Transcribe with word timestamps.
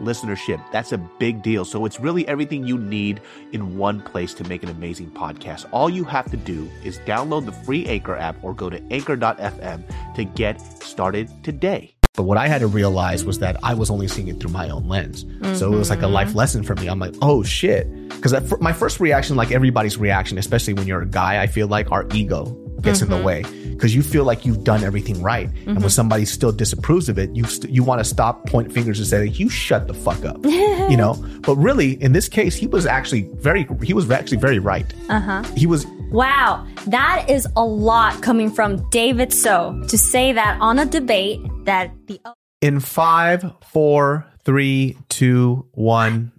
listenership. 0.00 0.62
That's 0.72 0.92
a 0.92 0.98
big 0.98 1.42
deal. 1.42 1.64
So 1.64 1.84
it's 1.84 2.00
really 2.00 2.26
everything 2.28 2.66
you 2.66 2.78
need 2.78 3.20
in 3.52 3.76
one 3.76 4.00
place 4.00 4.34
to 4.34 4.44
make 4.44 4.62
an 4.62 4.68
amazing 4.68 5.10
podcast. 5.10 5.66
All 5.72 5.90
you 5.90 6.04
have 6.04 6.30
to 6.30 6.36
do 6.36 6.70
is 6.84 6.98
download 7.00 7.46
the 7.46 7.52
free 7.52 7.86
Anchor 7.86 8.16
app 8.16 8.42
or 8.42 8.54
go 8.54 8.70
to 8.70 8.82
anchor.fm 8.90 10.14
to 10.14 10.24
get 10.24 10.60
started 10.82 11.28
today. 11.44 11.94
But 12.14 12.24
what 12.24 12.36
I 12.36 12.46
had 12.46 12.60
to 12.60 12.66
realize 12.66 13.24
was 13.24 13.38
that 13.38 13.56
I 13.62 13.72
was 13.72 13.90
only 13.90 14.06
seeing 14.06 14.28
it 14.28 14.38
through 14.38 14.50
my 14.50 14.68
own 14.68 14.86
lens. 14.86 15.24
Mm-hmm. 15.24 15.54
So 15.54 15.72
it 15.72 15.76
was 15.76 15.88
like 15.88 16.02
a 16.02 16.06
life 16.06 16.34
lesson 16.34 16.62
for 16.62 16.74
me. 16.74 16.88
I'm 16.88 16.98
like, 16.98 17.14
oh 17.22 17.42
shit. 17.42 17.90
Because 18.10 18.34
my 18.60 18.72
first 18.72 19.00
reaction, 19.00 19.34
like 19.34 19.50
everybody's 19.50 19.96
reaction, 19.96 20.36
especially 20.36 20.74
when 20.74 20.86
you're 20.86 21.00
a 21.00 21.06
guy, 21.06 21.42
I 21.42 21.46
feel 21.46 21.68
like 21.68 21.90
our 21.90 22.06
ego 22.12 22.44
gets 22.82 23.00
mm-hmm. 23.00 23.04
in 23.04 23.10
the 23.10 23.16
mm-hmm. 23.16 23.48
way 23.48 23.72
because 23.82 23.94
you 23.94 24.02
feel 24.02 24.24
like 24.24 24.46
you've 24.46 24.62
done 24.62 24.84
everything 24.84 25.20
right. 25.22 25.48
Mm-hmm. 25.48 25.58
And 25.58 25.66
when 25.66 25.76
mm-hmm. 25.76 25.88
somebody 25.88 26.24
still 26.24 26.52
disapproves 26.52 27.08
of 27.08 27.18
it, 27.18 27.34
you 27.34 27.44
st- 27.44 27.72
you 27.72 27.82
want 27.82 27.98
to 27.98 28.04
stop, 28.04 28.46
point 28.46 28.72
fingers, 28.72 28.98
and 28.98 29.08
say, 29.08 29.26
"You 29.26 29.48
shut 29.48 29.88
the 29.88 29.94
fuck 29.94 30.24
up," 30.24 30.44
you 30.44 30.96
know. 30.96 31.14
But 31.42 31.56
really, 31.56 32.00
in 32.00 32.12
this 32.12 32.28
case, 32.28 32.54
he 32.54 32.68
was 32.68 32.86
actually 32.86 33.22
very 33.40 33.66
he 33.82 33.92
was 33.92 34.08
actually 34.08 34.38
very 34.38 34.60
right. 34.60 34.86
Uh 35.08 35.20
huh. 35.20 35.42
He 35.56 35.66
was. 35.66 35.86
Wow, 36.12 36.66
that 36.86 37.28
is 37.28 37.48
a 37.56 37.64
lot 37.64 38.22
coming 38.22 38.50
from 38.50 38.88
David 38.90 39.32
So 39.32 39.82
to 39.88 39.96
say 39.98 40.32
that 40.32 40.58
on 40.60 40.78
a 40.78 40.86
debate 40.86 41.40
that 41.64 41.90
the 42.06 42.20
in 42.60 42.78
five, 42.78 43.52
four, 43.64 44.26
three, 44.44 44.96
two, 45.08 45.66
one. 45.72 46.32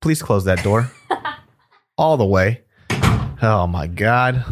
Please 0.00 0.20
close 0.20 0.44
that 0.44 0.64
door 0.64 0.90
all 1.96 2.16
the 2.16 2.26
way. 2.26 2.62
Oh 3.40 3.66
my 3.68 3.86
god. 3.86 4.44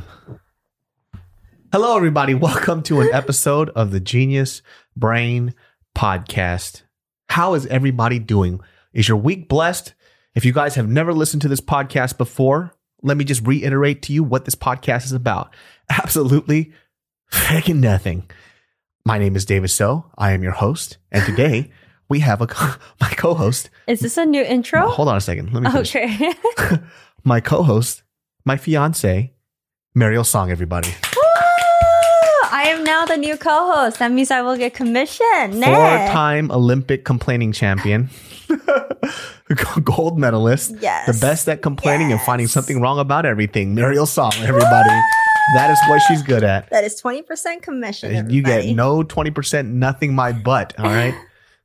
Hello, 1.72 1.96
everybody. 1.96 2.34
Welcome 2.34 2.82
to 2.82 3.00
an 3.00 3.10
episode 3.12 3.68
of 3.76 3.92
the 3.92 4.00
Genius 4.00 4.60
Brain 4.96 5.54
Podcast. 5.96 6.82
How 7.28 7.54
is 7.54 7.64
everybody 7.66 8.18
doing? 8.18 8.58
Is 8.92 9.06
your 9.06 9.16
week 9.16 9.48
blessed? 9.48 9.94
If 10.34 10.44
you 10.44 10.52
guys 10.52 10.74
have 10.74 10.88
never 10.88 11.14
listened 11.14 11.42
to 11.42 11.48
this 11.48 11.60
podcast 11.60 12.18
before, 12.18 12.74
let 13.04 13.16
me 13.16 13.22
just 13.22 13.46
reiterate 13.46 14.02
to 14.02 14.12
you 14.12 14.24
what 14.24 14.46
this 14.46 14.56
podcast 14.56 15.04
is 15.04 15.12
about. 15.12 15.54
Absolutely 15.88 16.72
freaking 17.30 17.76
nothing. 17.76 18.28
My 19.04 19.18
name 19.18 19.36
is 19.36 19.44
David 19.44 19.70
So. 19.70 20.10
I 20.18 20.32
am 20.32 20.42
your 20.42 20.50
host. 20.50 20.98
And 21.12 21.24
today 21.24 21.70
we 22.08 22.18
have 22.18 22.40
a 22.40 22.48
my 23.00 23.10
co-host. 23.10 23.70
Is 23.86 24.00
this 24.00 24.16
a 24.16 24.26
new 24.26 24.42
intro? 24.42 24.88
Hold 24.88 25.06
on 25.06 25.16
a 25.16 25.20
second. 25.20 25.52
Let 25.52 25.62
me 25.62 25.70
finish. 25.70 25.94
Okay. 25.94 26.32
my 27.22 27.38
co-host, 27.38 28.02
my 28.44 28.56
fiance, 28.56 29.34
Mariel 29.94 30.24
Song, 30.24 30.50
everybody. 30.50 30.92
I 32.60 32.64
am 32.64 32.84
now 32.84 33.06
the 33.06 33.16
new 33.16 33.38
co-host. 33.38 34.00
That 34.00 34.12
means 34.12 34.30
I 34.30 34.42
will 34.42 34.58
get 34.58 34.74
commission. 34.74 35.62
Four-time 35.62 36.50
Olympic 36.50 37.06
complaining 37.06 37.52
champion. 37.52 38.10
Gold 39.84 40.18
medalist. 40.18 40.74
Yes. 40.78 41.06
The 41.06 41.18
best 41.26 41.48
at 41.48 41.62
complaining 41.62 42.12
and 42.12 42.20
finding 42.20 42.48
something 42.48 42.82
wrong 42.82 42.98
about 42.98 43.24
everything. 43.24 43.74
Mariel 43.74 44.04
Song, 44.04 44.34
everybody. 44.40 44.90
that 45.54 45.70
is 45.70 45.78
what 45.88 46.02
she's 46.06 46.22
good 46.22 46.44
at. 46.44 46.68
That 46.68 46.84
is 46.84 47.00
20% 47.00 47.62
commission. 47.62 48.14
Everybody. 48.14 48.34
You 48.34 48.42
get 48.42 48.76
no 48.76 49.04
20%, 49.04 49.66
nothing 49.68 50.14
my 50.14 50.32
butt. 50.32 50.78
All 50.78 50.84
right. 50.84 51.14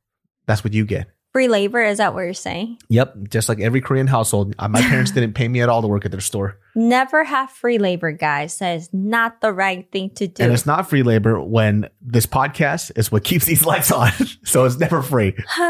That's 0.46 0.64
what 0.64 0.72
you 0.72 0.86
get. 0.86 1.08
Free 1.36 1.48
labor, 1.48 1.82
is 1.82 1.98
that 1.98 2.14
what 2.14 2.22
you're 2.22 2.32
saying? 2.32 2.78
Yep. 2.88 3.28
Just 3.28 3.50
like 3.50 3.60
every 3.60 3.82
Korean 3.82 4.06
household. 4.06 4.54
Uh, 4.58 4.68
my 4.68 4.80
parents 4.80 5.10
didn't 5.12 5.34
pay 5.34 5.46
me 5.48 5.60
at 5.60 5.68
all 5.68 5.82
to 5.82 5.86
work 5.86 6.06
at 6.06 6.10
their 6.10 6.22
store. 6.22 6.58
Never 6.74 7.24
have 7.24 7.50
free 7.50 7.76
labor, 7.76 8.10
guys. 8.10 8.56
That 8.56 8.76
is 8.76 8.88
not 8.94 9.42
the 9.42 9.52
right 9.52 9.86
thing 9.92 10.08
to 10.14 10.28
do. 10.28 10.42
And 10.42 10.50
it's 10.50 10.64
not 10.64 10.88
free 10.88 11.02
labor 11.02 11.38
when 11.38 11.90
this 12.00 12.24
podcast 12.24 12.90
is 12.96 13.12
what 13.12 13.22
keeps 13.22 13.44
these 13.44 13.66
lights 13.66 13.92
on. 13.92 14.12
so 14.46 14.64
it's 14.64 14.78
never 14.78 15.02
free. 15.02 15.36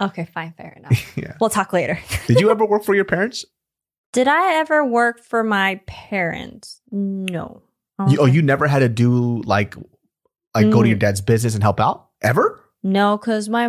okay, 0.00 0.24
fine, 0.32 0.54
fair 0.56 0.72
enough. 0.78 1.16
yeah. 1.18 1.36
We'll 1.38 1.50
talk 1.50 1.74
later. 1.74 2.00
Did 2.26 2.40
you 2.40 2.50
ever 2.50 2.64
work 2.64 2.82
for 2.82 2.94
your 2.94 3.04
parents? 3.04 3.44
Did 4.14 4.26
I 4.26 4.54
ever 4.54 4.86
work 4.86 5.22
for 5.22 5.44
my 5.44 5.82
parents? 5.86 6.80
No. 6.90 7.60
You, 8.08 8.20
oh, 8.20 8.24
you 8.24 8.40
never 8.40 8.66
had 8.66 8.78
to 8.78 8.88
do 8.88 9.42
like 9.42 9.76
like 10.54 10.64
mm. 10.64 10.72
go 10.72 10.82
to 10.82 10.88
your 10.88 10.96
mm. 10.96 11.00
dad's 11.00 11.20
business 11.20 11.52
and 11.52 11.62
help 11.62 11.78
out 11.78 12.08
ever? 12.22 12.63
No, 12.84 13.16
because 13.16 13.48
my 13.48 13.66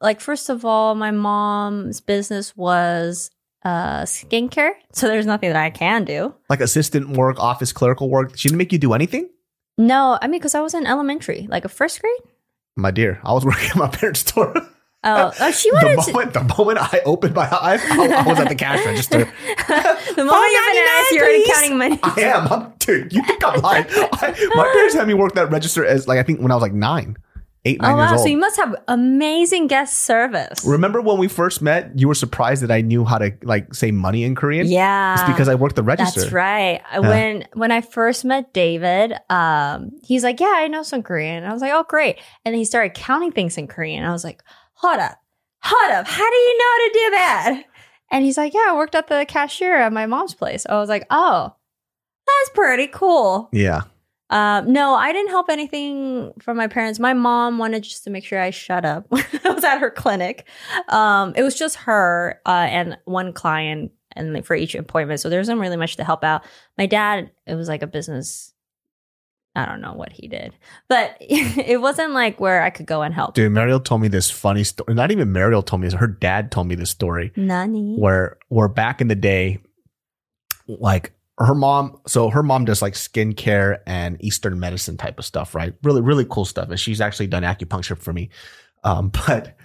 like 0.00 0.20
first 0.20 0.48
of 0.50 0.64
all, 0.64 0.96
my 0.96 1.12
mom's 1.12 2.00
business 2.00 2.54
was 2.56 3.30
uh 3.64 4.02
skincare, 4.02 4.72
so 4.92 5.06
there's 5.06 5.24
nothing 5.24 5.50
that 5.50 5.56
I 5.56 5.70
can 5.70 6.04
do. 6.04 6.34
Like 6.50 6.60
assistant 6.60 7.16
work, 7.16 7.38
office 7.38 7.72
clerical 7.72 8.10
work. 8.10 8.36
She 8.36 8.48
didn't 8.48 8.58
make 8.58 8.72
you 8.72 8.78
do 8.78 8.92
anything. 8.92 9.30
No, 9.78 10.18
I 10.20 10.26
mean 10.26 10.40
because 10.40 10.56
I 10.56 10.60
was 10.60 10.74
in 10.74 10.84
elementary, 10.84 11.46
like 11.48 11.64
a 11.64 11.68
first 11.68 12.00
grade. 12.00 12.20
My 12.76 12.90
dear, 12.90 13.20
I 13.22 13.32
was 13.32 13.44
working 13.46 13.70
at 13.70 13.76
my 13.76 13.88
parents' 13.88 14.20
store. 14.20 14.52
Oh, 15.04 15.32
oh 15.40 15.50
she 15.52 15.70
wanted 15.72 15.98
the 15.98 16.12
moment, 16.12 16.34
to- 16.34 16.40
The 16.40 16.54
moment 16.58 16.78
I 16.80 17.00
opened 17.04 17.36
my 17.36 17.48
eyes, 17.48 17.80
I, 17.84 18.24
I 18.24 18.28
was 18.28 18.40
at 18.40 18.48
the 18.48 18.56
cash 18.56 18.84
register. 18.84 19.18
the 19.68 20.24
moment 20.24 20.50
you 20.50 20.70
open 20.70 20.84
eyes, 20.90 21.10
you're 21.12 21.22
already 21.22 21.44
counting 21.46 21.78
money. 21.78 22.00
I 22.02 22.20
am. 22.22 22.52
I'm, 22.52 22.72
dude, 22.80 23.12
you 23.12 23.22
think 23.22 23.44
I'm 23.46 23.60
lying? 23.60 23.86
I, 23.88 24.50
my 24.56 24.64
parents 24.72 24.94
had 24.96 25.06
me 25.06 25.14
work 25.14 25.34
that 25.34 25.52
register 25.52 25.84
as 25.84 26.08
like 26.08 26.18
I 26.18 26.24
think 26.24 26.40
when 26.40 26.50
I 26.50 26.56
was 26.56 26.62
like 26.62 26.72
nine 26.72 27.16
eight, 27.66 27.80
nine 27.80 27.94
oh, 27.94 27.96
wow. 27.96 28.16
So 28.16 28.26
you 28.26 28.36
must 28.36 28.56
have 28.56 28.74
amazing 28.88 29.66
guest 29.66 29.98
service. 29.98 30.64
Remember 30.64 31.00
when 31.00 31.18
we 31.18 31.28
first 31.28 31.60
met, 31.60 31.98
you 31.98 32.08
were 32.08 32.14
surprised 32.14 32.62
that 32.62 32.70
I 32.70 32.80
knew 32.80 33.04
how 33.04 33.18
to 33.18 33.32
like 33.42 33.74
say 33.74 33.90
money 33.90 34.22
in 34.24 34.34
Korean? 34.34 34.66
Yeah. 34.68 35.14
It's 35.14 35.30
because 35.30 35.48
I 35.48 35.56
worked 35.56 35.76
the 35.76 35.82
register. 35.82 36.20
That's 36.20 36.32
right. 36.32 36.80
When 36.98 37.46
when 37.54 37.72
I 37.72 37.80
first 37.80 38.24
met 38.24 38.54
David, 38.54 39.14
um, 39.28 39.90
he's 40.04 40.22
like, 40.22 40.40
Yeah, 40.40 40.52
I 40.54 40.68
know 40.68 40.82
some 40.82 41.02
Korean. 41.02 41.38
And 41.38 41.46
I 41.46 41.52
was 41.52 41.60
like, 41.60 41.72
Oh, 41.72 41.84
great. 41.88 42.18
And 42.44 42.54
then 42.54 42.58
he 42.58 42.64
started 42.64 42.94
counting 42.94 43.32
things 43.32 43.58
in 43.58 43.66
Korean. 43.66 44.04
I 44.04 44.12
was 44.12 44.24
like, 44.24 44.42
Hold 44.74 45.00
up. 45.00 45.18
Hold 45.62 45.92
up. 45.92 46.06
How 46.06 46.30
do 46.30 46.36
you 46.36 46.58
know 46.58 46.64
how 46.64 46.78
to 46.78 46.92
do 46.92 47.10
that? 47.10 47.62
And 48.12 48.24
he's 48.24 48.36
like, 48.36 48.54
Yeah, 48.54 48.66
I 48.68 48.76
worked 48.76 48.94
at 48.94 49.08
the 49.08 49.26
cashier 49.28 49.76
at 49.76 49.92
my 49.92 50.06
mom's 50.06 50.34
place. 50.34 50.64
I 50.66 50.76
was 50.76 50.88
like, 50.88 51.04
Oh, 51.10 51.54
that's 52.26 52.50
pretty 52.54 52.86
cool. 52.86 53.48
Yeah. 53.52 53.82
Um, 54.30 54.72
no, 54.72 54.94
I 54.94 55.12
didn't 55.12 55.30
help 55.30 55.48
anything 55.48 56.32
from 56.40 56.56
my 56.56 56.66
parents. 56.66 56.98
My 56.98 57.14
mom 57.14 57.58
wanted 57.58 57.84
just 57.84 58.04
to 58.04 58.10
make 58.10 58.24
sure 58.24 58.40
I 58.40 58.50
shut 58.50 58.84
up 58.84 59.06
when 59.08 59.24
I 59.44 59.50
was 59.50 59.64
at 59.64 59.78
her 59.78 59.90
clinic. 59.90 60.48
Um, 60.88 61.32
it 61.36 61.42
was 61.42 61.56
just 61.56 61.76
her 61.76 62.40
uh, 62.46 62.66
and 62.68 62.98
one 63.04 63.32
client, 63.32 63.92
and 64.12 64.44
for 64.44 64.56
each 64.56 64.74
appointment, 64.74 65.20
so 65.20 65.28
there 65.28 65.40
wasn't 65.40 65.60
really 65.60 65.76
much 65.76 65.96
to 65.96 66.04
help 66.04 66.24
out. 66.24 66.42
My 66.78 66.86
dad, 66.86 67.30
it 67.46 67.54
was 67.54 67.68
like 67.68 67.82
a 67.82 67.86
business. 67.86 68.52
I 69.54 69.64
don't 69.64 69.80
know 69.80 69.94
what 69.94 70.12
he 70.12 70.28
did, 70.28 70.54
but 70.88 71.16
it 71.20 71.80
wasn't 71.80 72.12
like 72.12 72.40
where 72.40 72.62
I 72.62 72.70
could 72.70 72.86
go 72.86 73.02
and 73.02 73.14
help. 73.14 73.34
Dude, 73.34 73.52
Mariel 73.52 73.80
told 73.80 74.02
me 74.02 74.08
this 74.08 74.30
funny 74.30 74.64
story. 74.64 74.92
Not 74.94 75.10
even 75.12 75.32
Mariel 75.32 75.62
told 75.62 75.80
me 75.80 75.86
this. 75.86 75.94
Her 75.94 76.08
dad 76.08 76.50
told 76.50 76.66
me 76.66 76.74
this 76.74 76.90
story. 76.90 77.32
Nani? 77.36 77.96
Where, 77.96 78.36
where 78.48 78.68
back 78.68 79.00
in 79.00 79.08
the 79.08 79.14
day, 79.14 79.60
like 80.68 81.15
her 81.38 81.54
mom, 81.54 82.00
so 82.06 82.30
her 82.30 82.42
mom 82.42 82.64
does 82.64 82.80
like 82.80 82.94
skincare 82.94 83.78
and 83.86 84.22
Eastern 84.24 84.58
medicine 84.58 84.96
type 84.96 85.18
of 85.18 85.24
stuff, 85.24 85.54
right? 85.54 85.74
Really, 85.82 86.00
really 86.00 86.24
cool 86.28 86.44
stuff. 86.44 86.70
And 86.70 86.80
she's 86.80 87.00
actually 87.00 87.26
done 87.26 87.42
acupuncture 87.42 87.98
for 87.98 88.12
me. 88.12 88.30
Um, 88.84 89.08
but 89.26 89.56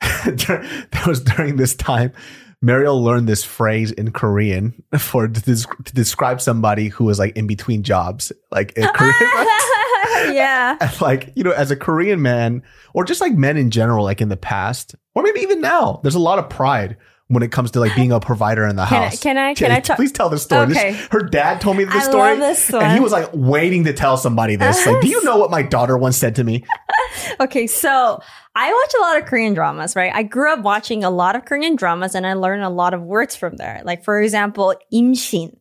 that 0.00 1.04
was 1.06 1.20
during 1.20 1.56
this 1.56 1.74
time. 1.74 2.12
Mariel 2.60 3.02
learned 3.02 3.28
this 3.28 3.44
phrase 3.44 3.92
in 3.92 4.10
Korean 4.10 4.82
for 4.98 5.28
to, 5.28 5.40
to 5.40 5.94
describe 5.94 6.40
somebody 6.40 6.88
who 6.88 7.04
was 7.04 7.18
like 7.18 7.36
in 7.36 7.46
between 7.46 7.82
jobs, 7.82 8.32
like 8.50 8.72
in 8.72 8.88
Korean. 8.88 9.14
yeah. 10.34 10.76
And 10.80 11.00
like, 11.00 11.32
you 11.36 11.44
know, 11.44 11.52
as 11.52 11.70
a 11.70 11.76
Korean 11.76 12.20
man, 12.20 12.62
or 12.94 13.04
just 13.04 13.20
like 13.20 13.32
men 13.34 13.56
in 13.56 13.70
general, 13.70 14.04
like 14.04 14.20
in 14.20 14.28
the 14.28 14.36
past, 14.36 14.96
or 15.14 15.22
maybe 15.22 15.40
even 15.40 15.60
now, 15.60 16.00
there's 16.02 16.16
a 16.16 16.20
lot 16.20 16.40
of 16.40 16.48
pride 16.48 16.96
when 17.28 17.42
it 17.42 17.52
comes 17.52 17.70
to 17.72 17.80
like 17.80 17.94
being 17.94 18.10
a 18.10 18.20
provider 18.20 18.66
in 18.66 18.76
the 18.76 18.86
house. 18.86 19.20
can 19.20 19.36
house. 19.36 19.50
I, 19.50 19.54
can 19.54 19.70
I? 19.70 19.70
Can 19.70 19.70
I? 19.70 19.80
T- 19.80 19.94
please 19.94 20.12
tell 20.12 20.30
the 20.30 20.38
story. 20.38 20.72
Okay. 20.72 20.92
This, 20.92 21.08
her 21.10 21.22
dad 21.22 21.60
told 21.60 21.76
me 21.76 21.84
this 21.84 21.94
I 21.94 22.10
story, 22.10 22.36
this 22.36 22.72
and 22.72 22.92
he 22.92 23.00
was 23.00 23.12
like 23.12 23.28
waiting 23.34 23.84
to 23.84 23.92
tell 23.92 24.16
somebody 24.16 24.56
this. 24.56 24.84
Like, 24.86 25.02
do 25.02 25.08
you 25.08 25.22
know 25.24 25.36
what 25.36 25.50
my 25.50 25.62
daughter 25.62 25.96
once 25.96 26.16
said 26.16 26.36
to 26.36 26.44
me? 26.44 26.64
okay, 27.40 27.66
so 27.66 28.20
I 28.54 28.72
watch 28.72 28.92
a 28.98 29.00
lot 29.02 29.18
of 29.18 29.26
Korean 29.26 29.52
dramas, 29.52 29.94
right? 29.94 30.10
I 30.14 30.22
grew 30.22 30.50
up 30.50 30.60
watching 30.60 31.04
a 31.04 31.10
lot 31.10 31.36
of 31.36 31.44
Korean 31.44 31.76
dramas, 31.76 32.14
and 32.14 32.26
I 32.26 32.32
learned 32.32 32.62
a 32.62 32.70
lot 32.70 32.94
of 32.94 33.02
words 33.02 33.36
from 33.36 33.56
there. 33.56 33.82
Like, 33.84 34.04
for 34.04 34.20
example, 34.20 34.74
imshin. 34.92 35.54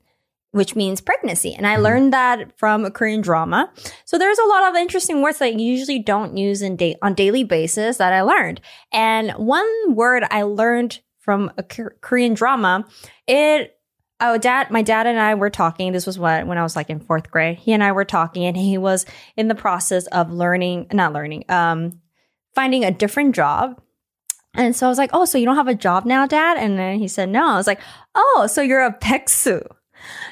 which 0.52 0.76
means 0.76 1.02
pregnancy. 1.02 1.54
And 1.54 1.68
I 1.68 1.74
mm-hmm. 1.74 1.84
learned 1.84 2.14
that 2.14 2.58
from 2.58 2.86
a 2.86 2.92
Korean 2.92 3.20
drama. 3.20 3.70
So 4.06 4.18
there's 4.18 4.40
a 4.40 4.48
lot 4.48 4.70
of 4.70 4.76
interesting 4.76 5.22
words 5.22 5.40
that 5.40 5.54
you 5.56 5.70
usually 5.70 6.00
don't 6.00 6.38
use 6.38 6.62
in 6.62 6.78
da- 6.78 6.96
on 7.02 7.14
daily 7.14 7.44
basis 7.44 7.98
that 7.98 8.14
I 8.14 8.22
learned. 8.22 8.62
And 8.94 9.32
one 9.34 9.70
word 9.94 10.24
I 10.32 10.44
learned 10.44 11.02
from 11.28 11.52
a 11.58 11.64
Korean 11.64 12.36
drama, 12.36 12.86
it 13.28 13.74
Oh, 14.20 14.38
dad, 14.40 14.72
my 14.72 14.82
dad 14.82 15.06
and 15.06 15.20
I 15.20 15.36
were 15.36 15.52
talking. 15.52 15.92
This 15.92 16.08
was 16.08 16.18
what 16.18 16.48
when 16.48 16.58
I 16.58 16.64
was 16.64 16.76
like 16.76 16.90
in 16.90 17.00
fourth 17.00 17.30
grade. 17.30 17.58
He 17.58 17.74
and 17.74 17.84
I 17.84 17.92
were 17.92 18.06
talking, 18.06 18.46
and 18.46 18.58
he 18.58 18.78
was 18.78 19.06
in 19.36 19.48
the 19.48 19.54
process 19.54 20.08
of 20.08 20.32
learning, 20.32 20.88
not 20.92 21.14
learning, 21.14 21.44
um, 21.50 22.02
finding 22.56 22.84
a 22.84 22.90
different 22.90 23.36
job. 23.36 23.80
And 24.56 24.76
so 24.76 24.88
I 24.88 24.90
was 24.90 24.98
like, 24.98 25.12
"Oh, 25.14 25.26
so 25.26 25.38
you 25.38 25.46
don't 25.46 25.58
have 25.58 25.68
a 25.68 25.76
job 25.76 26.06
now, 26.06 26.26
Dad?" 26.26 26.58
And 26.58 26.80
then 26.80 26.98
he 26.98 27.08
said, 27.08 27.30
"No." 27.30 27.46
I 27.46 27.58
was 27.58 27.68
like, 27.68 27.82
"Oh, 28.16 28.48
so 28.50 28.64
you're 28.64 28.84
a 28.84 28.92
peksu." 28.92 29.62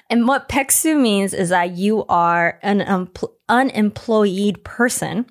And 0.09 0.27
what 0.27 0.49
peksu 0.49 0.99
means 0.99 1.35
is 1.35 1.49
that 1.49 1.77
you 1.77 2.05
are 2.05 2.57
an 2.63 2.79
unempl- 2.79 3.33
unemployed 3.49 4.63
person. 4.63 5.27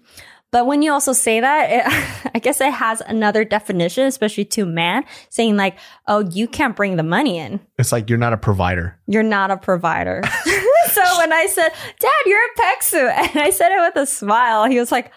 But 0.55 0.67
when 0.67 0.83
you 0.83 0.93
also 0.93 1.13
say 1.13 1.41
that, 1.41 1.67
it, 1.69 2.31
I 2.37 2.39
guess 2.39 2.61
it 2.61 2.73
has 2.73 3.01
another 3.01 3.45
definition, 3.45 4.07
especially 4.07 4.45
to 4.45 4.65
man, 4.65 5.05
saying 5.29 5.57
like, 5.57 5.77
"Oh, 6.07 6.21
you 6.21 6.47
can't 6.47 6.77
bring 6.77 6.95
the 6.95 7.03
money 7.03 7.39
in. 7.39 7.59
It's 7.77 7.91
like 7.91 8.09
you're 8.09 8.21
not 8.21 8.33
a 8.33 8.37
provider. 8.37 8.97
You're 9.09 9.25
not 9.25 9.51
a 9.51 9.57
provider." 9.57 10.23
so 10.93 11.03
when 11.19 11.33
I 11.33 11.49
said, 11.51 11.71
"Dad, 11.99 12.11
you're 12.25 12.39
a 12.39 12.61
peksu," 12.61 12.99
and 13.35 13.43
I 13.43 13.51
said 13.51 13.73
it 13.73 13.81
with 13.81 13.97
a 14.01 14.07
smile, 14.07 14.67
he 14.67 14.79
was 14.79 14.93
like, 14.93 15.11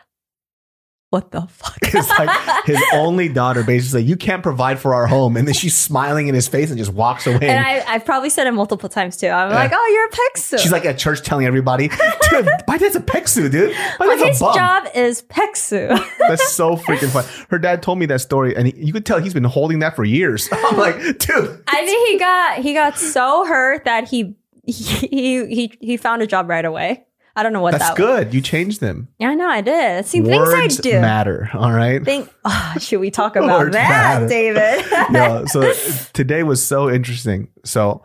"What 1.09 1.31
the 1.31 1.41
fuck?" 1.47 1.77
It's 1.93 2.09
like 2.19 2.65
his 2.65 2.81
only 2.93 3.29
daughter 3.29 3.63
basically 3.63 4.01
like, 4.01 4.09
you 4.09 4.17
can't 4.17 4.43
provide 4.43 4.77
for 4.79 4.93
our 4.93 5.07
home. 5.07 5.37
And 5.37 5.47
then 5.47 5.53
she's 5.55 5.75
smiling 5.75 6.27
in 6.27 6.35
his 6.35 6.47
face 6.47 6.69
and 6.69 6.77
just 6.77 6.91
walks 6.93 7.25
away. 7.25 7.39
and 7.47 7.65
I, 7.65 7.83
I've 7.87 8.05
probably 8.05 8.29
said 8.29 8.45
it 8.45 8.51
multiple 8.51 8.89
times 8.89 9.17
too. 9.17 9.27
I'm 9.29 9.49
like, 9.51 9.71
"Oh, 9.73 9.87
you're 9.93 10.07
a 10.07 10.11
peksu." 10.29 10.59
she's 10.59 10.71
like 10.71 10.85
at 10.85 10.97
church 10.97 11.21
telling 11.23 11.45
everybody, 11.45 11.87
dude, 12.29 12.47
my 12.67 12.77
dad's 12.77 12.95
a 12.95 12.99
peksu, 12.99 13.49
dude. 13.49 13.71
My 13.99 14.07
Well, 14.07 14.17
dad's 14.17 14.39
his 14.39 14.41
a 14.41 14.53
job 14.53 14.87
is 14.95 15.21
peksu. 15.23 15.87
That's 16.27 16.51
so 16.53 16.75
freaking 16.75 17.09
fun. 17.09 17.25
Her 17.49 17.57
dad 17.57 17.81
told 17.81 17.99
me 17.99 18.05
that 18.07 18.19
story, 18.21 18.55
and 18.55 18.67
he, 18.67 18.73
you 18.77 18.91
could 18.93 19.05
tell 19.05 19.19
he's 19.19 19.33
been 19.33 19.43
holding 19.45 19.79
that 19.79 19.95
for 19.95 20.03
years. 20.03 20.49
I'm 20.51 20.77
like, 20.77 20.97
dude, 20.99 21.63
I 21.67 21.85
think 21.85 22.09
he 22.09 22.19
got 22.19 22.57
he 22.59 22.73
got 22.73 22.97
so 22.97 23.45
hurt 23.45 23.85
that 23.85 24.07
he 24.09 24.35
he 24.65 25.45
he 25.47 25.71
he 25.79 25.97
found 25.97 26.21
a 26.21 26.27
job 26.27 26.49
right 26.49 26.65
away. 26.65 27.05
I 27.37 27.43
don't 27.43 27.53
know 27.53 27.61
what 27.61 27.73
that's 27.73 27.89
that 27.89 27.95
good. 27.97 28.33
You 28.33 28.41
changed 28.41 28.81
them. 28.81 29.09
Yeah, 29.19 29.29
I 29.29 29.35
know 29.35 29.47
I 29.47 29.61
did. 29.61 30.07
See, 30.07 30.21
Words 30.21 30.51
things 30.51 30.79
I 30.79 30.81
do. 30.81 30.99
matter. 30.99 31.51
All 31.53 31.71
right. 31.71 32.03
Think. 32.03 32.33
Oh, 32.43 32.73
should 32.79 32.99
we 32.99 33.11
talk 33.11 33.35
about 33.35 33.71
that, 33.73 34.23
matter. 34.23 34.27
David? 34.27 34.85
yeah. 35.11 35.45
So 35.45 35.61
uh, 35.61 35.73
today 36.13 36.41
was 36.41 36.65
so 36.65 36.89
interesting. 36.89 37.49
So 37.63 38.01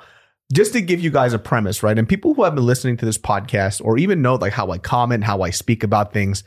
just 0.52 0.74
to 0.74 0.82
give 0.82 1.00
you 1.00 1.10
guys 1.10 1.32
a 1.32 1.38
premise, 1.38 1.82
right? 1.82 1.98
And 1.98 2.06
people 2.06 2.34
who 2.34 2.44
have 2.44 2.54
been 2.54 2.66
listening 2.66 2.98
to 2.98 3.06
this 3.06 3.16
podcast 3.16 3.80
or 3.82 3.96
even 3.96 4.20
know 4.20 4.34
like 4.34 4.52
how 4.52 4.70
I 4.70 4.76
comment, 4.76 5.24
how 5.24 5.40
I 5.40 5.48
speak 5.48 5.82
about 5.82 6.12
things, 6.12 6.44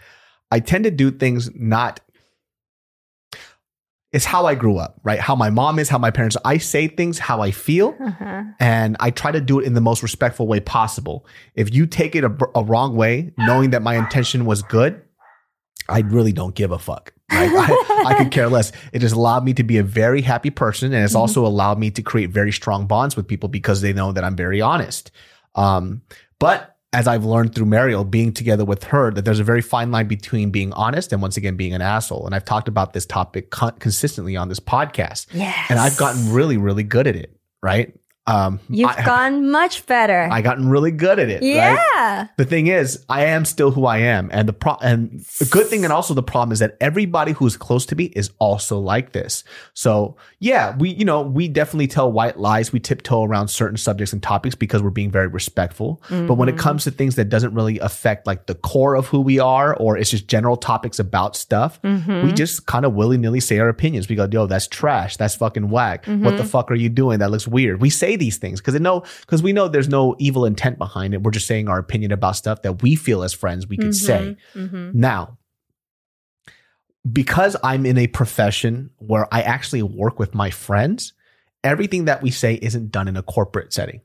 I 0.51 0.59
tend 0.59 0.83
to 0.83 0.91
do 0.91 1.09
things 1.09 1.49
not 1.55 2.01
it's 4.15 4.23
how 4.23 4.45
I 4.45 4.55
grew 4.55 4.77
up, 4.77 4.97
right? 5.03 5.19
How 5.19 5.35
my 5.35 5.49
mom 5.49 5.77
is, 5.77 5.89
how 5.89 5.97
my 5.97 6.09
parents. 6.09 6.37
I 6.45 6.57
say 6.57 6.87
things 6.87 7.19
how 7.19 7.41
I 7.41 7.51
feel, 7.51 7.93
uh-huh. 7.99 8.43
and 8.61 8.95
I 9.01 9.11
try 9.11 9.29
to 9.33 9.41
do 9.41 9.59
it 9.59 9.65
in 9.65 9.73
the 9.73 9.81
most 9.81 10.01
respectful 10.01 10.47
way 10.47 10.61
possible. 10.61 11.25
If 11.53 11.73
you 11.73 11.85
take 11.85 12.15
it 12.15 12.23
a, 12.23 12.31
a 12.55 12.63
wrong 12.63 12.95
way, 12.95 13.33
knowing 13.37 13.71
that 13.71 13.81
my 13.81 13.97
intention 13.97 14.45
was 14.45 14.61
good, 14.61 15.01
I 15.89 15.99
really 15.99 16.31
don't 16.31 16.55
give 16.55 16.71
a 16.71 16.79
fuck. 16.79 17.13
Right? 17.29 17.51
I, 17.53 18.03
I 18.07 18.13
could 18.15 18.31
care 18.31 18.47
less. 18.47 18.71
It 18.93 18.99
just 18.99 19.15
allowed 19.15 19.43
me 19.43 19.53
to 19.55 19.63
be 19.63 19.79
a 19.79 19.83
very 19.83 20.21
happy 20.21 20.49
person, 20.49 20.93
and 20.93 21.03
it's 21.03 21.13
Mhm. 21.13 21.19
also 21.19 21.45
allowed 21.45 21.77
me 21.77 21.91
to 21.91 22.01
create 22.01 22.29
very 22.29 22.53
strong 22.53 22.87
bonds 22.87 23.17
with 23.17 23.27
people 23.27 23.49
because 23.49 23.81
they 23.81 23.91
know 23.91 24.13
that 24.13 24.23
I'm 24.23 24.37
very 24.37 24.61
honest. 24.61 25.11
Um, 25.55 26.03
but 26.39 26.74
as 26.95 27.07
I've 27.07 27.25
learned 27.25 27.53
through 27.53 27.65
Mariel, 27.65 28.05
being 28.05 28.31
together 28.33 28.63
with 28.63 28.85
her, 28.85 29.11
that 29.11 29.25
there's 29.25 29.39
a 29.39 29.43
very 29.43 29.61
fine 29.61 29.91
line 29.91 30.07
between 30.07 30.49
being 30.49 30.71
honest 30.73 31.11
and 31.11 31.21
once 31.21 31.35
again 31.35 31.57
being 31.57 31.73
an 31.73 31.81
asshole. 31.81 32.25
And 32.25 32.33
I've 32.33 32.45
talked 32.45 32.69
about 32.69 32.93
this 32.93 33.05
topic 33.05 33.49
con- 33.49 33.75
consistently 33.79 34.37
on 34.37 34.47
this 34.47 34.61
podcast, 34.61 35.27
Yes. 35.33 35.67
and 35.69 35.77
I've 35.77 35.97
gotten 35.97 36.31
really, 36.31 36.55
really 36.57 36.83
good 36.83 37.05
at 37.07 37.15
it. 37.15 37.35
Right? 37.61 37.93
Um, 38.27 38.59
You've 38.69 38.89
I, 38.89 39.05
gotten 39.05 39.51
much 39.51 39.85
better. 39.85 40.27
I 40.31 40.41
gotten 40.41 40.67
really 40.67 40.89
good 40.89 41.19
at 41.19 41.29
it. 41.29 41.41
Right? 41.41 41.77
yeah. 41.95 42.27
The 42.37 42.45
thing 42.45 42.67
is, 42.67 43.05
I 43.07 43.25
am 43.25 43.45
still 43.45 43.69
who 43.69 43.85
I 43.85 43.99
am, 43.99 44.29
and 44.33 44.49
the 44.49 44.53
pro 44.53 44.75
and 44.81 45.19
the 45.37 45.45
good 45.45 45.67
thing, 45.67 45.83
and 45.83 45.93
also 45.93 46.15
the 46.15 46.23
problem 46.23 46.51
is 46.51 46.57
that 46.59 46.75
everybody 46.81 47.33
who's 47.33 47.55
close 47.55 47.85
to 47.87 47.95
me 47.95 48.05
is 48.05 48.31
also 48.39 48.79
like 48.79 49.11
this. 49.11 49.43
So 49.75 50.15
yeah, 50.39 50.75
we 50.77 50.89
you 50.89 51.05
know 51.05 51.21
we 51.21 51.47
definitely 51.47 51.85
tell 51.87 52.11
white 52.11 52.39
lies. 52.39 52.73
We 52.73 52.79
tiptoe 52.79 53.23
around 53.23 53.49
certain 53.49 53.77
subjects 53.77 54.11
and 54.11 54.23
topics 54.23 54.55
because 54.55 54.81
we're 54.81 54.89
being 54.89 55.11
very 55.11 55.27
respectful. 55.27 56.01
But 56.09 56.33
when 56.33 56.49
it 56.49 56.55
Mhm. 56.55 56.59
comes 56.59 56.83
to 56.85 56.91
things 56.91 57.15
that 57.15 57.29
doesn't 57.29 57.53
really 57.53 57.77
affect 57.79 58.25
like 58.25 58.47
the 58.47 58.55
core 58.55 58.95
of 58.95 59.05
who 59.07 59.21
we 59.21 59.37
are, 59.39 59.75
or 59.75 59.97
it's 59.97 60.09
just 60.09 60.27
general 60.27 60.57
topics 60.57 60.97
about 60.97 61.35
stuff, 61.35 61.79
Mhm. 61.83 62.23
we 62.23 62.31
just 62.31 62.65
kind 62.65 62.85
of 62.85 62.93
willy 62.93 63.17
nilly 63.17 63.39
say 63.39 63.59
our 63.59 63.69
opinions. 63.69 64.09
We 64.09 64.15
go, 64.15 64.27
yo, 64.31 64.47
that's 64.47 64.65
trash. 64.67 65.17
That's 65.17 65.35
fucking 65.35 65.69
whack. 65.69 66.05
What 66.07 66.37
the 66.37 66.43
Mhm. 66.43 66.47
fuck 66.47 66.71
are 66.71 66.75
you 66.75 66.89
doing? 66.89 67.19
That 67.19 67.29
looks 67.29 67.47
weird. 67.47 67.81
We 67.81 67.89
say 67.91 68.14
these 68.15 68.37
things 68.37 68.59
because 68.59 68.79
know 68.79 69.03
because 69.21 69.41
we 69.43 69.53
know 69.53 69.67
there's 69.67 69.89
no 69.89 70.15
evil 70.19 70.45
intent 70.45 70.77
behind 70.77 71.13
it. 71.13 71.23
We're 71.23 71.31
just 71.31 71.47
saying 71.47 71.67
our 71.67 71.79
opinion 71.79 72.11
about 72.11 72.35
stuff 72.35 72.61
that 72.63 72.81
we 72.81 72.95
feel 72.95 73.23
as 73.23 73.33
friends 73.33 73.67
we 73.67 73.77
could 73.77 73.95
say. 73.95 74.37
Mhm. 74.53 74.93
Now, 74.93 75.37
because 77.11 77.55
I'm 77.63 77.85
in 77.85 77.97
a 77.97 78.07
profession 78.07 78.89
where 78.97 79.33
I 79.33 79.41
actually 79.41 79.83
work 79.83 80.19
with 80.19 80.33
my 80.33 80.49
friends, 80.49 81.13
everything 81.63 82.05
that 82.05 82.21
we 82.21 82.31
say 82.31 82.59
isn't 82.61 82.91
done 82.91 83.07
in 83.07 83.17
a 83.17 83.23
corporate 83.23 83.73
setting. 83.73 84.01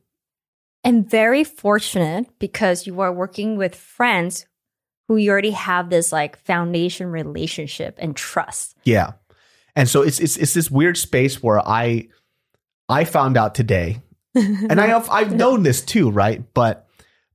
And 0.85 1.09
very 1.09 1.45
fortunate 1.45 2.27
because 2.39 2.87
you 2.87 3.01
are 3.01 3.13
working 3.13 3.57
with 3.57 3.75
friends 3.75 4.47
who 5.09 5.17
you 5.17 5.31
already 5.31 5.51
have 5.51 5.91
this 5.91 6.13
like 6.13 6.39
foundation 6.39 7.09
relationship 7.09 7.97
and 7.99 8.15
trust. 8.17 8.77
Yeah. 8.85 9.13
And 9.77 9.89
so 9.89 10.03
it's 10.03 10.21
it's 10.21 10.37
it's 10.37 10.55
this 10.55 10.71
weird 10.71 10.97
space 10.97 11.43
where 11.43 11.61
I 11.67 12.09
I 12.91 13.05
found 13.05 13.37
out 13.37 13.55
today 13.55 14.03
and 14.35 14.81
I 14.81 14.87
have, 14.89 15.09
I've 15.11 15.33
known 15.37 15.63
this 15.63 15.81
too, 15.83 16.11
right? 16.11 16.43
But 16.55 16.87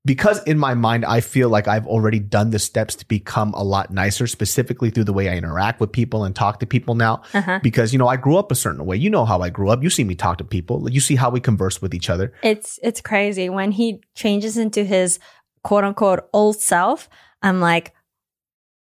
because 0.06 0.44
in 0.44 0.60
my 0.60 0.76
mind, 0.76 1.04
I 1.04 1.20
feel 1.20 1.50
like 1.50 1.68
I've 1.68 1.88
already 1.88 2.20
done 2.20 2.52
the 2.52 2.60
steps 2.60 2.96
to 2.98 3.08
become 3.08 3.54
a 3.54 3.64
lot 3.64 3.92
nicer, 3.92 4.28
specifically 4.28 4.92
through 4.92 5.06
the 5.06 5.14
way 5.14 5.30
I 5.30 5.36
interact 5.36 5.80
with 5.80 5.92
people 5.92 6.24
and 6.24 6.36
talk 6.36 6.60
to 6.60 6.68
people 6.68 6.94
now. 6.94 7.24
Uh-huh. 7.34 7.60
Because, 7.64 7.92
you 7.92 7.98
know, 7.98 8.08
I 8.08 8.16
grew 8.16 8.38
up 8.38 8.52
a 8.52 8.56
certain 8.56 8.86
way. 8.86 8.98
You 8.98 9.10
know 9.10 9.26
how 9.26 9.42
I 9.42 9.50
grew 9.50 9.70
up. 9.70 9.82
You 9.82 9.90
see 9.90 10.04
me 10.04 10.14
talk 10.14 10.38
to 10.38 10.44
people. 10.44 10.90
You 10.92 11.00
see 11.00 11.16
how 11.16 11.32
we 11.32 11.40
converse 11.40 11.82
with 11.82 11.96
each 11.96 12.10
other. 12.10 12.34
It's 12.44 12.80
it's 12.84 13.02
crazy 13.02 13.50
when 13.50 13.72
he 13.72 14.02
changes 14.14 14.58
into 14.58 14.84
his 14.84 15.18
quote 15.64 15.84
unquote 15.84 16.30
old 16.34 16.62
self. 16.62 17.10
I'm 17.42 17.60
like, 17.60 17.94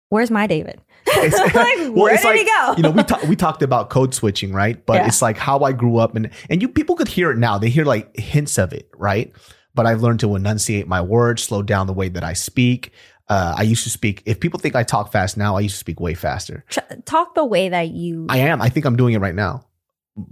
where's 0.09 0.29
my 0.29 0.45
David? 0.45 0.81
It's- 1.07 1.33
like, 1.55 1.55
well, 1.77 1.91
where 1.93 2.13
it's 2.13 2.23
did 2.23 2.29
like, 2.29 2.39
he 2.39 2.45
go? 2.45 2.73
you 2.77 2.83
know, 2.83 2.91
we 2.91 3.03
ta- 3.03 3.19
we 3.27 3.35
talked 3.35 3.61
about 3.61 3.89
code 3.89 4.13
switching, 4.13 4.51
right? 4.53 4.83
But 4.85 4.95
Yeah. 4.97 5.07
it's 5.07 5.21
like 5.21 5.37
how 5.37 5.59
I 5.61 5.71
grew 5.73 5.97
up, 5.97 6.15
and 6.15 6.29
and 6.49 6.61
you 6.61 6.67
people 6.67 6.95
could 6.95 7.07
hear 7.07 7.31
it 7.31 7.37
now. 7.37 7.57
They 7.57 7.69
hear 7.69 7.85
like 7.85 8.15
hints 8.17 8.57
of 8.57 8.73
it, 8.73 8.89
right? 8.97 9.31
But 9.73 9.85
I've 9.85 10.01
learned 10.01 10.19
to 10.21 10.35
enunciate 10.35 10.87
my 10.87 11.01
words, 11.01 11.43
slow 11.43 11.61
down 11.61 11.87
the 11.87 11.93
way 11.93 12.09
that 12.09 12.23
I 12.23 12.33
speak. 12.33 12.91
Uh, 13.29 13.53
I 13.57 13.63
used 13.63 13.83
to 13.83 13.89
speak. 13.89 14.23
If 14.25 14.39
people 14.39 14.59
think 14.59 14.75
I 14.75 14.83
talk 14.83 15.11
fast 15.11 15.37
now, 15.37 15.57
I 15.57 15.59
used 15.59 15.75
to 15.75 15.79
speak 15.79 15.99
way 15.99 16.13
faster. 16.13 16.63
Talk 17.05 17.35
the 17.35 17.45
way 17.45 17.69
that 17.69 17.89
you. 17.89 18.25
I 18.29 18.37
am. 18.37 18.61
I 18.61 18.69
think 18.69 18.85
I'm 18.85 18.95
doing 18.95 19.13
it 19.13 19.19
right 19.19 19.35
now. 19.35 19.65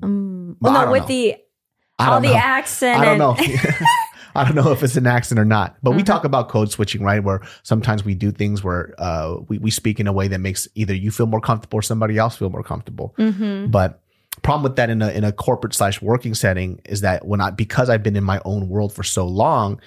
um, 0.02 0.56
Well, 0.62 0.74
no, 0.86 0.92
with 0.92 1.02
know. 1.04 1.08
the 1.08 1.36
all 2.00 2.20
the 2.22 2.30
know. 2.30 2.36
accent. 2.36 3.00
I 3.00 3.06
don't 3.06 3.18
know. 3.18 3.36
I 4.36 4.44
don't 4.44 4.56
know 4.56 4.72
if 4.72 4.84
it's 4.84 4.96
an 4.98 5.08
accent 5.08 5.40
or 5.40 5.46
not, 5.46 5.78
but 5.82 5.92
we 5.92 6.02
Mhm. 6.04 6.06
talk 6.08 6.24
about 6.26 6.50
code 6.50 6.70
switching, 6.72 7.02
right? 7.04 7.24
Where 7.24 7.42
sometimes 7.64 8.04
we 8.04 8.16
do 8.16 8.32
things 8.32 8.64
where 8.64 8.94
uh, 8.98 9.38
we, 9.48 9.58
we 9.60 9.72
speak 9.72 10.00
in 10.00 10.08
a 10.08 10.14
way 10.14 10.28
that 10.28 10.40
makes 10.40 10.68
either 10.76 10.94
you 10.94 11.12
feel 11.12 11.26
more 11.28 11.42
comfortable 11.42 11.80
or 11.80 11.82
somebody 11.82 12.18
else 12.18 12.36
feel 12.36 12.50
more 12.50 12.64
comfortable. 12.64 13.14
Mhm. 13.18 13.72
But 13.72 14.02
problem 14.42 14.64
with 14.64 14.76
that 14.76 14.90
in 14.90 15.02
a 15.02 15.10
in 15.12 15.24
a 15.24 15.32
corporate 15.32 15.74
slash 15.74 16.02
working 16.02 16.34
setting 16.36 16.82
is 16.86 17.02
that 17.02 17.26
when 17.26 17.40
I 17.40 17.52
because 17.52 17.90
I've 17.90 18.04
been 18.04 18.18
in 18.18 18.24
my 18.24 18.42
own 18.44 18.68
world 18.68 18.92
for 18.94 19.04
so 19.04 19.26
long, 19.26 19.80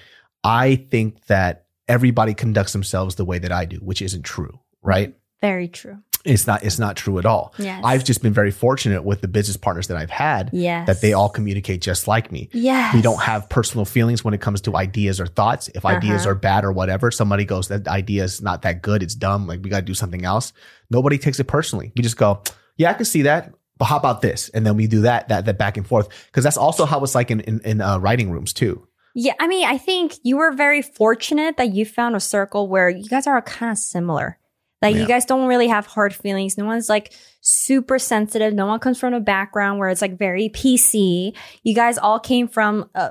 I 0.43 0.75
think 0.89 1.25
that 1.27 1.65
everybody 1.87 2.33
conducts 2.33 2.73
themselves 2.73 3.15
the 3.15 3.25
way 3.25 3.39
that 3.39 3.51
I 3.51 3.65
do, 3.65 3.77
which 3.77 4.01
isn't 4.01 4.23
true, 4.23 4.59
right? 4.81 5.15
Very 5.41 5.67
true. 5.67 5.99
It's 6.25 6.45
not 6.47 6.63
it's 6.63 6.77
not 6.79 6.97
true 6.97 7.17
at 7.17 7.25
all. 7.25 7.53
Yes. 7.57 7.81
I've 7.83 8.03
just 8.03 8.21
been 8.21 8.33
very 8.33 8.51
fortunate 8.51 9.03
with 9.03 9.21
the 9.21 9.27
business 9.27 9.55
partners 9.57 9.87
that 9.87 9.97
I've 9.97 10.09
had 10.09 10.49
yes. 10.51 10.85
that 10.87 10.99
they 11.01 11.13
all 11.13 11.29
communicate 11.29 11.81
just 11.81 12.07
like 12.07 12.31
me. 12.31 12.49
Yes. 12.51 12.93
We 12.93 13.01
don't 13.01 13.21
have 13.21 13.47
personal 13.47 13.85
feelings 13.85 14.23
when 14.23 14.33
it 14.33 14.41
comes 14.41 14.61
to 14.61 14.75
ideas 14.75 15.19
or 15.21 15.27
thoughts. 15.27 15.69
If 15.69 15.85
ideas 15.85 16.21
Uh-huh. 16.21 16.31
are 16.31 16.35
bad 16.35 16.65
or 16.65 16.71
whatever, 16.73 17.09
somebody 17.11 17.45
goes, 17.45 17.69
that 17.69 17.87
idea 17.87 18.23
is 18.25 18.41
not 18.41 18.63
that 18.63 18.81
good. 18.81 19.01
It's 19.01 19.15
dumb. 19.15 19.47
Like 19.47 19.63
we 19.63 19.69
got 19.69 19.79
to 19.79 19.85
do 19.85 19.93
something 19.93 20.25
else. 20.25 20.51
Nobody 20.89 21.17
takes 21.17 21.39
it 21.39 21.45
personally. 21.45 21.93
We 21.95 22.03
just 22.03 22.17
go, 22.17 22.41
yeah, 22.75 22.89
I 22.89 22.93
can 22.93 23.05
see 23.05 23.21
that. 23.21 23.53
But 23.77 23.85
how 23.85 23.95
about 23.97 24.21
this? 24.21 24.49
And 24.49 24.65
then 24.65 24.75
we 24.75 24.87
do 24.87 25.01
that, 25.01 25.29
that, 25.29 25.45
that 25.45 25.57
back 25.57 25.77
and 25.77 25.87
forth. 25.87 26.09
Cause 26.33 26.43
that's 26.43 26.57
also 26.57 26.85
how 26.85 27.01
it's 27.03 27.15
like 27.15 27.31
in, 27.31 27.39
in, 27.41 27.61
in 27.61 27.79
uh, 27.81 27.97
writing 27.99 28.29
rooms 28.29 28.51
too. 28.51 28.85
Yeah, 29.15 29.33
I 29.39 29.47
mean, 29.47 29.65
I 29.67 29.77
think 29.77 30.15
you 30.23 30.37
were 30.37 30.51
very 30.51 30.81
fortunate 30.81 31.57
that 31.57 31.73
you 31.73 31.85
found 31.85 32.15
a 32.15 32.19
circle 32.19 32.67
where 32.67 32.89
you 32.89 33.07
guys 33.07 33.25
are 33.25 33.41
kind 33.41 33.71
of 33.71 33.77
similar. 33.77 34.37
Like 34.81 34.95
Yeah. 34.95 35.01
you 35.01 35.07
guys 35.07 35.25
don't 35.25 35.47
really 35.47 35.67
have 35.67 35.85
hard 35.85 36.13
feelings. 36.15 36.57
No 36.57 36.65
one's 36.65 36.89
like 36.89 37.13
super 37.41 37.99
sensitive. 37.99 38.53
No 38.53 38.65
one 38.65 38.79
comes 38.79 38.99
from 38.99 39.13
a 39.13 39.19
background 39.19 39.79
where 39.79 39.89
it's 39.89 40.01
like 40.01 40.17
very 40.17 40.49
PC. 40.49 41.35
You 41.63 41.75
guys 41.75 41.97
all 41.97 42.19
came 42.19 42.47
from 42.47 42.89
uh, 42.95 43.09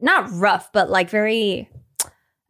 not 0.00 0.30
rough, 0.32 0.72
but 0.72 0.90
like 0.90 1.10
very 1.10 1.68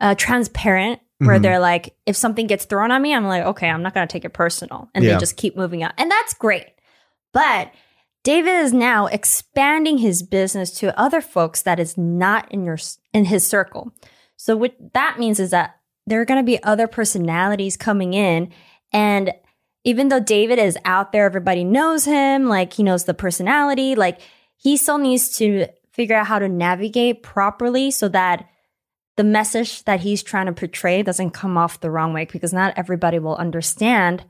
uh, 0.01 0.15
transparent. 0.17 1.01
Where 1.19 1.39
Mhm. 1.39 1.43
they're 1.43 1.61
like, 1.61 1.95
if 2.05 2.17
something 2.17 2.49
gets 2.49 2.65
thrown 2.65 2.91
on 2.91 3.01
me, 3.01 3.15
I'm 3.15 3.25
like, 3.27 3.45
okay, 3.45 3.69
I'm 3.71 3.81
not 3.83 3.95
gonna 3.95 4.09
take 4.09 4.25
it 4.25 4.33
personal, 4.33 4.89
and 4.93 5.05
Yeah. 5.05 5.13
they 5.13 5.19
just 5.21 5.37
keep 5.37 5.57
moving 5.57 5.85
on, 5.85 5.93
and 5.97 6.11
that's 6.11 6.35
great. 6.35 6.67
But 7.33 7.71
David 8.25 8.57
is 8.65 8.73
now 8.73 9.07
expanding 9.07 9.99
his 9.99 10.25
business 10.25 10.73
to 10.81 10.99
other 10.99 11.21
folks 11.21 11.63
that 11.63 11.79
is 11.79 11.97
not 11.97 12.51
in 12.51 12.65
your 12.65 12.79
in 13.13 13.27
his 13.27 13.47
circle. 13.47 13.93
So 14.37 14.57
what 14.57 14.75
that 14.95 15.21
means 15.21 15.39
is 15.39 15.51
that 15.51 15.77
there 16.07 16.21
are 16.21 16.25
going 16.25 16.41
to 16.41 16.47
be 16.47 16.63
other 16.63 16.87
personalities 16.87 17.77
coming 17.77 18.15
in 18.15 18.53
and 18.93 19.33
even 19.85 20.09
though 20.09 20.21
David 20.21 20.59
is 20.59 20.79
out 20.85 21.13
there 21.13 21.27
everybody 21.27 21.65
knows 21.65 22.05
him, 22.05 22.47
like 22.47 22.73
he 22.73 22.83
knows 22.83 23.05
the 23.05 23.15
personality, 23.15 23.95
like 23.95 24.21
he 24.57 24.77
still 24.77 24.99
needs 24.99 25.37
to 25.39 25.67
figure 25.93 26.17
out 26.17 26.27
how 26.27 26.39
to 26.39 26.49
navigate 26.49 27.23
properly 27.23 27.91
so 27.91 28.09
that 28.09 28.49
the 29.17 29.25
message 29.25 29.83
that 29.85 30.01
he's 30.01 30.23
trying 30.23 30.47
to 30.47 30.53
portray 30.53 31.03
doesn't 31.03 31.33
come 31.33 31.59
off 31.59 31.81
the 31.81 31.91
wrong 31.91 32.13
way 32.13 32.27
because 32.31 32.53
not 32.53 32.75
everybody 32.77 33.19
will 33.19 33.37
understand 33.37 34.25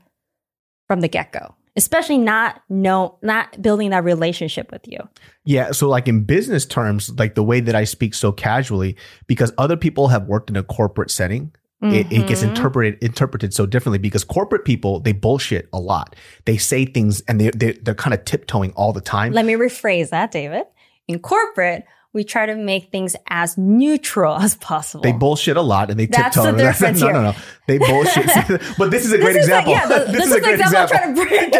from 0.87 1.01
the 1.01 1.07
get-go 1.07 1.55
especially 1.75 2.17
not 2.17 2.61
no 2.69 3.17
not 3.21 3.59
building 3.61 3.89
that 3.91 4.03
relationship 4.03 4.71
with 4.71 4.87
you 4.87 4.99
Yeah. 5.45 5.71
So, 5.71 5.89
like 5.89 6.07
in 6.07 6.23
business 6.23 6.65
terms, 6.65 7.11
like 7.17 7.35
the 7.35 7.43
way 7.43 7.59
that 7.59 7.75
I 7.75 7.83
speak 7.83 8.13
so 8.13 8.31
casually, 8.31 8.95
because 9.27 9.51
other 9.57 9.75
people 9.75 10.07
have 10.07 10.25
worked 10.27 10.49
in 10.49 10.55
a 10.55 10.63
corporate 10.63 11.11
setting, 11.11 11.53
it, 11.83 12.07
it 12.11 12.27
gets 12.27 12.41
Mhm. 12.43 12.49
interpreted 12.49 12.97
interpreted 13.03 13.53
so 13.53 13.65
differently. 13.65 13.97
Because 13.99 14.23
corporate 14.23 14.63
people 14.65 14.99
they 14.99 15.11
bullshit 15.11 15.67
a 15.73 15.79
lot. 15.79 16.15
They 16.45 16.57
say 16.57 16.85
things 16.85 17.21
and 17.27 17.39
they 17.41 17.49
they 17.49 17.73
they're 17.73 17.95
kind 17.95 18.13
of 18.13 18.23
tiptoeing 18.25 18.71
all 18.71 18.93
the 18.93 19.01
time. 19.01 19.33
let 19.33 19.45
me 19.45 19.53
rephrase 19.53 20.09
that 20.09 20.31
david 20.31 20.63
in 21.07 21.19
corporate 21.19 21.83
we 22.13 22.23
try 22.23 22.45
to 22.45 22.55
make 22.55 22.91
things 22.91 23.15
as 23.27 23.57
neutral 23.57 24.35
as 24.35 24.53
possible 24.57 25.01
They 25.01 25.11
bullshit 25.13 25.57
a 25.57 25.61
lot 25.63 25.89
and 25.89 25.99
they 25.99 26.05
That's 26.05 26.35
tiptoe. 26.35 26.51
the 26.51 26.57
difference 26.67 27.01
no, 27.01 27.09
no, 27.09 27.21
no. 27.23 27.33
They 27.67 27.79
bullshit. 27.79 28.27
but 28.77 28.91
this 28.91 29.03
is 29.03 29.11
a 29.13 29.17
great 29.17 29.35
is 29.35 29.45
example. 29.45 29.73
Like, 29.73 29.81
yeah, 29.81 29.87
the, 30.05 30.11
this, 30.11 30.25
is, 30.25 30.29
the 30.41 30.51
example, 30.53 30.77
I'm 30.77 30.87
trying 30.87 31.15
to 31.15 31.25
bring. 31.25 31.53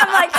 I'm 0.00 0.12
like, 0.12 0.32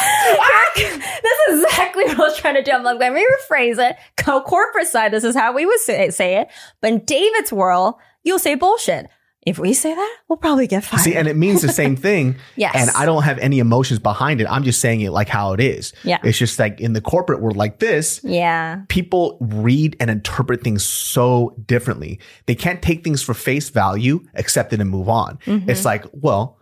this 0.75 1.37
is 1.49 1.63
exactly 1.63 2.03
what 2.05 2.15
I 2.19 2.21
was 2.23 2.37
trying 2.37 2.55
to 2.55 2.63
do. 2.63 2.71
I'm 2.71 2.83
like, 2.83 2.99
let 2.99 3.13
me 3.13 3.25
rephrase 3.25 3.77
it. 3.89 3.95
Co 4.17 4.41
corporate 4.41 4.87
side, 4.87 5.11
this 5.11 5.23
is 5.23 5.35
how 5.35 5.53
we 5.53 5.65
would 5.65 5.79
say, 5.79 6.09
say 6.09 6.37
it. 6.41 6.47
But 6.81 6.91
in 6.93 7.05
David's 7.05 7.51
world, 7.53 7.95
you'll 8.23 8.39
say 8.39 8.55
bullshit. 8.55 9.07
If 9.45 9.59
we 9.59 9.73
say 9.73 9.93
that, 9.93 10.17
we'll 10.29 10.37
probably 10.37 10.67
get 10.67 10.85
fired. 10.85 11.01
See, 11.01 11.15
and 11.15 11.27
it 11.27 11.35
means 11.35 11.61
the 11.61 11.67
same 11.67 11.95
thing. 12.07 12.37
yes. 12.55 12.71
And 12.73 12.89
I 12.95 13.05
don't 13.05 13.23
have 13.23 13.37
any 13.39 13.59
emotions 13.59 13.99
behind 13.99 14.39
it. 14.39 14.47
I'm 14.49 14.63
just 14.63 14.79
saying 14.79 15.01
it 15.01 15.11
like 15.11 15.27
how 15.27 15.51
it 15.51 15.59
is. 15.59 15.91
Yeah. 16.05 16.19
It's 16.23 16.37
just 16.37 16.57
like 16.57 16.79
in 16.79 16.93
the 16.93 17.01
corporate 17.01 17.41
world 17.41 17.57
like 17.57 17.79
this, 17.79 18.21
Yeah. 18.23 18.83
people 18.87 19.37
read 19.41 19.97
and 19.99 20.09
interpret 20.09 20.63
things 20.63 20.85
so 20.85 21.57
differently. 21.67 22.21
They 22.45 22.55
can't 22.55 22.81
take 22.81 23.03
things 23.03 23.21
for 23.21 23.33
face 23.33 23.69
value, 23.69 24.21
accept 24.33 24.71
it, 24.71 24.79
and 24.79 24.89
move 24.89 25.09
on. 25.09 25.39
Mhm. 25.45 25.67
It's 25.67 25.83
like, 25.83 26.05
well, 26.13 26.57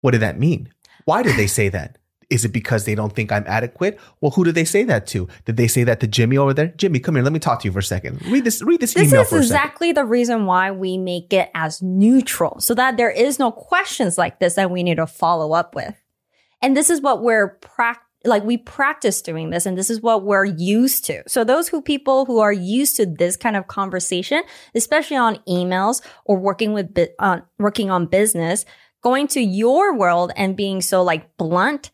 what 0.00 0.12
did 0.12 0.22
that 0.22 0.38
mean? 0.38 0.70
Why 1.04 1.22
did 1.22 1.36
they 1.36 1.46
say 1.46 1.68
that? 1.68 1.98
Is 2.28 2.44
it 2.44 2.48
because 2.52 2.84
they 2.86 2.96
don't 2.96 3.14
think 3.14 3.30
I'm 3.30 3.44
adequate? 3.46 4.00
Well, 4.20 4.32
who 4.32 4.42
did 4.42 4.56
they 4.56 4.64
say 4.64 4.82
that 4.84 5.06
to? 5.08 5.28
Did 5.44 5.56
they 5.56 5.68
say 5.68 5.84
that 5.84 6.00
to 6.00 6.08
Jimmy 6.08 6.36
over 6.36 6.52
there? 6.52 6.68
Jimmy, 6.76 6.98
come 6.98 7.14
here. 7.14 7.22
Let 7.22 7.32
me 7.32 7.38
talk 7.38 7.60
to 7.60 7.68
you 7.68 7.72
for 7.72 7.78
a 7.78 7.82
second. 7.84 8.20
Read 8.26 8.42
this. 8.44 8.62
Read 8.62 8.80
this, 8.80 8.94
This 8.94 9.08
email 9.12 9.22
is 9.22 9.28
for 9.28 9.38
a 9.38 9.42
second. 9.44 9.56
exactly 9.56 9.92
the 9.92 10.04
reason 10.04 10.44
why 10.44 10.72
we 10.72 10.98
make 10.98 11.32
it 11.32 11.50
as 11.54 11.80
neutral 11.82 12.58
so 12.60 12.74
that 12.74 12.96
there 12.96 13.10
is 13.10 13.38
no 13.38 13.52
questions 13.52 14.18
like 14.18 14.40
this 14.40 14.54
that 14.54 14.70
we 14.72 14.82
need 14.82 14.96
to 14.96 15.06
follow 15.06 15.52
up 15.52 15.74
with. 15.76 15.94
And 16.62 16.76
this 16.76 16.90
is 16.90 17.00
what 17.00 17.22
we're 17.22 17.50
prac 17.60 18.00
like 18.24 18.42
we 18.42 18.56
practice 18.56 19.22
doing 19.22 19.50
this 19.50 19.66
and 19.66 19.78
this 19.78 19.88
is 19.88 20.00
what 20.00 20.24
we're 20.24 20.44
used 20.46 21.04
to. 21.04 21.22
So 21.28 21.44
those 21.44 21.68
who 21.68 21.80
people 21.80 22.24
who 22.24 22.40
are 22.40 22.52
used 22.52 22.96
to 22.96 23.06
this 23.06 23.36
kind 23.36 23.54
of 23.56 23.68
conversation, 23.68 24.42
especially 24.74 25.16
on 25.16 25.36
emails 25.48 26.02
or 26.24 26.36
working 26.36 26.72
with 26.72 26.92
bu- 26.92 27.06
on 27.20 27.44
working 27.60 27.88
on 27.88 28.06
business, 28.06 28.64
going 29.00 29.28
to 29.28 29.40
your 29.40 29.94
world 29.96 30.32
and 30.34 30.56
being 30.56 30.80
so 30.82 31.04
like 31.04 31.36
blunt, 31.36 31.92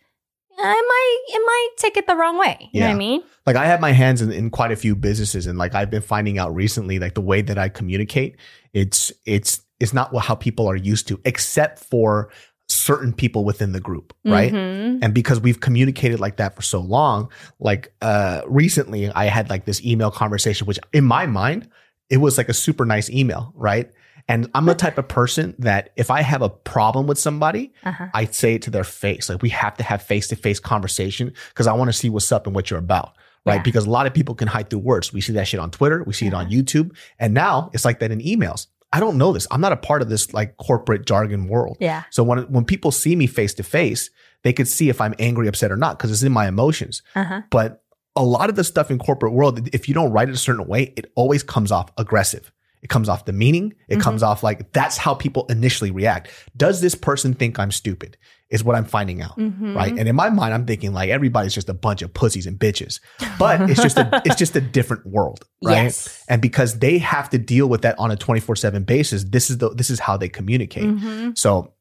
might 0.65 1.19
it 1.29 1.43
might 1.45 1.69
take 1.77 1.97
it 1.97 2.07
the 2.07 2.17
wrong 2.17 2.39
way. 2.39 2.69
You 2.73 2.81
know 2.81 2.87
what 2.87 2.91
Yeah. 2.91 2.95
I 2.95 2.99
mean? 2.99 3.23
like 3.47 3.57
I 3.57 3.67
have 3.67 3.81
my 3.81 3.93
hands 3.93 4.23
in, 4.23 4.31
in 4.33 4.51
quite 4.51 4.71
a 4.73 4.77
few 4.77 4.95
businesses 4.95 5.47
and 5.47 5.59
like 5.59 5.75
I've 5.75 5.91
been 5.91 6.03
finding 6.03 6.39
out 6.39 6.55
recently, 6.55 6.99
like 6.99 7.15
the 7.15 7.21
way 7.21 7.43
that 7.43 7.59
I 7.59 7.69
communicate, 7.69 8.37
it's, 8.73 9.11
it's, 9.27 9.63
it's 9.81 9.93
not 9.93 10.17
how 10.19 10.35
people 10.37 10.69
are 10.69 10.77
used 10.77 11.09
to, 11.09 11.21
except 11.25 11.81
for 11.81 12.31
certain 12.69 13.13
people 13.13 13.45
within 13.45 13.73
the 13.73 13.81
group. 13.81 14.15
Right. 14.25 14.53
Mhm. 14.53 15.01
And 15.03 15.13
because 15.13 15.41
we've 15.41 15.59
communicated 15.61 16.21
like 16.21 16.37
that 16.37 16.55
for 16.55 16.63
so 16.63 16.81
long, 16.81 17.31
like, 17.59 17.93
uh, 18.01 18.43
recently 18.47 19.11
I 19.11 19.25
had 19.27 19.51
like 19.51 19.65
this 19.65 19.85
email 19.85 20.11
conversation, 20.13 20.67
which 20.69 20.79
in 20.93 21.05
my 21.05 21.27
mind, 21.27 21.69
it 22.11 22.19
was 22.19 22.39
like 22.39 22.49
a 22.49 22.55
super 22.55 22.85
nice 22.87 23.11
email. 23.11 23.53
Right. 23.57 23.91
And 24.29 24.49
I'm 24.55 24.67
the 24.67 24.75
type 24.75 24.99
of 24.99 25.09
person 25.09 25.55
that 25.59 25.91
if 25.97 26.11
I 26.11 26.23
have 26.23 26.43
a 26.43 26.49
problem 26.49 27.07
with 27.07 27.19
somebody, 27.19 27.73
Uh-huh. 27.85 28.07
I 28.15 28.25
say 28.27 28.55
it 28.55 28.63
to 28.63 28.71
their 28.71 28.85
face. 28.85 29.29
Like 29.29 29.43
we 29.43 29.49
have 29.51 29.77
to 29.79 29.85
have 29.85 30.03
face 30.03 30.29
to 30.29 30.37
face 30.37 30.61
conversation 30.61 31.33
because 31.51 31.67
I 31.67 31.73
want 31.73 31.89
to 31.89 31.93
see 31.93 32.09
what's 32.09 32.31
up 32.33 32.47
and 32.47 32.55
what 32.55 32.71
you're 32.71 32.79
about. 32.79 33.17
Right. 33.45 33.57
Yeah. 33.57 33.63
Because 33.63 33.87
a 33.87 33.91
lot 33.91 34.07
of 34.07 34.15
people 34.15 34.35
can 34.37 34.47
hide 34.49 34.71
through 34.71 34.79
words. 34.81 35.13
We 35.13 35.21
see 35.21 35.33
that 35.33 35.49
shit 35.49 35.59
on 35.59 35.71
Twitter. 35.73 36.05
We 36.05 36.13
see 36.13 36.27
it 36.29 36.35
on 36.35 36.49
YouTube. 36.51 36.95
And 37.19 37.35
now 37.35 37.71
it's 37.73 37.85
like 37.85 37.99
that 37.99 38.13
in 38.13 38.21
emails. 38.21 38.69
I 38.93 39.01
don't 39.01 39.19
know 39.19 39.33
this. 39.33 39.47
I'm 39.51 39.61
not 39.61 39.73
a 39.73 39.77
part 39.77 40.03
of 40.03 40.09
this 40.09 40.33
like 40.33 40.57
corporate 40.59 41.07
jargon 41.07 41.49
world. 41.49 41.79
Yeah. 41.81 42.05
So 42.11 42.23
when, 42.23 42.41
when 42.53 42.65
people 42.65 42.93
see 42.93 43.17
me 43.17 43.27
face 43.27 43.55
to 43.55 43.63
face, 43.65 44.11
they 44.45 44.53
could 44.53 44.69
see 44.69 44.89
if 44.89 45.01
I'm 45.01 45.15
angry, 45.19 45.49
upset 45.49 45.73
or 45.73 45.77
not 45.77 45.99
because 45.99 46.13
it's 46.13 46.23
in 46.23 46.31
my 46.33 46.47
emotions. 46.47 47.03
Uh-huh. 47.17 47.43
But 47.51 47.83
a 48.15 48.23
lot 48.23 48.51
of 48.51 48.57
the 48.57 48.65
stuff 48.65 48.91
in 48.91 48.99
corporate 48.99 49.33
world, 49.33 49.69
if 49.75 49.89
you 49.89 49.95
don't 49.95 50.13
write 50.13 50.29
it 50.29 50.35
a 50.35 50.39
certain 50.39 50.67
way, 50.67 50.93
it 50.97 51.11
always 51.17 51.43
comes 51.43 51.73
off 51.73 51.91
aggressive. 51.97 52.53
It 52.83 52.89
comes 52.89 53.09
off 53.09 53.25
the 53.27 53.33
meaning. 53.33 53.75
It 53.89 53.99
Mhm. 53.99 54.03
comes 54.03 54.23
off 54.25 54.43
like 54.43 54.73
that's 54.73 54.97
how 54.97 55.15
people 55.15 55.47
initially 55.49 55.91
react. 55.93 56.29
Does 56.57 56.81
this 56.81 56.95
person 56.97 57.33
think 57.35 57.59
I'm 57.59 57.71
stupid? 57.71 58.17
Is 58.51 58.63
what 58.65 58.77
I'm 58.77 58.85
finding 58.85 59.23
out. 59.23 59.39
Mhm. 59.39 59.75
Right. 59.75 59.97
And 59.97 60.07
in 60.09 60.15
my 60.17 60.29
mind, 60.29 60.53
I'm 60.53 60.67
thinking 60.67 60.93
like 60.93 61.09
everybody's 61.09 61.55
just 61.55 61.69
a 61.71 61.75
bunch 61.75 62.03
of 62.03 62.13
pussies 62.13 62.47
and 62.47 62.59
bitches. 62.59 63.01
But 63.39 63.71
it's 63.71 63.81
just 63.81 63.97
a 63.97 64.21
it's 64.27 64.37
just 64.37 64.55
a 64.57 64.61
different 64.79 65.07
world. 65.07 65.45
Right. 65.65 65.85
Yes. 65.85 66.23
And 66.29 66.43
because 66.43 66.81
they 66.81 66.99
have 66.99 67.31
to 67.31 67.39
deal 67.39 67.67
with 67.69 67.81
that 67.83 67.99
on 67.99 68.11
a 68.11 68.17
24-7 68.17 68.85
basis, 68.85 69.25
this 69.25 69.49
is 69.49 69.57
the 69.59 69.71
this 69.71 69.89
is 69.89 70.01
how 70.01 70.17
they 70.19 70.29
communicate. 70.29 70.85
Mhm. 70.85 71.39
So 71.39 71.73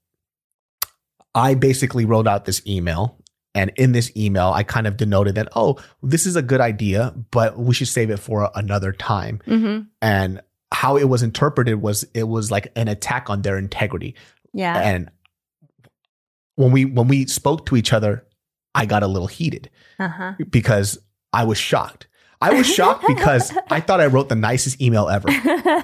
I 1.33 1.55
basically 1.55 2.05
wrote 2.05 2.27
out 2.27 2.45
this 2.45 2.61
email. 2.67 3.17
And 3.53 3.71
in 3.75 3.91
this 3.91 4.15
email, 4.15 4.51
I 4.53 4.63
kind 4.63 4.87
of 4.87 4.95
denoted 4.95 5.35
that, 5.35 5.49
oh, 5.57 5.77
this 6.01 6.25
is 6.25 6.37
a 6.37 6.41
good 6.41 6.61
idea, 6.61 7.13
but 7.31 7.59
we 7.59 7.73
should 7.73 7.89
save 7.89 8.09
it 8.09 8.17
for 8.17 8.49
another 8.55 8.93
time. 8.93 9.41
Mhm. 9.45 9.87
And 10.01 10.41
how 10.71 10.97
it 10.97 11.03
was 11.05 11.21
interpreted 11.23 11.81
was 11.81 12.03
it 12.13 12.23
was 12.27 12.49
like 12.51 12.71
an 12.75 12.87
attack 12.87 13.29
on 13.29 13.41
their 13.41 13.57
integrity. 13.57 14.15
Yeah. 14.53 14.77
And 14.79 15.09
when 16.55 16.71
we 16.71 16.85
when 16.85 17.07
we 17.07 17.25
spoke 17.27 17.65
to 17.67 17.75
each 17.75 17.93
other, 17.93 18.25
I 18.75 18.85
got 18.85 19.03
a 19.03 19.07
little 19.07 19.27
heated 19.27 19.69
Uh-huh. 19.99 20.33
because 20.49 20.97
I 21.33 21.43
was 21.43 21.57
shocked. 21.57 22.07
I 22.41 22.53
was 22.53 22.65
shocked 22.67 23.05
because 23.07 23.55
I 23.69 23.81
thought 23.81 24.01
I 24.01 24.07
wrote 24.07 24.27
the 24.29 24.35
nicest 24.35 24.81
email 24.81 25.09
ever, 25.09 25.29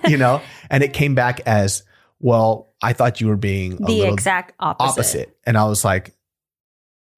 you 0.09 0.17
know? 0.17 0.41
And 0.71 0.83
it 0.83 0.91
came 0.91 1.13
back 1.13 1.39
as, 1.45 1.83
well, 2.19 2.73
I 2.81 2.93
thought 2.93 3.21
you 3.21 3.27
were 3.27 3.35
being 3.37 3.73
a 3.73 3.85
the 3.85 4.01
exact 4.07 4.55
opposite. 4.59 4.89
opposite. 4.91 5.37
And 5.45 5.55
I 5.55 5.65
was 5.65 5.85
like, 5.85 6.15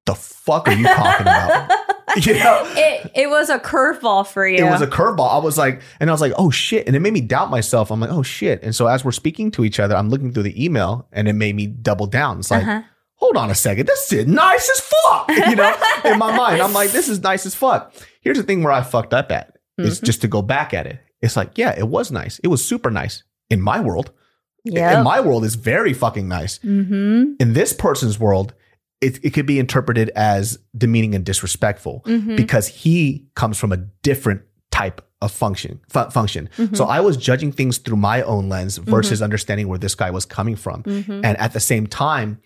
the 0.06 0.14
fuck 0.16 0.68
are 0.68 0.74
you 0.74 0.84
talking 0.86 1.22
about? 1.22 1.72
You 2.26 2.34
know? 2.36 2.64
it 2.76 3.12
it 3.16 3.30
was 3.30 3.50
a 3.50 3.60
curveball 3.60 4.26
for 4.28 4.48
you. 4.48 4.66
It 4.66 4.70
was 4.70 4.82
a 4.82 4.88
curveball. 4.88 5.32
I 5.32 5.38
was 5.38 5.58
like, 5.58 5.82
and 6.00 6.10
I 6.10 6.14
was 6.14 6.22
like, 6.22 6.34
oh 6.38 6.50
shit. 6.50 6.88
And 6.88 6.96
it 6.96 7.00
made 7.00 7.14
me 7.14 7.22
doubt 7.22 7.50
myself. 7.50 7.92
I'm 7.92 8.00
like, 8.00 8.12
oh 8.12 8.24
shit. 8.24 8.64
And 8.64 8.76
so 8.76 8.88
as 8.88 9.04
we're 9.06 9.12
speaking 9.12 9.52
to 9.52 9.64
each 9.66 9.80
other, 9.80 9.96
I'm 9.96 10.10
looking 10.10 10.32
through 10.34 10.44
the 10.44 10.64
email 10.66 11.08
and 11.12 11.28
it 11.28 11.34
made 11.34 11.56
me 11.56 11.68
double 11.68 12.08
down. 12.08 12.40
It's 12.40 12.52
like, 12.52 12.64
uh-huh. 12.64 12.82
hold 13.16 13.38
on 13.38 13.50
a 13.50 13.56
second. 13.56 13.88
This 13.88 14.12
is 14.12 14.26
nice 14.28 14.70
as 14.70 14.80
fuck. 14.82 15.30
You 15.50 15.56
know, 15.56 15.74
in 16.06 16.18
my 16.20 16.36
mind, 16.36 16.62
I'm 16.62 16.74
like, 16.74 16.92
this 16.92 17.08
is 17.10 17.22
nice 17.22 17.46
as 17.46 17.56
fuck. 17.56 17.94
Here's 18.22 18.38
the 18.38 18.44
thing 18.44 18.64
where 18.64 18.74
I 18.74 18.82
fucked 18.82 19.14
up 19.14 19.32
at. 19.32 19.58
It's 19.78 20.00
Mhm. 20.00 20.04
just 20.04 20.22
to 20.22 20.28
go 20.28 20.42
back 20.42 20.74
at 20.74 20.86
it. 20.88 21.00
It's 21.22 21.36
like, 21.38 21.58
yeah, 21.58 21.74
it 21.78 21.88
was 21.88 22.12
nice. 22.12 22.40
It 22.40 22.48
was 22.48 22.64
super 22.64 22.90
nice 22.92 23.24
in 23.50 23.62
my 23.62 23.80
world. 23.80 24.12
Yeah. 24.66 24.98
In 25.00 25.04
my 25.06 25.20
world, 25.22 25.46
it's 25.46 25.56
very 25.56 25.94
fucking 25.94 26.28
nice. 26.28 26.60
mm-hmm. 26.60 27.34
In 27.40 27.54
this 27.54 27.72
person's 27.74 28.20
world, 28.20 28.54
it, 29.02 29.24
it 29.24 29.30
could 29.32 29.46
be 29.46 29.60
interpreted 29.60 30.10
as 30.16 30.60
demeaning 30.78 31.16
and 31.16 31.26
disrespectful 31.26 32.02
Mm-hmm. 32.06 32.36
because 32.36 32.68
he 32.68 33.28
comes 33.36 33.58
from 33.58 33.72
a 33.72 33.78
different 33.78 34.42
type 34.72 35.02
of 35.22 35.32
function 35.32 35.80
fu- 35.90 36.10
function. 36.10 36.50
Mm-hmm. 36.58 36.76
So 36.76 36.86
I 36.86 37.00
was 37.02 37.18
judging 37.18 37.52
things 37.52 37.78
through 37.78 37.98
my 37.98 38.22
own 38.22 38.50
lens 38.50 38.78
versus 38.78 39.22
understanding 39.22 39.68
where 39.68 39.80
this 39.80 39.96
guy 39.96 40.12
was 40.12 40.26
coming 40.26 40.56
from. 40.56 40.84
mm-hmm. 40.84 41.12
And 41.26 41.38
at 41.38 41.54
the 41.54 41.60
same 41.60 41.88
time, 41.88 42.40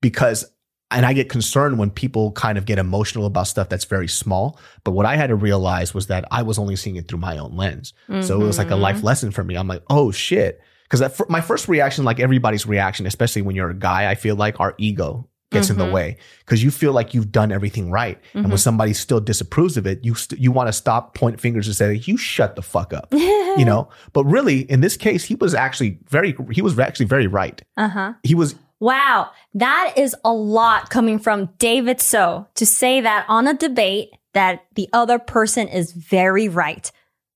because 0.00 0.44
and 0.92 1.06
I 1.06 1.12
get 1.12 1.28
concerned 1.28 1.78
when 1.78 1.90
people 1.90 2.32
kind 2.32 2.58
of 2.58 2.64
get 2.66 2.78
emotional 2.80 3.24
about 3.26 3.46
stuff 3.46 3.68
that's 3.68 3.84
very 3.84 4.08
small. 4.08 4.58
But 4.82 4.90
what 4.90 5.06
I 5.06 5.14
had 5.14 5.28
to 5.28 5.36
realize 5.36 5.94
was 5.94 6.08
that 6.08 6.24
I 6.32 6.42
was 6.42 6.58
only 6.58 6.74
seeing 6.74 6.96
it 6.96 7.06
through 7.06 7.20
my 7.20 7.38
own 7.38 7.56
lens. 7.56 7.92
So 8.22 8.40
it 8.40 8.44
was 8.44 8.58
like 8.58 8.68
a 8.68 8.70
Mm-hmm. 8.72 8.82
life 8.82 9.02
lesson 9.04 9.30
for 9.30 9.44
me. 9.44 9.54
I'm 9.54 9.68
like, 9.68 9.84
oh 9.88 10.10
shit. 10.10 10.60
Because 10.90 11.20
my 11.28 11.40
first 11.40 11.68
reaction, 11.68 12.04
like 12.04 12.18
everybody's 12.18 12.66
reaction, 12.66 13.06
especially 13.06 13.42
when 13.42 13.54
you're 13.54 13.70
a 13.70 13.74
guy, 13.74 14.10
I 14.10 14.16
feel 14.16 14.34
like 14.34 14.58
our 14.58 14.74
ego 14.78 15.28
gets 15.50 15.68
in 15.70 15.76
Mhm. 15.76 15.86
the 15.86 15.90
way 15.90 16.16
because 16.40 16.62
you 16.62 16.70
feel 16.70 16.92
like 16.92 17.12
you've 17.12 17.32
done 17.32 17.50
everything 17.52 17.90
right. 17.90 18.18
And 18.34 18.44
when 18.44 18.52
Mhm. 18.54 18.58
somebody 18.58 18.92
still 18.92 19.20
disapproves 19.20 19.76
of 19.76 19.86
it, 19.86 20.04
you 20.04 20.14
st- 20.14 20.40
you 20.40 20.52
want 20.52 20.68
to 20.68 20.72
stop, 20.72 21.14
point 21.14 21.40
fingers, 21.40 21.66
and 21.66 21.74
say, 21.76 21.94
"You 22.04 22.16
shut 22.16 22.54
the 22.56 22.62
fuck 22.62 22.92
up," 22.92 23.12
you 23.12 23.64
know. 23.64 23.88
But 24.12 24.24
really, 24.24 24.60
in 24.70 24.80
this 24.80 24.96
case, 24.96 25.24
he 25.24 25.34
was 25.34 25.54
actually 25.54 25.98
very 26.08 26.36
he 26.52 26.62
was 26.62 26.78
actually 26.78 27.06
very 27.06 27.26
right. 27.26 27.60
Uh 27.76 27.88
huh. 27.88 28.12
He 28.22 28.34
was 28.34 28.54
Wow, 28.82 29.28
that 29.52 29.92
is 29.98 30.16
a 30.24 30.32
lot 30.32 30.88
coming 30.88 31.18
from 31.18 31.50
David 31.58 32.00
So 32.00 32.46
to 32.54 32.64
say 32.64 33.02
that 33.02 33.26
on 33.28 33.46
a 33.46 33.52
debate 33.52 34.08
that 34.32 34.64
the 34.74 34.88
other 34.94 35.18
person 35.18 35.68
is 35.68 35.92
very 35.92 36.48
right. 36.48 36.90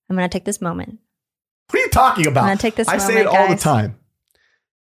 I'm 0.08 0.16
going 0.16 0.26
to 0.26 0.32
take 0.32 0.46
this 0.46 0.62
moment. 0.62 1.00
What 1.70 1.80
are 1.80 1.82
you 1.82 1.90
talking 1.90 2.26
about? 2.26 2.44
I'm 2.44 2.48
gonna 2.50 2.58
take 2.58 2.76
this 2.76 2.88
I 2.88 2.96
say 2.98 3.20
it 3.20 3.24
moment, 3.26 3.36
all 3.36 3.48
the 3.48 3.56
time. 3.60 3.96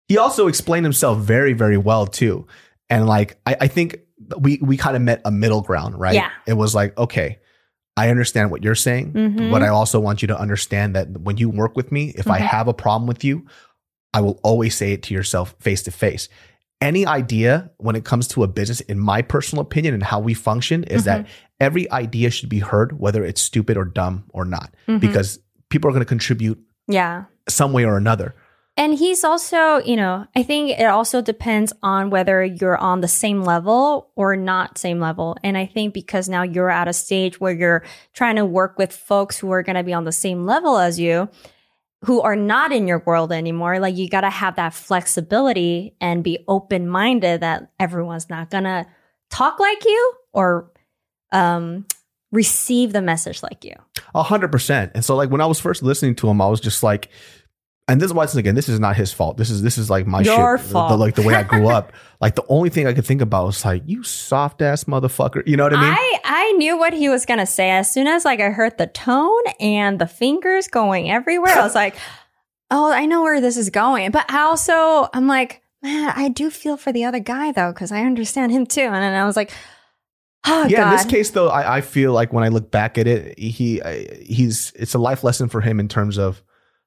He 0.07 0.17
also 0.17 0.47
explained 0.47 0.85
himself 0.85 1.17
very, 1.19 1.53
very 1.53 1.77
well 1.77 2.05
too. 2.05 2.45
And 2.93 3.07
like 3.07 3.37
I, 3.45 3.55
I 3.61 3.67
think 3.67 3.97
we 4.39 4.59
we 4.61 4.77
kind 4.77 4.95
of 4.95 5.01
met 5.01 5.21
a 5.25 5.31
middle 5.31 5.61
ground, 5.61 5.99
right? 5.99 6.13
Yeah. 6.15 6.29
It 6.45 6.53
was 6.53 6.75
like, 6.75 6.97
okay, 6.97 7.39
I 7.97 8.09
understand 8.09 8.51
what 8.51 8.63
you're 8.63 8.75
saying, 8.75 9.13
Mhm. 9.13 9.51
but 9.51 9.61
I 9.63 9.67
also 9.69 9.99
want 9.99 10.21
you 10.21 10.27
to 10.29 10.39
understand 10.39 10.95
that 10.95 11.07
when 11.21 11.37
you 11.37 11.49
work 11.49 11.75
with 11.75 11.91
me, 11.91 12.13
if 12.15 12.27
I 12.27 12.39
Mhm. 12.39 12.45
have 12.55 12.67
a 12.67 12.73
problem 12.73 13.07
with 13.07 13.23
you, 13.23 13.45
I 14.13 14.21
will 14.21 14.39
always 14.43 14.75
say 14.75 14.93
it 14.93 15.03
to 15.03 15.13
yourself 15.13 15.55
face 15.59 15.81
to 15.83 15.91
face. 15.91 16.29
Any 16.81 17.05
idea 17.05 17.71
when 17.77 17.95
it 17.95 18.03
comes 18.03 18.27
to 18.29 18.43
a 18.43 18.47
business, 18.47 18.81
in 18.81 18.99
my 18.99 19.21
personal 19.21 19.61
opinion 19.61 19.93
and 19.93 20.03
how 20.03 20.19
we 20.19 20.33
function, 20.33 20.83
is 20.83 21.05
that 21.05 21.25
every 21.59 21.89
idea 21.91 22.29
should 22.29 22.49
be 22.49 22.59
heard, 22.59 22.99
whether 22.99 23.23
it's 23.23 23.41
stupid 23.41 23.77
or 23.77 23.85
dumb 23.85 24.25
or 24.29 24.43
not, 24.45 24.73
Mhm. 24.87 24.99
because 24.99 25.39
people 25.69 25.87
are 25.89 25.93
going 25.93 26.01
to 26.07 26.13
contribute 26.17 26.59
yeah. 26.87 27.23
some 27.49 27.73
way 27.73 27.85
or 27.85 27.95
another. 27.97 28.35
And 28.75 28.95
he's 28.97 29.23
also, 29.23 29.77
you 29.77 29.95
know, 29.95 30.25
I 30.35 30.41
think 30.41 30.71
it 30.71 30.85
also 30.85 31.21
depends 31.21 31.73
on 31.83 32.09
whether 32.09 32.43
you're 32.43 32.77
on 32.77 33.01
the 33.01 33.07
same 33.07 33.43
level 33.43 34.09
or 34.15 34.35
not 34.35 34.79
same 34.79 34.99
level. 34.99 35.37
And 35.43 35.55
I 35.55 35.67
think 35.67 35.93
because 35.93 36.27
now 36.27 36.41
you're 36.41 36.71
at 36.71 36.87
a 36.87 36.93
stage 36.93 37.39
where 37.39 37.53
you're 37.53 37.83
trying 38.13 38.37
to 38.37 38.45
work 38.45 38.79
with 38.79 38.91
folks 38.91 39.37
who 39.37 39.51
are 39.51 39.61
going 39.61 39.75
to 39.75 39.83
be 39.83 39.93
on 39.93 40.05
the 40.05 40.11
same 40.11 40.47
level 40.47 40.79
as 40.79 40.99
you, 40.99 41.29
who 42.03 42.21
are 42.21 42.35
not 42.35 42.71
in 42.71 42.87
your 42.87 43.03
world 43.05 43.31
anymore, 43.31 43.79
like 43.79 43.95
you 43.95 44.09
got 44.09 44.21
to 44.21 44.29
have 44.31 44.55
that 44.55 44.73
flexibility 44.73 45.95
and 46.01 46.23
be 46.23 46.43
open 46.47 46.87
minded 46.87 47.41
that 47.41 47.71
everyone's 47.79 48.29
not 48.29 48.49
going 48.49 48.63
to 48.63 48.87
talk 49.29 49.59
like 49.59 49.85
you 49.85 50.13
or 50.33 50.71
um, 51.31 51.85
receive 52.31 52.91
the 52.91 53.03
message 53.03 53.43
like 53.43 53.63
you. 53.63 53.75
A 54.15 54.23
hundred 54.23 54.51
percent. 54.51 54.91
And 54.95 55.05
so 55.05 55.15
like 55.15 55.29
when 55.29 55.41
I 55.41 55.45
was 55.45 55.59
first 55.59 55.83
listening 55.83 56.15
to 56.15 56.27
him, 56.27 56.41
I 56.41 56.47
was 56.47 56.59
just 56.59 56.81
like, 56.81 57.09
and 57.87 57.99
this 57.99 58.07
is 58.07 58.13
why 58.13 58.23
again, 58.23 58.55
this 58.55 58.69
is 58.69 58.79
not 58.79 58.95
his 58.95 59.11
fault. 59.11 59.35
This 59.35 59.49
is 59.49 59.61
this 59.61 59.77
is 59.77 59.89
like 59.89 60.07
my 60.07 60.21
Your 60.21 60.57
shit. 60.57 60.67
The- 60.67 60.73
fault. 60.73 60.89
The, 60.89 60.97
like 60.97 61.15
the 61.15 61.21
way 61.21 61.33
I 61.33 61.43
grew 61.43 61.67
up. 61.67 61.91
like 62.21 62.35
the 62.35 62.45
only 62.47 62.69
thing 62.69 62.87
I 62.87 62.93
could 62.93 63.05
think 63.05 63.21
about 63.21 63.45
was 63.47 63.65
like, 63.65 63.83
you 63.85 64.03
soft 64.03 64.61
ass 64.61 64.85
motherfucker. 64.85 65.45
You 65.45 65.57
know 65.57 65.63
what 65.63 65.73
I 65.73 65.81
mean? 65.81 65.93
I 65.93 66.19
I 66.23 66.51
knew 66.53 66.77
what 66.77 66.93
he 66.93 67.09
was 67.09 67.25
gonna 67.25 67.45
say 67.45 67.71
as 67.71 67.91
soon 67.91 68.07
as 68.07 68.23
like 68.23 68.39
I 68.39 68.49
heard 68.51 68.77
the 68.77 68.87
tone 68.87 69.41
and 69.59 69.99
the 69.99 70.07
fingers 70.07 70.67
going 70.69 71.11
everywhere. 71.11 71.53
I 71.53 71.61
was 71.63 71.75
like, 71.75 71.97
oh, 72.71 72.91
I 72.91 73.05
know 73.05 73.21
where 73.21 73.41
this 73.41 73.57
is 73.57 73.69
going. 73.69 74.11
But 74.11 74.31
I 74.31 74.43
also 74.43 75.09
I'm 75.13 75.27
like, 75.27 75.61
man, 75.81 76.13
I 76.15 76.29
do 76.29 76.49
feel 76.49 76.77
for 76.77 76.93
the 76.93 77.03
other 77.03 77.19
guy 77.19 77.51
though 77.51 77.73
because 77.73 77.91
I 77.91 78.03
understand 78.03 78.53
him 78.53 78.65
too. 78.65 78.81
And 78.81 78.95
then 78.95 79.13
I 79.13 79.25
was 79.25 79.35
like, 79.35 79.51
oh 80.47 80.67
yeah, 80.67 80.77
god, 80.77 80.91
in 80.91 80.97
this 80.97 81.05
case 81.05 81.31
though, 81.31 81.49
I, 81.49 81.77
I 81.77 81.81
feel 81.81 82.13
like 82.13 82.31
when 82.31 82.45
I 82.45 82.47
look 82.47 82.71
back 82.71 82.97
at 82.97 83.07
it, 83.07 83.37
he 83.37 83.81
I- 83.81 84.23
he's 84.23 84.71
it's 84.77 84.93
a 84.93 84.99
life 84.99 85.21
lesson 85.25 85.49
for 85.49 85.59
him 85.59 85.81
in 85.81 85.89
terms 85.89 86.17
of 86.17 86.41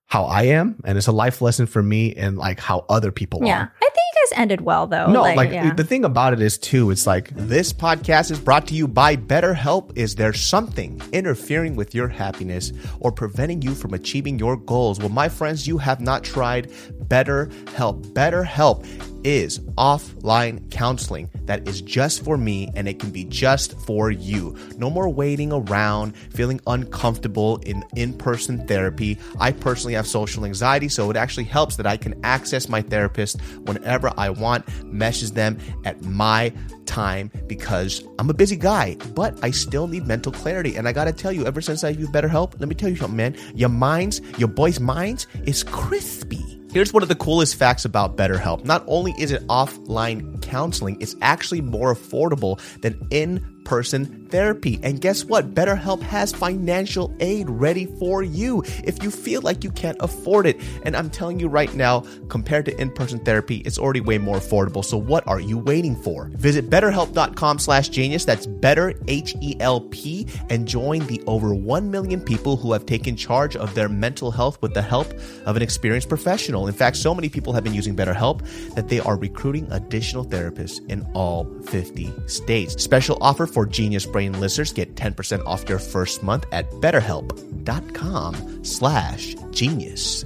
how 0.06 0.25
I 0.25 0.44
am, 0.44 0.76
and 0.84 0.96
it's 0.96 1.08
a 1.08 1.12
life 1.12 1.42
lesson 1.42 1.66
for 1.66 1.82
me 1.82 2.14
and 2.14 2.38
like 2.38 2.60
how 2.60 2.84
other 2.88 3.10
people 3.10 3.40
yeah. 3.44 3.62
are. 3.62 3.75
I 3.82 3.84
think 3.84 3.94
you 4.14 4.30
guys 4.30 4.38
ended 4.38 4.60
well 4.60 4.86
though. 4.86 5.10
No, 5.10 5.22
like, 5.22 5.50
yeah. 5.50 5.75
the 5.75 5.82
thing 5.82 6.04
about 6.04 6.32
it 6.32 6.40
is 6.40 6.58
too, 6.58 6.92
it's 6.92 7.08
like 7.08 7.30
This 7.34 7.72
podcast 7.72 8.30
is 8.30 8.38
brought 8.38 8.68
to 8.68 8.75
you 8.75 8.86
by 8.86 9.16
BetterHelp. 9.16 9.98
Is 9.98 10.14
there 10.14 10.32
something 10.32 11.02
interfering 11.12 11.75
with 11.75 11.92
your 11.92 12.06
happiness 12.06 12.72
or 13.00 13.10
preventing 13.10 13.62
you 13.62 13.75
from 13.75 13.94
achieving 13.94 14.38
your 14.38 14.56
goals? 14.56 15.00
Well, 15.00 15.08
my 15.08 15.28
friends, 15.28 15.66
you 15.66 15.76
have 15.78 16.00
not 16.00 16.22
tried 16.22 16.70
BetterHelp. 17.08 18.12
BetterHelp 18.12 18.84
is 19.26 19.58
offline 19.76 20.70
counseling 20.70 21.28
that 21.46 21.66
is 21.66 21.81
just 21.81 22.22
for 22.24 22.37
me 22.37 22.70
and 22.76 22.87
it 22.88 23.00
can 23.00 23.11
be 23.11 23.24
just 23.24 23.78
for 23.81 24.11
you. 24.11 24.57
No 24.76 24.88
more 24.88 25.09
waiting 25.09 25.52
around, 25.52 26.16
feeling 26.16 26.61
uncomfortable 26.68 27.57
in 27.59 27.85
in 27.96 28.12
person 28.12 28.64
therapy. 28.68 29.18
I 29.40 29.50
personally 29.50 29.94
have 29.94 30.07
social 30.07 30.44
anxiety, 30.44 30.88
so 30.88 31.11
it 31.11 31.16
actually 31.16 31.44
helps 31.44 31.76
that 31.76 31.87
I 31.87 31.96
can 31.96 32.18
access 32.24 32.68
my 32.68 32.83
therapist 32.83 33.40
whenever 33.64 34.12
I 34.16 34.31
want, 34.31 34.64
meshes 34.85 35.33
them 35.33 35.59
at 35.85 36.00
my 36.02 36.52
time 36.87 37.31
because 37.48 38.04
I'm 38.20 38.31
a 38.31 38.35
busy 38.35 38.57
guy, 38.57 38.96
but 39.14 39.37
I 39.42 39.50
still 39.50 39.88
need 39.88 40.07
mental 40.07 40.31
clarity. 40.31 40.76
And 40.76 40.87
I 40.87 40.92
gotta 40.92 41.12
tell 41.12 41.33
you, 41.33 41.46
ever 41.46 41.61
since 41.61 41.83
I 41.83 41.88
use 41.88 42.09
BetterHelp, 42.11 42.61
let 42.61 42.68
me 42.68 42.76
tell 42.76 42.88
you 42.88 42.96
something, 42.96 43.16
man. 43.16 43.37
Your 43.54 43.70
minds, 43.70 44.20
your 44.38 44.48
boys' 44.48 44.78
minds 44.78 45.26
is 45.44 45.64
crispy. 45.64 46.56
Here's 46.76 46.92
one 46.92 47.02
of 47.02 47.08
the 47.08 47.14
coolest 47.14 47.54
facts 47.54 47.86
about 47.86 48.18
BetterHelp. 48.18 48.66
Not 48.66 48.84
only 48.86 49.14
is 49.16 49.30
it 49.30 49.46
offline 49.46 50.42
counseling, 50.42 50.98
it's 51.00 51.16
actually 51.22 51.62
more 51.62 51.94
affordable 51.94 52.60
than 52.82 53.08
in 53.10 53.56
person 53.66 54.26
therapy. 54.29 54.79
And 54.83 55.00
guess 55.00 55.24
what? 55.24 55.55
BetterHelp 55.55 56.00
has 56.02 56.33
financial 56.33 57.14
aid 57.20 57.50
ready 57.50 57.87
for 57.98 58.22
you 58.22 58.62
if 58.85 59.02
you 59.02 59.11
feel 59.11 59.42
like 59.42 59.64
you 59.64 59.70
can't 59.70 59.96
afford 60.00 60.46
it. 60.46 60.61
And 60.85 60.96
I'm 60.96 61.11
telling 61.11 61.40
you 61.40 61.48
right 61.48 61.72
now, 61.74 62.05
compared 62.29 62.64
to 62.66 62.81
in-person 62.81 63.20
therapy, 63.20 63.57
it's 63.59 63.79
already 63.79 64.00
way 64.00 64.18
more 64.18 64.37
affordable. 64.37 64.85
So 64.85 64.96
what 64.96 65.26
are 65.26 65.40
you 65.40 65.59
waiting 65.59 65.96
for? 65.96 66.31
Visit 66.35 66.70
betterhelp.com 66.70 67.59
slash 67.59 67.88
genius. 67.88 68.24
That's 68.24 68.46
better 68.46 68.92
H-E-L-P 69.09 70.26
and 70.50 70.68
join 70.68 71.07
the 71.07 71.22
over 71.26 71.55
1 71.55 71.90
million 71.90 72.20
people 72.20 72.57
who 72.57 72.72
have 72.72 72.87
taken 72.87 73.16
charge 73.16 73.57
of 73.57 73.74
their 73.74 73.88
mental 73.88 74.31
health 74.31 74.61
with 74.62 74.74
the 74.74 74.83
help 74.83 75.12
of 75.44 75.57
an 75.57 75.62
experienced 75.62 76.09
professional. 76.09 76.66
In 76.68 76.74
fact, 76.74 76.96
so 76.96 77.14
many 77.14 77.29
people 77.29 77.52
have 77.52 77.64
been 77.64 77.74
using 77.74 77.96
BetterHelp 77.96 78.46
that 78.74 78.88
they 78.88 79.00
are 79.00 79.16
recruiting 79.16 79.66
additional 79.72 80.24
therapists 80.24 80.79
in 80.88 81.07
all 81.14 81.46
50 81.64 82.12
states. 82.26 82.83
Special 82.83 83.18
offer 83.20 83.46
for 83.57 83.64
Genius 83.64 84.05
Brain 84.05 84.38
listeners. 84.38 84.71
Get 84.75 84.97
10% 84.97 85.42
off 85.47 85.66
your 85.66 85.79
first 85.79 86.23
month 86.23 86.45
at 86.53 86.69
betterhelp.com 86.73 88.64
slash 88.64 89.35
genius. 89.51 90.25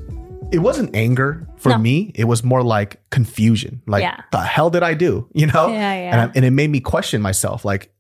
it 0.52 0.58
wasn't 0.58 0.90
anger 0.96 1.46
for 1.58 1.68
No. 1.68 1.78
me. 1.78 2.10
It 2.16 2.24
was 2.24 2.42
more 2.42 2.64
like 2.64 3.00
confusion. 3.10 3.82
Like, 3.86 4.02
Yeah. 4.02 4.16
the 4.32 4.40
hell 4.40 4.68
did 4.68 4.82
I 4.82 4.94
do? 4.94 5.28
You 5.32 5.46
know? 5.46 5.68
Yeah, 5.68 5.94
yeah. 5.94 6.10
And, 6.10 6.20
I, 6.22 6.32
and 6.34 6.44
it 6.44 6.50
made 6.50 6.70
me 6.70 6.80
question 6.80 7.22
myself. 7.22 7.64
Like, 7.64 7.92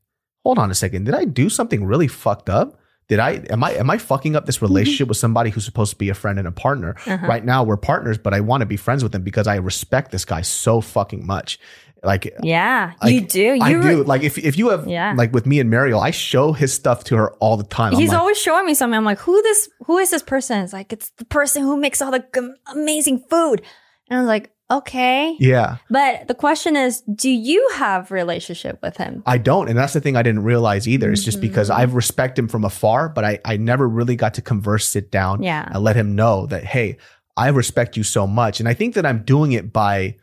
hold 0.44 0.58
on 0.58 0.68
a 0.68 0.74
second. 0.74 1.04
Did 1.04 1.14
I 1.14 1.26
do 1.26 1.48
something 1.48 1.84
really 1.84 2.08
fucked 2.08 2.50
up? 2.50 2.80
Did 3.06 3.18
I 3.20 3.42
am 3.50 3.62
I 3.64 3.72
am 3.72 3.88
I 3.90 3.98
fucking 3.98 4.34
up 4.36 4.46
this 4.46 4.62
relationship 4.62 5.08
with 5.08 5.16
somebody 5.16 5.50
who's 5.50 5.64
supposed 5.64 5.90
to 5.90 5.96
be 5.96 6.08
a 6.10 6.14
friend 6.14 6.38
and 6.40 6.46
a 6.48 6.52
partner? 6.52 6.94
Uh-huh. 7.06 7.26
Right 7.26 7.44
now 7.44 7.64
we're 7.64 7.76
partners, 7.76 8.18
but 8.18 8.32
I 8.34 8.40
want 8.40 8.60
to 8.62 8.66
be 8.66 8.76
friends 8.76 9.02
with 9.04 9.12
him 9.14 9.22
because 9.22 9.46
I 9.48 9.56
respect 9.56 10.10
this 10.12 10.24
guy 10.24 10.42
so 10.42 10.80
fucking 10.80 11.26
much. 11.26 11.58
Like 12.02 12.32
yeah, 12.42 12.92
like, 13.02 13.12
you 13.12 13.20
do. 13.20 13.40
You 13.40 13.62
I 13.62 13.72
do. 13.74 14.04
Like 14.04 14.22
if 14.22 14.38
if 14.38 14.56
you 14.56 14.70
have 14.70 14.86
Yeah. 14.88 15.14
like 15.16 15.32
with 15.34 15.46
me 15.46 15.60
and 15.60 15.68
Mariel, 15.68 16.00
I 16.00 16.10
show 16.12 16.52
his 16.52 16.72
stuff 16.72 17.04
to 17.04 17.16
her 17.16 17.32
all 17.34 17.56
the 17.56 17.64
time. 17.64 17.94
He's 17.94 18.10
like, 18.10 18.18
always 18.18 18.38
showing 18.38 18.64
me 18.66 18.74
something. 18.74 18.96
I'm 18.96 19.04
like, 19.04 19.18
who 19.18 19.40
this? 19.42 19.68
Who 19.86 19.98
is 19.98 20.10
this 20.10 20.22
person? 20.22 20.60
It's 20.64 20.72
like 20.72 20.92
it's 20.92 21.10
the 21.18 21.24
person 21.26 21.62
who 21.62 21.76
makes 21.76 22.00
all 22.00 22.10
the 22.10 22.24
g- 22.34 22.52
amazing 22.72 23.24
food. 23.28 23.62
And 24.08 24.18
I 24.18 24.22
was 24.22 24.28
like, 24.28 24.50
okay. 24.70 25.36
yeah. 25.38 25.76
But 25.90 26.26
the 26.26 26.34
question 26.34 26.74
is, 26.74 27.02
do 27.02 27.28
you 27.30 27.68
have 27.74 28.10
relationship 28.10 28.78
with 28.82 28.96
him? 28.96 29.22
I 29.26 29.38
don't. 29.38 29.68
And 29.68 29.76
that's 29.78 29.92
the 29.92 30.00
thing 30.00 30.16
I 30.16 30.22
didn't 30.22 30.42
realize 30.44 30.88
either. 30.88 31.12
It's 31.12 31.22
just 31.22 31.40
because 31.40 31.68
Mm-hmm. 31.70 31.80
I 31.80 31.84
respect 31.84 32.38
him 32.38 32.48
from 32.48 32.64
afar, 32.64 33.08
but 33.08 33.24
I, 33.24 33.38
I 33.44 33.56
never 33.56 33.88
really 33.88 34.16
got 34.16 34.34
to 34.34 34.42
converse, 34.42 34.88
sit 34.88 35.10
down, 35.12 35.42
Yeah. 35.42 35.68
and 35.70 35.82
let 35.84 35.96
him 35.96 36.14
know 36.16 36.46
that, 36.46 36.64
hey, 36.64 36.96
I 37.36 37.48
respect 37.50 37.96
you 37.96 38.02
so 38.02 38.26
much. 38.26 38.58
And 38.58 38.68
I 38.68 38.74
think 38.74 38.94
that 38.94 39.04
I'm 39.06 39.22
doing 39.22 39.52
it 39.52 39.72
by, 39.72 40.16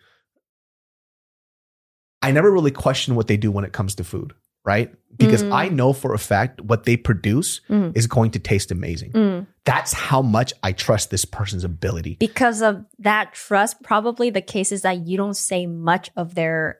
I 2.27 2.31
never 2.31 2.51
really 2.51 2.71
question 2.71 3.15
what 3.15 3.27
they 3.27 3.37
do 3.37 3.51
when 3.51 3.63
it 3.65 3.73
comes 3.73 3.95
to 3.95 4.03
food, 4.03 4.33
right? 4.65 4.93
Because 5.17 5.43
Mm. 5.43 5.51
I 5.53 5.69
know 5.69 5.93
for 5.93 6.13
a 6.13 6.17
fact 6.19 6.61
what 6.61 6.83
they 6.83 6.97
produce 6.97 7.61
Mm. 7.69 7.95
is 7.97 8.05
going 8.07 8.31
to 8.31 8.39
taste 8.39 8.71
amazing. 8.71 9.11
Mm. 9.13 9.47
That's 9.65 9.93
how 9.93 10.21
much 10.21 10.53
I 10.63 10.71
trust 10.73 11.09
this 11.09 11.25
person's 11.25 11.63
ability. 11.63 12.17
Because 12.19 12.61
of 12.61 12.85
that 12.99 13.33
trust, 13.33 13.81
probably 13.83 14.29
the 14.29 14.41
case 14.41 14.71
is 14.71 14.81
that 14.83 15.07
you 15.07 15.17
don't 15.17 15.35
say 15.37 15.65
much 15.67 16.09
of 16.15 16.35
their 16.35 16.79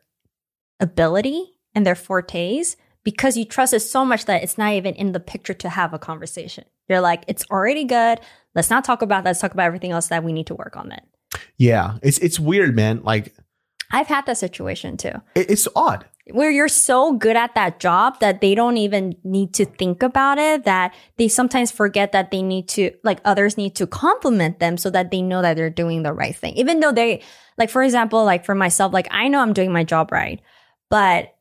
ability 0.80 1.54
and 1.74 1.86
their 1.86 1.96
fortes 1.96 2.76
because 3.04 3.38
you 3.38 3.46
trust 3.46 3.74
it 3.74 3.80
so 3.80 4.04
much 4.06 4.26
that 4.26 4.44
it's 4.44 4.58
not 4.58 4.74
even 4.74 4.94
in 4.96 5.12
the 5.14 5.20
picture 5.20 5.54
to 5.54 5.70
have 5.70 5.94
a 5.94 6.00
conversation. 6.00 6.66
You're 6.90 7.02
like, 7.02 7.24
it's 7.28 7.46
already 7.50 7.86
good. 7.86 8.20
Let's 8.54 8.70
not 8.70 8.84
talk 8.84 9.02
about 9.02 9.24
that. 9.24 9.30
Let's 9.30 9.40
talk 9.42 9.54
about 9.54 9.66
everything 9.66 9.92
else 9.92 10.08
that 10.08 10.24
we 10.24 10.34
need 10.34 10.48
to 10.48 10.56
work 10.56 10.76
on 10.78 10.90
then. 10.90 11.02
Yeah. 11.58 11.98
It's, 12.04 12.18
it's 12.20 12.40
weird, 12.40 12.76
man. 12.76 13.02
Like, 13.04 13.34
I've 13.92 14.08
had 14.08 14.26
that 14.26 14.38
situation 14.38 14.98
too. 14.98 15.14
it's 15.36 15.68
odd. 15.76 16.06
where 16.32 16.52
you're 16.52 16.68
so 16.68 17.14
good 17.14 17.38
at 17.38 17.56
that 17.56 17.80
job 17.80 18.20
that 18.20 18.42
they 18.42 18.54
don't 18.54 18.78
even 18.78 19.16
need 19.24 19.54
to 19.54 19.66
think 19.66 20.04
about 20.04 20.38
it 20.38 20.66
that 20.66 20.94
they 21.18 21.28
sometimes 21.28 21.72
forget 21.72 22.12
that 22.12 22.32
they 22.32 22.42
need 22.42 22.68
to 22.68 22.92
like 23.04 23.20
others 23.24 23.56
need 23.58 23.76
to 23.76 23.88
compliment 23.88 24.60
them 24.60 24.78
so 24.78 24.90
that 24.90 25.10
they 25.12 25.22
know 25.22 25.42
that 25.42 25.56
they're 25.56 25.70
doing 25.70 26.04
the 26.04 26.12
right 26.12 26.36
thing 26.36 26.54
even 26.56 26.82
though 26.82 26.92
they 26.92 27.22
like 27.58 27.70
for 27.70 27.82
example 27.82 28.26
like 28.26 28.44
for 28.44 28.56
myself 28.56 28.92
like 28.92 29.08
i 29.12 29.30
know 29.30 29.40
i'm 29.40 29.54
doing 29.54 29.72
my 29.72 29.84
job 29.84 30.12
right 30.12 30.42
But 30.90 31.36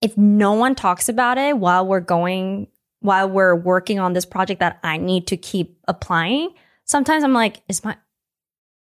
if 0.00 0.16
no 0.18 0.52
one 0.54 0.74
talks 0.74 1.08
about 1.08 1.38
it 1.38 1.56
while 1.58 1.86
we're 1.86 2.00
going, 2.00 2.66
while 3.00 3.28
we're 3.28 3.54
working 3.54 4.00
on 4.00 4.12
this 4.12 4.26
project 4.26 4.58
that 4.60 4.80
I 4.82 4.96
need 4.98 5.28
to 5.28 5.36
keep 5.36 5.78
applying, 5.86 6.50
sometimes 6.84 7.22
I'm 7.22 7.32
like, 7.32 7.62
is 7.68 7.84
my, 7.84 7.96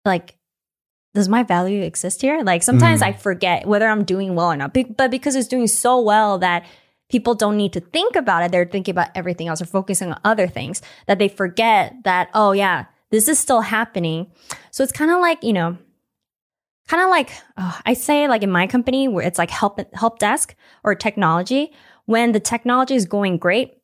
like, 0.03 0.37
does 1.15 1.29
my 1.29 1.43
value 1.43 1.81
exist 1.81 2.21
here? 2.21 2.41
Like 2.43 2.61
sometimes 2.61 3.01
Mm. 3.01 3.07
I 3.07 3.13
forget 3.13 3.65
whether 3.65 3.87
I'm 3.87 4.03
doing 4.03 4.35
well 4.35 4.51
or 4.51 4.57
not. 4.57 4.73
But 4.73 5.09
because 5.09 5.35
it's 5.35 5.47
doing 5.47 5.67
so 5.67 5.99
well 5.99 6.37
that 6.39 6.65
people 7.09 7.33
don't 7.33 7.57
need 7.57 7.73
to 7.73 7.79
think 7.79 8.15
about 8.15 8.43
it, 8.43 8.51
they're 8.51 8.65
thinking 8.65 8.91
about 8.91 9.09
everything 9.15 9.47
else 9.47 9.61
or 9.61 9.65
focusing 9.65 10.11
on 10.11 10.19
other 10.23 10.47
things 10.47 10.81
that 11.07 11.17
they 11.17 11.29
forget 11.29 11.95
that, 12.03 12.29
oh, 12.33 12.51
yeah, 12.51 12.85
this 13.11 13.27
is 13.27 13.39
still 13.39 13.61
happening. 13.61 14.27
So 14.71 14.83
it's 14.83 14.91
kind 14.91 15.09
of 15.09 15.21
like, 15.21 15.41
you 15.41 15.53
know, 15.53 15.77
kind 16.89 17.01
of 17.01 17.09
like 17.09 17.31
uh, 17.55 17.79
I 17.85 17.93
say, 17.93 18.27
like 18.27 18.43
in 18.43 18.51
my 18.51 18.67
company 18.67 19.07
where 19.07 19.25
it's 19.25 19.39
like 19.39 19.49
help 19.49 19.79
help 19.93 20.19
desk 20.19 20.53
or 20.83 20.95
technology. 20.95 21.71
When 22.05 22.33
the 22.33 22.41
technology 22.41 22.95
is 22.95 23.05
going 23.05 23.37
great, 23.37 23.77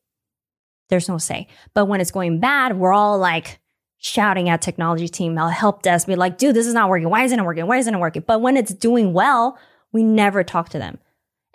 there's 0.89 1.07
no 1.07 1.17
say. 1.17 1.47
But 1.73 1.85
when 1.85 2.01
it's 2.01 2.11
going 2.11 2.41
bad, 2.41 2.77
we're 2.77 2.93
all 2.93 3.17
like 3.17 3.60
shouting 4.03 4.49
at 4.49 4.61
technology 4.61 5.07
team, 5.07 5.37
our 5.37 5.51
help 5.51 5.83
desk, 5.83 6.07
be 6.07 6.15
like, 6.15 6.37
dude, 6.37 6.55
this 6.55 6.65
is 6.67 6.73
not 6.73 6.89
working. 6.89 7.09
Why 7.09 7.23
isn't 7.23 7.39
it 7.39 7.43
working? 7.43 7.67
Why 7.67 7.77
isn't 7.77 7.93
it 7.93 7.99
working? 7.99 8.23
But 8.25 8.41
when 8.41 8.57
it's 8.57 8.73
doing 8.73 9.13
well, 9.13 9.57
we 9.91 10.03
never 10.03 10.43
talk 10.43 10.69
to 10.69 10.79
them. 10.79 10.97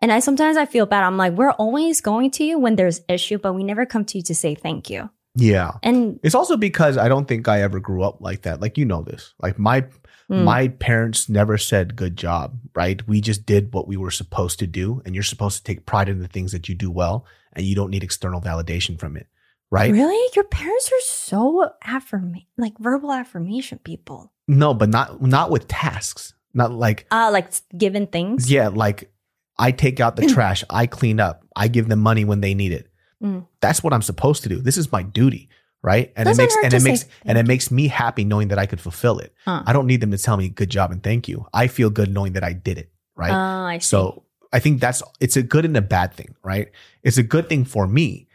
And 0.00 0.12
I 0.12 0.20
sometimes 0.20 0.56
I 0.56 0.64
feel 0.64 0.86
bad. 0.86 1.02
I'm 1.02 1.16
like, 1.16 1.32
we're 1.32 1.50
always 1.50 2.00
going 2.00 2.30
to 2.32 2.44
you 2.44 2.58
when 2.58 2.76
there's 2.76 3.00
issue, 3.08 3.38
but 3.38 3.54
we 3.54 3.64
never 3.64 3.84
come 3.84 4.04
to 4.06 4.18
you 4.18 4.22
to 4.24 4.34
say 4.34 4.54
thank 4.54 4.88
you. 4.88 5.10
Yeah. 5.34 5.72
And 5.82 6.20
It's 6.22 6.34
also 6.34 6.56
because 6.56 6.96
I 6.96 7.08
don't 7.08 7.26
think 7.26 7.48
I 7.48 7.62
ever 7.62 7.80
grew 7.80 8.02
up 8.02 8.20
like 8.20 8.42
that. 8.42 8.60
Like 8.60 8.78
you 8.78 8.84
know 8.84 9.02
this. 9.02 9.34
Like 9.42 9.58
my 9.58 9.84
Mm. 10.28 10.42
my 10.42 10.66
parents 10.66 11.28
never 11.28 11.56
said 11.56 11.94
good 11.94 12.16
job, 12.16 12.58
right? 12.74 13.06
We 13.06 13.20
just 13.20 13.46
did 13.46 13.72
what 13.72 13.86
we 13.86 13.96
were 13.96 14.10
supposed 14.10 14.58
to 14.58 14.66
do 14.66 15.00
and 15.04 15.14
you're 15.14 15.22
supposed 15.22 15.58
to 15.58 15.62
take 15.62 15.86
pride 15.86 16.08
in 16.08 16.18
the 16.18 16.26
things 16.26 16.50
that 16.50 16.68
you 16.68 16.74
do 16.74 16.90
well 16.90 17.24
and 17.52 17.64
you 17.64 17.76
don't 17.76 17.92
need 17.92 18.02
external 18.02 18.40
validation 18.40 18.98
from 18.98 19.16
it. 19.16 19.28
Right? 19.70 19.90
really, 19.92 20.30
your 20.34 20.44
parents 20.44 20.88
are 20.92 21.00
so 21.04 21.70
affirm 21.84 22.36
like 22.56 22.78
verbal 22.78 23.12
affirmation 23.12 23.78
people. 23.82 24.32
No, 24.46 24.72
but 24.74 24.88
not 24.88 25.20
not 25.22 25.50
with 25.50 25.66
tasks. 25.68 26.34
Not 26.54 26.72
like 26.72 27.06
Uh, 27.10 27.30
like 27.32 27.52
given 27.76 28.06
things. 28.06 28.50
yeah, 28.50 28.68
like 28.68 29.10
I 29.58 29.72
take 29.72 30.00
out 30.00 30.16
the 30.16 30.26
trash, 30.34 30.62
I 30.70 30.86
clean 30.86 31.18
up, 31.20 31.44
I 31.56 31.68
give 31.68 31.88
them 31.88 32.00
money 32.00 32.24
when 32.24 32.40
they 32.40 32.54
need 32.54 32.72
it. 32.72 32.88
Mm. 33.22 33.46
That's 33.60 33.82
what 33.82 33.92
I'm 33.92 34.02
supposed 34.02 34.42
to 34.44 34.48
do. 34.48 34.60
This 34.60 34.76
is 34.76 34.92
my 34.92 35.02
duty, 35.02 35.48
right? 35.82 36.12
And 36.16 36.26
Doesn't 36.26 36.42
it 36.44 36.46
makes 36.46 36.56
and 36.64 36.74
it 36.74 36.82
makes 36.82 37.04
and 37.24 37.38
it 37.38 37.46
makes 37.46 37.70
me 37.70 37.88
happy 37.88 38.24
knowing 38.24 38.48
that 38.48 38.58
I 38.58 38.66
could 38.66 38.80
fulfill 38.80 39.18
it. 39.18 39.34
Huh. 39.44 39.62
I 39.66 39.72
don't 39.72 39.86
need 39.86 40.00
them 40.00 40.12
to 40.12 40.18
tell 40.18 40.36
me 40.36 40.48
good 40.48 40.70
job 40.70 40.92
and 40.92 41.02
thank 41.02 41.26
you. 41.28 41.46
I 41.52 41.66
feel 41.66 41.90
good 41.90 42.12
knowing 42.12 42.34
that 42.34 42.44
I 42.44 42.52
did 42.52 42.78
it, 42.78 42.90
right? 43.16 43.32
Uh, 43.32 43.64
I 43.66 43.78
see. 43.78 43.88
so 43.88 44.22
I 44.52 44.60
think 44.60 44.80
that's 44.80 45.02
it's 45.20 45.36
a 45.36 45.42
good 45.42 45.64
and 45.64 45.76
a 45.76 45.82
bad 45.82 46.14
thing, 46.14 46.36
right? 46.44 46.70
It's 47.02 47.18
a 47.18 47.22
good 47.24 47.48
thing 47.48 47.64
for 47.64 47.86
me, 47.86 48.25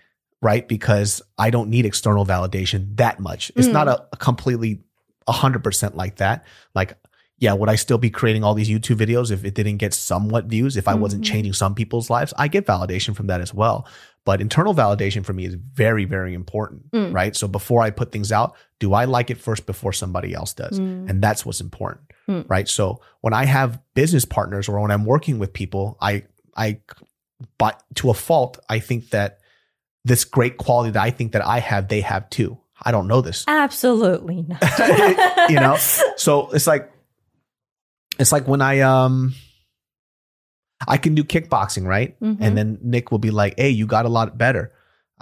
right? 0.41 0.67
Because 0.67 1.21
I 1.37 1.49
don't 1.49 1.69
need 1.69 1.85
external 1.85 2.25
validation 2.25 2.95
that 2.97 3.19
much. 3.19 3.51
It's 3.55 3.67
Mm. 3.67 3.73
not 3.73 3.87
a, 3.87 4.05
a 4.11 4.17
completely 4.17 4.81
hundred 5.27 5.63
percent 5.63 5.95
like 5.95 6.17
that. 6.17 6.45
Like, 6.75 6.97
yeah, 7.37 7.53
would 7.53 7.69
I 7.69 7.75
still 7.75 7.97
be 7.97 8.09
creating 8.09 8.43
all 8.43 8.53
these 8.53 8.69
YouTube 8.69 8.97
videos 8.97 9.31
if 9.31 9.45
it 9.45 9.53
didn't 9.55 9.77
get 9.77 9.93
somewhat 9.93 10.45
views? 10.45 10.77
If 10.77 10.87
I 10.87 10.93
wasn't 10.95 11.23
Mhm. 11.23 11.27
changing 11.27 11.53
some 11.53 11.73
people's 11.75 12.09
lives, 12.09 12.33
I 12.37 12.47
get 12.47 12.65
validation 12.67 13.15
from 13.15 13.27
that 13.27 13.39
as 13.41 13.53
well. 13.53 13.87
But 14.25 14.41
internal 14.41 14.75
validation 14.75 15.23
for 15.25 15.33
me 15.33 15.45
is 15.45 15.55
very, 15.55 16.05
very 16.05 16.33
important, 16.35 16.91
Mm. 16.91 17.13
right? 17.13 17.35
So 17.35 17.47
before 17.47 17.81
I 17.81 17.89
put 17.89 18.11
things 18.11 18.31
out, 18.31 18.55
do 18.79 18.93
I 18.93 19.05
like 19.05 19.31
it 19.31 19.39
first 19.39 19.65
before 19.65 19.93
somebody 19.93 20.33
else 20.35 20.53
does? 20.53 20.79
Mm. 20.79 21.09
And 21.09 21.21
that's 21.23 21.43
what's 21.45 21.61
important, 21.61 22.01
Mm. 22.27 22.45
right? 22.47 22.67
So 22.67 22.99
when 23.21 23.33
I 23.33 23.45
have 23.45 23.79
business 23.95 24.25
partners 24.25 24.67
or 24.69 24.79
when 24.79 24.91
I'm 24.91 25.05
working 25.05 25.39
with 25.39 25.53
people, 25.53 25.97
I, 26.01 26.23
I, 26.55 26.79
but 27.57 27.81
to 27.95 28.09
a 28.11 28.13
fault, 28.13 28.59
I 28.69 28.77
think 28.79 29.09
that 29.11 29.39
this 30.05 30.25
great 30.25 30.57
quality 30.57 30.91
that 30.91 31.01
I 31.03 31.11
think 31.11 31.33
that 31.33 31.45
I 31.45 31.59
have, 31.59 31.87
they 31.87 32.01
have 32.01 32.29
too. 32.29 32.57
I 32.83 32.91
don't 32.91 33.07
know 33.07 33.21
this, 33.21 33.45
Absolutely 33.47 34.41
not. 34.47 35.49
you 35.49 35.59
know? 35.59 35.77
So 36.17 36.49
it's 36.51 36.65
like, 36.65 36.91
it's 38.17 38.31
like 38.31 38.47
when 38.47 38.61
I, 38.61 38.79
um, 38.79 39.33
I 40.87 40.97
can 40.97 41.13
do 41.13 41.23
kickboxing, 41.23 41.85
right? 41.85 42.19
Mhm. 42.19 42.37
And 42.41 42.57
then 42.57 42.79
Nick 42.81 43.11
will 43.11 43.19
be 43.19 43.29
like, 43.29 43.53
"Hey, 43.57 43.69
you 43.69 43.85
got 43.85 44.05
a 44.05 44.09
lot 44.09 44.35
better." 44.37 44.71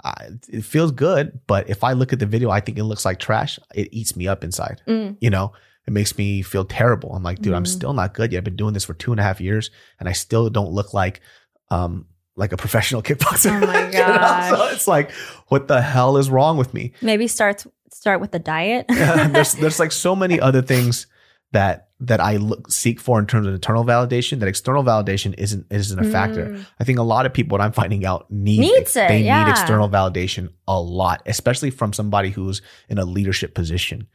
Uh, 0.02 0.12
it 0.48 0.64
feels 0.64 0.90
good, 0.90 1.38
but 1.46 1.68
if 1.68 1.84
I 1.84 1.92
look 1.92 2.14
at 2.14 2.18
the 2.18 2.24
video, 2.26 2.48
I 2.48 2.60
think 2.60 2.78
it 2.78 2.84
looks 2.84 3.04
like 3.04 3.18
trash. 3.18 3.58
It 3.74 3.88
eats 3.92 4.16
me 4.16 4.26
up 4.26 4.42
inside. 4.42 4.80
Mm. 4.88 5.18
You 5.20 5.28
know, 5.28 5.52
it 5.86 5.92
makes 5.92 6.16
me 6.16 6.40
feel 6.40 6.64
terrible. 6.64 7.12
I'm 7.14 7.22
like, 7.22 7.40
dude, 7.42 7.52
I'm 7.52 7.64
Mhm. 7.64 7.68
still 7.76 7.92
not 7.92 8.14
good 8.14 8.32
yet. 8.32 8.38
I've 8.38 8.44
been 8.44 8.56
doing 8.56 8.72
this 8.72 8.86
for 8.86 8.94
two 8.94 9.10
and 9.12 9.20
a 9.20 9.22
half 9.22 9.38
years, 9.42 9.70
and 9.98 10.08
I 10.08 10.12
still 10.12 10.48
don't 10.48 10.72
look 10.72 10.94
like, 10.94 11.20
um, 11.68 12.06
like 12.40 12.52
a 12.52 12.56
professional 12.56 13.02
kickboxer. 13.06 13.62
Oh 13.62 13.66
my? 13.66 14.50
So 14.50 14.68
it's 14.68 14.88
like, 14.88 15.12
what 15.48 15.68
the 15.68 15.80
hell 15.80 16.16
is 16.16 16.30
wrong 16.30 16.56
with 16.56 16.74
me? 16.74 16.92
Maybe 17.02 17.28
start 17.28 17.64
start 17.92 18.20
with 18.20 18.32
the 18.32 18.38
diet. 18.38 18.86
there's 18.88 19.52
there's 19.52 19.78
like 19.78 19.92
so 19.92 20.16
many 20.16 20.40
other 20.40 20.62
things 20.62 21.06
that 21.52 21.88
that 22.00 22.20
I 22.20 22.36
look 22.36 22.70
seek 22.70 22.98
for 22.98 23.18
in 23.18 23.26
terms 23.26 23.46
of 23.46 23.52
internal 23.52 23.84
validation 23.84 24.40
that 24.40 24.48
external 24.48 24.82
validation 24.82 25.34
isn't 25.36 25.66
isn't 25.70 25.98
a 25.98 26.10
factor. 26.10 26.46
Mm. 26.46 26.66
I 26.80 26.84
think 26.84 26.98
a 26.98 27.02
lot 27.02 27.26
of 27.26 27.32
people 27.32 27.54
what 27.54 27.60
I'm 27.60 27.72
finding 27.72 28.06
out 28.06 28.30
need 28.30 28.60
Needs 28.60 28.96
it, 28.96 29.08
they 29.08 29.22
yeah. 29.22 29.44
need 29.44 29.50
external 29.50 29.88
validation 29.88 30.48
a 30.66 30.80
lot, 30.80 31.22
especially 31.26 31.70
from 31.70 31.92
somebody 31.92 32.30
who's 32.30 32.62
in 32.88 32.98
a 32.98 33.04
leadership 33.04 33.54
position. 33.54 34.08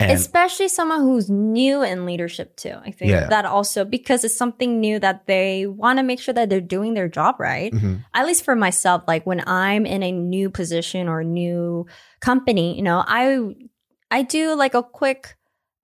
And 0.00 0.12
Especially 0.12 0.68
someone 0.68 1.00
who's 1.00 1.28
new 1.28 1.82
in 1.82 2.06
leadership 2.06 2.54
too. 2.56 2.74
I 2.84 2.92
think 2.92 3.10
Yeah. 3.10 3.26
that 3.28 3.44
also 3.44 3.84
because 3.84 4.22
it's 4.22 4.36
something 4.36 4.78
new 4.78 5.00
that 5.00 5.26
they 5.26 5.66
want 5.66 5.98
to 5.98 6.04
make 6.04 6.20
sure 6.20 6.32
that 6.34 6.48
they're 6.48 6.60
doing 6.60 6.94
their 6.94 7.08
job 7.08 7.34
right. 7.40 7.72
Mhm. 7.72 8.04
At 8.14 8.24
least 8.26 8.44
for 8.44 8.54
myself, 8.54 9.02
like 9.08 9.26
when 9.26 9.42
I'm 9.46 9.86
in 9.86 10.04
a 10.04 10.12
new 10.12 10.50
position 10.50 11.08
or 11.08 11.24
new 11.24 11.86
company, 12.20 12.76
you 12.76 12.82
know, 12.82 13.02
I 13.06 13.54
I 14.10 14.22
do 14.22 14.54
like 14.54 14.74
a 14.74 14.82
quick 14.84 15.34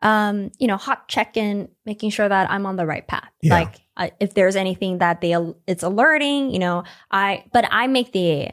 um, 0.02 0.50
you 0.58 0.66
know, 0.68 0.76
hot 0.76 1.08
check-in, 1.08 1.68
making 1.86 2.10
sure 2.10 2.28
that 2.28 2.50
I'm 2.50 2.66
on 2.66 2.76
the 2.76 2.84
right 2.84 3.06
path. 3.08 3.30
Yeah. 3.40 3.54
Like 3.54 3.76
I, 3.96 4.12
if 4.20 4.34
there's 4.34 4.54
anything 4.54 4.98
that 4.98 5.22
they 5.22 5.34
it's 5.66 5.82
alerting, 5.82 6.50
you 6.50 6.58
know, 6.58 6.84
I 7.10 7.46
but 7.54 7.64
I 7.70 7.86
make 7.88 8.12
the 8.12 8.50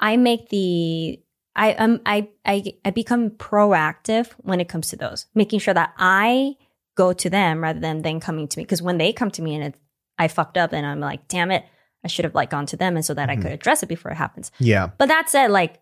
I 0.00 0.16
make 0.16 0.48
the 0.48 1.20
I 1.54 1.74
um 1.74 2.00
I 2.06 2.28
I 2.46 2.74
I 2.84 2.90
become 2.90 3.30
proactive 3.30 4.28
when 4.38 4.60
it 4.60 4.68
comes 4.68 4.88
to 4.88 4.96
those, 4.96 5.26
making 5.34 5.58
sure 5.60 5.74
that 5.74 5.92
I 5.98 6.56
go 6.94 7.12
to 7.12 7.28
them 7.30 7.62
rather 7.62 7.80
than 7.80 8.02
them 8.02 8.20
coming 8.20 8.48
to 8.48 8.58
me. 8.58 8.64
Because 8.64 8.82
when 8.82 8.98
they 8.98 9.12
come 9.12 9.30
to 9.32 9.42
me 9.42 9.54
and 9.54 9.64
it's 9.64 9.78
I 10.18 10.28
fucked 10.28 10.56
up 10.56 10.72
and 10.72 10.86
I'm 10.86 11.00
like, 11.00 11.28
damn 11.28 11.50
it, 11.50 11.64
I 12.04 12.08
should 12.08 12.24
have 12.24 12.34
like 12.34 12.50
gone 12.50 12.66
to 12.66 12.76
them 12.76 12.96
and 12.96 13.04
so 13.04 13.14
that 13.14 13.28
Mhm. 13.28 13.32
I 13.32 13.36
could 13.36 13.52
address 13.52 13.82
it 13.82 13.88
before 13.88 14.10
it 14.12 14.16
happens. 14.16 14.50
yeah, 14.58 14.88
But 14.98 15.08
that 15.08 15.28
said, 15.28 15.50
like 15.50 15.80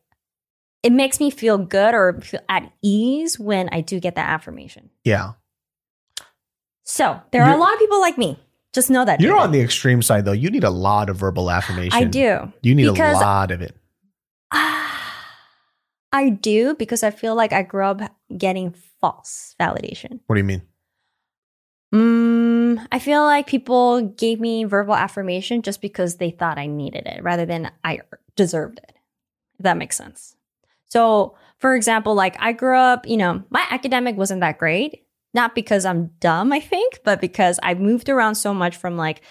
it 0.83 0.93
makes 0.93 1.21
me 1.21 1.31
feel 1.31 1.59
good 1.59 1.95
or 1.95 2.21
feel 2.23 2.41
at 2.49 2.73
ease 2.83 3.39
when 3.39 3.69
I 3.71 3.81
do 3.83 4.01
get 4.01 4.15
that 4.17 4.29
affirmation. 4.31 4.91
yeah. 5.05 5.33
So 6.85 7.21
there 7.31 7.45
are 7.45 7.55
a 7.55 7.57
lot 7.59 7.73
of 7.73 7.79
people 7.79 8.01
like 8.01 8.19
me. 8.19 8.39
Just 8.73 8.91
know 8.91 9.05
that 9.05 9.21
You're 9.21 9.37
on 9.37 9.53
the 9.53 9.61
extreme 9.61 10.03
side 10.03 10.25
though. 10.25 10.33
You 10.33 10.51
need 10.51 10.65
a 10.65 10.71
lot 10.71 11.09
of 11.09 11.17
verbal 11.17 11.51
affirmation. 11.51 11.93
I 11.99 12.05
do. 12.05 12.53
You 12.63 12.75
need 12.75 12.87
a 12.87 12.93
lot 12.93 13.51
of 13.51 13.61
it. 13.63 13.77
I 16.13 16.31
do 16.31 16.75
because 16.75 17.03
I 17.03 17.11
feel 17.11 17.35
like 17.35 17.53
I 17.53 17.63
grew 17.63 17.85
up 17.85 18.01
getting 18.37 18.75
false 19.01 19.55
validation. 19.61 20.21
What 20.27 20.35
do 20.35 20.41
you 20.41 20.45
mean? 20.45 20.63
Mm, 21.95 22.87
I 22.93 22.99
feel 22.99 23.23
like 23.25 23.47
people 23.47 24.03
gave 24.03 24.41
me 24.41 24.65
verbal 24.65 24.95
affirmation 24.95 25.63
just 25.63 25.81
because 25.81 26.17
they 26.17 26.31
thought 26.31 26.59
I 26.59 26.67
needed 26.67 27.07
it 27.07 27.23
rather 27.23 27.47
than 27.47 27.71
I 27.83 28.01
deserved 28.37 28.79
it. 28.79 28.93
If 29.59 29.65
that 29.65 29.77
makes 29.77 29.97
sense. 29.97 30.37
So, 30.87 31.37
for 31.59 31.75
example, 31.75 32.15
like 32.15 32.37
I 32.39 32.53
grew 32.53 32.77
up, 32.77 33.07
you 33.09 33.17
know, 33.17 33.43
my 33.51 33.65
academic 33.71 34.17
wasn't 34.17 34.41
that 34.41 34.59
great. 34.59 35.05
Not 35.33 35.55
because 35.55 35.85
I'm 35.85 36.11
dumb, 36.19 36.53
I 36.53 36.59
think, 36.59 37.01
but 37.05 37.21
because 37.21 37.61
I 37.63 37.75
moved 37.75 38.09
around 38.09 38.35
so 38.35 38.53
much 38.53 38.77
from 38.77 38.97
like, 38.97 39.23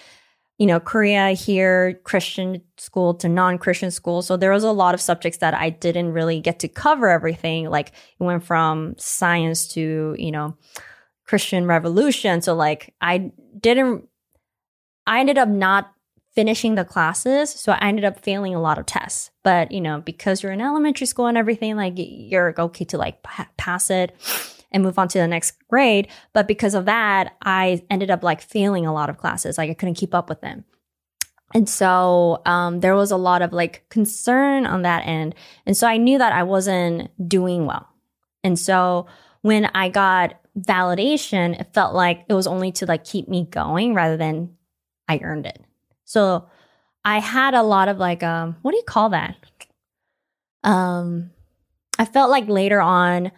you 0.59 0.65
know, 0.65 0.79
Korea 0.81 1.29
here, 1.29 1.99
Christian 2.03 2.61
school 2.77 3.13
to 3.15 3.29
non 3.29 3.57
Christian 3.57 3.91
school. 3.91 4.21
So 4.21 4.35
there 4.35 4.51
was 4.51 4.65
a 4.65 4.71
lot 4.71 4.93
of 4.93 4.99
subjects 4.99 5.39
that 5.39 5.53
I 5.53 5.69
didn't 5.69 6.11
really 6.11 6.41
get 6.41 6.59
to 6.59 6.67
cover 6.67 7.07
everything. 7.07 7.69
Like 7.69 7.93
it 8.19 8.23
went 8.23 8.43
from 8.43 8.93
science 8.97 9.69
to, 9.69 10.15
you 10.19 10.31
know, 10.31 10.57
Christian 11.25 11.65
revolution. 11.65 12.41
So 12.41 12.55
like 12.55 12.93
I 12.99 13.31
didn't, 13.57 14.09
I 15.07 15.21
ended 15.21 15.37
up 15.37 15.47
not 15.47 15.93
finishing 16.35 16.75
the 16.75 16.83
classes. 16.83 17.49
So 17.49 17.71
I 17.71 17.87
ended 17.87 18.03
up 18.03 18.19
failing 18.19 18.53
a 18.53 18.61
lot 18.61 18.77
of 18.77 18.85
tests. 18.85 19.31
But, 19.43 19.71
you 19.71 19.79
know, 19.79 20.01
because 20.01 20.43
you're 20.43 20.51
in 20.51 20.59
elementary 20.59 21.07
school 21.07 21.27
and 21.27 21.37
everything, 21.37 21.77
like 21.77 21.93
you're 21.95 22.53
okay 22.59 22.83
to 22.85 22.97
like 22.97 23.23
pass 23.55 23.89
it 23.89 24.13
and 24.71 24.83
move 24.83 24.99
on 24.99 25.07
to 25.09 25.17
the 25.17 25.27
next 25.27 25.55
grade. 25.67 26.07
But 26.33 26.47
because 26.47 26.73
of 26.73 26.85
that, 26.85 27.35
I 27.41 27.83
ended 27.89 28.11
up 28.11 28.23
like 28.23 28.41
failing 28.41 28.85
a 28.85 28.93
lot 28.93 29.09
of 29.09 29.17
classes. 29.17 29.57
Like 29.57 29.69
I 29.69 29.73
couldn't 29.73 29.95
keep 29.95 30.13
up 30.13 30.29
with 30.29 30.41
them. 30.41 30.65
And 31.53 31.67
so 31.67 32.41
um, 32.45 32.79
there 32.79 32.95
was 32.95 33.11
a 33.11 33.17
lot 33.17 33.41
of 33.41 33.53
like 33.53 33.83
concern 33.89 34.65
on 34.65 34.83
that 34.83 35.07
end. 35.07 35.33
And 35.65 35.75
so 35.75 35.87
I 35.87 35.97
knew 35.97 36.17
that 36.17 36.31
I 36.31 36.43
wasn't 36.43 37.09
doing 37.27 37.65
well. 37.65 37.87
And 38.43 38.57
so 38.57 39.07
when 39.41 39.65
I 39.73 39.89
got 39.89 40.39
validation, 40.57 41.59
it 41.59 41.73
felt 41.73 41.95
like 41.95 42.25
it 42.29 42.33
was 42.33 42.47
only 42.47 42.71
to 42.73 42.85
like 42.85 43.03
keep 43.03 43.27
me 43.27 43.47
going 43.49 43.93
rather 43.93 44.17
than 44.17 44.55
I 45.07 45.19
earned 45.23 45.45
it. 45.47 45.59
So 46.05 46.47
I 47.03 47.19
had 47.19 47.53
a 47.53 47.63
lot 47.63 47.87
of 47.87 47.97
like 47.97 48.23
um 48.23 48.57
what 48.61 48.71
do 48.71 48.77
you 48.77 48.83
call 48.83 49.09
that? 49.09 49.35
Um 50.63 51.31
I 51.97 52.05
felt 52.05 52.29
like 52.29 52.47
later 52.47 52.79
on, 52.79 53.31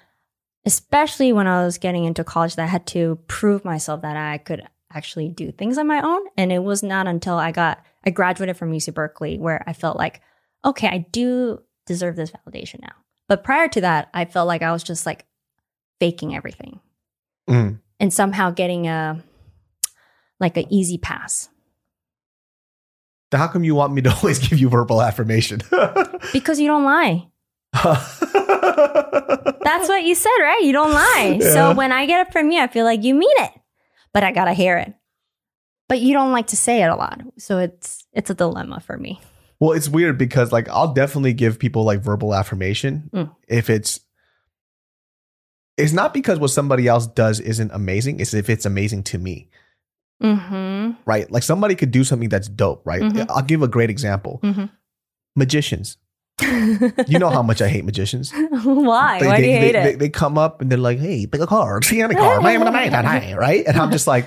especially 0.66 1.34
when 1.34 1.48
I 1.48 1.64
was 1.66 1.78
getting 1.78 2.06
into 2.06 2.24
college, 2.24 2.56
that 2.56 2.64
I 2.64 2.68
had 2.68 2.86
to 2.88 3.18
prove 3.28 3.66
myself 3.66 4.02
that 4.02 4.16
I 4.18 4.38
could 4.38 4.64
actually 4.94 5.30
do 5.30 5.52
things 5.52 5.78
on 5.78 5.88
my 5.88 6.02
own. 6.02 6.22
And 6.38 6.52
it 6.52 6.64
was 6.64 6.84
not 6.84 7.08
until 7.08 7.36
I 7.36 7.52
got 7.52 7.84
I 8.06 8.10
graduated 8.10 8.58
from 8.58 8.72
UC 8.72 8.94
Berkeley 8.94 9.38
where 9.38 9.64
I 9.68 9.74
felt 9.74 9.98
like, 9.98 10.22
okay, 10.66 10.88
I 10.88 11.06
do 11.12 11.62
deserve 11.86 12.16
this 12.16 12.32
validation 12.32 12.82
now. 12.82 12.94
But 13.28 13.44
prior 13.44 13.68
to 13.70 13.82
that, 13.82 14.10
I 14.14 14.26
felt 14.26 14.48
like 14.48 14.62
I 14.62 14.72
was 14.72 14.84
just 14.84 15.06
like 15.06 15.26
faking 16.00 16.36
everything 16.36 16.80
Mm. 17.50 17.80
and 18.00 18.14
somehow 18.14 18.52
getting 18.52 18.88
a 18.88 19.22
like 20.40 20.58
an 20.58 20.66
easy 20.72 20.98
pass. 20.98 21.50
How 23.32 23.48
come 23.48 23.64
you 23.64 23.76
want 23.76 23.94
me 23.94 24.02
to 24.02 24.14
always 24.16 24.40
give 24.40 24.60
you 24.60 24.70
verbal 24.70 25.02
affirmation? 25.02 25.62
Because 26.34 26.60
you 26.60 26.68
don't 26.68 26.84
lie. 26.84 27.28
That's 29.64 29.88
what 29.88 30.04
you 30.04 30.16
said, 30.16 30.30
right? 30.42 30.62
You 30.64 30.72
don't 30.74 30.92
lie. 30.94 31.38
Yeah. 31.42 31.54
So 31.54 31.74
when 31.74 31.92
I 31.92 32.06
get 32.06 32.28
it 32.28 32.32
from 32.34 32.52
you, 32.52 32.60
I 32.62 32.68
feel 32.68 32.86
like 32.86 33.04
you 33.04 33.14
mean 33.16 33.30
it, 33.38 33.52
but 34.14 34.24
I 34.24 34.32
gotta 34.32 34.54
hear 34.54 34.78
it. 34.78 34.94
But 35.90 36.00
you 36.00 36.14
don't 36.14 36.32
like 36.32 36.48
to 36.48 36.58
say 36.58 36.82
it 36.84 36.88
a 36.88 36.96
lot, 36.96 37.22
so 37.38 37.58
it's 37.60 38.06
it's 38.14 38.30
a 38.30 38.34
dilemma 38.34 38.80
for 38.80 38.98
me. 38.98 39.20
Well, 39.60 39.74
it's 39.74 39.90
weird 39.90 40.18
because 40.18 40.52
like 40.52 40.70
I'll 40.70 40.94
definitely 40.94 41.34
give 41.34 41.60
people 41.60 41.84
like 41.84 42.02
verbal 42.02 42.34
affirmation 42.34 43.10
Mm. 43.14 43.36
if 43.48 43.70
it's 43.70 44.00
it's 45.78 45.94
not 45.94 46.14
because 46.14 46.40
what 46.40 46.50
somebody 46.50 46.88
else 46.88 47.08
does 47.08 47.40
isn't 47.40 47.72
amazing, 47.74 48.20
it's 48.20 48.34
if 48.34 48.50
it's 48.50 48.66
amazing 48.66 49.04
to 49.04 49.18
me, 49.18 49.50
Mm-hmm. 50.24 50.92
right? 51.06 51.30
Like 51.32 51.44
somebody 51.44 51.74
could 51.76 51.92
do 51.92 52.04
something 52.04 52.30
that's 52.30 52.48
dope, 52.48 52.86
right? 52.86 53.02
Mhm. 53.02 53.26
I'll 53.30 53.42
give 53.42 53.64
a 53.64 53.68
great 53.68 53.90
example. 53.90 54.40
Mhm. 54.44 54.70
Magicians. 55.36 55.98
You 57.08 57.20
know 57.20 57.30
how 57.30 57.42
much 57.44 57.62
I 57.62 57.68
hate 57.70 57.86
magicians. 57.86 58.32
Why? 58.64 59.20
They, 59.20 59.28
Why 59.28 59.38
do 59.38 59.42
they, 59.44 59.52
you 59.54 59.58
hate 59.60 59.72
they, 59.74 59.80
it? 59.80 59.84
They, 59.84 59.96
they 59.96 60.10
come 60.10 60.38
up 60.38 60.62
and 60.62 60.72
they're 60.72 60.78
like, 60.78 61.00
"Hey, 61.00 61.26
pick 61.28 61.42
a 61.42 61.48
card, 61.48 61.86
see 61.86 62.02
any 62.02 62.16
card, 62.16 62.44
man, 62.44 62.60
man, 62.64 62.74
man, 62.74 62.92
man," 63.06 63.36
right?" 63.38 63.66
And 63.66 63.78
I'm 63.78 63.92
just 63.92 64.08
like, 64.08 64.26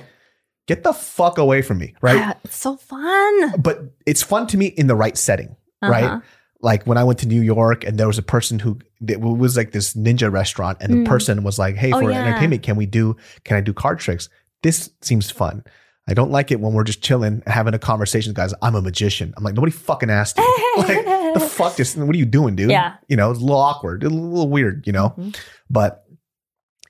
"Get 0.66 0.82
the 0.84 0.92
fuck 0.92 1.38
away 1.38 1.62
from 1.62 1.78
me," 1.78 1.94
right? 2.00 2.20
Ah, 2.20 2.34
it's 2.44 2.56
so 2.56 2.76
fun. 2.76 3.60
But 3.60 3.80
it's 4.06 4.22
fun 4.22 4.46
to 4.48 4.56
me 4.56 4.66
in 4.66 4.86
the 4.86 4.96
right 4.96 5.16
setting, 5.16 5.56
right? 5.82 6.04
Uh-huh. 6.04 6.20
like 6.60 6.84
when 6.86 6.96
I 6.96 7.04
went 7.04 7.18
to 7.20 7.28
New 7.28 7.42
York 7.42 7.84
and 7.84 7.98
there 7.98 8.06
was 8.06 8.16
a 8.18 8.22
person 8.22 8.58
who 8.58 8.78
it 9.06 9.20
was 9.20 9.56
like 9.56 9.72
this 9.72 9.94
ninja 9.94 10.32
restaurant 10.32 10.78
and 10.80 10.92
the 10.92 10.96
Mm. 10.98 11.06
person 11.06 11.42
was 11.44 11.58
like, 11.58 11.74
Hey, 11.76 11.92
Oh, 11.92 12.00
for 12.00 12.10
yeah. 12.10 12.24
entertainment, 12.24 12.62
can 12.62 12.76
we 12.76 12.86
do, 12.86 13.16
can 13.44 13.56
I 13.58 13.60
do 13.60 13.74
card 13.74 13.98
tricks? 13.98 14.30
This 14.62 14.88
seems 15.02 15.30
fun. 15.30 15.62
I 16.06 16.12
don't 16.14 16.30
like 16.30 16.50
it 16.50 16.60
when 16.60 16.74
we're 16.74 16.84
just 16.84 17.00
chilling, 17.02 17.42
having 17.46 17.72
a 17.72 17.78
conversation, 17.78 18.34
guys. 18.34 18.52
I'm 18.60 18.74
a 18.74 18.82
magician. 18.82 19.32
I'm 19.36 19.42
like, 19.44 19.54
nobody 19.54 19.72
fucking 19.72 20.10
asked 20.10 20.36
you. 20.36 20.44
like, 20.76 21.04
the 21.34 21.40
fuck 21.40 21.76
this, 21.76 21.96
what 21.96 22.14
are 22.14 22.18
you 22.18 22.26
doing, 22.26 22.56
dude? 22.56 22.70
Yeah. 22.70 22.96
You 23.08 23.16
know, 23.16 23.30
it's 23.30 23.40
a 23.40 23.42
little 23.42 23.56
awkward, 23.60 24.04
a 24.04 24.10
little 24.10 24.48
weird, 24.50 24.86
you 24.86 24.92
know? 24.92 25.14
Mhm. 25.18 25.34
But 25.70 26.04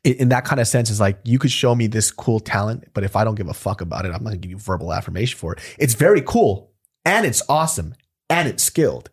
in 0.03 0.31
that 0.31 0.45
kind 0.45 0.61
of 0.61 0.67
sense, 0.67 0.91
it's 0.91 0.99
like 1.01 1.21
you 1.25 1.39
could 1.39 1.53
show 1.53 1.75
me 1.75 1.87
this 1.87 2.11
cool 2.11 2.41
talent, 2.41 2.89
but 2.93 3.05
if 3.05 3.15
I 3.17 3.23
don't 3.25 3.37
give 3.37 3.49
a 3.49 3.55
fuck 3.55 3.81
about 3.81 4.05
it, 4.05 4.09
I'm 4.09 4.23
not 4.25 4.31
gonna 4.31 4.37
give 4.37 4.51
you 4.51 4.59
verbal 4.59 4.93
affirmation 4.93 5.39
for 5.39 5.53
it. 5.55 5.61
It's 5.79 5.95
very 5.95 6.21
cool 6.21 6.73
and 7.05 7.25
it's 7.25 7.41
awesome 7.49 7.95
and 8.29 8.49
it's 8.49 8.65
skilled. 8.65 9.11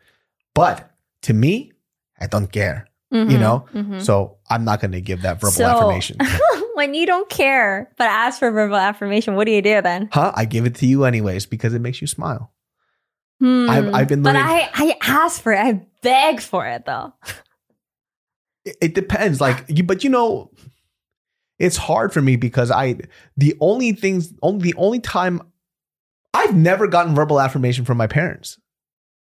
But 0.56 0.92
to 1.22 1.34
me, 1.34 1.72
I 2.20 2.26
don't 2.28 2.52
care. 2.52 2.88
You 3.12 3.26
Mhm. 3.26 3.40
know? 3.40 3.66
Mhm. 3.74 4.02
So 4.02 4.38
I'm 4.50 4.66
not 4.66 4.82
gonna 4.82 5.00
give 5.02 5.22
that 5.22 5.40
verbal 5.40 5.52
So- 5.52 5.66
affirmation. 5.66 6.18
when 6.82 6.94
you 6.96 7.06
don't 7.06 7.30
care 7.30 7.92
but 7.98 8.08
ask 8.08 8.40
for 8.40 8.50
verbal 8.52 8.76
affirmation, 8.78 9.36
what 9.36 9.46
do 9.46 9.52
you 9.52 9.62
do 9.62 9.82
then? 9.82 10.10
huh? 10.12 10.32
I 10.36 10.46
give 10.46 10.66
it 10.66 10.76
to 10.76 10.86
you 10.86 11.06
anyways 11.06 11.46
because 11.46 11.74
it 11.74 11.80
makes 11.82 12.02
you 12.02 12.08
smile. 12.08 12.52
Hmm. 13.40 13.70
I've- 13.70 13.90
I've 13.94 14.08
been 14.08 14.24
but 14.24 14.36
I 14.36 14.70
I 14.74 14.98
ask 15.02 15.42
for 15.42 15.52
it. 15.54 15.60
I 15.60 15.86
beg 16.02 16.42
for 16.42 16.66
it 16.68 16.86
though. 16.86 17.14
It, 18.66 18.78
it 18.82 18.94
depends. 18.96 19.42
Like 19.42 19.66
you, 19.70 19.84
but 19.84 20.04
you 20.04 20.10
know, 20.10 20.52
it's 21.58 21.78
hard 21.78 22.14
for 22.14 22.22
me 22.22 22.36
because 22.36 22.70
I 22.72 22.98
the 23.38 23.56
only 23.60 23.94
things 23.94 24.34
only 24.44 24.72
the 24.72 24.78
only 24.78 25.00
time 25.00 25.42
I've 26.34 26.56
never 26.56 26.88
gotten 26.88 27.16
verbal 27.16 27.40
affirmation 27.42 27.86
from 27.86 27.98
my 27.98 28.08
parents. 28.08 28.58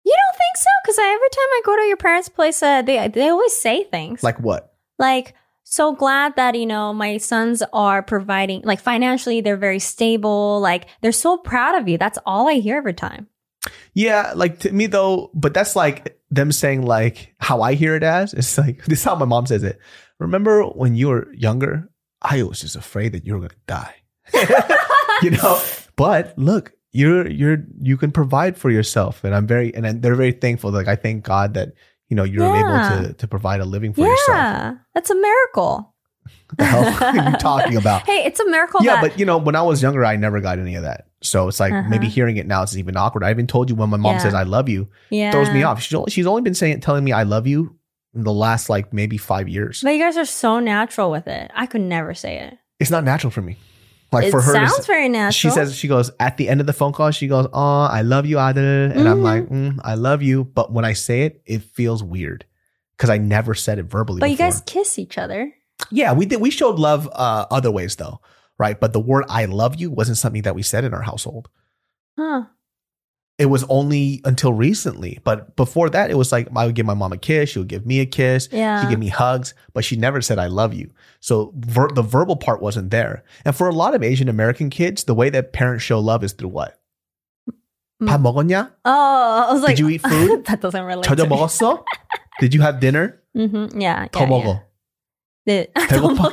You 0.04 0.14
don't 0.14 0.36
think 0.38 0.56
so? 0.56 0.68
Because 0.84 0.98
every 0.98 1.28
time 1.30 1.48
I 1.52 1.60
go 1.64 1.76
to 1.76 1.82
your 1.84 1.96
parents' 1.96 2.28
place, 2.28 2.62
uh, 2.62 2.82
they 2.82 3.08
they 3.08 3.28
always 3.28 3.56
say 3.56 3.84
things 3.84 4.22
Like 4.22 4.38
what? 4.40 4.74
like 4.98 5.34
so 5.72 5.94
glad 5.94 6.36
that 6.36 6.54
you 6.54 6.66
know 6.66 6.92
my 6.92 7.16
sons 7.16 7.62
are 7.72 8.02
providing 8.02 8.60
like 8.62 8.80
financially 8.80 9.40
they're 9.40 9.56
very 9.56 9.78
stable 9.78 10.60
like 10.60 10.86
they're 11.00 11.12
so 11.12 11.38
proud 11.38 11.80
of 11.80 11.88
you 11.88 11.96
that's 11.96 12.18
all 12.26 12.48
i 12.48 12.54
hear 12.54 12.76
every 12.76 12.92
time 12.94 13.26
Yeah, 13.94 14.32
like 14.34 14.60
to 14.60 14.72
me 14.72 14.86
though, 14.86 15.30
but 15.34 15.54
that's 15.54 15.76
like 15.76 16.18
them 16.30 16.50
saying 16.50 16.82
like 16.82 17.34
how 17.38 17.62
I 17.62 17.74
hear 17.74 17.94
it 17.94 18.02
as. 18.02 18.34
It's 18.34 18.58
like 18.58 18.84
this 18.86 19.00
is 19.00 19.04
how 19.04 19.14
my 19.14 19.24
mom 19.26 19.46
says 19.46 19.62
it. 19.62 19.78
Remember 20.18 20.64
when 20.64 20.94
you 20.96 21.08
were 21.08 21.32
younger? 21.34 21.88
I 22.20 22.42
was 22.42 22.60
just 22.60 22.76
afraid 22.76 23.12
that 23.12 23.26
you 23.26 23.34
were 23.34 23.40
gonna 23.40 23.60
die. 23.66 23.94
you 25.22 25.30
know? 25.30 25.60
But 25.96 26.34
look, 26.36 26.72
you're 26.92 27.28
you're 27.28 27.64
you 27.80 27.96
can 27.96 28.10
provide 28.12 28.56
for 28.56 28.70
yourself. 28.70 29.24
And 29.24 29.34
I'm 29.34 29.46
very 29.46 29.74
and 29.74 30.02
they're 30.02 30.14
very 30.14 30.32
thankful. 30.32 30.70
Like 30.70 30.88
I 30.88 30.96
thank 30.96 31.24
God 31.24 31.54
that, 31.54 31.74
you 32.12 32.16
know, 32.18 32.24
you're 32.32 32.44
Yeah. 32.54 32.62
able 32.64 32.78
to 32.90 33.14
to 33.14 33.26
provide 33.34 33.60
a 33.64 33.64
living 33.74 33.92
for 33.94 34.02
yourself. 34.06 34.36
yeah 34.36 34.74
that's 34.94 35.08
a 35.10 35.14
miracle 35.28 35.94
What 36.50 36.58
the 36.58 36.64
hell 36.72 36.84
are 36.84 37.30
you 37.30 37.36
talking 37.50 37.76
about? 37.82 38.00
hey 38.10 38.20
it's 38.28 38.40
a 38.44 38.48
miracle 38.54 38.80
Yeah, 38.84 38.96
that 38.96 39.02
but 39.04 39.18
you 39.20 39.24
know, 39.24 39.38
when 39.46 39.56
I 39.56 39.62
was 39.62 39.80
younger, 39.86 40.04
I 40.04 40.16
never 40.16 40.40
got 40.48 40.58
any 40.58 40.74
of 40.80 40.82
that. 40.88 41.00
So 41.30 41.48
it's 41.48 41.60
like 41.64 41.72
Uh-huh. 41.72 41.88
maybe 41.92 42.08
hearing 42.08 42.36
it 42.36 42.46
now, 42.46 42.60
is 42.62 42.76
even 42.76 42.96
awkward. 43.04 43.24
I 43.24 43.30
even 43.36 43.46
told 43.46 43.70
you 43.70 43.76
when 43.80 43.88
my 43.94 43.96
mom 43.96 44.16
Yeah. 44.16 44.24
says 44.26 44.34
"I 44.34 44.44
love 44.56 44.68
you," 44.68 44.88
yeah 45.10 45.30
throws 45.32 45.50
me 45.56 45.62
off. 45.68 45.80
She's 45.82 45.94
only, 45.94 46.10
she's 46.14 46.26
only 46.26 46.42
been 46.48 46.54
saying 46.62 46.80
telling 46.80 47.04
me 47.04 47.12
I 47.12 47.24
love 47.34 47.46
you 47.46 47.60
in 48.14 48.22
the 48.24 48.32
last 48.46 48.68
like 48.68 48.92
maybe 48.92 49.16
five 49.16 49.48
years. 49.56 49.80
but 49.82 49.90
you 49.96 50.02
guys 50.06 50.18
are 50.18 50.26
so 50.28 50.60
natural 50.60 51.10
with 51.10 51.26
it 51.26 51.50
i 51.62 51.64
could 51.70 51.80
never 51.96 52.12
say 52.24 52.34
it 52.46 52.52
It's 52.82 52.90
not 52.96 53.04
natural 53.04 53.30
for 53.30 53.40
me. 53.48 53.56
Like 54.12 54.26
it 54.26 54.30
for 54.30 54.42
her, 54.42 54.52
sounds 54.52 54.78
s- 54.78 54.86
very 54.86 55.08
natural 55.08 55.32
she 55.32 55.50
says 55.50 55.74
she 55.74 55.88
goes 55.88 56.10
at 56.20 56.36
the 56.36 56.48
end 56.48 56.60
of 56.60 56.66
the 56.66 56.72
phone 56.72 56.92
call. 56.92 57.10
She 57.12 57.26
goes, 57.28 57.46
"Oh, 57.52 57.80
I 57.82 58.02
love 58.02 58.26
you, 58.26 58.38
Adel," 58.38 58.62
and 58.64 59.08
I'm 59.08 59.20
Mhm. 59.20 59.22
like, 59.22 59.48
mm, 59.48 59.78
"I 59.82 59.94
love 59.94 60.22
you," 60.22 60.44
but 60.44 60.72
when 60.72 60.84
I 60.84 60.92
say 60.92 61.22
it, 61.22 61.40
it 61.46 61.62
feels 61.62 62.02
weird 62.02 62.44
because 62.96 63.08
I 63.10 63.16
never 63.18 63.54
said 63.54 63.78
it 63.78 63.84
verbally. 63.84 64.20
but 64.20 64.30
you 64.30 64.36
guys 64.36 64.60
kiss 64.66 64.98
each 64.98 65.16
other 65.18 65.52
yeah, 65.90 66.12
we 66.12 66.26
did. 66.26 66.40
We 66.40 66.50
showed 66.50 66.78
love 66.78 67.08
uh, 67.12 67.46
other 67.50 67.70
ways 67.70 67.96
though, 67.96 68.20
right? 68.58 68.78
But 68.78 68.92
the 68.92 69.00
word 69.00 69.24
"I 69.28 69.46
love 69.46 69.76
you" 69.80 69.90
wasn't 69.90 70.18
something 70.18 70.42
that 70.42 70.54
we 70.54 70.62
said 70.62 70.84
in 70.84 70.92
our 70.94 71.02
household. 71.02 71.48
huh 72.18 72.42
it 73.41 73.45
was 73.47 73.63
only 73.69 74.19
until 74.25 74.51
recently. 74.51 75.19
But 75.23 75.55
before 75.55 75.89
that, 75.91 76.09
it 76.09 76.17
was 76.17 76.31
like 76.31 76.47
I 76.55 76.65
would 76.65 76.73
give 76.75 76.85
my 76.87 76.95
mom 76.95 77.13
a 77.13 77.17
kiss, 77.17 77.49
she 77.51 77.59
would 77.59 77.67
give 77.69 77.85
me 77.85 77.99
a 77.99 78.05
kiss, 78.05 78.49
yeah 78.51 78.81
she'd 78.81 78.89
give 78.89 78.99
me 78.99 79.09
hugs, 79.09 79.53
but 79.73 79.85
she 79.85 79.95
never 79.95 80.21
said 80.21 80.39
I 80.39 80.47
love 80.47 80.73
you. 80.73 80.89
So 81.19 81.53
ver- 81.55 81.89
the 81.93 82.01
verbal 82.01 82.35
part 82.35 82.61
wasn't 82.61 82.89
there. 82.89 83.23
And 83.45 83.55
for 83.55 83.67
a 83.69 83.73
lot 83.73 83.93
of 83.93 84.01
Asian 84.01 84.27
American 84.29 84.69
kids, 84.69 85.03
the 85.05 85.13
way 85.13 85.29
that 85.29 85.53
parents 85.53 85.83
show 85.83 85.99
love 85.99 86.23
is 86.23 86.33
through 86.33 86.49
what? 86.49 86.79
Mm. 88.01 88.07
밥 88.09 88.21
먹었냐? 88.21 88.69
oh 88.85 89.45
i 89.49 89.51
was 89.53 89.63
like 89.63 89.75
Did 89.75 89.79
you 89.79 89.89
eat 89.89 90.01
food? 90.05 90.45
that 90.45 90.61
doesn't 90.61 90.83
relate 90.85 91.03
저녁 91.05 91.17
to 91.17 91.29
me. 91.29 91.35
먹었어? 91.35 91.83
Did 92.39 92.53
you 92.53 92.61
have 92.61 92.79
dinner? 92.79 93.21
mm-hmm. 93.35 93.73
yeah, 93.81 94.05
더 94.13 94.21
yeah, 94.21 94.29
먹어. 94.29 94.61
yeah. 95.47 95.65
네. 95.65 95.67
더 95.73 96.13
배고파? 96.13 96.29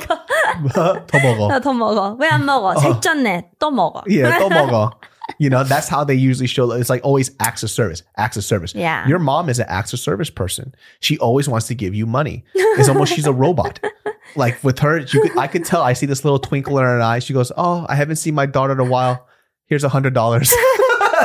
먹어 0.61 1.05
더 1.07 1.17
먹어. 1.19 1.47
나 1.49 1.59
더 1.59 1.73
먹어. 1.73 2.17
왜 2.21 2.29
안 2.29 2.45
먹어? 2.45 2.75
살쪘네. 2.75 3.49
또 3.59 3.71
먹어. 3.71 4.03
Yeah, 4.05 4.37
또 4.37 4.49
먹어. 4.49 4.91
You 5.38 5.50
know, 5.50 5.64
that's 5.64 5.88
how 5.88 6.04
they 6.04 6.14
usually 6.14 6.46
show. 6.46 6.70
It's 6.72 6.90
like 6.90 7.04
always 7.04 7.30
acts 7.40 7.62
of 7.62 7.70
service, 7.70 8.02
acts 8.16 8.36
of 8.36 8.44
service. 8.44 8.74
Yeah. 8.74 9.06
Your 9.06 9.18
mom 9.18 9.48
is 9.48 9.58
an 9.58 9.66
acts 9.68 9.92
of 9.92 9.98
service 10.00 10.30
person. 10.30 10.74
She 11.00 11.18
always 11.18 11.48
wants 11.48 11.66
to 11.68 11.74
give 11.74 11.94
you 11.94 12.06
money. 12.06 12.44
It's 12.54 12.88
almost 12.88 13.12
she's 13.14 13.26
a 13.26 13.32
robot. 13.32 13.80
Like 14.36 14.62
with 14.62 14.78
her, 14.78 14.98
you 14.98 15.22
could, 15.22 15.36
I 15.36 15.48
could 15.48 15.64
tell. 15.64 15.82
I 15.82 15.92
see 15.92 16.06
this 16.06 16.24
little 16.24 16.38
twinkle 16.38 16.78
in 16.78 16.84
her 16.84 17.00
eye. 17.00 17.18
She 17.18 17.32
goes, 17.32 17.50
"Oh, 17.56 17.84
I 17.88 17.96
haven't 17.96 18.14
seen 18.16 18.32
my 18.32 18.46
daughter 18.46 18.72
in 18.74 18.78
a 18.78 18.84
while. 18.84 19.26
Here's 19.66 19.82
a 19.82 19.88
hundred 19.88 20.14
dollars." 20.14 20.52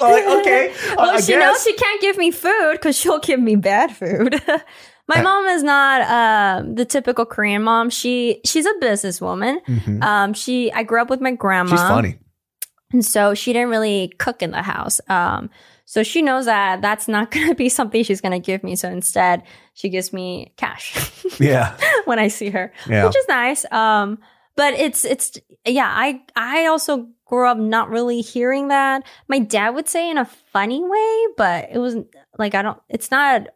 okay, 0.00 0.74
well, 0.96 1.10
I 1.10 1.20
she 1.20 1.32
guess. 1.32 1.40
knows 1.40 1.62
she 1.62 1.72
can't 1.74 2.00
give 2.00 2.16
me 2.18 2.30
food 2.32 2.72
because 2.72 2.96
she'll 2.98 3.20
give 3.20 3.38
me 3.40 3.56
bad 3.56 3.94
food. 3.94 4.40
My 5.08 5.22
mom 5.22 5.46
is 5.46 5.62
not 5.62 6.00
um, 6.62 6.74
the 6.74 6.84
typical 6.84 7.24
Korean 7.24 7.62
mom. 7.62 7.90
She 7.90 8.40
she's 8.44 8.66
a 8.66 8.74
businesswoman. 8.82 9.64
Mhm. 9.66 10.02
Um, 10.02 10.34
she 10.34 10.72
I 10.72 10.82
grew 10.82 11.00
up 11.00 11.08
with 11.10 11.20
my 11.20 11.32
grandma. 11.32 11.70
She's 11.70 11.80
funny. 11.80 12.18
And 12.92 13.04
so 13.04 13.34
she 13.34 13.52
didn't 13.52 13.70
really 13.70 14.12
cook 14.18 14.42
in 14.42 14.50
the 14.50 14.62
house. 14.62 15.00
Um, 15.08 15.50
so 15.84 16.02
she 16.02 16.20
knows 16.22 16.46
that 16.46 16.82
that's 16.82 17.06
not 17.08 17.30
going 17.32 17.48
to 17.48 17.54
be 17.54 17.68
something 17.68 18.02
she's 18.02 18.20
going 18.20 18.32
to 18.32 18.44
give 18.44 18.62
me. 18.64 18.74
So 18.76 18.88
instead, 18.88 19.42
she 19.74 19.88
gives 19.88 20.12
me 20.12 20.52
cash 20.56 20.96
Yeah, 21.40 21.76
when 22.06 22.18
I 22.18 22.28
see 22.28 22.50
her. 22.50 22.72
yeah. 22.88 23.04
which 23.06 23.16
is 23.16 23.28
nice. 23.28 23.70
Um, 23.72 24.18
but 24.56 24.74
it's 24.74 25.04
it's 25.04 25.38
yeah. 25.66 25.86
I 25.88 26.22
I 26.34 26.66
also 26.66 27.08
grew 27.26 27.46
up 27.46 27.58
not 27.58 27.90
really 27.90 28.20
hearing 28.22 28.68
that. 28.68 29.04
My 29.28 29.38
dad 29.38 29.70
would 29.70 29.88
say 29.88 30.10
in 30.10 30.16
a 30.16 30.24
funny 30.24 30.82
way, 30.82 31.24
but 31.36 31.68
it 31.70 31.78
was 31.78 31.96
like 32.38 32.54
I 32.54 32.62
don't. 32.62 32.80
It's 32.88 33.10
not. 33.10 33.48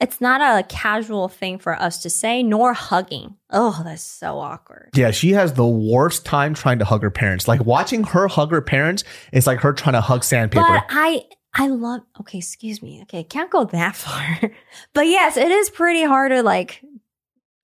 It's 0.00 0.20
not 0.20 0.40
a 0.40 0.62
casual 0.64 1.28
thing 1.28 1.58
for 1.58 1.74
us 1.80 2.02
to 2.02 2.10
say, 2.10 2.42
nor 2.42 2.74
hugging. 2.74 3.36
Oh, 3.50 3.80
that's 3.84 4.02
so 4.02 4.38
awkward. 4.38 4.90
Yeah, 4.94 5.10
she 5.10 5.32
has 5.32 5.54
the 5.54 5.66
worst 5.66 6.26
time 6.26 6.52
trying 6.52 6.78
to 6.80 6.84
hug 6.84 7.02
her 7.02 7.10
parents. 7.10 7.48
Like 7.48 7.64
watching 7.64 8.04
her 8.04 8.28
hug 8.28 8.50
her 8.50 8.60
parents, 8.60 9.04
it's 9.32 9.46
like 9.46 9.60
her 9.60 9.72
trying 9.72 9.94
to 9.94 10.00
hug 10.02 10.22
sandpaper. 10.22 10.66
But 10.66 10.84
I 10.90 11.24
I 11.54 11.68
love 11.68 12.02
okay, 12.20 12.38
excuse 12.38 12.82
me. 12.82 13.00
Okay, 13.02 13.24
can't 13.24 13.50
go 13.50 13.64
that 13.64 13.96
far. 13.96 14.50
but 14.92 15.06
yes, 15.06 15.36
it 15.36 15.50
is 15.50 15.70
pretty 15.70 16.04
hard 16.04 16.30
to 16.32 16.42
like 16.42 16.82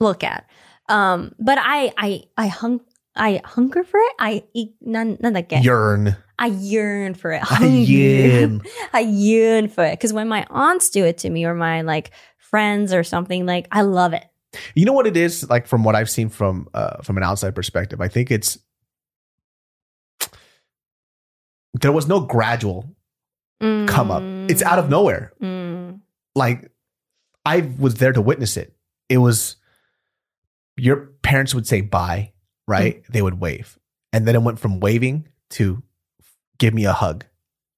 look 0.00 0.24
at. 0.24 0.48
Um, 0.88 1.34
but 1.38 1.58
I 1.60 1.92
I 1.98 2.22
I 2.38 2.46
hung 2.46 2.80
I 3.14 3.42
hunger 3.44 3.84
for 3.84 4.00
it. 4.00 4.12
I 4.18 4.44
eat 4.54 4.74
none 4.80 5.18
none 5.20 5.36
again. 5.36 5.62
Yearn. 5.62 6.16
I 6.38 6.46
yearn 6.46 7.14
for 7.14 7.32
it. 7.32 7.42
I 7.50 7.66
yearn. 7.66 8.62
I 8.92 9.00
yearn 9.00 9.68
for 9.68 9.84
it. 9.84 9.92
Because 9.92 10.12
when 10.12 10.28
my 10.28 10.46
aunts 10.50 10.90
do 10.90 11.04
it 11.04 11.18
to 11.18 11.30
me 11.30 11.44
or 11.44 11.54
my 11.54 11.82
like 11.82 12.10
friends 12.38 12.92
or 12.92 13.04
something, 13.04 13.46
like 13.46 13.68
I 13.70 13.82
love 13.82 14.12
it. 14.12 14.24
You 14.74 14.84
know 14.84 14.92
what 14.92 15.06
it 15.06 15.16
is 15.16 15.48
like 15.48 15.66
from 15.66 15.82
what 15.84 15.94
I've 15.94 16.10
seen 16.10 16.28
from 16.28 16.68
uh, 16.74 16.98
from 17.02 17.16
an 17.16 17.22
outside 17.22 17.54
perspective. 17.54 18.00
I 18.00 18.08
think 18.08 18.30
it's 18.30 18.58
there 21.74 21.92
was 21.92 22.06
no 22.06 22.20
gradual 22.20 22.94
come 23.60 24.10
up. 24.10 24.22
It's 24.50 24.62
out 24.62 24.78
of 24.78 24.90
nowhere. 24.90 25.32
Mm. 25.40 26.00
Like 26.34 26.70
I 27.44 27.70
was 27.78 27.94
there 27.94 28.12
to 28.12 28.20
witness 28.20 28.56
it. 28.56 28.74
It 29.08 29.18
was 29.18 29.56
your 30.76 31.12
parents 31.22 31.54
would 31.54 31.66
say 31.66 31.80
bye, 31.80 32.32
right? 32.66 33.02
They 33.10 33.22
would 33.22 33.40
wave. 33.40 33.78
And 34.12 34.26
then 34.26 34.34
it 34.34 34.42
went 34.42 34.58
from 34.58 34.80
waving 34.80 35.28
to 35.50 35.82
give 36.62 36.72
me 36.74 36.84
a 36.86 36.92
hug. 36.92 37.24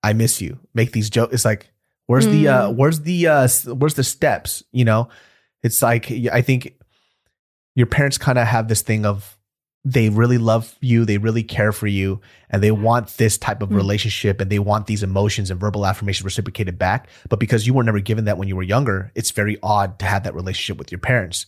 I 0.02 0.12
miss 0.12 0.40
you. 0.40 0.58
Make 0.74 0.92
these 0.92 1.08
jokes. 1.10 1.32
It's 1.34 1.44
like 1.44 1.70
where's 2.06 2.26
the 2.26 2.48
uh 2.48 2.68
Mm. 2.70 2.76
where's 2.76 3.00
the 3.00 3.26
uh 3.26 3.48
where's 3.80 3.94
the 3.94 4.04
steps, 4.04 4.62
you 4.72 4.84
know? 4.84 5.08
It's 5.62 5.80
like 5.82 6.10
I 6.38 6.42
think 6.42 6.60
your 7.74 7.86
parents 7.86 8.18
kind 8.18 8.38
of 8.38 8.46
have 8.46 8.68
this 8.68 8.82
thing 8.82 9.06
of 9.06 9.36
they 9.86 10.08
really 10.08 10.38
love 10.38 10.74
you, 10.80 11.04
they 11.04 11.18
really 11.18 11.42
care 11.42 11.72
for 11.72 11.86
you, 11.86 12.20
and 12.50 12.62
they 12.62 12.70
want 12.70 13.16
this 13.18 13.36
type 13.38 13.60
of 13.62 13.68
Mm. 13.70 13.76
relationship 13.76 14.40
and 14.40 14.50
they 14.50 14.58
want 14.58 14.86
these 14.86 15.02
emotions 15.02 15.50
and 15.50 15.60
verbal 15.60 15.84
affirmations 15.86 16.24
reciprocated 16.24 16.78
back. 16.78 17.08
But 17.28 17.38
because 17.40 17.66
you 17.66 17.74
were 17.74 17.84
never 17.84 18.00
given 18.00 18.24
that 18.26 18.38
when 18.38 18.48
you 18.48 18.56
were 18.56 18.62
younger, 18.62 19.10
it's 19.14 19.30
very 19.30 19.56
odd 19.62 19.98
to 20.00 20.06
have 20.06 20.22
that 20.24 20.34
relationship 20.34 20.78
with 20.78 20.90
your 20.92 21.00
parents. 21.00 21.46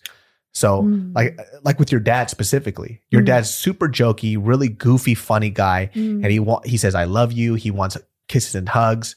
So, 0.57 0.85
Mm. 0.85 1.14
like 1.14 1.38
like 1.64 1.79
with 1.79 1.92
your 1.92 2.01
dad 2.01 2.31
specifically, 2.31 3.03
your 3.11 3.21
Mm. 3.21 3.27
dad's 3.27 3.51
super 3.51 3.88
jokey, 3.90 4.38
really 4.40 4.71
goofy, 4.71 5.14
funny 5.14 5.51
guy, 5.51 5.90
Mm. 5.95 6.23
and 6.23 6.33
he 6.33 6.38
wa- 6.38 6.62
he 6.64 6.79
says 6.79 6.95
I 6.95 7.05
love 7.05 7.31
you. 7.33 7.57
He 7.57 7.71
wants 7.71 7.99
kisses 8.27 8.55
and 8.55 8.66
hugs, 8.66 9.16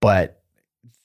but 0.00 0.36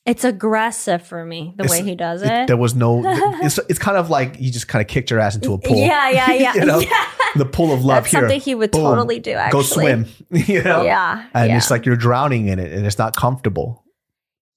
It's 0.06 0.24
aggressive 0.24 1.02
for 1.02 1.26
me 1.26 1.56
the 1.58 1.64
way 1.68 1.82
he 1.82 1.96
does 1.96 2.22
it- 2.22 2.30
it. 2.32 2.46
there 2.48 2.58
was 2.58 2.76
no. 2.76 3.02
It's 3.44 3.58
it's 3.68 3.80
kind 3.80 3.98
of 3.98 4.12
like 4.12 4.40
you 4.40 4.52
just 4.52 4.68
kind 4.68 4.84
of 4.84 4.88
kicked 4.88 5.10
your 5.10 5.20
ass 5.20 5.34
into 5.34 5.54
a 5.54 5.58
pool. 5.58 5.78
Yeah, 5.78 6.10
yeah, 6.12 6.32
yeah. 6.46 6.54
You 6.54 6.66
know, 6.66 6.78
yeah. 6.80 7.06
the 7.36 7.46
pool 7.46 7.74
of 7.74 7.84
love 7.84 8.04
That's 8.04 8.12
here. 8.12 8.22
something 8.22 8.40
he 8.40 8.54
would 8.54 8.70
Boom. 8.70 8.84
totally 8.84 9.20
do. 9.20 9.32
Actually, 9.32 9.60
Go 9.60 9.64
swim. 9.64 10.06
You 10.30 10.62
know, 10.62 10.84
Yeah, 10.84 11.26
and 11.34 11.50
yeah. 11.50 11.58
it's 11.58 11.72
like 11.72 11.88
you're 11.88 11.96
drowning 11.98 12.50
in 12.50 12.60
it, 12.60 12.72
and 12.72 12.86
it's 12.86 13.00
not 13.00 13.16
comfortable. 13.16 13.84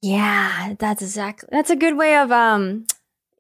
Yeah, 0.03 0.75
that's 0.79 1.01
exactly. 1.01 1.49
That's 1.51 1.71
a 1.71 1.77
good 1.77 1.97
way 1.97 2.19
of 2.19 2.31
um 2.31 2.85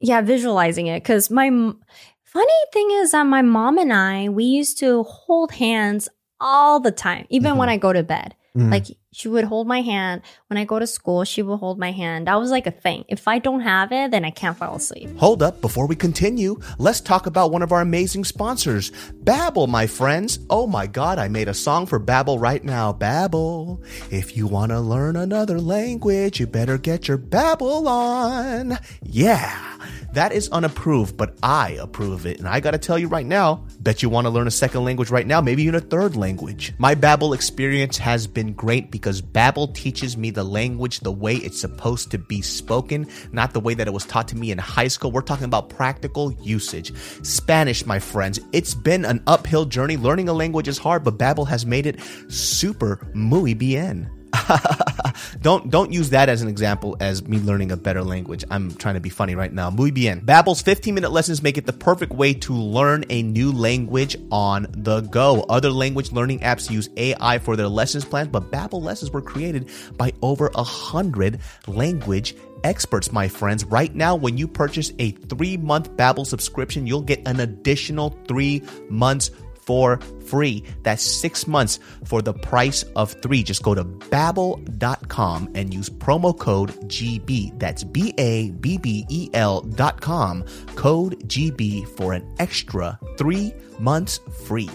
yeah, 0.01 0.21
visualizing 0.21 0.87
it 0.87 1.05
cuz 1.05 1.31
my 1.31 1.47
m- 1.47 1.81
funny 2.25 2.61
thing 2.73 2.91
is 2.93 3.11
that 3.13 3.25
my 3.25 3.43
mom 3.43 3.79
and 3.79 3.93
I 3.93 4.29
we 4.29 4.45
used 4.45 4.79
to 4.79 5.03
hold 5.05 5.53
hands 5.53 6.09
all 6.41 6.79
the 6.81 6.93
time, 6.93 7.27
even 7.31 7.57
when 7.57 7.69
Mhm. 7.69 7.73
I 7.73 7.77
go 7.79 7.93
to 7.93 8.03
bed. 8.03 8.35
Mhm. 8.57 8.71
Like 8.71 8.87
she 9.19 9.27
would 9.27 9.45
hold 9.45 9.67
my 9.67 9.83
hand 9.83 10.23
when 10.47 10.59
I 10.59 10.65
go 10.65 10.79
to 10.79 10.87
school, 10.87 11.25
she 11.25 11.43
would 11.43 11.57
hold 11.57 11.77
my 11.77 11.91
hand. 11.91 12.29
That 12.29 12.37
was 12.37 12.53
like 12.53 12.69
a 12.69 12.71
thing. 12.71 13.05
If 13.09 13.27
I 13.27 13.41
don't 13.41 13.63
have 13.63 13.91
it, 13.91 14.13
then 14.13 14.25
I 14.25 14.31
can't 14.31 14.57
fall 14.57 14.77
asleep. 14.77 15.11
Hold 15.17 15.43
up, 15.43 15.61
before 15.61 15.89
we 15.89 15.97
continue, 15.97 16.61
let's 16.79 17.01
talk 17.01 17.27
about 17.27 17.51
one 17.51 17.63
of 17.63 17.73
our 17.73 17.81
amazing 17.81 18.25
sponsors, 18.25 18.93
Babbel, 19.25 19.69
my 19.69 19.89
friends. 19.89 20.39
Oh 20.49 20.69
my 20.69 20.87
god, 20.87 21.19
I 21.19 21.27
made 21.27 21.49
a 21.49 21.55
song 21.55 21.87
for 21.87 21.99
Babbel 21.99 22.41
right 22.41 22.63
now. 22.63 22.93
Babbel. 22.93 23.85
If 24.13 24.37
you 24.37 24.47
want 24.47 24.71
to 24.71 24.79
learn 24.79 25.17
another 25.17 25.61
language, 25.61 26.39
you 26.39 26.47
better 26.47 26.79
get 26.79 27.09
your 27.09 27.19
Babbel 27.19 27.89
on. 27.89 28.79
Yeah. 29.03 29.79
That 30.13 30.33
is 30.33 30.49
unapproved, 30.49 31.17
but 31.17 31.37
I 31.43 31.79
approve 31.81 32.25
it. 32.27 32.39
And 32.39 32.49
I 32.49 32.61
got 32.61 32.71
to 32.71 32.79
tell 32.79 32.99
you 32.99 33.09
right 33.09 33.27
now, 33.27 33.67
bet 33.81 34.03
you 34.03 34.09
want 34.09 34.25
to 34.25 34.31
learn 34.31 34.47
a 34.47 34.51
second 34.51 34.85
language 34.85 35.11
right 35.11 35.27
now, 35.27 35.41
maybe 35.41 35.63
even 35.63 35.75
a 35.75 35.81
third 35.81 36.17
language. 36.17 36.73
My 36.79 36.95
Babbel 36.95 37.35
experience 37.35 37.99
has 37.99 38.27
been 38.27 38.55
great 38.55 38.91
because 38.91 39.08
Babbel 39.09 39.75
teaches 39.75 40.17
me 40.17 40.31
the 40.31 40.45
language 40.45 41.01
the 41.01 41.13
way 41.13 41.37
it's 41.37 41.61
supposed 41.61 42.11
to 42.11 42.19
be 42.19 42.43
spoken, 42.43 43.07
not 43.33 43.53
the 43.53 43.61
way 43.61 43.75
that 43.75 43.87
it 43.87 43.93
was 43.93 44.05
taught 44.05 44.29
to 44.29 44.37
me 44.37 44.51
in 44.51 44.59
high 44.59 44.89
school. 44.89 45.11
We're 45.11 45.23
talking 45.23 45.45
about 45.45 45.71
practical 45.71 46.33
usage. 46.43 46.93
Spanish, 47.23 47.87
my 47.87 47.99
friends, 47.99 48.41
it's 48.53 48.75
been 48.75 49.05
an 49.05 49.23
uphill 49.27 49.65
journey. 49.65 49.97
Learning 49.97 50.29
a 50.29 50.33
language 50.33 50.69
is 50.69 50.79
hard, 50.79 51.05
but 51.05 51.19
Babbel 51.19 51.49
has 51.49 51.65
made 51.65 51.87
it 51.87 52.01
super 52.29 53.01
muy 53.15 53.55
bien. 53.55 54.18
don't 55.41 55.71
don't 55.71 55.93
use 55.93 56.11
that 56.11 56.29
as 56.29 56.43
an 56.43 56.49
example 56.49 56.97
as 57.01 57.27
me 57.27 57.39
learning 57.39 57.73
a 57.73 57.77
better 57.77 58.03
language. 58.03 58.45
I'm 58.51 58.75
trying 58.75 58.95
to 58.95 59.01
be 59.01 59.09
funny 59.09 59.35
right 59.35 59.53
now. 59.53 59.71
Muy 59.71 59.91
bien. 59.91 60.21
Babbel's 60.21 60.63
15-minute 60.63 61.11
lessons 61.11 61.43
make 61.43 61.59
it 61.59 61.67
the 61.67 61.73
perfect 61.73 62.13
way 62.13 62.35
to 62.35 62.53
learn 62.53 63.05
a 63.11 63.23
new 63.23 63.53
language 63.53 64.17
on 64.31 64.67
the 64.71 65.01
go. 65.03 65.45
Other 65.49 65.71
language 65.71 66.13
learning 66.13 66.41
apps 66.41 66.71
use 66.71 66.89
AI 66.97 67.39
for 67.39 67.57
their 67.57 67.69
lessons 67.69 68.05
plans, 68.05 68.29
but 68.29 68.51
Babbel 68.51 68.83
lessons 68.83 69.11
were 69.11 69.23
created 69.23 69.71
by 69.97 70.13
over 70.23 70.51
a 70.55 70.65
hundred 70.65 71.41
language 71.67 72.35
experts, 72.65 73.13
my 73.13 73.29
friends. 73.29 73.65
Right 73.65 73.95
now, 73.95 74.17
when 74.17 74.37
you 74.37 74.49
purchase 74.49 74.93
a 74.99 75.13
three-month 75.13 75.93
Babbel 75.93 76.27
subscription, 76.27 76.87
you'll 76.87 77.03
get 77.03 77.27
an 77.27 77.41
additional 77.41 78.17
three 78.27 78.63
months 78.89 79.31
for 79.69 80.01
free. 80.27 80.65
That's 80.83 81.03
six 81.03 81.47
months 81.47 81.79
for 82.05 82.23
the 82.23 82.33
price 82.33 82.85
of 82.97 83.13
three. 83.21 83.43
Just 83.43 83.63
go 83.63 83.75
to 83.75 83.85
babbel.com 83.85 85.51
and 85.55 85.75
use 85.75 85.91
promo 85.91 86.37
code 86.37 86.71
GB. 86.89 87.59
That's 87.59 87.85
B 87.85 88.15
A 88.17 88.51
B 88.53 88.79
B 88.79 89.05
E 89.11 89.29
L 89.35 89.61
dot 89.61 90.01
com. 90.01 90.43
Code 90.75 91.19
GB 91.29 91.87
for 91.97 92.15
an 92.15 92.27
extra 92.39 92.99
three 93.19 93.53
months 93.79 94.21
free. 94.47 94.71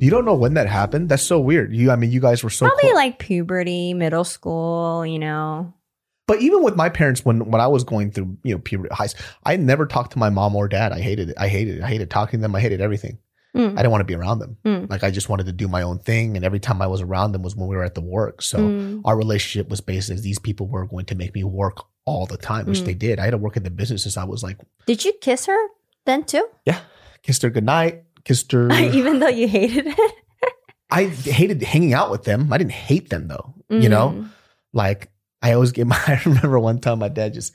You 0.00 0.10
don't 0.10 0.24
know 0.24 0.34
when 0.34 0.54
that 0.54 0.66
happened? 0.66 1.08
That's 1.08 1.22
so 1.22 1.38
weird. 1.38 1.72
You, 1.72 1.92
I 1.92 1.96
mean, 1.96 2.10
you 2.10 2.18
guys 2.20 2.42
were 2.42 2.50
so 2.50 2.66
Probably 2.66 2.82
close. 2.88 2.94
like 2.94 3.18
puberty, 3.20 3.94
middle 3.94 4.24
school, 4.24 5.06
you 5.06 5.20
know. 5.20 5.72
But 6.26 6.40
even 6.40 6.64
with 6.64 6.74
my 6.74 6.88
parents, 6.88 7.24
when 7.24 7.50
when 7.50 7.60
I 7.60 7.68
was 7.68 7.84
going 7.84 8.10
through, 8.10 8.38
you 8.42 8.54
know, 8.54 8.60
puberty, 8.60 8.92
high, 8.92 9.08
I 9.44 9.56
never 9.56 9.86
talked 9.86 10.12
to 10.14 10.18
my 10.18 10.30
mom 10.30 10.56
or 10.56 10.66
dad. 10.66 10.90
I 10.90 11.00
hated 11.00 11.30
it. 11.30 11.36
I 11.38 11.46
hated 11.46 11.76
it. 11.78 11.82
I 11.84 11.88
hated 11.88 12.10
talking 12.10 12.40
to 12.40 12.42
them. 12.42 12.56
I 12.56 12.60
hated 12.60 12.80
everything. 12.80 13.18
Mm. 13.56 13.72
I 13.72 13.76
didn't 13.76 13.90
want 13.90 14.00
to 14.00 14.04
be 14.06 14.14
around 14.14 14.38
them. 14.38 14.56
Mm. 14.64 14.88
Like 14.90 15.04
I 15.04 15.10
just 15.10 15.28
wanted 15.28 15.46
to 15.46 15.52
do 15.52 15.68
my 15.68 15.82
own 15.82 15.98
thing. 15.98 16.36
And 16.36 16.44
every 16.44 16.58
time 16.60 16.80
I 16.80 16.86
was 16.86 17.02
around 17.02 17.32
them 17.32 17.42
was 17.42 17.54
when 17.54 17.68
we 17.68 17.76
were 17.76 17.84
at 17.84 17.94
the 17.94 18.00
work. 18.00 18.40
So 18.42 18.58
Mm. 18.58 19.02
our 19.04 19.16
relationship 19.16 19.68
was 19.68 19.80
based 19.82 20.08
as 20.10 20.22
these 20.22 20.38
people 20.38 20.66
were 20.66 20.86
going 20.86 21.04
to 21.06 21.14
make 21.14 21.34
me 21.34 21.44
work 21.44 21.84
all 22.06 22.24
the 22.26 22.38
time, 22.38 22.66
which 22.66 22.80
Mm. 22.80 22.84
they 22.86 22.94
did. 22.94 23.18
I 23.20 23.24
had 23.24 23.32
to 23.32 23.36
work 23.38 23.56
in 23.58 23.62
the 23.62 23.70
business 23.70 24.04
since 24.04 24.16
I 24.16 24.24
was 24.24 24.42
like, 24.42 24.56
Did 24.86 25.04
you 25.04 25.12
kiss 25.20 25.46
her 25.46 25.58
then 26.06 26.24
too? 26.24 26.48
yeah, 26.64 26.80
kissed 27.22 27.42
her 27.42 27.50
goodnight, 27.50 28.04
kissed 28.24 28.50
her. 28.52 28.72
Even 28.72 29.18
though 29.20 29.28
you 29.28 29.46
hated 29.48 29.86
it? 29.88 30.12
I 30.90 31.04
hated 31.06 31.62
hanging 31.62 31.92
out 31.94 32.10
with 32.10 32.24
them. 32.24 32.52
I 32.52 32.58
didn't 32.58 32.72
hate 32.72 33.10
them 33.10 33.28
though. 33.28 33.54
You 33.68 33.88
know, 33.88 34.08
Mm. 34.10 34.28
like 34.72 35.10
I 35.42 35.52
always 35.52 35.72
get 35.72 35.86
my, 35.86 35.96
I 36.06 36.20
remember 36.24 36.58
one 36.58 36.80
time 36.80 36.98
my 37.00 37.08
dad 37.08 37.34
just 37.34 37.52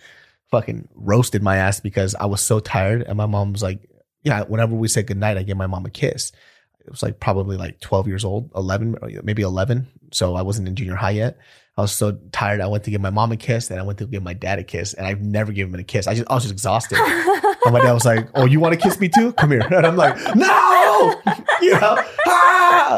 fucking 0.51 0.87
roasted 0.95 1.41
my 1.43 1.57
ass 1.57 1.79
because 1.79 2.15
I 2.15 2.25
was 2.27 2.41
so 2.41 2.59
tired. 2.59 3.01
And 3.03 3.17
my 3.17 3.25
mom 3.25 3.53
was 3.53 3.61
like, 3.63 3.89
yeah, 4.27 4.43
whenever 4.43 4.75
we 4.75 4.89
said 4.89 5.07
goodnight, 5.07 5.37
I 5.37 5.43
give 5.43 5.55
my 5.55 5.67
mom 5.67 5.85
a 5.85 5.89
kiss. 5.89 6.33
It 6.81 6.91
was 6.91 7.01
like 7.01 7.19
probably 7.19 7.55
like 7.55 7.79
12 7.79 8.07
years 8.07 8.25
old, 8.25 8.51
11, 8.55 8.97
maybe 9.23 9.41
11. 9.41 9.87
So 10.11 10.35
I 10.35 10.41
wasn't 10.41 10.67
in 10.67 10.75
junior 10.75 10.95
high 10.95 11.11
yet. 11.11 11.37
I 11.77 11.81
was 11.81 11.93
so 11.93 12.17
tired. 12.31 12.59
I 12.59 12.67
went 12.67 12.83
to 12.85 12.91
give 12.91 12.99
my 13.01 13.09
mom 13.09 13.31
a 13.31 13.37
kiss 13.37 13.69
and 13.71 13.79
I 13.79 13.83
went 13.83 13.99
to 13.99 14.05
give 14.05 14.23
my 14.23 14.33
dad 14.33 14.59
a 14.59 14.63
kiss 14.63 14.93
and 14.93 15.07
I've 15.07 15.21
never 15.21 15.53
given 15.53 15.73
him 15.73 15.79
a 15.79 15.83
kiss. 15.83 16.07
I 16.07 16.15
just, 16.15 16.29
I 16.29 16.33
was 16.33 16.43
just 16.43 16.53
exhausted. 16.53 16.99
And 17.65 17.73
my 17.73 17.81
dad 17.81 17.91
was 17.91 18.05
like, 18.05 18.29
"Oh, 18.33 18.45
you 18.45 18.61
want 18.61 18.75
to 18.75 18.79
kiss 18.79 18.97
me 18.97 19.09
too? 19.09 19.33
Come 19.33 19.51
here." 19.51 19.59
And 19.71 19.85
I'm 19.85 19.97
like, 19.97 20.15
"No!" 20.37 21.21
You 21.61 21.71
know? 21.71 21.97
Ah! 22.25 22.97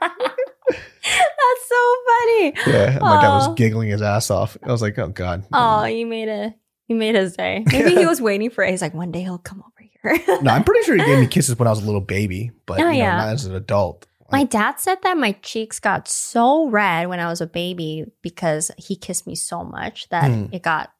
That's 0.00 1.68
so 1.68 1.94
funny. 2.08 2.54
Yeah. 2.66 2.90
And 2.92 3.00
my 3.00 3.20
dad 3.22 3.28
was 3.28 3.54
giggling 3.54 3.90
his 3.90 4.02
ass 4.02 4.28
off. 4.30 4.56
I 4.64 4.72
was 4.72 4.82
like, 4.82 4.98
"Oh 4.98 5.08
God." 5.08 5.46
Oh, 5.52 5.84
you 5.84 6.04
made 6.04 6.28
a 6.28 6.52
you 6.88 6.96
made 6.96 7.14
his 7.16 7.36
day. 7.36 7.64
Maybe 7.66 7.94
he 7.94 8.06
was 8.06 8.20
waiting 8.20 8.50
for 8.50 8.62
it. 8.62 8.70
He's 8.70 8.82
like, 8.82 8.94
one 8.94 9.10
day 9.10 9.22
he'll 9.22 9.38
come 9.38 9.58
over. 9.58 9.75
No, 10.42 10.50
I'm 10.50 10.64
pretty 10.64 10.84
sure 10.84 10.96
he 10.96 11.04
gave 11.04 11.18
me 11.20 11.26
kisses 11.26 11.58
when 11.58 11.66
I 11.66 11.70
was 11.70 11.82
a 11.82 11.86
little 11.86 12.00
baby, 12.00 12.50
but 12.66 12.78
Oh, 12.78 12.82
you 12.84 12.84
know, 12.86 12.90
yeah. 12.92 13.16
not 13.16 13.28
as 13.28 13.44
an 13.46 13.54
adult. 13.54 14.06
my 14.32 14.44
dad 14.44 14.80
said 14.80 14.98
that 15.02 15.16
my 15.16 15.32
cheeks 15.42 15.78
got 15.80 16.08
so 16.08 16.68
red 16.68 17.08
when 17.08 17.20
I 17.20 17.26
was 17.28 17.40
a 17.40 17.46
baby 17.46 18.04
because 18.22 18.70
he 18.76 18.96
kissed 18.96 19.26
me 19.26 19.34
so 19.34 19.62
much 19.64 20.08
that 20.10 20.30
Hmm. 20.30 20.46
it 20.52 20.62
got 20.62 20.90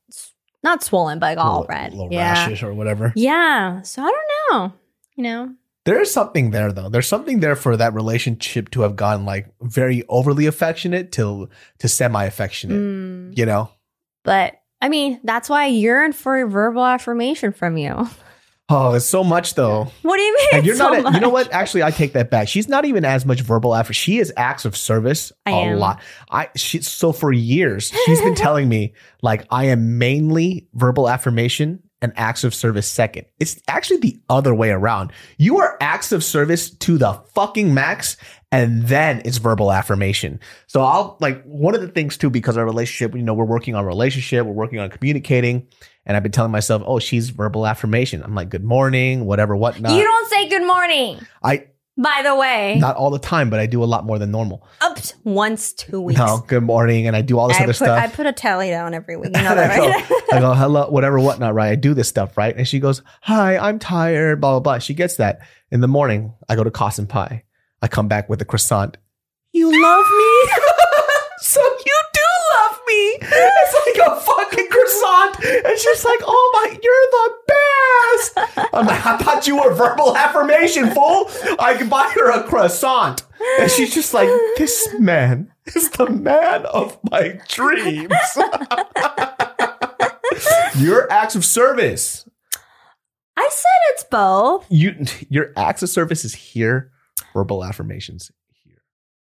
not 0.62 0.82
swollen, 0.82 1.18
but 1.20 1.32
it 1.32 1.36
got 1.36 1.46
all 1.46 1.60
little, 1.60 1.66
red. 1.68 1.92
little 1.92 2.12
yeah. 2.12 2.32
rashes 2.32 2.62
or 2.62 2.74
whatever. 2.74 3.12
Yeah. 3.14 3.82
So 3.82 4.02
I 4.02 4.06
don't 4.10 4.52
know. 4.52 4.72
You 5.14 5.22
know? 5.24 5.54
There 5.84 6.00
is 6.00 6.12
something 6.12 6.50
there 6.50 6.72
though. 6.72 6.88
There's 6.88 7.06
something 7.06 7.38
there 7.40 7.54
for 7.54 7.76
that 7.76 7.94
relationship 7.94 8.70
to 8.72 8.80
have 8.82 8.96
gone 8.96 9.24
like 9.24 9.48
very 9.60 10.02
overly 10.08 10.46
affectionate 10.46 11.12
to 11.12 11.48
to 11.78 11.88
semi 11.88 12.24
affectionate. 12.24 12.74
Mm. 12.80 13.38
You 13.38 13.46
know, 13.46 13.70
But 14.24 14.60
I 14.82 14.88
mean, 14.88 15.20
that's 15.24 15.48
why 15.48 15.64
I 15.64 15.66
yearn 15.68 16.12
for 16.12 16.40
a 16.42 16.48
verbal 16.48 16.84
affirmation 16.84 17.52
from 17.52 17.76
you. 17.76 18.08
Oh, 18.68 18.94
it's 18.94 19.06
so 19.06 19.22
much 19.22 19.54
though. 19.54 19.92
What 20.02 20.16
do 20.16 20.22
you 20.22 20.34
mean? 20.36 20.48
And 20.54 20.66
you're 20.66 20.74
so 20.74 20.88
not. 20.92 21.12
a- 21.12 21.14
you 21.14 21.20
know 21.20 21.28
what? 21.28 21.52
Actually, 21.52 21.84
I 21.84 21.92
take 21.92 22.14
that 22.14 22.30
back. 22.30 22.48
She's 22.48 22.68
not 22.68 22.84
even 22.84 23.04
as 23.04 23.24
much 23.24 23.40
verbal 23.42 23.74
effort. 23.76 23.92
She 23.92 24.18
is 24.18 24.32
acts 24.36 24.64
of 24.64 24.76
service 24.76 25.30
I 25.46 25.50
a 25.52 25.54
am. 25.54 25.78
lot. 25.78 26.00
I 26.30 26.48
she 26.56 26.82
so 26.82 27.12
for 27.12 27.32
years 27.32 27.92
she's 28.06 28.20
been 28.20 28.34
telling 28.46 28.68
me 28.68 28.94
like 29.22 29.46
I 29.50 29.66
am 29.66 29.98
mainly 29.98 30.66
verbal 30.74 31.08
affirmation 31.08 31.80
and 32.02 32.12
acts 32.16 32.42
of 32.42 32.54
service 32.54 32.88
second. 32.88 33.26
It's 33.38 33.60
actually 33.68 33.98
the 33.98 34.20
other 34.28 34.52
way 34.54 34.70
around. 34.70 35.12
You 35.38 35.58
are 35.58 35.76
acts 35.80 36.10
of 36.10 36.24
service 36.24 36.68
to 36.68 36.98
the 36.98 37.12
fucking 37.34 37.72
max, 37.72 38.16
and 38.50 38.82
then 38.82 39.22
it's 39.24 39.38
verbal 39.38 39.70
affirmation. 39.72 40.40
So 40.66 40.80
I'll 40.82 41.16
like 41.20 41.40
one 41.44 41.76
of 41.76 41.82
the 41.82 41.88
things 41.88 42.16
too 42.16 42.30
because 42.30 42.56
our 42.56 42.64
relationship. 42.64 43.14
You 43.16 43.22
know, 43.22 43.32
we're 43.34 43.44
working 43.44 43.76
on 43.76 43.84
relationship. 43.86 44.44
We're 44.44 44.52
working 44.52 44.80
on 44.80 44.90
communicating. 44.90 45.68
And 46.06 46.16
I've 46.16 46.22
been 46.22 46.32
telling 46.32 46.52
myself, 46.52 46.82
oh, 46.86 46.98
she's 47.00 47.30
verbal 47.30 47.66
affirmation. 47.66 48.22
I'm 48.22 48.34
like, 48.34 48.48
good 48.48 48.64
morning, 48.64 49.24
whatever, 49.26 49.56
whatnot. 49.56 49.92
you 49.92 50.02
don't 50.02 50.30
say 50.30 50.48
good 50.48 50.66
morning. 50.66 51.18
I 51.42 51.66
By 51.98 52.20
the 52.22 52.36
way, 52.36 52.76
not 52.78 52.94
all 52.96 53.10
the 53.10 53.18
time, 53.18 53.50
but 53.50 53.58
I 53.58 53.66
do 53.66 53.82
a 53.82 53.86
lot 53.86 54.04
more 54.06 54.18
than 54.18 54.30
normal. 54.30 54.66
up 54.80 54.98
once 55.24 55.72
two 55.72 56.00
weeks. 56.00 56.18
No, 56.20 56.44
good 56.46 56.62
morning, 56.62 57.06
and 57.08 57.16
I 57.16 57.22
do 57.22 57.38
all 57.38 57.48
this 57.48 57.58
I 57.58 57.64
other 57.64 57.72
put, 57.74 57.88
I 57.88 58.06
put 58.08 58.26
a 58.26 58.32
tally 58.32 58.70
down 58.70 58.94
every 58.94 59.16
week. 59.16 59.36
You 59.36 59.42
know 59.42 59.50
And 59.50 59.58
I, 59.60 59.66
that, 59.66 59.76
go, 59.78 59.88
right? 59.88 60.22
I 60.32 60.40
go, 60.40 60.54
hello, 60.54 60.88
whatever, 60.90 61.18
whatnot, 61.18 61.54
right? 61.54 61.70
I 61.70 61.74
do 61.74 61.92
this 61.92 62.08
stuff, 62.08 62.36
right? 62.36 62.56
And 62.56 62.68
she 62.68 62.78
goes, 62.78 63.02
hi, 63.22 63.56
I'm 63.58 63.78
tired, 63.80 64.40
blah, 64.40 64.52
blah, 64.52 64.60
blah. 64.60 64.78
She 64.78 64.94
gets 64.94 65.16
that. 65.16 65.40
In 65.72 65.80
the 65.80 65.88
morning, 65.88 66.32
I 66.48 66.54
go 66.54 66.62
to 66.62 66.70
Cossin 66.70 67.08
Pie. 67.08 67.42
I 67.82 67.88
come 67.88 68.06
back 68.06 68.28
with 68.28 68.40
a 68.40 68.44
croissant. 68.44 68.96
You 69.52 69.66
love 69.82 70.06
me? 70.06 70.50
so 71.38 71.60
you 71.84 72.00
me. 72.86 73.18
It's 73.20 73.74
like 73.86 73.98
a 74.06 74.20
fucking 74.20 74.68
croissant. 74.68 75.44
And 75.66 75.78
she's 75.78 76.04
like, 76.04 76.20
oh 76.22 76.50
my, 76.54 76.78
you're 76.82 77.06
the 77.12 77.34
best. 77.48 78.70
I'm 78.72 78.86
like, 78.86 79.04
I 79.04 79.16
thought 79.18 79.46
you 79.46 79.56
were 79.56 79.74
verbal 79.74 80.16
affirmation, 80.16 80.90
fool. 80.90 81.30
I 81.58 81.74
can 81.76 81.88
buy 81.88 82.10
her 82.14 82.30
a 82.30 82.44
croissant. 82.44 83.22
And 83.60 83.70
she's 83.70 83.94
just 83.94 84.14
like, 84.14 84.28
this 84.56 84.88
man 84.98 85.52
is 85.74 85.90
the 85.90 86.08
man 86.08 86.66
of 86.66 86.98
my 87.10 87.40
dreams. 87.48 88.12
your 90.76 91.10
acts 91.10 91.34
of 91.34 91.44
service. 91.44 92.28
I 93.36 93.48
said 93.50 93.80
it's 93.90 94.04
both. 94.04 94.66
You 94.70 95.04
your 95.28 95.52
acts 95.56 95.82
of 95.82 95.90
service 95.90 96.24
is 96.24 96.34
here. 96.34 96.90
Verbal 97.34 97.64
affirmations 97.64 98.30
here. 98.64 98.82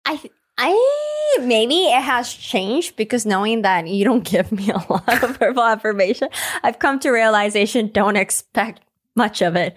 I 0.05 0.19
I 0.57 1.37
maybe 1.41 1.85
it 1.85 2.01
has 2.01 2.31
changed 2.31 2.95
because 2.95 3.25
knowing 3.25 3.63
that 3.63 3.87
you 3.87 4.05
don't 4.05 4.23
give 4.29 4.51
me 4.51 4.69
a 4.69 4.77
lot 4.89 5.23
of 5.23 5.37
verbal 5.37 5.63
affirmation, 5.63 6.29
I've 6.63 6.79
come 6.79 6.99
to 6.99 7.11
realization 7.11 7.89
don't 7.91 8.15
expect 8.15 8.81
much 9.15 9.41
of 9.41 9.55
it. 9.55 9.75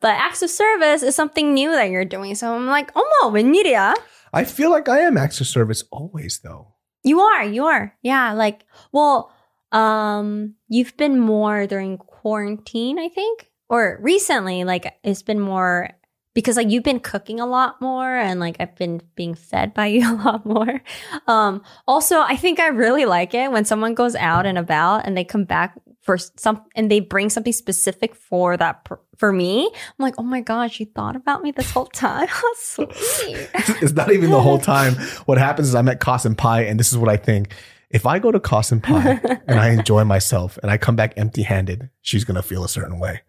But 0.00 0.10
acts 0.10 0.42
of 0.42 0.50
service 0.50 1.02
is 1.02 1.14
something 1.14 1.54
new 1.54 1.70
that 1.72 1.90
you're 1.90 2.04
doing. 2.04 2.34
So 2.34 2.54
I'm 2.54 2.66
like, 2.66 2.90
oh 2.94 3.20
no, 3.22 3.30
media. 3.30 3.94
I 4.32 4.44
feel 4.44 4.70
like 4.70 4.88
I 4.88 5.00
am 5.00 5.16
acts 5.16 5.40
of 5.40 5.46
service 5.46 5.84
always 5.90 6.40
though. 6.42 6.74
You 7.02 7.20
are, 7.20 7.44
you 7.44 7.66
are. 7.66 7.94
Yeah. 8.02 8.32
Like, 8.32 8.64
well, 8.92 9.32
um, 9.72 10.54
you've 10.68 10.96
been 10.96 11.20
more 11.20 11.66
during 11.66 11.98
quarantine, 11.98 12.98
I 12.98 13.08
think. 13.08 13.50
Or 13.68 13.98
recently, 14.00 14.64
like 14.64 14.94
it's 15.02 15.22
been 15.22 15.40
more 15.40 15.90
because 16.36 16.58
like 16.58 16.70
you've 16.70 16.84
been 16.84 17.00
cooking 17.00 17.40
a 17.40 17.46
lot 17.46 17.80
more 17.80 18.14
and 18.14 18.38
like 18.38 18.56
I've 18.60 18.76
been 18.76 19.00
being 19.14 19.34
fed 19.34 19.72
by 19.72 19.86
you 19.94 20.08
a 20.08 20.14
lot 20.14 20.44
more. 20.44 20.82
Um 21.26 21.62
also, 21.88 22.20
I 22.20 22.36
think 22.36 22.60
I 22.60 22.68
really 22.68 23.06
like 23.06 23.32
it 23.32 23.50
when 23.50 23.64
someone 23.64 23.94
goes 23.94 24.14
out 24.14 24.44
and 24.44 24.58
about 24.58 25.06
and 25.06 25.16
they 25.16 25.24
come 25.24 25.44
back 25.44 25.74
for 26.02 26.18
some 26.18 26.62
and 26.76 26.90
they 26.90 27.00
bring 27.00 27.30
something 27.30 27.54
specific 27.54 28.14
for 28.14 28.54
that 28.58 28.84
per- 28.84 29.00
for 29.16 29.32
me. 29.32 29.64
I'm 29.66 30.02
like, 30.02 30.14
"Oh 30.18 30.22
my 30.22 30.42
gosh, 30.42 30.78
you 30.78 30.86
thought 30.86 31.16
about 31.16 31.42
me 31.42 31.52
this 31.52 31.70
whole 31.70 31.86
time." 31.86 32.28
Sweet. 32.56 32.90
it's 33.82 33.92
not 33.92 34.12
even 34.12 34.30
the 34.30 34.40
whole 34.40 34.58
time. 34.58 34.92
What 35.24 35.38
happens 35.38 35.68
is 35.68 35.74
I'm 35.74 35.88
at 35.88 36.00
Cossin 36.00 36.36
Pie, 36.36 36.62
and 36.64 36.78
this 36.78 36.92
is 36.92 36.98
what 36.98 37.08
I 37.08 37.16
think. 37.16 37.54
If 37.88 38.04
I 38.04 38.18
go 38.18 38.30
to 38.30 38.38
Cossin 38.38 38.82
Pie 38.82 39.20
and 39.48 39.58
I 39.58 39.70
enjoy 39.70 40.04
myself 40.04 40.58
and 40.60 40.70
I 40.70 40.76
come 40.76 40.96
back 40.96 41.14
empty 41.16 41.42
handed, 41.42 41.88
she's 42.02 42.24
gonna 42.24 42.42
feel 42.42 42.62
a 42.62 42.68
certain 42.68 42.98
way. 42.98 43.22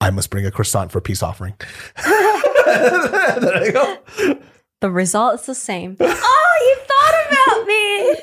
I 0.00 0.10
must 0.10 0.30
bring 0.30 0.46
a 0.46 0.50
croissant 0.50 0.92
for 0.92 1.00
peace 1.00 1.22
offering. 1.22 1.54
There 2.68 3.62
I 3.62 3.70
go. 3.70 4.38
the 4.80 4.90
result 4.90 5.40
is 5.40 5.46
the 5.46 5.54
same. 5.54 5.96
oh, 6.00 6.04
you 6.60 6.76
thought 6.86 7.54
about 7.56 7.66
me. 7.66 8.16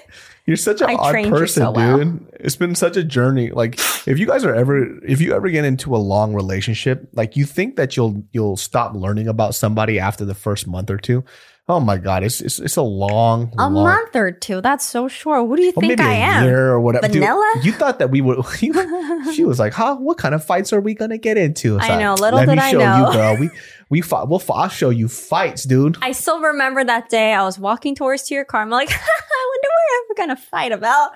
You're 0.46 0.58
such 0.58 0.82
an 0.82 0.90
I 0.92 0.96
odd 0.96 1.30
person, 1.30 1.64
so 1.64 1.72
well. 1.72 1.98
dude. 1.98 2.28
It's 2.46 2.56
been 2.56 2.76
such 2.76 2.96
a 2.96 3.04
journey. 3.04 3.50
Like 3.50 3.76
if 4.08 4.20
you 4.20 4.28
guys 4.28 4.46
are 4.46 4.54
ever 4.54 5.04
if 5.04 5.20
you 5.20 5.34
ever 5.34 5.50
get 5.50 5.66
into 5.66 5.96
a 5.96 5.98
long 5.98 6.34
relationship, 6.34 7.10
like 7.14 7.36
you 7.36 7.46
think 7.46 7.76
that 7.76 7.98
you'll 7.98 8.24
you'll 8.32 8.58
stop 8.58 8.94
learning 8.96 9.28
about 9.28 9.56
somebody 9.56 10.00
after 10.00 10.26
the 10.26 10.36
first 10.36 10.68
month 10.68 10.90
or 10.90 10.98
two. 10.98 11.24
Oh 11.68 11.80
my 11.80 11.98
god, 11.98 12.24
it's 12.24 12.42
it's, 12.42 12.60
it's 12.60 12.76
a 12.78 12.84
long 12.84 13.52
A 13.58 13.68
long, 13.68 13.74
month 13.86 14.16
or 14.16 14.32
two. 14.32 14.62
That's 14.62 14.86
so 14.86 15.08
short. 15.08 15.48
What 15.48 15.58
do 15.58 15.64
you 15.64 15.74
or 15.76 15.82
think 15.82 16.00
I 16.00 16.14
am? 16.14 16.44
year 16.44 16.70
or 16.70 16.80
whatever. 16.80 17.08
Dude, 17.08 17.24
Vanilla? 17.24 17.54
you 17.64 17.72
thought 17.72 17.98
that 17.98 18.12
we 18.12 18.22
would. 18.22 18.46
she 19.34 19.44
was 19.44 19.58
like, 19.58 19.74
"Huh? 19.74 19.96
What 19.96 20.20
kind 20.20 20.36
of 20.36 20.46
fights 20.46 20.72
are 20.74 20.80
we 20.80 20.94
gonna 20.94 21.18
get 21.18 21.38
into?" 21.38 21.78
It's 21.78 21.86
I 21.86 21.90
like, 21.90 22.00
know, 22.02 22.14
little 22.14 22.38
Let 22.38 22.46
did 22.46 22.58
me 22.58 22.62
I 22.62 22.72
show 22.72 22.78
know. 22.78 23.08
you, 23.08 23.14
girl. 23.14 23.38
We 23.40 23.50
we 23.90 24.02
fought. 24.02 24.30
We'll. 24.30 24.44
I'll 24.54 24.70
show 24.70 24.92
you 24.92 25.08
fights, 25.08 25.64
dude. 25.64 25.98
I 26.04 26.12
still 26.12 26.40
remember 26.40 26.84
that 26.84 27.10
day. 27.10 27.34
I 27.34 27.42
was 27.42 27.58
walking 27.58 27.96
towards 27.96 28.22
to 28.28 28.36
your 28.36 28.46
car. 28.46 28.62
I'm 28.62 28.70
like, 28.70 28.92
I 28.92 28.94
wonder 28.94 29.68
what 29.68 30.06
we're 30.10 30.24
gonna 30.28 30.40
fight 30.40 30.72
about. 30.72 31.12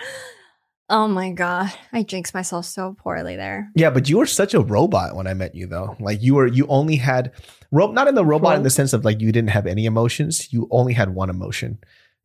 Oh 0.90 1.08
my 1.08 1.32
god, 1.32 1.72
I 1.94 2.02
jinxed 2.04 2.34
myself 2.34 2.66
so 2.66 2.96
poorly 2.98 3.36
there. 3.36 3.70
Yeah, 3.76 3.92
but 3.92 4.10
you 4.10 4.18
were 4.18 4.26
such 4.26 4.54
a 4.54 4.60
robot 4.60 5.16
when 5.16 5.28
I 5.28 5.36
met 5.36 5.54
you, 5.54 5.68
though. 5.68 5.96
Like 6.00 6.22
you 6.22 6.36
were, 6.36 6.48
you 6.48 6.66
only 6.68 6.96
had, 6.96 7.32
rope, 7.72 7.94
not 7.94 8.08
in 8.08 8.16
the 8.16 8.26
robot 8.26 8.58
in 8.58 8.64
the 8.64 8.72
sense 8.72 8.94
of 8.94 9.06
like 9.06 9.22
you 9.22 9.32
didn't 9.32 9.52
have 9.52 9.68
any 9.68 9.86
emotions. 9.86 10.52
You 10.52 10.68
only 10.72 10.94
had 10.94 11.14
one 11.14 11.30
emotion. 11.30 11.78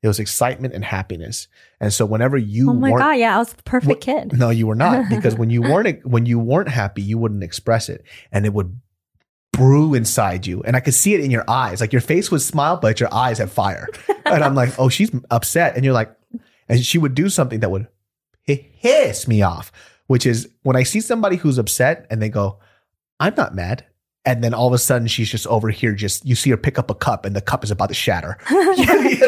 It 0.02 0.08
was 0.08 0.18
excitement 0.18 0.74
and 0.74 0.84
happiness. 0.84 1.48
And 1.80 1.92
so 1.92 2.04
whenever 2.06 2.36
you 2.36 2.70
oh 2.70 2.74
my 2.74 2.90
god, 2.90 3.12
yeah, 3.12 3.36
I 3.36 3.38
was 3.38 3.52
the 3.52 3.62
perfect 3.62 4.02
kid. 4.02 4.32
no, 4.38 4.50
you 4.50 4.66
were 4.66 4.74
not 4.74 5.08
because 5.08 5.34
when 5.34 5.50
you 5.50 5.62
weren't 5.70 6.04
when 6.06 6.24
you 6.24 6.38
weren't 6.38 6.68
happy, 6.68 7.02
you 7.02 7.18
wouldn't 7.18 7.42
express 7.42 7.88
it, 7.88 8.04
and 8.32 8.46
it 8.46 8.52
would 8.54 8.80
brew 9.52 9.94
inside 9.94 10.46
you. 10.46 10.62
And 10.62 10.74
I 10.74 10.80
could 10.80 10.94
see 10.94 11.14
it 11.14 11.20
in 11.20 11.30
your 11.30 11.44
eyes. 11.48 11.80
Like 11.80 11.92
your 11.92 12.02
face 12.02 12.30
would 12.30 12.42
smile, 12.42 12.76
but 12.78 13.00
your 13.00 13.12
eyes 13.12 13.38
had 13.38 13.50
fire. 13.50 13.88
and 14.26 14.42
I'm 14.42 14.54
like, 14.54 14.78
oh, 14.78 14.88
she's 14.88 15.10
upset, 15.30 15.76
and 15.76 15.84
you're 15.84 15.94
like, 15.94 16.14
and 16.68 16.84
she 16.84 16.98
would 16.98 17.14
do 17.14 17.28
something 17.28 17.60
that 17.60 17.70
would 17.70 17.86
hiss 18.47 19.26
me 19.26 19.42
off, 19.42 19.72
which 20.07 20.26
is 20.26 20.49
when 20.62 20.76
I 20.76 20.82
see 20.82 21.01
somebody 21.01 21.36
who's 21.36 21.59
upset 21.59 22.07
and 22.11 22.20
they 22.20 22.28
go, 22.28 22.59
I'm 23.20 23.34
not 23.36 23.55
mad. 23.55 23.84
And 24.26 24.42
then 24.42 24.55
all 24.55 24.66
of 24.66 24.72
a 24.72 24.78
sudden 24.78 25.07
she's 25.07 25.30
just 25.30 25.47
over 25.49 25.68
here, 25.68 25.95
just 25.95 26.24
you 26.24 26.34
see 26.34 26.51
her 26.51 26.57
pick 26.57 26.78
up 26.78 26.90
a 26.90 26.95
cup 26.95 27.26
and 27.26 27.36
the 27.36 27.42
cup 27.42 27.62
is 27.62 27.70
about 27.70 27.88
to 27.88 27.95
shatter. 27.95 28.38
you, 28.51 28.57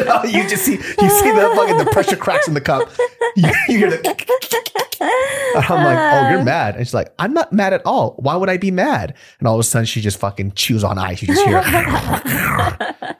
know, 0.05 0.23
you 0.23 0.47
just 0.49 0.65
see 0.65 0.73
you 0.73 1.09
see 1.09 1.31
the 1.31 1.53
fucking 1.55 1.77
the 1.77 1.89
pressure 1.91 2.15
cracks 2.15 2.47
in 2.47 2.55
the 2.55 2.61
cup. 2.61 2.89
You, 3.35 3.49
you 3.69 3.77
hear 3.77 3.89
the 3.91 4.77
I'm 5.69 5.83
like, 5.83 5.97
oh, 5.97 6.29
you're 6.31 6.43
mad. 6.43 6.75
And 6.75 6.85
she's 6.85 6.95
like, 6.95 7.13
I'm 7.19 7.33
not 7.33 7.53
mad 7.53 7.73
at 7.73 7.85
all. 7.85 8.15
Why 8.17 8.35
would 8.35 8.49
I 8.49 8.57
be 8.57 8.71
mad? 8.71 9.13
And 9.37 9.47
all 9.47 9.53
of 9.53 9.59
a 9.59 9.63
sudden 9.63 9.85
she 9.85 10.01
just 10.01 10.19
fucking 10.19 10.53
chews 10.53 10.83
on 10.83 10.97
ice. 10.97 11.21
You 11.21 11.27
just 11.27 11.45
hear 11.45 11.61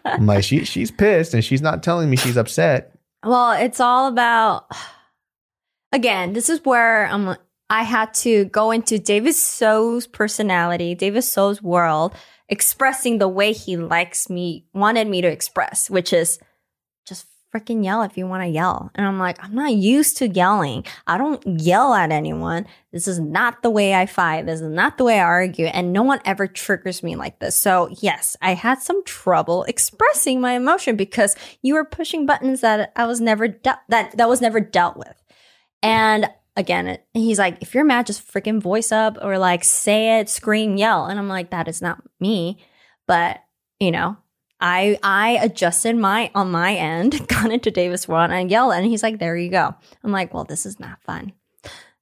I'm 0.06 0.26
like, 0.26 0.44
she 0.44 0.66
she's 0.66 0.90
pissed 0.90 1.36
and 1.36 1.46
she's 1.46 1.62
not 1.62 1.84
telling 1.84 2.10
me 2.10 2.18
she's 2.18 2.38
upset. 2.38 2.92
Well, 3.24 3.52
it's 3.52 3.80
all 3.80 4.08
about 4.08 4.72
again, 5.92 6.34
this 6.34 6.50
is 6.50 6.64
where 6.64 7.08
I'm 7.08 7.36
I 7.70 7.84
had 7.84 8.14
to 8.16 8.46
go 8.46 8.72
into 8.72 8.98
David 8.98 9.34
So's 9.34 10.08
personality, 10.08 10.96
David 10.96 11.24
So's 11.24 11.62
world, 11.62 12.14
expressing 12.48 13.18
the 13.18 13.28
way 13.28 13.52
he 13.52 13.76
likes 13.76 14.30
me, 14.30 14.66
wanted 14.74 15.08
me 15.08 15.22
to 15.22 15.28
express, 15.28 15.90
which 15.90 16.14
is 16.14 16.40
just 17.06 17.26
freaking 17.54 17.84
yell 17.84 18.04
if 18.04 18.18
you 18.18 18.26
want 18.26 18.44
to 18.44 18.48
yell. 18.48 18.90
And 18.96 19.06
I'm 19.06 19.20
like, 19.20 19.44
I'm 19.44 19.54
not 19.54 19.74
used 19.74 20.16
to 20.18 20.30
yelling. 20.30 20.86
I 21.08 21.18
don't 21.18 21.46
yell 21.60 21.94
at 21.94 22.10
anyone. 22.10 22.68
This 22.94 23.06
is 23.06 23.20
not 23.20 23.64
the 23.64 23.70
way 23.70 23.94
I 23.94 24.06
fight. 24.06 24.46
This 24.46 24.62
is 24.62 24.70
not 24.70 24.98
the 24.98 25.04
way 25.04 25.20
I 25.20 25.24
argue. 25.24 25.66
And 25.66 25.92
no 25.92 26.04
one 26.04 26.22
ever 26.24 26.48
triggers 26.48 27.04
me 27.04 27.18
like 27.18 27.40
this. 27.40 27.58
So 27.58 27.90
yes, 28.00 28.38
I 28.42 28.54
had 28.54 28.82
some 28.82 29.04
trouble 29.04 29.64
expressing 29.64 30.40
my 30.40 30.54
emotion 30.54 30.96
because 30.96 31.36
you 31.62 31.74
were 31.74 31.84
pushing 31.84 32.26
buttons 32.26 32.62
that 32.62 32.94
I 32.96 33.06
was 33.06 33.20
never 33.20 33.50
dealt 33.50 33.80
that 33.90 34.16
that 34.16 34.30
was 34.30 34.40
never 34.40 34.62
dealt 34.62 34.96
with. 34.96 35.22
And 35.82 36.30
again, 36.56 36.98
he's 37.14 37.40
like, 37.40 37.58
if 37.62 37.74
you're 37.74 37.84
mad, 37.84 38.08
just 38.08 38.28
freaking 38.28 38.62
voice 38.62 38.92
up 38.92 39.18
or 39.22 39.38
like 39.38 39.64
say 39.64 40.20
it, 40.20 40.30
scream, 40.30 40.78
yell. 40.78 41.06
And 41.06 41.20
I'm 41.20 41.30
like, 41.30 41.52
that 41.52 41.68
is 41.68 41.82
not 41.82 42.02
me. 42.20 42.58
But 43.06 43.40
you 43.80 43.92
know, 43.92 44.18
I 44.60 44.98
I 45.04 45.40
adjusted 45.42 45.96
my 45.96 46.32
on 46.36 46.52
my 46.52 46.76
end, 46.76 47.28
got 47.28 47.52
into 47.52 47.72
Davis 47.72 48.08
one 48.08 48.32
and 48.32 48.52
yelled, 48.52 48.74
and 48.74 48.86
he's 48.86 49.04
like, 49.04 49.20
there 49.20 49.38
you 49.38 49.50
go. 49.50 49.76
I'm 50.04 50.12
like, 50.12 50.34
well, 50.34 50.44
this 50.44 50.66
is 50.66 50.80
not 50.80 51.02
fun. 51.04 51.34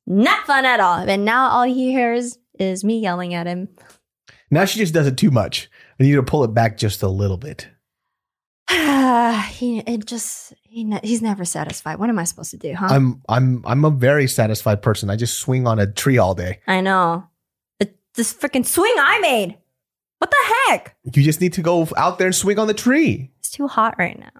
Not 0.08 0.46
fun 0.46 0.66
at 0.66 0.80
all. 0.80 0.98
And 0.98 1.26
now 1.26 1.50
all 1.50 1.64
he 1.64 1.92
hears 1.92 2.38
is 2.60 2.84
me 2.84 3.00
yelling 3.00 3.34
at 3.34 3.48
him. 3.48 3.70
Now 4.52 4.66
she 4.66 4.80
just 4.80 4.94
does 4.94 5.08
it 5.08 5.18
too 5.18 5.32
much. 5.32 5.70
I 6.00 6.04
need 6.04 6.14
to 6.14 6.24
pull 6.24 6.44
it 6.44 6.54
back 6.54 6.78
just 6.78 7.02
a 7.02 7.08
little 7.08 7.38
bit. 7.38 7.68
he 9.50 9.80
it 9.80 10.06
just 10.06 10.54
he 10.64 10.84
ne- 10.84 11.00
he's 11.04 11.22
never 11.22 11.46
satisfied. 11.46 12.00
What 12.00 12.10
am 12.10 12.18
I 12.18 12.24
supposed 12.24 12.52
to 12.52 12.58
do, 12.58 12.74
huh? 12.74 12.88
I'm 12.90 13.22
I'm 13.30 13.64
I'm 13.66 13.86
a 13.86 13.92
very 13.92 14.28
satisfied 14.28 14.82
person. 14.82 15.10
I 15.10 15.16
just 15.16 15.38
swing 15.40 15.68
on 15.68 15.80
a 15.80 15.86
tree 15.92 16.18
all 16.18 16.34
day. 16.34 16.60
I 16.68 16.82
know. 16.82 17.28
It, 17.80 17.96
this 18.16 18.34
freaking 18.34 18.66
swing 18.66 18.94
I 18.98 19.20
made. 19.20 19.58
What 20.18 20.32
the 20.32 20.54
heck? 20.70 20.96
You 21.14 21.22
just 21.24 21.42
need 21.42 21.54
to 21.54 21.62
go 21.62 21.88
out 21.98 22.18
there 22.18 22.28
and 22.28 22.36
swing 22.36 22.58
on 22.58 22.68
the 22.68 22.74
tree. 22.74 23.32
It's 23.40 23.52
too 23.52 23.68
hot 23.68 23.96
right 24.00 24.18
now. 24.20 24.32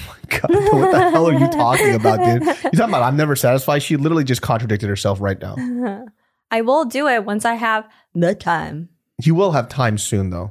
God, 0.28 0.42
what 0.50 0.90
the 0.92 1.10
hell 1.10 1.28
are 1.28 1.32
you 1.38 1.48
talking 1.48 1.94
about, 1.94 2.18
dude? 2.24 2.42
You 2.42 2.54
talking 2.54 2.80
about 2.80 3.02
I'm 3.02 3.16
never 3.16 3.36
satisfied? 3.36 3.82
She 3.82 3.96
literally 3.96 4.24
just 4.24 4.42
contradicted 4.42 4.88
herself 4.88 5.20
right 5.20 5.40
now. 5.40 5.54
I 6.50 6.62
will 6.62 6.84
do 6.86 7.06
it 7.06 7.24
once 7.24 7.44
I 7.44 7.54
have 7.54 7.88
the 8.14 8.34
time. 8.34 8.88
You 9.22 9.36
will 9.36 9.52
have 9.52 9.68
time 9.68 9.98
soon, 9.98 10.30
though. 10.30 10.50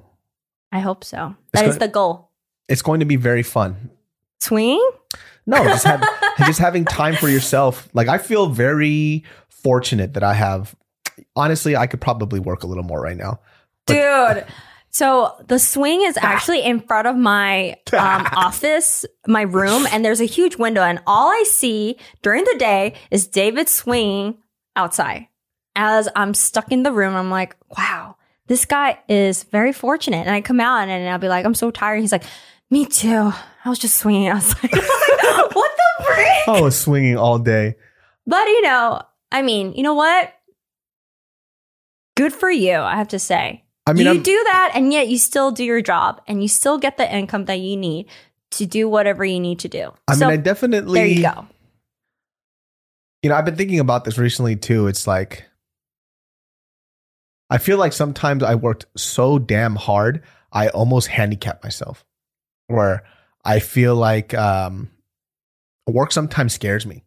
I 0.72 0.80
hope 0.80 1.04
so. 1.04 1.36
It's 1.54 1.62
That 1.62 1.66
is 1.66 1.76
gonna- 1.76 1.88
the 1.88 1.92
goal. 1.92 2.29
It's 2.70 2.82
going 2.82 3.02
to 3.02 3.06
be 3.06 3.16
very 3.16 3.44
fun. 3.44 3.90
Swing? 4.40 4.90
No, 5.46 5.64
just 5.64 5.86
have, 5.86 6.08
just 6.46 6.60
having 6.60 6.86
time 6.86 7.16
for 7.16 7.28
yourself. 7.28 7.90
Like 7.94 8.08
I 8.08 8.18
feel 8.20 8.48
very 8.48 9.24
fortunate 9.50 10.14
that 10.14 10.24
I 10.24 10.34
have. 10.34 10.76
Honestly, 11.36 11.76
I 11.76 11.88
could 11.88 12.00
probably 12.00 12.40
work 12.40 12.64
a 12.64 12.68
little 12.68 12.84
more 12.84 13.02
right 13.02 13.18
now. 13.18 13.40
Dude. 13.88 14.46
So 14.92 15.36
the 15.48 15.60
swing 15.60 16.02
is 16.04 16.18
actually 16.18 16.64
in 16.64 16.80
front 16.80 17.08
of 17.08 17.16
my 17.16 17.72
um, 17.94 18.28
office, 18.36 19.06
my 19.28 19.42
room, 19.42 19.86
and 19.92 20.04
there's 20.04 20.22
a 20.22 20.26
huge 20.26 20.58
window. 20.58 20.82
And 20.82 21.00
all 21.06 21.30
I 21.30 21.44
see 21.46 21.98
during 22.22 22.44
the 22.44 22.56
day 22.58 22.96
is 23.12 23.28
David 23.28 23.70
swinging 23.70 24.38
outside. 24.76 25.28
As 25.76 26.10
I'm 26.16 26.34
stuck 26.34 26.72
in 26.72 26.84
the 26.84 26.92
room, 26.92 27.16
I'm 27.16 27.30
like, 27.30 27.56
wow, 27.78 28.16
this 28.48 28.66
guy 28.66 29.00
is 29.08 29.44
very 29.44 29.72
fortunate. 29.72 30.26
And 30.26 30.32
I 30.32 30.42
come 30.42 30.60
out 30.60 30.88
and 30.90 31.10
I'll 31.10 31.20
be 31.20 31.30
like, 31.30 31.46
I'm 31.46 31.54
so 31.54 31.70
tired. 31.72 32.02
He's 32.02 32.12
like, 32.12 32.26
me 32.70 32.86
too. 32.86 33.32
I 33.66 33.70
was 33.70 33.80
just 33.80 33.98
swinging 33.98 34.28
outside. 34.28 34.70
I 34.74 34.78
was 34.78 35.46
like, 35.46 35.56
what 35.56 35.72
the 35.78 36.04
frick? 36.06 36.48
I 36.48 36.62
was 36.62 36.80
swinging 36.80 37.18
all 37.18 37.40
day. 37.40 37.76
But 38.26 38.48
you 38.48 38.62
know, 38.62 39.02
I 39.32 39.42
mean, 39.42 39.74
you 39.74 39.84
know 39.84 39.96
what? 39.96 40.34
Good 42.16 42.34
for 42.34 42.50
you, 42.50 42.76
I 42.76 42.96
have 42.96 43.10
to 43.10 43.20
say. 43.20 43.64
I 43.88 43.94
mean, 43.94 44.06
you 44.06 44.12
I'm, 44.12 44.22
do 44.22 44.44
that 44.52 44.72
and 44.76 44.94
yet 44.94 45.08
you 45.08 45.18
still 45.18 45.52
do 45.52 45.64
your 45.64 45.82
job 45.82 46.22
and 46.28 46.42
you 46.42 46.48
still 46.48 46.78
get 46.78 46.98
the 46.98 47.12
income 47.12 47.46
that 47.46 47.60
you 47.60 47.76
need 47.76 48.08
to 48.52 48.66
do 48.66 48.88
whatever 48.88 49.26
you 49.26 49.40
need 49.40 49.60
to 49.60 49.68
do. 49.68 49.94
I 50.08 50.16
mean, 50.16 50.30
I 50.30 50.38
definitely. 50.38 51.00
there 51.00 51.08
you 51.08 51.22
go. 51.24 51.48
You 53.24 53.30
know, 53.30 53.36
I've 53.36 53.46
been 53.46 53.56
thinking 53.56 53.80
about 53.80 54.06
this 54.06 54.18
recently 54.18 54.56
too. 54.56 54.88
It's 54.88 55.08
like, 55.08 55.46
I 57.50 57.58
feel 57.58 57.78
like 57.78 57.94
sometimes 57.94 58.44
I 58.44 58.56
worked 58.56 58.86
so 58.96 59.40
damn 59.40 59.76
hard, 59.76 60.24
I 60.52 60.70
almost 60.70 61.08
handicapped 61.08 61.64
myself. 61.64 62.06
Where 62.70 63.04
I 63.44 63.60
feel 63.60 63.96
like 63.96 64.34
um, 64.34 64.90
work 65.88 66.12
sometimes 66.12 66.54
scares 66.54 66.86
me 66.86 67.04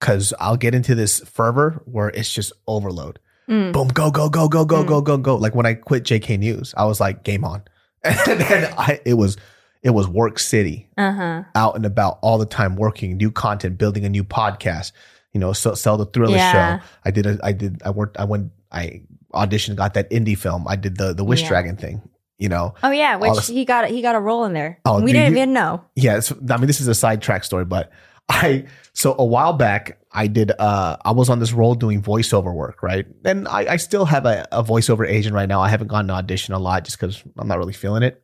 because 0.00 0.32
I'll 0.40 0.56
get 0.56 0.74
into 0.74 0.94
this 0.94 1.20
fervor 1.20 1.82
where 1.86 2.08
it's 2.08 2.32
just 2.32 2.52
overload. 2.66 3.18
Mm. 3.48 3.72
Boom, 3.72 3.88
go, 3.88 4.10
go, 4.10 4.28
go, 4.30 4.48
go, 4.48 4.64
go, 4.64 4.82
Mm. 4.84 4.86
go, 4.86 5.00
go, 5.00 5.16
go. 5.18 5.36
Like 5.36 5.54
when 5.54 5.66
I 5.66 5.74
quit 5.74 6.04
JK 6.04 6.38
News, 6.38 6.72
I 6.76 6.84
was 6.84 7.00
like, 7.00 7.24
game 7.24 7.44
on. 7.44 7.62
And 8.04 8.40
then 8.40 8.72
I, 8.78 9.00
it 9.04 9.14
was, 9.14 9.36
it 9.82 9.90
was 9.90 10.06
work 10.08 10.38
city 10.38 10.88
Uh-huh. 10.96 11.42
out 11.56 11.74
and 11.76 11.84
about 11.84 12.18
all 12.22 12.38
the 12.38 12.46
time 12.46 12.76
working 12.76 13.16
new 13.16 13.30
content 13.32 13.78
building 13.78 14.04
a 14.04 14.08
new 14.08 14.22
podcast 14.24 14.92
you 15.32 15.40
know 15.40 15.52
so, 15.52 15.74
sell 15.74 15.96
the 15.96 16.06
thriller 16.06 16.36
Yeah. 16.36 16.52
show 16.78 16.84
i 17.04 17.10
did 17.10 17.26
a, 17.26 17.38
i 17.42 17.50
did 17.52 17.82
i 17.84 17.90
worked 17.90 18.16
i 18.18 18.24
went 18.24 18.52
i 18.70 19.00
auditioned 19.34 19.74
got 19.76 19.94
that 19.94 20.08
indie 20.10 20.36
film 20.38 20.66
i 20.68 20.76
did 20.76 20.98
the 20.98 21.14
the 21.14 21.24
wish 21.24 21.42
Yeah. 21.42 21.48
dragon 21.48 21.76
thing 21.76 22.00
you 22.42 22.48
know 22.48 22.74
Oh 22.82 22.90
yeah, 22.90 23.16
which 23.16 23.34
this- 23.34 23.46
he 23.48 23.64
got 23.64 23.88
he 23.88 24.02
got 24.02 24.14
a 24.14 24.20
role 24.20 24.44
in 24.44 24.52
there. 24.52 24.80
Oh, 24.84 25.00
we 25.00 25.12
didn't 25.12 25.32
you- 25.34 25.38
even 25.42 25.52
know. 25.52 25.84
yeah 25.94 26.20
i 26.50 26.56
mean 26.58 26.66
this 26.66 26.80
is 26.80 26.88
a 26.88 26.94
sidetrack 26.94 27.44
story 27.44 27.64
but 27.64 27.90
i 28.28 28.64
so 28.92 29.14
a 29.18 29.24
while 29.24 29.52
back 29.52 29.98
i 30.12 30.26
did 30.26 30.52
uh 30.58 30.96
i 31.04 31.10
was 31.12 31.28
on 31.30 31.38
this 31.40 31.52
role 31.52 31.74
doing 31.74 32.02
voiceover 32.02 32.52
work 32.54 32.82
right 32.82 33.06
and 33.24 33.48
i, 33.48 33.72
I 33.74 33.76
still 33.76 34.04
have 34.04 34.26
a, 34.26 34.46
a 34.52 34.62
voiceover 34.62 35.08
agent 35.08 35.34
right 35.34 35.48
now 35.48 35.60
i 35.60 35.68
haven't 35.68 35.88
gone 35.88 36.06
to 36.08 36.14
audition 36.14 36.54
a 36.54 36.58
lot 36.58 36.84
just 36.84 36.98
because 37.00 37.22
i'm 37.38 37.48
not 37.48 37.58
really 37.58 37.72
feeling 37.72 38.02
it 38.02 38.22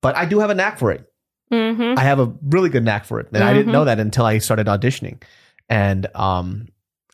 but 0.00 0.16
i 0.16 0.24
do 0.26 0.38
have 0.40 0.50
a 0.50 0.54
knack 0.54 0.78
for 0.78 0.90
it 0.92 1.04
Mm-hmm. 1.52 1.96
I 1.96 2.02
have 2.02 2.18
a 2.18 2.32
really 2.42 2.70
good 2.70 2.82
knack 2.82 3.04
for 3.04 3.20
it. 3.20 3.28
And 3.32 3.44
I 3.44 3.52
didn't 3.54 3.68
Mhm. 3.68 3.72
know 3.78 3.84
that 3.84 4.00
until 4.00 4.24
I 4.26 4.38
started 4.38 4.66
auditioning. 4.66 5.22
And 5.68 6.08
um, 6.16 6.66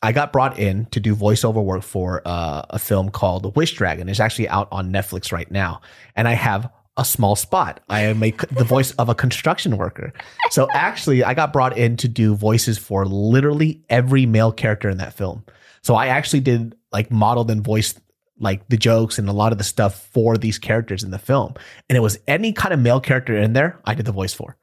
I 0.03 0.13
got 0.13 0.33
brought 0.33 0.59
in 0.59 0.87
to 0.87 1.01
do 1.01 1.15
voiceover 1.15 1.63
work 1.63 1.83
for 1.83 2.23
uh, 2.25 2.63
a 2.71 2.79
film 2.79 3.11
called 3.11 3.45
The 3.45 3.51
Wish 3.51 3.75
Dragon. 3.75 4.09
It's 4.09 4.21
actually 4.21 4.49
out 4.49 4.69
on 4.73 4.93
Netflix 4.93 5.33
right 5.33 5.51
now. 5.51 5.81
And 6.17 6.27
I 6.27 6.33
have 6.33 6.71
a 6.97 7.05
small 7.05 7.37
spot. 7.37 7.81
I 7.89 8.03
am 8.03 8.23
a, 8.23 8.33
the 8.51 8.65
voice 8.65 8.91
of 8.93 9.09
a 9.09 9.15
construction 9.15 9.77
worker. 9.77 10.13
So 10.51 10.69
actually, 10.73 11.25
I 11.25 11.35
got 11.35 11.53
brought 11.53 11.79
in 11.79 11.97
to 11.99 12.09
do 12.09 12.35
voices 12.35 12.79
for 12.79 13.07
literally 13.07 13.83
every 13.89 14.27
male 14.27 14.53
character 14.53 14.91
in 14.91 14.99
that 14.99 15.15
film. 15.15 15.45
So 15.83 15.95
I 15.95 16.09
actually 16.09 16.41
did 16.41 16.75
like 16.93 17.11
modeled 17.11 17.51
and 17.51 17.63
voiced 17.63 18.01
like 18.39 18.69
the 18.69 18.77
jokes 18.77 19.19
and 19.19 19.29
a 19.29 19.33
lot 19.33 19.53
of 19.53 19.59
the 19.59 19.65
stuff 19.65 20.09
for 20.13 20.37
these 20.37 20.59
characters 20.59 21.05
in 21.05 21.13
the 21.13 21.19
film. 21.19 21.55
And 21.89 21.97
it 21.97 22.01
was 22.01 22.19
any 22.27 22.53
kind 22.53 22.75
of 22.75 22.81
male 22.81 23.01
character 23.01 23.37
in 23.37 23.53
there, 23.53 23.79
I 23.85 23.95
did 23.95 24.05
the 24.05 24.13
voice 24.13 24.35
for. 24.35 24.57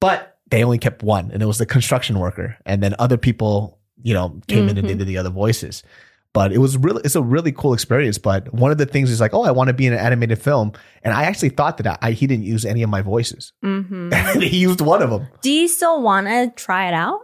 But 0.00 0.38
they 0.50 0.62
only 0.62 0.78
kept 0.78 1.02
one, 1.02 1.30
and 1.32 1.42
it 1.42 1.46
was 1.46 1.58
the 1.58 1.66
construction 1.66 2.18
worker. 2.18 2.56
And 2.64 2.82
then 2.82 2.94
other 2.98 3.16
people, 3.16 3.75
you 4.02 4.14
know, 4.14 4.40
came 4.48 4.68
in 4.68 4.76
and 4.78 4.86
Mhm. 4.88 4.98
did 4.98 5.06
the 5.06 5.18
other 5.18 5.30
voices. 5.30 5.82
But 6.32 6.52
it 6.52 6.58
was 6.58 6.76
really, 6.76 7.00
it's 7.02 7.16
a 7.16 7.22
really 7.22 7.50
cool 7.50 7.72
experience. 7.72 8.18
But 8.18 8.52
one 8.52 8.70
of 8.70 8.76
the 8.76 8.84
things 8.84 9.10
is 9.10 9.20
like, 9.22 9.32
oh, 9.32 9.42
I 9.44 9.52
want 9.52 9.68
to 9.68 9.72
be 9.74 9.86
in 9.86 9.94
an 9.94 9.98
animated 9.98 10.38
film. 10.38 10.72
And 11.02 11.14
I 11.14 11.22
actually 11.22 11.48
thought 11.48 11.78
that 11.78 11.98
I, 12.02 12.10
he 12.10 12.26
didn't 12.26 12.44
use 12.44 12.66
any 12.66 12.82
of 12.82 12.90
my 12.90 13.00
voices. 13.00 13.54
Mm-hmm. 13.64 14.10
and 14.12 14.42
he 14.42 14.58
used 14.58 14.82
one 14.82 15.00
of 15.02 15.08
them. 15.08 15.26
Do 15.40 15.50
you 15.50 15.66
still 15.66 16.02
want 16.02 16.26
to 16.26 16.52
try 16.54 16.88
it 16.88 16.94
out? 16.94 17.20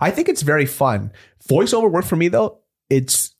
I 0.00 0.10
think 0.10 0.28
it's 0.28 0.42
very 0.42 0.66
fun. 0.66 1.12
Voiceover 1.48 1.90
work 1.90 2.04
for 2.04 2.16
me 2.16 2.28
though, 2.28 2.58
it's 2.90 3.34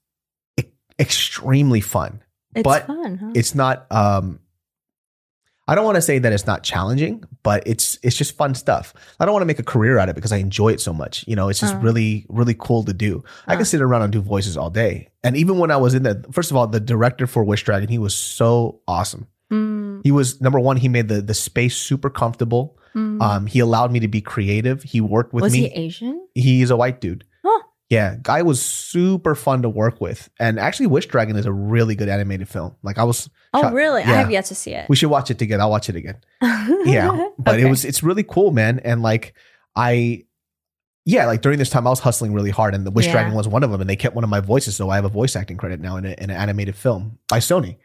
extremely 0.98 1.80
fun. 1.80 2.22
It's 2.54 2.64
But 2.64 2.86
fun, 2.86 3.16
huh? 3.18 3.30
It's 3.34 3.54
not 3.54 3.86
um 3.90 4.40
I 5.70 5.74
don't 5.76 5.84
want 5.84 5.96
to 5.96 6.02
say 6.02 6.18
that 6.18 6.32
it's 6.32 6.46
not 6.46 6.62
challenging, 6.64 7.22
but 7.42 7.62
it's 7.64 7.98
it's 8.02 8.16
just 8.16 8.36
fun 8.36 8.54
stuff. 8.54 8.92
I 9.20 9.24
don't 9.24 9.32
want 9.32 9.42
to 9.42 9.46
make 9.52 9.58
a 9.60 9.68
career 9.74 9.98
out 9.98 10.08
of 10.08 10.14
it 10.14 10.16
because 10.16 10.32
I 10.32 10.38
enjoy 10.38 10.70
it 10.72 10.80
so 10.80 10.92
much. 10.92 11.24
You 11.28 11.36
know, 11.36 11.48
it's 11.48 11.60
just 11.60 11.74
Uh. 11.76 11.78
really 11.78 12.26
really 12.28 12.56
cool 12.58 12.82
to 12.84 12.92
do. 12.92 13.22
I 13.46 13.54
Uh. 13.54 13.56
can 13.58 13.64
sit 13.66 13.80
around 13.80 14.02
and 14.02 14.12
do 14.12 14.20
voices 14.20 14.56
all 14.56 14.70
day. 14.70 15.08
And 15.22 15.36
even 15.36 15.58
when 15.58 15.70
I 15.70 15.76
was 15.76 15.94
in 15.94 16.02
the 16.02 16.24
first 16.32 16.50
of 16.50 16.56
all, 16.56 16.66
the 16.66 16.80
director 16.80 17.26
for 17.26 17.44
Wish 17.44 17.62
Dragon, 17.64 17.88
he 17.88 17.98
was 17.98 18.14
so 18.14 18.80
awesome. 18.88 19.26
Mm, 19.52 20.00
He 20.04 20.10
was 20.12 20.40
number 20.40 20.58
one. 20.60 20.76
He 20.76 20.88
made 20.88 21.08
the 21.08 21.20
the 21.22 21.34
space 21.34 21.76
super 21.76 22.10
comfortable. 22.10 22.76
mm. 22.94 23.22
Um, 23.22 23.46
he 23.46 23.60
allowed 23.60 23.92
me 23.92 24.00
to 24.00 24.08
be 24.08 24.20
creative. 24.20 24.82
He 24.82 25.00
worked 25.00 25.32
with 25.32 25.42
Was 25.42 25.52
me. 25.52 25.60
he 25.60 25.66
Asian? 25.86 26.20
He's 26.34 26.70
a 26.70 26.76
white 26.76 27.00
dude. 27.00 27.24
Huh. 27.90 27.96
Yeah, 27.96 28.16
guy 28.22 28.42
was 28.42 28.62
super 28.62 29.34
fun 29.34 29.62
to 29.62 29.68
work 29.68 30.00
with. 30.00 30.30
And 30.38 30.60
actually, 30.60 30.86
Wish 30.86 31.06
Dragon 31.06 31.36
is 31.36 31.44
a 31.46 31.52
really 31.52 31.96
good 31.96 32.08
animated 32.08 32.48
film. 32.48 32.76
Like 32.82 32.98
I 32.98 33.04
was, 33.04 33.28
Oh, 33.52 33.62
Shot- 33.62 33.72
really? 33.72 34.02
I 34.02 34.06
have 34.06 34.30
yet 34.30 34.44
to 34.46 34.54
see 34.54 34.72
it. 34.74 34.88
we 34.88 34.94
should 34.94 35.10
watch 35.10 35.28
it 35.30 35.38
together. 35.40 35.62
I'll 35.64 35.70
watch 35.70 35.88
it 35.88 35.96
again. 35.96 36.16
Yeah, 36.84 37.28
but 37.38 37.58
it 37.60 37.68
was 37.68 37.84
it's 37.84 38.02
really 38.02 38.22
cool, 38.22 38.52
man. 38.52 38.78
And 38.78 39.02
like 39.02 39.34
I, 39.76 40.24
yeah, 41.04 41.26
like 41.26 41.42
during 41.42 41.58
this 41.58 41.68
time 41.68 41.86
I 41.86 41.90
was 41.90 41.98
hustling 42.00 42.32
really 42.32 42.50
hard, 42.50 42.74
and 42.74 42.86
the 42.86 42.90
Wish 42.92 43.06
Yeah. 43.06 43.12
Dragon 43.12 43.34
was 43.34 43.48
one 43.48 43.64
of 43.64 43.70
them. 43.72 43.80
And 43.80 43.90
they 43.90 43.96
kept 43.96 44.14
one 44.14 44.22
of 44.24 44.30
my 44.30 44.40
voices, 44.40 44.76
so 44.76 44.88
I 44.88 44.94
have 44.94 45.04
a 45.04 45.08
voice 45.10 45.34
acting 45.34 45.56
credit 45.56 45.80
now 45.80 45.96
in, 45.96 46.04
a, 46.06 46.10
in 46.10 46.30
an 46.30 46.36
animated 46.36 46.76
film 46.76 47.18
by 47.28 47.38
Sony, 47.38 47.76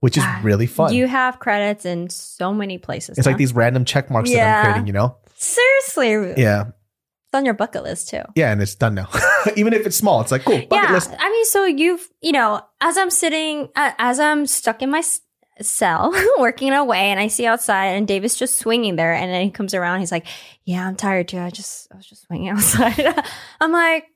which 0.00 0.16
is 0.16 0.22
God, 0.22 0.44
really 0.44 0.66
fun. 0.66 0.94
You 0.94 1.08
have 1.08 1.40
credits 1.40 1.84
in 1.84 2.08
so 2.10 2.54
many 2.54 2.78
places. 2.78 3.18
it's 3.18 3.26
like 3.26 3.36
these 3.38 3.52
random 3.54 3.84
check 3.84 4.08
marks 4.10 4.30
that 4.30 4.58
I'm 4.58 4.64
creating, 4.72 4.86
you 4.86 4.92
know? 4.92 5.16
Seriously, 5.34 6.40
Yeah, 6.40 6.68
it's 6.68 7.34
on 7.34 7.44
your 7.44 7.54
bucket 7.54 7.82
list 7.82 8.08
too. 8.10 8.22
yeah, 8.36 8.52
and 8.52 8.62
it's 8.62 8.74
done 8.76 8.94
now. 8.94 9.08
Even 9.56 9.72
if 9.72 9.86
it's 9.86 9.96
small, 9.96 10.20
it's 10.20 10.30
like 10.32 10.44
cool. 10.44 10.62
Yeah, 10.70 10.92
list. 10.92 11.10
I 11.18 11.30
mean, 11.30 11.44
so 11.46 11.64
you've 11.64 12.08
you 12.22 12.32
know, 12.32 12.60
as 12.80 12.96
I'm 12.96 13.10
sitting, 13.10 13.68
uh, 13.76 13.92
as 13.98 14.20
I'm 14.20 14.46
stuck 14.46 14.82
in 14.82 14.90
my 14.90 14.98
s- 14.98 15.20
cell 15.60 16.12
working 16.38 16.72
away, 16.72 17.10
and 17.10 17.18
I 17.20 17.28
see 17.28 17.46
outside, 17.46 17.86
and 17.88 18.06
David's 18.06 18.36
just 18.36 18.58
swinging 18.58 18.96
there, 18.96 19.12
and 19.14 19.30
then 19.32 19.42
he 19.44 19.50
comes 19.50 19.74
around, 19.74 20.00
he's 20.00 20.12
like, 20.12 20.26
"Yeah, 20.64 20.86
I'm 20.86 20.96
tired 20.96 21.28
too. 21.28 21.38
I 21.38 21.50
just 21.50 21.88
I 21.92 21.96
was 21.96 22.06
just 22.06 22.26
swinging 22.26 22.48
outside." 22.50 23.22
I'm 23.60 23.72
like, 23.72 24.06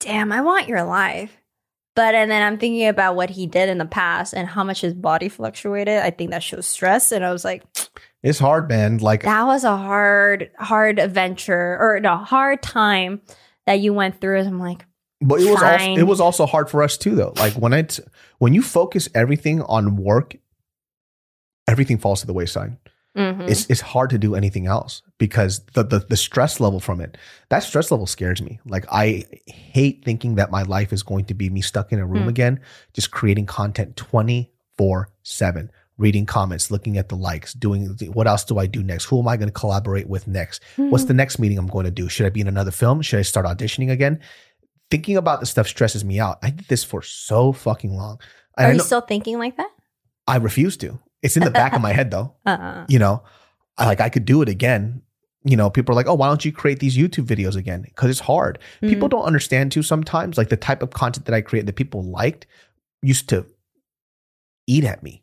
"Damn, 0.00 0.32
I 0.32 0.40
want 0.40 0.68
your 0.68 0.82
life." 0.84 1.36
But 1.96 2.14
and 2.14 2.30
then 2.30 2.42
I'm 2.42 2.56
thinking 2.56 2.86
about 2.86 3.16
what 3.16 3.30
he 3.30 3.46
did 3.46 3.68
in 3.68 3.78
the 3.78 3.84
past 3.84 4.32
and 4.32 4.48
how 4.48 4.62
much 4.64 4.80
his 4.80 4.94
body 4.94 5.28
fluctuated. 5.28 5.98
I 5.98 6.10
think 6.10 6.30
that 6.30 6.42
shows 6.42 6.66
stress, 6.66 7.12
and 7.12 7.24
I 7.24 7.32
was 7.32 7.44
like, 7.44 7.62
It's 8.22 8.38
hard, 8.38 8.68
man. 8.68 8.98
Like 8.98 9.22
that 9.22 9.46
was 9.46 9.64
a 9.64 9.76
hard, 9.76 10.50
hard 10.58 10.98
adventure 10.98 11.78
or 11.80 12.00
no 12.00 12.16
hard 12.16 12.62
time 12.62 13.22
that 13.70 13.80
you 13.80 13.92
went 13.94 14.20
through. 14.20 14.40
I'm 14.40 14.58
like, 14.58 14.84
But 15.20 15.40
it 15.40 15.48
was 15.50 15.62
also, 15.62 15.94
it 15.94 16.06
was 16.06 16.20
also 16.20 16.46
hard 16.46 16.68
for 16.70 16.82
us 16.82 16.96
too, 16.98 17.14
though. 17.14 17.32
Like 17.36 17.54
when 17.54 17.72
I 17.72 17.82
t- 17.82 18.02
when 18.38 18.52
you 18.54 18.62
focus 18.62 19.08
everything 19.14 19.62
on 19.62 19.96
work, 19.96 20.36
everything 21.68 21.98
falls 21.98 22.20
to 22.20 22.26
the 22.26 22.32
wayside. 22.32 22.76
mhm. 23.16 23.48
It's 23.48 23.66
it's 23.70 23.80
hard 23.80 24.10
to 24.10 24.18
do 24.18 24.34
anything 24.34 24.66
else 24.66 25.02
because 25.18 25.60
the, 25.74 25.82
the 25.84 25.98
the 26.00 26.16
stress 26.16 26.60
level 26.60 26.80
from 26.80 27.00
it. 27.00 27.16
That 27.48 27.60
stress 27.62 27.90
level 27.90 28.06
scares 28.06 28.40
me. 28.42 28.60
Like 28.64 28.86
I 28.90 29.24
hate 29.46 30.04
thinking 30.04 30.36
that 30.36 30.50
my 30.50 30.62
life 30.62 30.92
is 30.92 31.02
going 31.02 31.24
to 31.26 31.34
be 31.34 31.50
me 31.50 31.60
stuck 31.60 31.92
in 31.92 31.98
a 31.98 32.06
room 32.06 32.24
Mm. 32.26 32.28
again, 32.28 32.60
just 32.92 33.10
creating 33.10 33.46
content 33.46 33.96
twenty 33.96 34.50
four 34.78 35.10
seven, 35.22 35.70
reading 36.00 36.24
comments, 36.24 36.70
looking 36.70 36.96
at 36.96 37.10
the 37.10 37.14
likes, 37.14 37.52
doing 37.52 37.86
what 38.14 38.26
else 38.26 38.42
do 38.42 38.58
I 38.58 38.66
do 38.66 38.82
next? 38.82 39.04
Who 39.04 39.20
am 39.20 39.28
I 39.28 39.36
going 39.36 39.48
to 39.48 39.52
collaborate 39.52 40.08
with 40.08 40.26
next? 40.26 40.62
What's 40.76 41.04
the 41.04 41.14
next 41.14 41.38
meeting 41.38 41.58
I'm 41.58 41.66
going 41.66 41.84
to 41.84 41.90
do? 41.90 42.08
Should 42.08 42.24
I 42.24 42.30
be 42.30 42.40
in 42.40 42.48
another 42.48 42.70
film? 42.70 43.02
Should 43.02 43.18
I 43.18 43.22
start 43.22 43.44
auditioning 43.44 43.90
again? 43.90 44.18
Thinking 44.90 45.18
about 45.18 45.40
this 45.40 45.50
stuff 45.50 45.68
stresses 45.68 46.02
me 46.04 46.18
out. 46.18 46.38
I 46.42 46.50
did 46.50 46.66
this 46.68 46.82
for 46.82 47.02
so 47.02 47.52
fucking 47.52 47.92
long. 47.94 48.18
And 48.56 48.66
Are 48.66 48.72
you 48.72 48.78
know- 48.78 48.84
still 48.84 49.02
thinking 49.02 49.38
like 49.38 49.58
that? 49.58 49.70
I 50.26 50.36
refuse 50.36 50.76
to. 50.78 50.98
It's 51.22 51.36
in 51.36 51.44
the 51.44 51.50
back 51.50 51.74
of 51.74 51.82
my 51.82 51.92
head 51.92 52.10
though. 52.10 52.34
Uh, 52.46 52.86
You 52.88 52.98
know, 52.98 53.22
I, 53.76 53.84
like 53.84 54.00
I 54.00 54.08
could 54.08 54.24
do 54.24 54.40
it 54.40 54.48
again. 54.48 55.02
You 55.44 55.56
know, 55.56 55.68
people 55.70 55.92
are 55.92 55.96
like, 55.96 56.06
oh, 56.06 56.14
why 56.14 56.28
don't 56.28 56.44
you 56.44 56.52
create 56.52 56.80
these 56.80 56.96
YouTube 56.96 57.26
videos 57.26 57.56
again? 57.56 57.82
Because 57.82 58.10
it's 58.10 58.20
hard. 58.20 58.58
People 58.80 59.08
mm, 59.08 59.12
don't 59.12 59.24
understand 59.24 59.72
too 59.72 59.82
sometimes. 59.82 60.36
Like 60.38 60.48
the 60.48 60.56
type 60.56 60.82
of 60.82 60.90
content 60.90 61.26
that 61.26 61.34
I 61.34 61.40
create 61.40 61.66
that 61.66 61.76
people 61.76 62.02
liked 62.02 62.46
used 63.02 63.28
to 63.30 63.46
eat 64.66 64.84
at 64.84 65.02
me. 65.02 65.22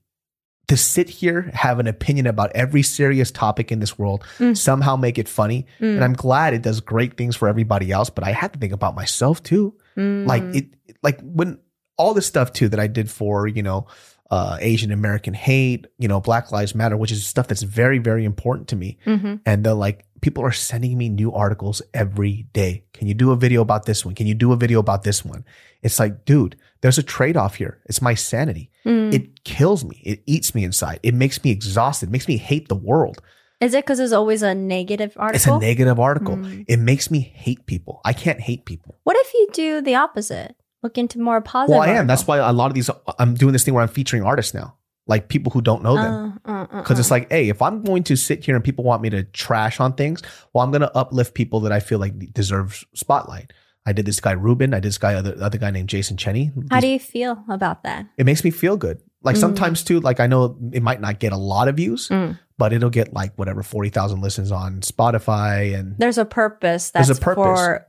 To 0.67 0.75
sit 0.75 1.07
here, 1.09 1.49
have 1.53 1.79
an 1.79 1.87
opinion 1.87 2.27
about 2.27 2.51
every 2.53 2.81
serious 2.83 3.31
topic 3.31 3.71
in 3.71 3.79
this 3.79 3.97
world, 3.97 4.25
Mm. 4.37 4.57
somehow 4.57 4.97
make 4.97 5.17
it 5.17 5.29
funny. 5.29 5.65
mm, 5.79 5.95
And 5.95 6.03
I'm 6.03 6.11
glad 6.13 6.53
it 6.53 6.61
does 6.61 6.81
great 6.81 7.15
things 7.15 7.37
for 7.37 7.47
everybody 7.47 7.89
else, 7.91 8.09
but 8.09 8.25
I 8.25 8.31
had 8.33 8.51
to 8.53 8.59
think 8.59 8.73
about 8.73 8.93
myself 8.95 9.41
too. 9.41 9.73
Like 9.95 10.43
mm, 10.43 10.55
it, 10.55 10.65
like 11.01 11.21
when 11.21 11.59
all 11.97 12.13
this 12.13 12.25
stuff 12.27 12.51
too 12.51 12.67
that 12.69 12.79
I 12.81 12.87
did 12.87 13.09
for, 13.09 13.47
you 13.47 13.63
know, 13.63 13.87
uh, 14.29 14.57
Asian 14.59 14.91
American 14.91 15.33
hate, 15.33 15.87
you 15.99 16.09
know, 16.09 16.19
Black 16.19 16.51
Lives 16.51 16.75
Matter, 16.75 16.97
which 16.97 17.13
is 17.13 17.25
stuff 17.25 17.47
that's 17.47 17.61
very, 17.63 17.97
very 17.97 18.25
important 18.25 18.67
to 18.67 18.75
me. 18.75 18.97
mhm. 19.05 19.39
And 19.45 19.63
they're 19.63 19.73
like, 19.73 20.03
people 20.21 20.43
are 20.43 20.51
sending 20.51 20.97
me 20.97 21.09
new 21.09 21.31
articles 21.31 21.81
every 21.93 22.47
day. 22.53 22.83
Can 22.93 23.07
you 23.07 23.13
do 23.13 23.31
a 23.31 23.35
video 23.35 23.61
about 23.61 23.85
this 23.85 24.05
one? 24.05 24.15
Can 24.15 24.27
you 24.27 24.33
do 24.33 24.51
a 24.51 24.55
video 24.55 24.79
about 24.79 25.03
this 25.03 25.23
one? 25.23 25.45
It's 25.81 25.99
like, 25.99 26.25
dude, 26.25 26.57
there's 26.81 26.97
a 26.97 27.03
trade 27.03 27.37
off 27.37 27.55
here. 27.55 27.79
It's 27.85 28.01
my 28.01 28.13
sanity. 28.13 28.71
Mm. 28.85 29.13
It 29.13 29.43
kills 29.43 29.85
me. 29.85 30.01
It 30.03 30.23
eats 30.25 30.55
me 30.55 30.63
inside. 30.63 30.99
It 31.03 31.13
makes 31.13 31.43
me 31.43 31.51
exhausted. 31.51 32.09
It 32.09 32.11
makes 32.11 32.27
me 32.27 32.37
hate 32.37 32.67
the 32.67 32.75
world. 32.75 33.21
Is 33.59 33.73
it 33.73 33.85
because 33.85 33.99
it's 33.99 34.13
always 34.13 34.43
a 34.43 34.53
negative 34.53 35.13
article? 35.17 35.35
It's 35.35 35.47
a 35.47 35.59
negative 35.59 35.99
article. 35.99 36.35
Mm. 36.37 36.65
It 36.67 36.77
makes 36.77 37.09
me 37.09 37.19
hate 37.19 37.65
people. 37.65 38.01
I 38.05 38.13
can't 38.13 38.39
hate 38.39 38.65
people. 38.65 38.99
What 39.03 39.17
if 39.17 39.33
you 39.33 39.47
do 39.51 39.81
the 39.81 39.95
opposite? 39.95 40.55
Look 40.83 40.97
into 40.97 41.19
more 41.19 41.41
positive. 41.41 41.79
Well, 41.79 41.81
I 41.81 41.93
am. 41.93 42.05
That's 42.05 42.27
why 42.27 42.37
a 42.37 42.53
lot 42.53 42.67
of 42.67 42.75
these, 42.75 42.89
I'm 43.17 43.33
doing 43.33 43.53
this 43.53 43.63
thing 43.63 43.73
where 43.73 43.81
I'm 43.81 43.89
featuring 43.89 44.21
artists 44.21 44.53
now, 44.53 44.75
like 45.07 45.29
people 45.29 45.51
who 45.51 45.61
don't 45.61 45.81
know 45.83 45.95
them. 45.95 46.39
Uh, 46.45 46.49
uh, 46.51 46.67
uh, 46.71 46.81
Because 46.81 46.99
it's 46.99 47.09
uh. 47.11 47.15
like, 47.15 47.31
hey, 47.31 47.49
if 47.49 47.61
I'm 47.61 47.81
going 47.83 48.03
to 48.03 48.15
sit 48.15 48.43
here 48.45 48.55
and 48.55 48.63
people 48.63 48.83
want 48.83 49.01
me 49.01 49.09
to 49.11 49.23
trash 49.23 49.79
on 49.79 49.93
things, 49.93 50.21
well, 50.53 50.63
I'm 50.63 50.71
going 50.71 50.81
to 50.81 50.95
uplift 50.97 51.33
people 51.33 51.61
that 51.61 51.71
I 51.71 51.79
feel 51.79 51.99
like 51.99 52.33
deserve 52.33 52.83
spotlight. 52.93 53.53
I 53.85 53.93
did 53.93 54.05
this 54.05 54.19
guy 54.19 54.31
Ruben. 54.33 54.73
I 54.73 54.77
did 54.81 54.89
this 54.89 54.97
guy 54.97 55.13
other 55.13 55.35
other 55.39 55.57
guy 55.57 55.71
named 55.71 55.87
Jason 55.87 56.17
Cheney. 56.17 56.51
how 56.69 56.81
do 56.81 56.87
you 56.87 56.99
feel 56.99 57.41
about 57.49 57.83
that? 57.83 58.05
it 58.17 58.25
makes 58.25 58.43
me 58.43 58.51
feel 58.51 58.75
good. 58.75 59.01
Like 59.23 59.37
Mm. 59.37 59.39
sometimes 59.39 59.83
too, 59.83 59.99
like 60.01 60.19
I 60.19 60.27
know 60.27 60.57
it 60.73 60.83
might 60.83 60.99
not 61.01 61.19
get 61.19 61.31
a 61.31 61.37
lot 61.37 61.69
of 61.69 61.77
views, 61.77 62.09
Mm. 62.09 62.37
but 62.57 62.73
it'll 62.73 62.89
get 62.89 63.13
like 63.13 63.33
whatever 63.37 63.63
forty 63.63 63.87
thousand 63.89 64.19
listens 64.21 64.51
on 64.51 64.81
Spotify 64.81 65.73
and 65.77 65.95
There's 65.97 66.17
a 66.17 66.25
purpose. 66.25 66.91
That's 66.91 67.07
There's 67.07 67.17
a 67.17 67.21
purpose. 67.21 67.43
for 67.43 67.87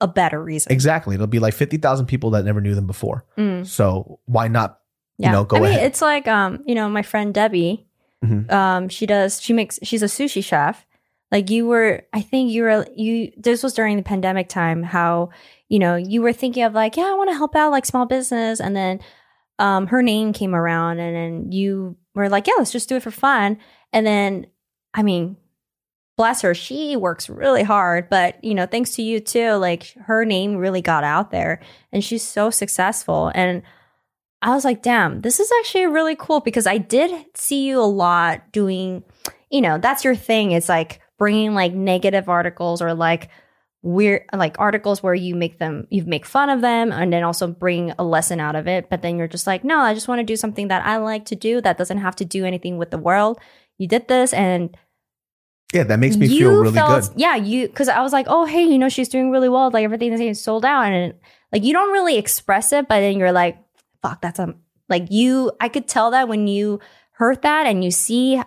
a 0.00 0.06
better 0.06 0.40
reason. 0.42 0.70
exactly 0.70 1.14
it'll 1.14 1.26
be 1.26 1.38
like 1.40 1.54
fifty 1.54 1.78
thousand 1.78 2.06
people 2.06 2.30
that 2.32 2.44
never 2.44 2.60
knew 2.60 2.74
them 2.74 2.86
before. 2.86 3.24
Mm. 3.38 3.66
So 3.66 4.20
why 4.26 4.48
not? 4.48 4.77
Yeah. 5.18 5.32
know, 5.32 5.44
go 5.44 5.56
I 5.56 5.60
mean, 5.60 5.68
ahead. 5.70 5.84
it's 5.86 6.00
like 6.00 6.26
um, 6.28 6.62
you 6.66 6.74
know, 6.74 6.88
my 6.88 7.02
friend 7.02 7.34
Debbie. 7.34 7.86
Mhm. 8.24 8.50
Um, 8.50 8.88
she 8.88 9.06
does. 9.06 9.40
She 9.40 9.52
makes. 9.52 9.78
She's 9.82 10.02
a 10.02 10.06
sushi 10.06 10.42
chef. 10.42 10.84
Like 11.30 11.50
you 11.50 11.66
were, 11.66 12.02
I 12.12 12.20
think 12.20 12.50
you 12.50 12.62
were. 12.62 12.86
You. 12.96 13.32
This 13.36 13.62
was 13.62 13.74
during 13.74 13.96
the 13.96 14.02
pandemic 14.02 14.48
time. 14.48 14.82
How 14.82 15.30
you 15.68 15.78
know 15.78 15.96
you 15.96 16.22
were 16.22 16.32
thinking 16.32 16.62
of 16.64 16.72
like, 16.72 16.96
yeah, 16.96 17.04
I 17.04 17.14
want 17.14 17.30
to 17.30 17.36
help 17.36 17.54
out 17.54 17.70
like 17.70 17.84
small 17.86 18.06
business, 18.06 18.60
and 18.60 18.74
then 18.74 19.00
um, 19.58 19.86
her 19.88 20.02
name 20.02 20.32
came 20.32 20.54
around, 20.54 20.98
and 20.98 21.14
then 21.14 21.52
you 21.52 21.96
were 22.14 22.28
like, 22.28 22.46
yeah, 22.46 22.54
let's 22.58 22.72
just 22.72 22.88
do 22.88 22.96
it 22.96 23.02
for 23.02 23.10
fun. 23.10 23.58
And 23.92 24.06
then, 24.06 24.46
I 24.94 25.02
mean, 25.02 25.36
bless 26.16 26.42
her, 26.42 26.54
she 26.54 26.96
works 26.96 27.28
really 27.28 27.62
hard, 27.62 28.08
but 28.10 28.42
you 28.42 28.54
know, 28.54 28.66
thanks 28.66 28.96
to 28.96 29.02
you 29.02 29.20
too, 29.20 29.52
like 29.52 29.94
her 30.06 30.24
name 30.24 30.56
really 30.56 30.80
got 30.82 31.04
out 31.04 31.30
there, 31.30 31.60
and 31.92 32.02
she's 32.02 32.22
so 32.22 32.50
successful. 32.50 33.30
And 33.34 33.62
I 34.40 34.54
was 34.54 34.64
like, 34.64 34.82
damn, 34.82 35.20
this 35.20 35.40
is 35.40 35.50
actually 35.60 35.86
really 35.86 36.16
cool 36.16 36.40
because 36.40 36.66
I 36.66 36.78
did 36.78 37.10
see 37.34 37.66
you 37.66 37.80
a 37.80 37.82
lot 37.82 38.52
doing, 38.52 39.02
you 39.50 39.60
know, 39.60 39.78
that's 39.78 40.04
your 40.04 40.14
thing. 40.14 40.52
It's 40.52 40.68
like 40.68 41.00
bringing 41.18 41.54
like 41.54 41.72
negative 41.72 42.28
articles 42.28 42.80
or 42.80 42.94
like 42.94 43.30
weird, 43.82 44.22
like 44.32 44.56
articles 44.60 45.02
where 45.02 45.14
you 45.14 45.34
make 45.34 45.58
them, 45.58 45.88
you 45.90 46.04
make 46.04 46.24
fun 46.24 46.50
of 46.50 46.60
them 46.60 46.92
and 46.92 47.12
then 47.12 47.24
also 47.24 47.48
bring 47.48 47.92
a 47.98 48.04
lesson 48.04 48.38
out 48.38 48.54
of 48.54 48.68
it. 48.68 48.88
But 48.88 49.02
then 49.02 49.18
you're 49.18 49.26
just 49.26 49.46
like, 49.46 49.64
no, 49.64 49.80
I 49.80 49.94
just 49.94 50.06
want 50.06 50.20
to 50.20 50.24
do 50.24 50.36
something 50.36 50.68
that 50.68 50.86
I 50.86 50.98
like 50.98 51.24
to 51.26 51.36
do 51.36 51.60
that 51.62 51.78
doesn't 51.78 51.98
have 51.98 52.14
to 52.16 52.24
do 52.24 52.44
anything 52.44 52.78
with 52.78 52.92
the 52.92 52.98
world. 52.98 53.40
You 53.76 53.88
did 53.88 54.06
this 54.06 54.32
and 54.32 54.76
Yeah, 55.72 55.84
that 55.84 55.98
makes 55.98 56.16
me 56.16 56.28
feel 56.28 56.50
really 56.60 56.72
felt, 56.72 57.10
good. 57.10 57.20
Yeah, 57.20 57.36
you 57.36 57.66
because 57.66 57.88
I 57.88 58.00
was 58.00 58.12
like, 58.12 58.26
oh 58.28 58.46
hey, 58.46 58.62
you 58.62 58.78
know, 58.78 58.88
she's 58.88 59.08
doing 59.08 59.30
really 59.30 59.48
well. 59.48 59.70
Like 59.70 59.84
everything 59.84 60.12
is 60.12 60.20
getting 60.20 60.34
sold 60.34 60.64
out, 60.64 60.86
and 60.86 61.14
like 61.52 61.62
you 61.62 61.72
don't 61.72 61.92
really 61.92 62.16
express 62.16 62.72
it, 62.72 62.88
but 62.88 63.00
then 63.00 63.18
you're 63.18 63.32
like, 63.32 63.58
fuck, 64.02 64.20
that's 64.22 64.38
a 64.38 64.54
like 64.88 65.06
you. 65.10 65.52
I 65.60 65.68
could 65.68 65.86
tell 65.88 66.10
that 66.12 66.28
when 66.28 66.46
you 66.46 66.80
heard 67.12 67.42
that 67.42 67.66
and 67.66 67.84
you 67.84 67.90
see 67.90 68.40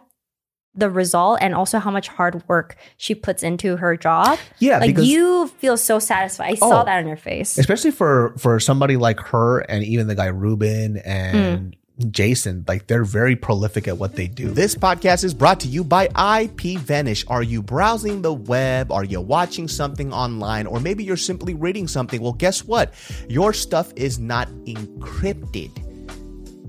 the 0.74 0.90
result 0.90 1.40
and 1.42 1.54
also 1.54 1.80
how 1.80 1.92
much 1.92 2.08
hard 2.08 2.42
work 2.48 2.78
she 2.96 3.14
puts 3.14 3.44
into 3.44 3.76
her 3.76 3.98
job. 3.98 4.40
Yeah, 4.60 4.80
like 4.80 4.98
you 4.98 5.48
feel 5.60 5.76
so 5.76 6.00
satisfied. 6.00 6.52
I 6.52 6.56
saw 6.56 6.82
Oh. 6.82 6.86
that 6.86 6.98
on 7.00 7.08
your 7.08 7.18
face. 7.18 7.58
especially 7.58 7.92
for 7.92 8.34
for 8.38 8.60
somebody 8.60 8.96
like 8.96 9.20
her 9.20 9.60
and 9.60 9.84
even 9.84 10.08
the 10.08 10.16
guy 10.16 10.28
Ruben 10.28 10.98
and 10.98 11.74
Mm. 11.74 11.78
Jason, 12.10 12.66
like 12.68 12.88
they're 12.88 13.04
very 13.04 13.36
prolific 13.36 13.88
at 13.88 13.98
what 13.98 14.16
they 14.16 14.28
do. 14.28 14.52
This 14.52 14.76
podcast 14.76 15.24
is 15.24 15.34
brought 15.34 15.60
to 15.62 15.68
you 15.68 15.84
by 15.84 16.08
IPVanish. 16.08 17.26
Are 17.28 17.44
you 17.44 17.62
browsing 17.62 18.22
the 18.22 18.34
web? 18.34 18.92
Are 18.92 19.04
you 19.04 19.22
watching 19.22 19.68
something 19.68 20.12
online? 20.14 20.66
Or 20.66 20.80
maybe 20.80 21.04
you're 21.04 21.18
simply 21.18 21.54
reading 21.54 21.88
something? 21.88 22.22
Well, 22.22 22.34
guess 22.34 22.64
what? 22.64 22.94
Your 23.30 23.54
stuff 23.54 23.92
is 23.96 24.20
not 24.20 24.48
encrypted 24.66 25.72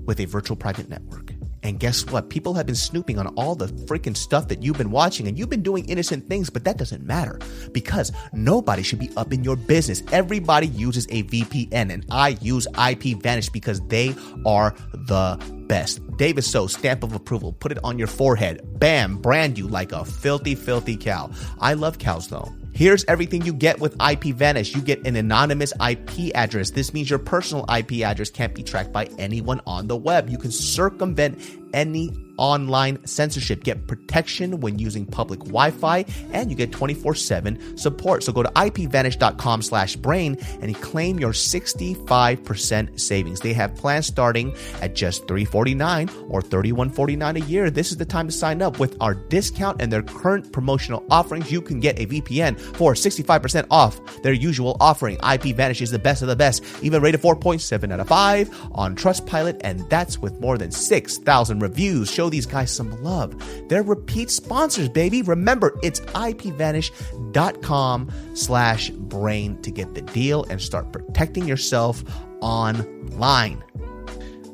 with 0.05 0.19
a 0.19 0.25
virtual 0.25 0.57
private 0.57 0.89
network. 0.89 1.22
And 1.63 1.79
guess 1.79 2.05
what? 2.05 2.29
People 2.29 2.53
have 2.53 2.65
been 2.65 2.75
snooping 2.75 3.17
on 3.17 3.27
all 3.35 3.55
the 3.55 3.67
freaking 3.67 4.15
stuff 4.15 4.49
that 4.49 4.61
you've 4.61 4.77
been 4.77 4.91
watching, 4.91 5.27
and 5.27 5.39
you've 5.39 5.49
been 5.49 5.63
doing 5.63 5.85
innocent 5.85 6.27
things, 6.29 6.49
but 6.49 6.65
that 6.65 6.77
doesn't 6.77 7.05
matter 7.05 7.39
because 7.71 8.11
nobody 8.33 8.83
should 8.83 8.99
be 8.99 9.09
up 9.15 9.33
in 9.33 9.43
your 9.43 9.55
business. 9.55 10.03
Everybody 10.11 10.67
uses 10.67 11.07
a 11.09 11.23
VPN, 11.23 11.91
and 11.91 12.05
I 12.11 12.37
use 12.41 12.67
IPVanish 12.73 13.51
because 13.51 13.79
they 13.87 14.13
are 14.45 14.75
the 14.93 15.37
best. 15.67 16.01
David 16.17 16.43
So, 16.43 16.67
stamp 16.67 17.03
of 17.03 17.13
approval, 17.13 17.53
put 17.53 17.71
it 17.71 17.79
on 17.83 17.97
your 17.97 18.07
forehead. 18.07 18.61
Bam, 18.79 19.17
brand 19.17 19.57
you 19.57 19.67
like 19.67 19.91
a 19.91 20.05
filthy, 20.05 20.55
filthy 20.55 20.97
cow. 20.97 21.31
I 21.59 21.73
love 21.73 21.97
cows 21.97 22.27
though. 22.27 22.53
Here's 22.73 23.05
everything 23.05 23.43
you 23.43 23.53
get 23.53 23.79
with 23.79 23.95
IPVanish. 23.99 24.75
You 24.75 24.81
get 24.81 25.05
an 25.05 25.15
anonymous 25.15 25.73
IP 25.79 26.31
address. 26.33 26.71
This 26.71 26.91
means 26.91 27.07
your 27.07 27.19
personal 27.19 27.65
IP 27.69 28.01
address 28.03 28.31
can't 28.31 28.55
be 28.55 28.63
tracked 28.63 28.91
by 28.91 29.05
anyone 29.19 29.61
on 29.67 29.87
the 29.87 29.95
web. 29.95 30.27
You 30.27 30.39
can 30.39 30.51
circumvent 30.51 31.39
any 31.73 32.09
online 32.37 33.05
censorship. 33.05 33.63
Get 33.63 33.87
protection 33.87 34.59
when 34.59 34.79
using 34.79 35.05
public 35.05 35.39
Wi-Fi, 35.41 36.05
and 36.31 36.49
you 36.49 36.55
get 36.55 36.71
24/7 36.71 37.77
support. 37.77 38.23
So 38.23 38.31
go 38.31 38.43
to 38.43 38.49
ipvanish.com 38.49 39.61
slash 39.61 39.95
brain 39.95 40.37
and 40.61 40.75
claim 40.81 41.19
your 41.19 41.33
65% 41.33 42.99
savings. 42.99 43.39
They 43.39 43.53
have 43.53 43.75
plans 43.75 44.07
starting 44.07 44.53
at 44.81 44.95
just 44.95 45.27
349 45.27 46.09
or 46.29 46.41
3149 46.41 47.37
a 47.37 47.39
year. 47.45 47.69
This 47.69 47.91
is 47.91 47.97
the 47.97 48.05
time 48.05 48.27
to 48.27 48.33
sign 48.33 48.61
up 48.61 48.79
with 48.79 48.95
our 48.99 49.13
discount 49.13 49.81
and 49.81 49.91
their 49.91 50.03
current 50.03 50.51
promotional 50.51 51.03
offerings. 51.09 51.51
You 51.51 51.61
can 51.61 51.79
get 51.79 51.99
a 51.99 52.05
VPN 52.05 52.59
for 52.59 52.93
65% 52.93 53.65
off 53.69 53.99
their 54.23 54.33
usual 54.33 54.77
offering. 54.79 55.17
IPVanish 55.17 55.81
is 55.81 55.91
the 55.91 55.99
best 55.99 56.21
of 56.21 56.27
the 56.27 56.35
best, 56.35 56.63
even 56.81 57.01
rated 57.01 57.21
4.7 57.21 57.91
out 57.91 57.99
of 57.99 58.07
5 58.07 58.49
on 58.73 58.95
Trustpilot, 58.95 59.59
and 59.63 59.87
that's 59.89 60.19
with 60.19 60.39
more 60.39 60.57
than 60.57 60.71
6,000 60.71 61.59
reviews. 61.59 62.11
Show 62.11 62.22
these 62.29 62.45
guys 62.45 62.71
some 62.71 63.01
love. 63.03 63.35
They're 63.69 63.83
repeat 63.83 64.29
sponsors, 64.29 64.89
baby. 64.89 65.21
Remember, 65.21 65.77
it's 65.83 65.99
ipvanish.com 66.01 68.11
slash 68.33 68.89
brain 68.89 69.61
to 69.61 69.71
get 69.71 69.95
the 69.95 70.01
deal 70.01 70.43
and 70.45 70.61
start 70.61 70.91
protecting 70.91 71.47
yourself 71.47 72.03
online. 72.41 73.63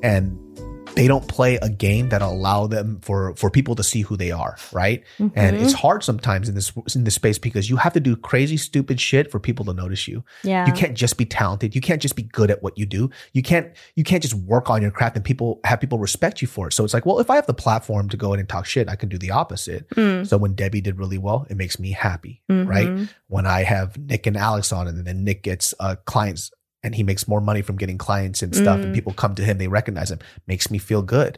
And 0.02 0.40
they 0.96 1.08
don't 1.08 1.28
play 1.28 1.56
a 1.62 1.70
game 1.70 2.10
that 2.10 2.22
allow 2.22 2.68
them 2.68 3.00
for 3.02 3.36
for 3.36 3.50
people 3.50 3.76
to 3.76 3.84
see 3.84 4.02
who 4.02 4.18
they 4.18 4.32
are, 4.32 4.58
right? 4.72 5.04
And 5.20 5.32
Mm-hmm. 5.34 5.64
it's 5.64 5.74
hard 5.74 6.04
sometimes 6.04 6.50
in 6.50 6.56
this 6.56 6.72
in 6.96 7.04
this 7.04 7.16
space 7.16 7.38
because 7.38 7.70
you 7.70 7.78
have 7.78 7.94
to 7.94 8.00
do 8.00 8.16
crazy 8.16 8.58
stupid 8.58 9.00
shit 9.00 9.32
for 9.32 9.40
people 9.40 9.66
to 9.66 9.74
notice 9.74 10.08
you. 10.08 10.24
yeah. 10.44 10.66
You 10.66 10.74
can't 10.74 10.96
just 10.96 11.18
be 11.18 11.26
talented. 11.26 11.76
You 11.76 11.82
can't 11.82 12.02
just 12.02 12.16
be 12.16 12.24
good 12.24 12.52
at 12.52 12.62
what 12.64 12.78
you 12.78 12.86
do. 12.86 13.10
You 13.34 13.42
can't 13.42 13.72
you 13.96 14.04
can't 14.04 14.22
just 14.22 14.34
work 14.36 14.70
on 14.70 14.82
your 14.82 14.92
craft 14.92 15.16
and 15.16 15.24
people 15.24 15.60
have 15.64 15.80
people 15.80 16.00
respect 16.00 16.42
you 16.42 16.48
for 16.48 16.68
it. 16.68 16.74
So 16.74 16.84
it's 16.84 16.94
like, 16.94 17.06
well, 17.06 17.20
if 17.20 17.30
I 17.30 17.36
have 17.36 17.48
the 17.48 17.54
platform 17.54 18.10
to 18.10 18.18
go 18.18 18.34
in 18.34 18.40
and 18.40 18.50
talk 18.50 18.66
shit, 18.66 18.90
I 18.90 18.96
can 18.96 19.10
do 19.10 19.18
the 19.18 19.32
opposite. 19.32 19.88
Mm. 19.92 20.28
So 20.28 20.38
when 20.38 20.54
Debbie 20.56 20.82
did 20.82 20.98
really 20.98 21.18
well, 21.18 21.46
it 21.50 21.56
makes 21.58 21.80
me 21.80 21.92
happy, 21.92 22.42
Mhm. 22.50 22.68
right? 22.68 23.10
When 23.28 23.46
I 23.46 23.64
have 23.64 23.98
Nick 23.98 24.26
and 24.28 24.36
Alex 24.36 24.72
on 24.74 24.88
and 24.88 25.06
then 25.06 25.24
Nick 25.24 25.44
gets 25.44 25.74
uh, 25.80 25.96
clients 26.06 26.52
and 26.84 26.96
he 26.96 27.04
makes 27.04 27.28
more 27.28 27.42
money 27.42 27.62
from 27.62 27.76
getting 27.78 27.98
clients 27.98 28.42
and 28.42 28.56
stuff 28.56 28.82
and 28.82 28.92
Mm. 28.92 28.94
people 28.96 29.14
come 29.14 29.36
to 29.36 29.44
him, 29.44 29.58
they 29.58 29.68
recognize 29.68 30.12
him, 30.12 30.20
makes 30.48 30.70
me 30.72 30.78
feel 30.78 31.02
good. 31.02 31.38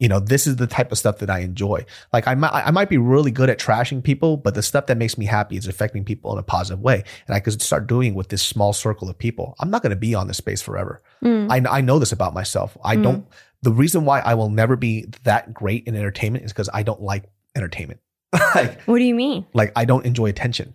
you 0.00 0.06
know, 0.08 0.20
this 0.20 0.46
is 0.46 0.54
the 0.54 0.66
type 0.68 0.92
of 0.92 0.98
stuff 0.98 1.18
that 1.18 1.28
I 1.28 1.40
enjoy. 1.40 1.84
Like 2.12 2.28
I 2.28 2.36
might, 2.36 2.52
I 2.52 2.70
might 2.70 2.88
be 2.88 2.98
really 2.98 3.32
good 3.32 3.50
at 3.50 3.58
trashing 3.58 4.00
people, 4.04 4.36
but 4.36 4.54
the 4.54 4.62
stuff 4.62 4.86
that 4.86 4.96
makes 4.96 5.18
me 5.18 5.26
happy 5.26 5.56
is 5.56 5.66
affecting 5.66 6.04
people 6.04 6.32
in 6.32 6.38
a 6.38 6.42
positive 6.44 6.78
way. 6.78 7.02
And 7.26 7.34
I 7.34 7.40
could 7.40 7.60
start 7.60 7.88
doing 7.88 8.14
with 8.14 8.28
this 8.28 8.40
small 8.40 8.72
circle 8.72 9.10
of 9.10 9.18
people. 9.18 9.56
I'm 9.58 9.70
not 9.70 9.82
going 9.82 9.90
to 9.90 9.96
be 9.96 10.14
on 10.14 10.28
this 10.28 10.36
space 10.36 10.62
forever. 10.62 11.02
Mm. 11.24 11.50
I, 11.50 11.78
I 11.78 11.80
know 11.80 11.98
this 11.98 12.12
about 12.12 12.32
myself. 12.32 12.78
I 12.84 12.94
Mm. 12.94 13.02
don't, 13.02 13.26
the 13.62 13.72
reason 13.72 14.04
why 14.04 14.20
I 14.20 14.34
will 14.34 14.50
never 14.50 14.76
be 14.76 15.06
that 15.24 15.52
great 15.52 15.88
in 15.88 15.96
entertainment 15.96 16.44
is 16.44 16.52
because 16.52 16.70
I 16.72 16.84
don't 16.84 17.02
like 17.02 17.24
entertainment. 17.56 17.98
like, 18.54 18.80
What 18.82 18.98
do 18.98 19.04
you 19.04 19.16
mean? 19.16 19.46
like 19.52 19.72
I 19.74 19.84
don't 19.84 20.06
enjoy 20.06 20.26
attention. 20.26 20.74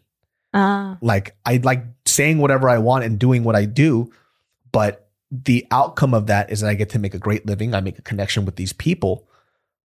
Ah, 0.54 0.98
Like 1.02 1.36
I 1.46 1.58
like 1.64 1.84
saying 2.06 2.38
whatever 2.38 2.70
I 2.70 2.78
want 2.78 3.04
and 3.06 3.18
doing 3.20 3.44
what 3.44 3.56
I 3.56 3.66
do, 3.66 4.12
but 4.72 5.10
the 5.32 5.66
outcome 5.72 6.14
of 6.14 6.28
that 6.28 6.52
is 6.52 6.62
that 6.62 6.70
I 6.70 6.76
get 6.76 6.90
to 6.92 7.00
make 7.00 7.14
a 7.16 7.20
great 7.20 7.46
living. 7.46 7.74
I 7.74 7.82
make 7.82 7.98
a 7.98 8.04
connection 8.04 8.46
with 8.46 8.56
these 8.56 8.72
people. 8.74 9.28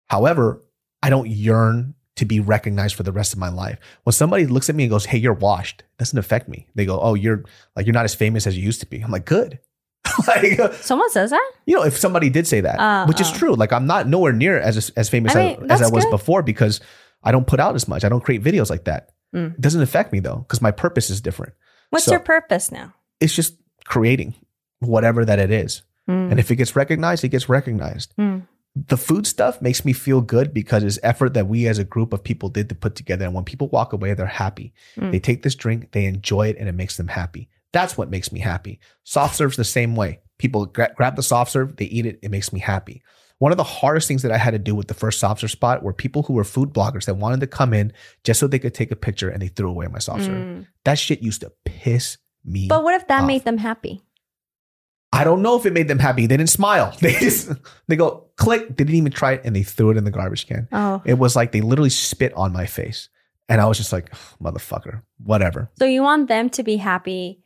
However, 0.09 0.62
I 1.03 1.11
don't 1.11 1.29
yearn 1.29 1.95
to 2.16 2.25
be 2.25 2.41
recognized 2.41 2.97
for 2.97 3.03
the 3.05 3.12
rest 3.12 3.33
of 3.33 3.39
my 3.39 3.49
life. 3.49 3.79
When 4.03 4.12
somebody 4.12 4.47
looks 4.47 4.69
at 4.69 4.75
me 4.75 4.85
and 4.85 4.91
goes, 4.91 5.07
"Hey, 5.07 5.19
you're 5.19 5.33
washed," 5.35 5.83
it 5.83 5.99
doesn't 5.99 6.19
affect 6.19 6.49
me. 6.49 6.66
They 6.75 6.85
go, 6.85 7.01
"Oh, 7.01 7.14
you're 7.14 7.45
like 7.77 7.87
you're 7.87 7.95
not 7.95 8.05
as 8.05 8.14
famous 8.14 8.47
as 8.47 8.57
you 8.59 8.64
used 8.64 8.81
to 8.81 8.87
be." 8.87 9.01
I'm 9.01 9.11
like, 9.11 9.25
"Good." 9.25 9.61
like, 10.27 10.59
someone 10.83 11.11
says 11.11 11.31
that. 11.31 11.51
you 11.66 11.77
know, 11.77 11.85
if 11.85 11.97
somebody 11.97 12.29
did 12.31 12.47
say 12.47 12.61
that, 12.61 12.79
Uh, 12.81 13.07
which 13.07 13.21
is 13.21 13.29
uh. 13.31 13.35
true, 13.35 13.55
like 13.55 13.73
I'm 13.73 13.87
not 13.87 14.09
nowhere 14.09 14.33
near 14.33 14.59
as 14.59 14.91
as 14.91 15.09
famous 15.09 15.35
I 15.37 15.41
as, 15.53 15.59
mean, 15.59 15.71
as 15.71 15.83
I 15.83 15.89
was 15.89 16.05
good. 16.05 16.11
before 16.11 16.43
because 16.43 16.81
I 17.23 17.31
don't 17.31 17.47
put 17.47 17.61
out 17.61 17.75
as 17.75 17.87
much. 17.87 18.05
I 18.05 18.09
don't 18.09 18.23
create 18.25 18.43
videos 18.43 18.69
like 18.71 18.85
that. 18.85 19.11
Mm. 19.35 19.55
It 19.55 19.61
doesn't 19.61 19.83
affect 19.83 20.12
me 20.12 20.20
though 20.20 20.39
because 20.39 20.62
my 20.62 20.70
purpose 20.70 21.11
is 21.11 21.20
different. 21.20 21.55
What's 21.91 22.05
So- 22.07 22.12
your 22.12 22.20
purpose 22.20 22.70
now? 22.72 22.95
It's 23.20 23.35
just 23.35 23.55
creating 23.85 24.35
whatever 24.81 25.24
that 25.24 25.39
it 25.39 25.51
is, 25.51 25.83
Mm. 26.09 26.31
and 26.31 26.41
if 26.41 26.51
it 26.51 26.57
gets 26.57 26.76
recognized, 26.76 27.24
it 27.24 27.29
gets 27.29 27.49
recognized. 27.49 28.14
Mm. 28.18 28.47
The 28.74 28.97
food 28.97 29.26
stuff 29.26 29.61
makes 29.61 29.85
me 29.85 29.93
feel 29.93 30.20
good 30.20 30.55
because 30.55 30.85
it's 30.85 30.99
effort 31.03 31.35
that 31.35 31.49
we 31.49 31.66
as 31.66 31.79
a 31.79 31.85
group 31.85 32.12
of 32.12 32.22
people 32.22 32.49
did 32.49 32.68
to 32.68 32.74
put 32.76 32.95
together. 32.95 33.24
And 33.24 33.35
when 33.35 33.45
people 33.45 33.68
walk 33.68 33.93
away, 33.93 34.14
they're 34.14 34.26
happy. 34.26 34.72
Mm. 34.97 35.11
They 35.11 35.18
take 35.18 35.43
this 35.43 35.55
drink, 35.57 35.91
they 35.93 36.05
enjoy 36.05 36.49
it, 36.49 36.57
and 36.59 36.68
it 36.68 36.74
makes 36.76 36.97
them 36.97 37.09
happy. 37.09 37.49
That's 37.72 37.99
what 37.99 38.09
makes 38.11 38.31
me 38.31 38.41
happy. 38.41 38.79
Soft 39.05 39.35
serve's 39.35 39.57
the 39.57 39.64
same 39.64 39.97
way. 39.97 40.20
People 40.39 40.66
gra- 40.66 40.93
grab 40.97 41.16
the 41.16 41.22
soft 41.22 41.51
serve, 41.51 41.76
they 41.76 41.87
eat 41.87 42.07
it, 42.07 42.20
it 42.22 42.31
makes 42.31 42.53
me 42.53 42.61
happy. 42.61 43.03
One 43.39 43.53
of 43.53 43.59
the 43.59 43.64
hardest 43.64 44.09
things 44.09 44.22
that 44.22 44.32
I 44.32 44.36
had 44.36 44.51
to 44.51 44.59
do 44.59 44.74
with 44.74 44.89
the 44.89 44.95
first 44.95 45.20
soft 45.20 45.41
serve 45.41 45.51
spot 45.51 45.82
were 45.82 45.93
people 45.93 46.24
who 46.24 46.32
were 46.32 46.45
food 46.45 46.70
bloggers 46.70 47.05
that 47.05 47.14
wanted 47.14 47.41
to 47.41 47.47
come 47.47 47.72
in 47.72 47.93
just 48.24 48.41
so 48.41 48.47
they 48.47 48.59
could 48.59 48.74
take 48.74 48.91
a 48.91 48.97
picture 48.97 49.28
and 49.28 49.41
they 49.41 49.49
threw 49.49 49.70
away 49.70 49.86
my 49.86 50.01
soft 50.01 50.24
serve. 50.24 50.34
Mm. 50.34 50.66
That 50.84 50.99
shit 50.99 51.22
used 51.22 51.43
to 51.43 51.53
piss 51.64 52.18
me. 52.45 52.66
But 52.68 52.82
what 52.82 52.95
if 52.95 53.07
that 53.09 53.22
off. 53.22 53.26
made 53.26 53.45
them 53.45 53.59
happy? 53.59 54.03
I 55.12 55.24
don't 55.24 55.41
know 55.41 55.57
if 55.57 55.64
it 55.66 55.72
made 55.72 55.89
them 55.89 55.99
happy. 56.01 56.26
They 56.26 56.36
didn't 56.36 56.51
smile. 56.51 56.95
They 57.01 57.12
just 57.14 57.51
they 57.86 57.97
go 57.97 58.26
click. 58.36 58.68
They 58.68 58.84
didn't 58.84 58.95
even 58.97 59.12
try 59.12 59.32
it 59.34 59.43
and 59.45 59.55
they 59.55 59.62
threw 59.62 59.91
it 59.91 59.97
in 59.97 60.05
the 60.05 60.11
garbage 60.11 60.47
can. 60.47 60.68
Oh, 60.72 61.01
It 61.05 61.14
was 61.14 61.36
like 61.36 61.53
they 61.53 61.61
literally 61.61 61.91
spit 61.91 62.34
on 62.34 62.53
my 62.53 62.66
face. 62.66 63.09
And 63.49 63.61
I 63.62 63.66
was 63.66 63.78
just 63.78 63.95
like, 63.95 64.12
motherfucker, 64.43 65.03
whatever. 65.24 65.70
so 65.78 65.86
you 65.86 66.03
want 66.03 66.28
them 66.28 66.51
to 66.51 66.62
be 66.62 66.76
happy 66.76 67.41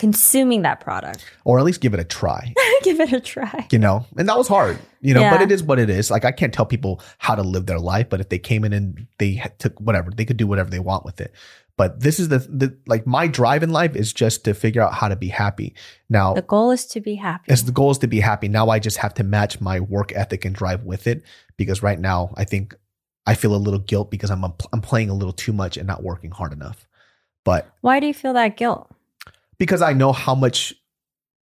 consuming 0.00 0.62
that 0.62 0.80
product? 0.80 1.24
Or 1.44 1.58
at 1.58 1.64
least 1.64 1.80
give 1.80 1.94
it 1.94 2.00
a 2.00 2.04
try. 2.04 2.52
Give 2.82 2.98
it 2.98 3.12
a 3.12 3.20
try. 3.20 3.66
you 3.70 3.78
know 3.78 4.06
and 4.16 4.26
that 4.26 4.38
was 4.38 4.48
hard 4.48 4.78
you 5.02 5.12
know 5.12 5.20
but 5.30 5.42
it 5.42 5.52
is 5.52 5.62
what 5.62 5.78
it 5.78 5.90
is 5.90 6.10
like 6.10 6.24
i 6.24 6.32
can't 6.32 6.54
tell 6.54 6.64
people 6.64 6.98
how 7.18 7.34
to 7.34 7.42
live 7.42 7.66
their 7.66 7.78
life 7.78 8.08
but 8.08 8.20
if 8.20 8.30
they 8.30 8.38
came 8.38 8.64
in 8.64 8.72
and 8.72 9.06
they 9.18 9.32
took 9.58 9.78
whatever 9.78 10.10
they 10.10 10.24
could 10.24 10.38
do 10.38 10.46
whatever 10.46 10.70
they 10.70 10.78
want 10.78 11.04
with 11.04 11.20
it 11.20 11.30
but 11.76 12.00
this 12.00 12.18
is 12.18 12.28
the, 12.30 12.38
the 12.38 12.74
like 12.86 13.06
my 13.06 13.26
drive 13.26 13.62
in 13.62 13.68
life 13.70 13.94
is 13.94 14.14
just 14.14 14.44
to 14.46 14.54
figure 14.54 14.80
out 14.80 14.94
how 14.94 15.08
to 15.08 15.14
be 15.16 15.28
happy 15.28 15.74
now 16.08 16.32
The 16.32 16.40
goal 16.40 16.70
is 16.70 16.86
to 16.86 17.00
be 17.02 17.16
happy. 17.16 17.52
as 17.52 17.66
the 17.66 17.72
goal 17.72 17.90
is 17.90 17.98
to 17.98 18.06
be 18.06 18.20
happy 18.20 18.48
now 18.48 18.70
i 18.70 18.78
just 18.78 18.96
have 18.96 19.12
to 19.14 19.22
match 19.22 19.60
my 19.60 19.78
work 19.80 20.10
ethic 20.16 20.46
and 20.46 20.54
drive 20.54 20.84
with 20.84 21.06
it 21.06 21.22
because 21.58 21.82
right 21.82 22.00
now 22.00 22.32
i 22.38 22.44
think 22.44 22.74
i 23.26 23.34
feel 23.34 23.54
a 23.54 23.60
little 23.66 23.80
guilt 23.80 24.10
because 24.10 24.30
i'm 24.30 24.42
i'm 24.72 24.80
playing 24.80 25.10
a 25.10 25.14
little 25.14 25.34
too 25.34 25.52
much 25.52 25.76
and 25.76 25.86
not 25.86 26.02
working 26.02 26.30
hard 26.30 26.54
enough 26.54 26.88
but 27.44 27.70
Why 27.82 28.00
do 28.00 28.06
you 28.06 28.14
feel 28.14 28.32
that 28.34 28.56
guilt? 28.56 28.90
Because 29.60 29.80
i 29.82 29.92
know 29.92 30.10
how 30.12 30.34
much 30.34 30.74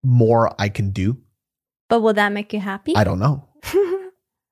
more 0.03 0.53
i 0.61 0.69
can 0.69 0.91
do 0.91 1.17
But 1.89 2.01
will 2.01 2.13
that 2.13 2.31
make 2.31 2.53
you 2.53 2.59
happy? 2.59 2.95
i 2.95 3.03
don't 3.03 3.17
know 3.19 3.47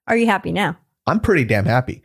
Are 0.08 0.16
you 0.16 0.26
happy 0.26 0.54
now? 0.54 0.78
I'm 1.06 1.20
pretty 1.20 1.44
damn 1.44 1.66
happy. 1.66 2.02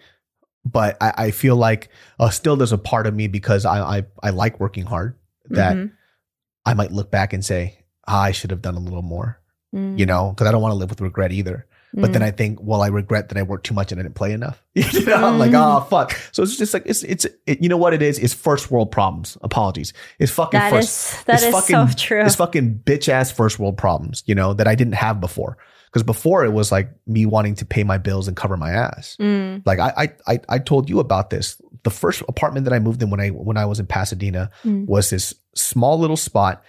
But 0.65 0.97
I, 1.01 1.13
I 1.27 1.31
feel 1.31 1.55
like 1.55 1.89
uh, 2.19 2.31
still 2.31 2.57
there's 2.57 2.73
a 2.73 2.79
part 2.79 3.07
of 3.07 3.15
me 3.15 3.29
because 3.29 3.65
I, 3.65 3.99
I, 3.99 4.03
I 4.25 4.31
like 4.31 4.59
working 4.59 4.85
hard 4.87 5.17
that 5.51 5.77
Mhm. 5.77 5.93
I 6.67 6.75
might 6.75 6.91
look 6.91 7.13
back 7.13 7.33
and 7.33 7.45
say, 7.45 7.79
ah, 8.09 8.23
I 8.23 8.33
should 8.33 8.51
have 8.51 8.61
done 8.63 8.75
a 8.75 8.81
little 8.81 9.03
more, 9.03 9.41
Mm. 9.73 9.99
you 10.01 10.07
know, 10.07 10.31
because 10.31 10.49
I 10.49 10.53
don't 10.53 10.63
want 10.63 10.73
to 10.73 10.77
live 10.83 10.91
with 10.91 11.01
regret 11.01 11.31
either. 11.31 11.67
But 11.95 12.13
then 12.13 12.23
Mm. 12.23 12.27
I 12.27 12.31
think, 12.31 12.59
well, 12.63 12.81
I 12.83 12.87
regret 12.89 13.29
that 13.29 13.37
I 13.39 13.43
worked 13.43 13.67
too 13.67 13.75
much 13.75 13.93
and 13.93 14.01
I 14.01 14.03
didn't 14.05 14.15
play 14.15 14.33
enough. 14.33 14.63
you 14.75 15.05
know, 15.05 15.15
I'm 15.27 15.39
like, 15.39 15.53
oh, 15.55 15.87
fuck. 15.91 16.19
So 16.33 16.43
it's 16.43 16.57
just 16.57 16.73
like, 16.73 16.85
it's, 16.87 17.03
it's, 17.03 17.27
it, 17.47 17.63
you 17.63 17.69
know 17.69 17.77
what 17.77 17.93
it 17.93 18.01
is? 18.01 18.19
It's 18.19 18.33
first 18.33 18.71
world 18.71 18.91
problems. 18.91 19.37
Apologies. 19.43 19.93
It's 20.19 20.33
fucking 20.33 20.59
that 20.59 20.71
first. 20.71 20.89
is 21.15 21.25
that 21.25 21.35
it's 21.35 21.43
is 21.45 21.53
fucking, 21.53 21.89
so 21.89 21.95
true. 21.97 22.23
It's 22.25 22.37
fucking 22.37 22.83
bitch 22.87 23.09
ass 23.09 23.31
first 23.31 23.59
world 23.59 23.77
problems, 23.77 24.23
you 24.27 24.35
know, 24.35 24.55
that 24.55 24.67
I 24.67 24.75
didn't 24.75 24.95
have 24.95 25.21
before. 25.21 25.59
Because 25.87 26.03
before 26.05 26.43
it 26.47 26.53
was 26.55 26.73
like 26.73 26.89
me 27.07 27.27
wanting 27.27 27.55
to 27.57 27.67
pay 27.67 27.85
my 27.85 27.99
bills 27.99 28.27
and 28.27 28.35
cover 28.35 28.57
my 28.57 28.71
ass. 28.71 29.15
Mm. 29.21 29.61
Like 29.67 29.79
I, 29.79 29.93
I, 30.27 30.33
I, 30.35 30.41
I 30.49 30.59
told 30.59 30.89
you 30.89 30.99
about 31.01 31.29
this. 31.29 31.61
The 31.83 31.91
first 31.91 32.23
apartment 32.29 32.65
that 32.65 32.73
I 32.73 32.79
moved 32.79 33.03
in 33.03 33.11
when 33.11 33.21
I 33.21 33.29
when 33.29 33.59
I 33.59 33.67
was 33.67 33.79
in 33.79 33.87
Pasadena 33.87 34.49
Mm. 34.65 34.87
was 34.87 35.11
this 35.11 35.35
small 35.55 35.99
little 35.99 36.17
spot 36.17 36.65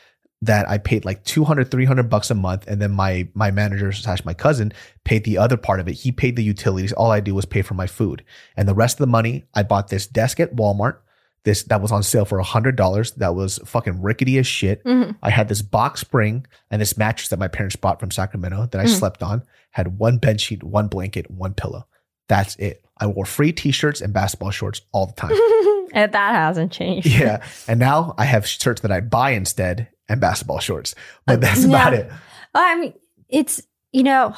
that 0.45 0.67
I 0.69 0.77
paid 0.77 1.05
like 1.05 1.23
200, 1.23 1.69
300 1.71 2.03
bucks 2.09 2.29
a 2.31 2.35
month. 2.35 2.65
And 2.67 2.81
then 2.81 2.91
my 2.91 3.27
my 3.33 3.51
manager 3.51 3.91
slash 3.91 4.23
my 4.25 4.33
cousin 4.33 4.73
paid 5.03 5.23
the 5.23 5.37
other 5.37 5.57
part 5.57 5.79
of 5.79 5.87
it. 5.87 5.93
He 5.93 6.11
paid 6.11 6.35
the 6.35 6.43
utilities. 6.43 6.91
All 6.93 7.11
I 7.11 7.19
do 7.19 7.33
was 7.35 7.45
pay 7.45 7.61
for 7.61 7.73
my 7.75 7.87
food. 7.87 8.23
And 8.57 8.67
the 8.67 8.73
rest 8.73 8.95
of 8.95 8.99
the 8.99 9.11
money, 9.11 9.45
I 9.53 9.63
bought 9.63 9.87
this 9.89 10.07
desk 10.07 10.39
at 10.39 10.55
Walmart. 10.55 10.97
This 11.45 11.63
that 11.63 11.81
was 11.81 11.91
on 11.91 12.03
sale 12.03 12.25
for 12.25 12.39
a 12.39 12.43
hundred 12.43 12.75
dollars. 12.75 13.11
That 13.13 13.35
was 13.35 13.59
fucking 13.65 14.01
rickety 14.01 14.37
as 14.37 14.47
shit. 14.47 14.83
Mhm. 14.85 15.15
I 15.21 15.29
had 15.29 15.49
this 15.49 15.61
box 15.61 16.01
spring 16.01 16.45
and 16.71 16.81
this 16.81 16.97
mattress 16.97 17.29
that 17.29 17.39
my 17.39 17.47
parents 17.49 17.75
bought 17.75 17.99
from 17.99 18.11
Sacramento 18.11 18.67
that 18.71 18.79
I 18.81 18.85
Mhm. 18.85 18.97
slept 18.99 19.21
on. 19.21 19.43
Had 19.71 19.97
one 19.99 20.17
bed 20.17 20.39
sheet, 20.39 20.63
one 20.63 20.87
blanket, 20.87 21.29
one 21.29 21.53
pillow. 21.53 21.85
That's 22.29 22.55
it. 22.57 22.83
I 22.97 23.07
wore 23.07 23.25
free 23.25 23.51
t-shirts 23.51 23.99
and 24.01 24.13
basketball 24.13 24.51
shorts 24.51 24.81
all 24.91 25.05
the 25.07 25.13
time. 25.13 25.31
And 25.95 26.11
that 26.11 26.33
hasn't 26.33 26.71
changed. 26.71 27.05
yeah. 27.05 27.43
And 27.67 27.79
now 27.79 28.15
I 28.17 28.25
have 28.25 28.47
shirts 28.47 28.81
that 28.81 28.91
I 28.91 28.99
buy 28.99 29.31
instead 29.31 29.89
and 30.13 30.21
basketball 30.21 30.59
shorts. 30.59 30.95
But 31.27 31.41
that's 31.41 31.65
Uh, 31.65 31.67
yeah. 31.67 31.75
about 31.75 31.93
it. 31.93 32.07
Well, 32.55 32.63
I 32.63 32.75
mean, 32.79 32.93
it's 33.27 33.61
you 33.91 34.03
know 34.03 34.33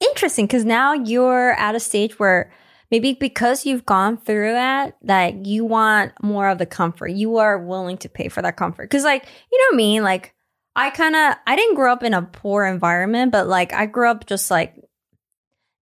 interesting 0.00 0.46
because 0.46 0.64
now 0.64 0.92
you're 0.92 1.52
at 1.52 1.74
a 1.76 1.80
stage 1.80 2.18
where 2.18 2.52
maybe 2.90 3.14
because 3.14 3.64
you've 3.64 3.86
gone 3.86 4.16
through 4.16 4.52
that, 4.52 4.96
that 5.02 5.46
you 5.46 5.64
want 5.64 6.12
more 6.22 6.48
of 6.48 6.58
the 6.58 6.66
comfort. 6.66 7.08
You 7.08 7.38
are 7.38 7.58
willing 7.58 7.96
to 7.98 8.08
pay 8.08 8.28
for 8.28 8.42
that 8.42 8.56
comfort 8.56 8.84
because, 8.84 9.04
like, 9.04 9.24
you 9.50 9.58
know 9.58 9.64
what 9.70 9.74
I 9.74 9.76
mean? 9.76 10.02
Like, 10.02 10.34
I 10.76 10.90
kind 10.90 11.14
of 11.14 11.34
I 11.46 11.54
didn't 11.56 11.76
grow 11.76 11.92
up 11.92 12.02
in 12.02 12.14
a 12.14 12.22
poor 12.22 12.64
environment, 12.66 13.30
but 13.32 13.46
like 13.46 13.72
I 13.72 13.86
grew 13.86 14.08
up 14.10 14.26
just 14.26 14.50
like 14.50 14.74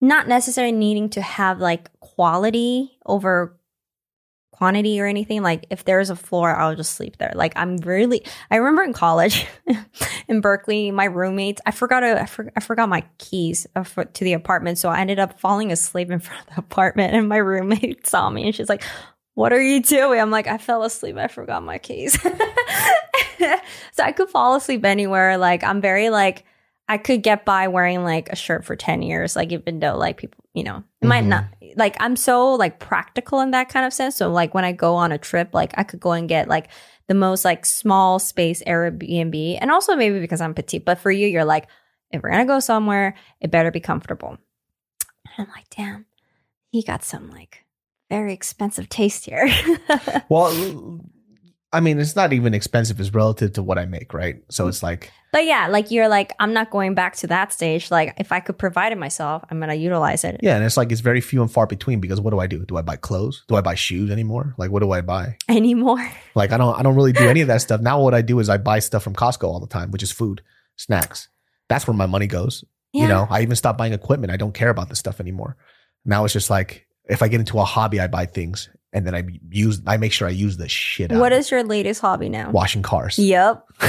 not 0.01 0.29
necessarily 0.29 0.73
needing 0.73 1.09
to 1.11 1.23
have 1.23 1.61
like 1.61 1.91
quality 2.01 2.99
over 3.07 3.59
quantity 4.63 5.01
or 5.01 5.07
anything. 5.07 5.43
Like 5.43 5.67
if 5.71 5.85
there's 5.85 6.09
a 6.09 6.15
floor, 6.15 6.55
I'll 6.55 6.77
just 6.77 6.95
sleep 6.95 7.17
there. 7.17 7.33
Like 7.35 7.53
I'm 7.57 7.79
really 7.79 8.25
I 8.49 8.59
remember 8.59 8.85
in 8.85 8.93
college 8.93 9.45
in 10.29 10.41
Berkeley, 10.41 10.93
my 10.93 11.07
roommates, 11.07 11.61
I 11.67 11.73
forgot 11.73 11.99
to, 12.01 12.23
I, 12.23 12.27
for, 12.27 12.53
I 12.55 12.61
forgot 12.61 12.89
my 12.89 13.03
keys 13.19 13.67
uh, 13.75 13.83
to 13.83 14.25
the 14.25 14.35
apartment. 14.35 14.79
So 14.79 14.89
I 14.89 15.01
ended 15.01 15.19
up 15.19 15.41
falling 15.41 15.73
asleep 15.73 16.13
in 16.13 16.21
front 16.21 16.43
of 16.43 16.55
the 16.55 16.61
apartment 16.61 17.13
and 17.13 17.29
my 17.29 17.39
roommate 17.39 18.07
saw 18.13 18.31
me 18.31 18.45
and 18.45 18.55
she's 18.55 18.69
like, 18.69 18.85
what 19.35 19.53
are 19.53 19.61
you 19.61 19.83
doing? 19.83 20.21
I'm 20.21 20.31
like, 20.31 20.47
I 20.47 20.59
fell 20.59 20.85
asleep. 20.85 21.17
I 21.17 21.27
forgot 21.27 21.65
my 21.65 21.79
keys. 21.79 22.13
so 22.23 22.29
I 23.99 24.13
could 24.13 24.29
fall 24.29 24.55
asleep 24.55 24.85
anywhere. 24.85 25.39
Like 25.39 25.65
I'm 25.65 25.81
very 25.81 26.09
like, 26.09 26.45
I 26.87 26.99
could 26.99 27.25
get 27.25 27.45
by 27.45 27.67
wearing 27.67 28.05
like 28.05 28.29
a 28.29 28.37
shirt 28.37 28.65
for 28.65 28.77
10 28.77 29.03
years. 29.03 29.35
Like 29.35 29.51
even 29.51 29.81
though 29.81 29.97
like 29.97 30.19
people, 30.19 30.42
you 30.55 30.63
know, 30.65 30.83
it 31.01 31.07
might 31.07 31.25
Mhm. 31.25 31.29
not, 31.29 31.45
like 31.77 31.97
I'm 32.01 32.15
so 32.17 32.55
like 32.55 32.79
practical 32.79 33.41
in 33.41 33.53
that 33.53 33.69
kind 33.69 33.87
of 33.87 33.93
sense. 33.93 34.17
So 34.17 34.31
like 34.31 34.53
when 34.55 34.65
I 34.65 34.73
go 34.73 34.95
on 34.97 35.11
a 35.13 35.19
trip, 35.19 35.51
like 35.55 35.73
I 35.79 35.83
could 35.83 36.01
go 36.01 36.13
and 36.13 36.29
get 36.29 36.49
like 36.49 36.69
the 37.09 37.15
most 37.15 37.45
like 37.45 37.65
small 37.65 38.19
space 38.19 38.63
Airbnb. 38.67 39.59
And 39.61 39.71
also 39.71 39.97
maybe 39.97 40.21
because 40.21 40.41
I'm 40.41 40.55
petite, 40.55 40.85
but 40.85 40.99
for 40.99 41.11
you, 41.11 41.27
you're 41.27 41.45
like, 41.47 41.69
if 42.11 42.23
we're 42.23 42.31
gonna 42.31 42.45
go 42.45 42.61
somewhere, 42.61 43.15
it 43.41 43.51
better 43.51 43.71
be 43.71 43.81
comfortable. 43.81 44.37
And 45.39 45.47
I'm 45.47 45.49
like, 45.55 45.71
damn, 45.71 46.05
he 46.71 46.83
got 46.83 47.03
some 47.03 47.31
like 47.31 47.65
very 48.11 48.35
expensive 48.35 48.89
taste 48.91 49.25
here. 49.25 49.49
Well, 50.29 51.01
I 51.73 51.81
mean, 51.81 51.99
it's 51.99 52.15
not 52.15 52.33
even 52.35 52.53
expensive 52.53 53.01
as 53.01 53.15
relative 53.15 53.55
to 53.55 53.63
what 53.63 53.79
I 53.79 53.87
make, 53.87 54.13
right? 54.13 54.43
So 54.51 54.69
it's 54.69 54.83
like, 54.83 55.11
but 55.33 55.47
yeah, 55.47 55.69
like 55.69 55.91
you're 55.91 56.09
like, 56.09 56.35
I'm 56.39 56.53
not 56.53 56.71
going 56.71 56.95
back 56.95 57.17
to 57.17 57.27
that 57.29 57.53
stage. 57.53 57.91
Like 57.91 58.15
if 58.19 58.31
I 58.31 58.41
could 58.41 58.59
provide 58.59 58.93
it 58.93 58.99
myself, 58.99 59.43
I'm 59.51 59.59
gonna 59.59 59.75
utilize 59.75 60.25
it 60.25 60.41
yeah, 60.43 60.57
and 60.57 60.65
it's 60.65 60.77
like 60.77 60.93
it's 60.93 61.01
very 61.01 61.23
few 61.23 61.41
and 61.41 61.51
far 61.51 61.67
between 61.67 62.01
because 62.01 62.21
what 62.21 62.31
do 62.31 62.41
I 62.41 62.47
do? 62.47 62.65
Do 62.67 62.77
I 62.77 62.83
buy 62.83 62.97
clothes? 62.97 63.45
Do 63.49 63.57
I 63.57 63.63
buy 63.63 63.75
shoes 63.75 64.11
anymore? 64.11 64.55
Like, 64.59 64.71
what 64.71 64.81
do 64.81 64.91
I 64.93 65.01
buy? 65.01 65.37
anymore. 65.49 66.11
Like, 66.35 66.53
I 66.53 66.57
don't, 66.57 66.79
I 66.79 66.83
don't 66.83 66.97
really 66.97 67.13
do 67.13 67.29
any 67.29 67.43
of 67.43 67.49
that 67.49 67.61
stuff. 67.61 67.83
Now, 67.83 68.01
what 68.01 68.15
I 68.15 68.23
do 68.23 68.39
is 68.39 68.49
I 68.49 68.57
buy 68.57 68.79
stuff 68.79 69.03
from 69.03 69.15
Costco 69.15 69.45
all 69.45 69.61
the 69.61 69.67
time, 69.67 69.91
which 69.91 70.03
is 70.03 70.11
food, 70.11 70.41
snacks. 70.77 71.29
That's 71.69 71.87
where 71.87 71.95
my 71.95 72.07
money 72.07 72.27
goes. 72.27 72.65
You 72.95 73.07
know, 73.07 73.27
I 73.29 73.43
even 73.43 73.55
stopped 73.55 73.77
buying 73.77 73.93
equipment. 73.93 74.33
I 74.33 74.39
don't 74.39 74.55
care 74.55 74.71
about 74.71 74.89
this 74.89 74.99
stuff 74.99 75.21
anymore. 75.21 75.59
Now 76.07 76.25
it's 76.25 76.33
just 76.33 76.49
like 76.49 76.87
if 77.05 77.23
I 77.23 77.29
get 77.29 77.41
into 77.41 77.59
a 77.59 77.65
hobby, 77.65 78.01
I 78.01 78.07
buy 78.07 78.25
things 78.27 78.71
and 78.93 79.07
then 79.07 79.15
I 79.15 79.25
use 79.51 79.81
I 79.87 79.97
make 79.97 80.13
sure 80.13 80.29
I 80.29 80.33
use 80.33 80.57
the 80.57 80.69
shit 80.69 81.13
out. 81.13 81.19
What 81.21 81.33
is 81.33 81.51
your 81.51 81.63
latest 81.65 82.01
hobby 82.01 82.29
now? 82.29 82.51
washing 82.51 82.83
cars? 82.83 83.19
Yep. 83.19 83.65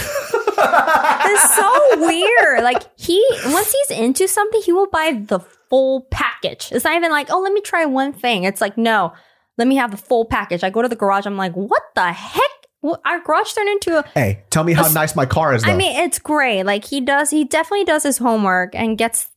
That's 0.55 1.55
so 1.55 1.99
weird. 2.07 2.63
Like 2.63 2.83
he 2.97 3.23
once 3.47 3.71
he's 3.71 3.97
into 3.97 4.27
something, 4.27 4.61
he 4.61 4.71
will 4.71 4.87
buy 4.89 5.21
the 5.25 5.39
full 5.69 6.01
package. 6.11 6.69
It's 6.71 6.85
not 6.85 6.95
even 6.95 7.11
like, 7.11 7.27
oh, 7.31 7.39
let 7.41 7.53
me 7.53 7.61
try 7.61 7.85
one 7.85 8.13
thing. 8.13 8.43
It's 8.43 8.61
like, 8.61 8.77
no, 8.77 9.13
let 9.57 9.67
me 9.67 9.75
have 9.75 9.91
the 9.91 9.97
full 9.97 10.25
package. 10.25 10.63
I 10.63 10.69
go 10.69 10.81
to 10.81 10.87
the 10.87 10.95
garage. 10.95 11.25
I'm 11.25 11.37
like, 11.37 11.53
what 11.53 11.81
the 11.95 12.11
heck? 12.11 12.41
Well, 12.81 13.01
Our 13.05 13.21
garage 13.21 13.53
turned 13.53 13.69
into 13.69 13.97
a. 13.99 14.05
Hey, 14.13 14.43
tell 14.49 14.63
me 14.63 14.73
how 14.73 14.83
Us- 14.85 14.93
nice 14.93 15.15
my 15.15 15.25
car 15.25 15.53
is 15.53 15.63
though. 15.63 15.71
I 15.71 15.75
mean, 15.75 15.95
it's 16.01 16.19
great. 16.19 16.63
Like 16.63 16.85
he 16.85 17.01
does. 17.01 17.29
He 17.29 17.43
definitely 17.45 17.85
does 17.85 18.03
his 18.03 18.17
homework 18.17 18.75
and 18.75 18.97
gets 18.97 19.29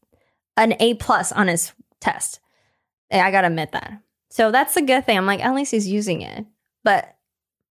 an 0.57 0.75
A 0.81 0.95
plus 0.95 1.33
on 1.33 1.49
his 1.49 1.73
test. 2.01 2.41
I 3.13 3.31
gotta 3.31 3.47
admit 3.49 3.73
that. 3.73 4.01
So 4.37 4.51
that's 4.51 4.75
the 4.75 4.83
good 4.83 5.07
thing. 5.07 5.17
I'm 5.17 5.25
like, 5.25 5.43
at 5.43 5.55
least 5.55 5.71
he's 5.71 5.89
using 5.89 6.21
it. 6.21 6.45
But 6.85 7.17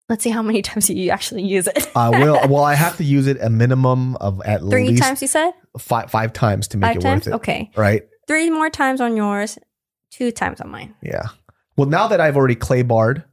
let's 0.10 0.24
see 0.24 0.32
how 0.32 0.42
many 0.42 0.62
times 0.64 0.90
you 0.90 1.12
actually 1.12 1.44
use 1.44 1.68
it. 1.68 1.88
I 1.96 2.10
will. 2.10 2.40
Well, 2.50 2.64
I 2.64 2.74
have 2.74 2.98
to 2.98 3.04
use 3.04 3.28
it 3.28 3.38
a 3.40 3.50
minimum 3.50 4.16
of 4.16 4.42
at 4.44 4.62
Three 4.62 4.88
least 4.90 5.04
times, 5.04 5.22
you 5.22 5.28
said? 5.28 5.52
five 5.78 6.10
five 6.10 6.34
times 6.34 6.68
to 6.70 6.78
make 6.78 6.88
Five 6.90 6.98
it 6.98 7.02
times? 7.02 7.26
worth 7.28 7.34
it. 7.34 7.36
Okay. 7.36 7.72
Right? 7.76 8.08
Three 8.28 8.50
more 8.50 8.72
times 8.72 9.02
on 9.02 9.16
yours, 9.16 9.60
two 10.10 10.32
times 10.32 10.60
on 10.60 10.70
mine. 10.72 10.96
Yeah. 11.04 11.28
Well, 11.76 11.88
now 11.88 12.08
that 12.08 12.20
I've 12.20 12.36
already 12.36 12.56
clay 12.56 12.82
barred, 12.82 13.24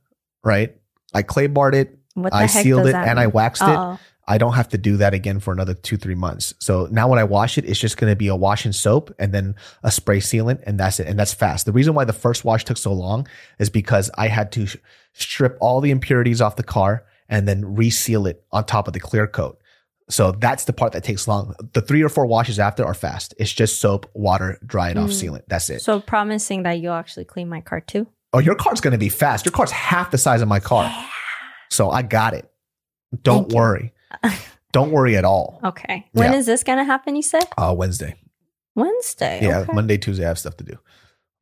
right? 0.45 0.77
I 1.15 1.23
clay 1.23 1.47
barred 1.47 1.75
it, 1.75 1.99
What 2.13 2.31
the 2.33 2.37
I 2.37 2.47
sealed 2.47 2.87
it, 2.87 2.95
and 2.95 3.19
I 3.19 3.29
waxed 3.29 3.63
it. 3.63 3.99
I 4.27 4.39
don't 4.39 4.55
have 4.55 4.69
to 4.71 4.79
do 4.79 4.97
that 4.99 5.13
again 5.15 5.39
for 5.41 5.53
another 5.53 5.75
two, 5.75 5.97
three 5.97 6.15
months. 6.15 6.55
So 6.59 6.89
now 6.91 7.09
when 7.09 7.19
I 7.19 7.25
wash 7.25 7.59
it, 7.59 7.65
it's 7.67 7.79
just 7.79 7.97
going 7.99 8.11
to 8.11 8.17
be 8.17 8.29
a 8.29 8.37
wash 8.37 8.65
and 8.65 8.75
soap 8.75 9.15
and 9.19 9.33
then 9.33 9.55
a 9.83 9.91
spray 9.91 10.19
sealant 10.21 10.63
and 10.67 10.81
that's 10.81 10.99
it. 11.01 11.07
And 11.07 11.19
that's 11.19 11.35
fast. 11.35 11.67
The 11.67 11.73
reason 11.73 11.95
why 11.95 12.05
the 12.05 12.13
first 12.15 12.45
wash 12.45 12.65
took 12.65 12.79
so 12.79 12.93
long 12.93 13.27
is 13.59 13.69
because 13.71 14.11
I 14.17 14.29
had 14.29 14.51
to 14.53 14.67
sh- 14.67 14.77
strip 15.13 15.59
all 15.61 15.81
the 15.81 15.91
impurities 15.91 16.41
off 16.41 16.57
the 16.57 16.63
car 16.63 17.05
and 17.29 17.47
then 17.47 17.75
reseal 17.75 18.27
it 18.27 18.45
on 18.51 18.65
top 18.65 18.87
of 18.87 18.95
the 18.95 19.01
clear 19.01 19.27
coat. 19.27 19.61
So 20.11 20.33
that's 20.33 20.65
the 20.65 20.73
part 20.75 20.93
that 20.93 21.05
takes 21.05 21.27
long. 21.27 21.55
The 21.73 21.81
three 21.81 22.03
or 22.03 22.09
four 22.11 22.27
washes 22.27 22.59
after 22.59 22.85
are 22.85 22.93
fast. 22.95 23.35
It's 23.39 23.53
just 23.53 23.81
soap, 23.81 24.11
water, 24.15 24.59
dry 24.65 24.91
it 24.91 24.99
off, 24.99 25.11
Mm. 25.11 25.15
seal 25.15 25.35
it. 25.35 25.45
That's 25.49 25.71
it. 25.71 25.81
So 25.81 26.01
promising 26.01 26.63
that 26.65 26.81
you'll 26.81 26.93
actually 26.93 27.25
clean 27.25 27.49
my 27.49 27.61
car 27.63 27.81
too. 27.81 28.07
Oh, 28.35 28.39
your 28.39 28.55
car's 28.55 28.81
going 28.81 28.93
to 28.93 28.99
be 28.99 29.09
fast. 29.09 29.45
Your 29.47 29.53
car's 29.53 29.71
half 29.71 30.11
the 30.11 30.19
size 30.19 30.43
of 30.43 30.49
my 30.49 30.61
car. 30.61 30.91
So 31.71 31.91
I 31.91 32.03
got 32.03 32.35
it. 32.35 32.51
Don't 33.23 33.45
Thank 33.45 33.53
you. 33.53 33.57
Don't 34.73 34.91
worry 34.91 35.17
at 35.17 35.25
all. 35.25 35.61
Okay. 35.63 36.07
When 36.13 36.33
Yeah. 36.33 36.39
is 36.39 36.47
this 36.47 36.65
gonna 36.65 36.85
happen? 36.85 37.15
You 37.17 37.23
said 37.23 37.45
Uh, 37.57 37.75
Wednesday. 37.77 38.15
Wednesday. 38.75 39.41
Yeah, 39.43 39.59
okay. 39.61 39.73
Monday, 39.73 39.97
Tuesday, 39.99 40.25
I 40.25 40.29
have 40.29 40.39
stuff 40.39 40.57
to 40.59 40.65
do. 40.65 40.79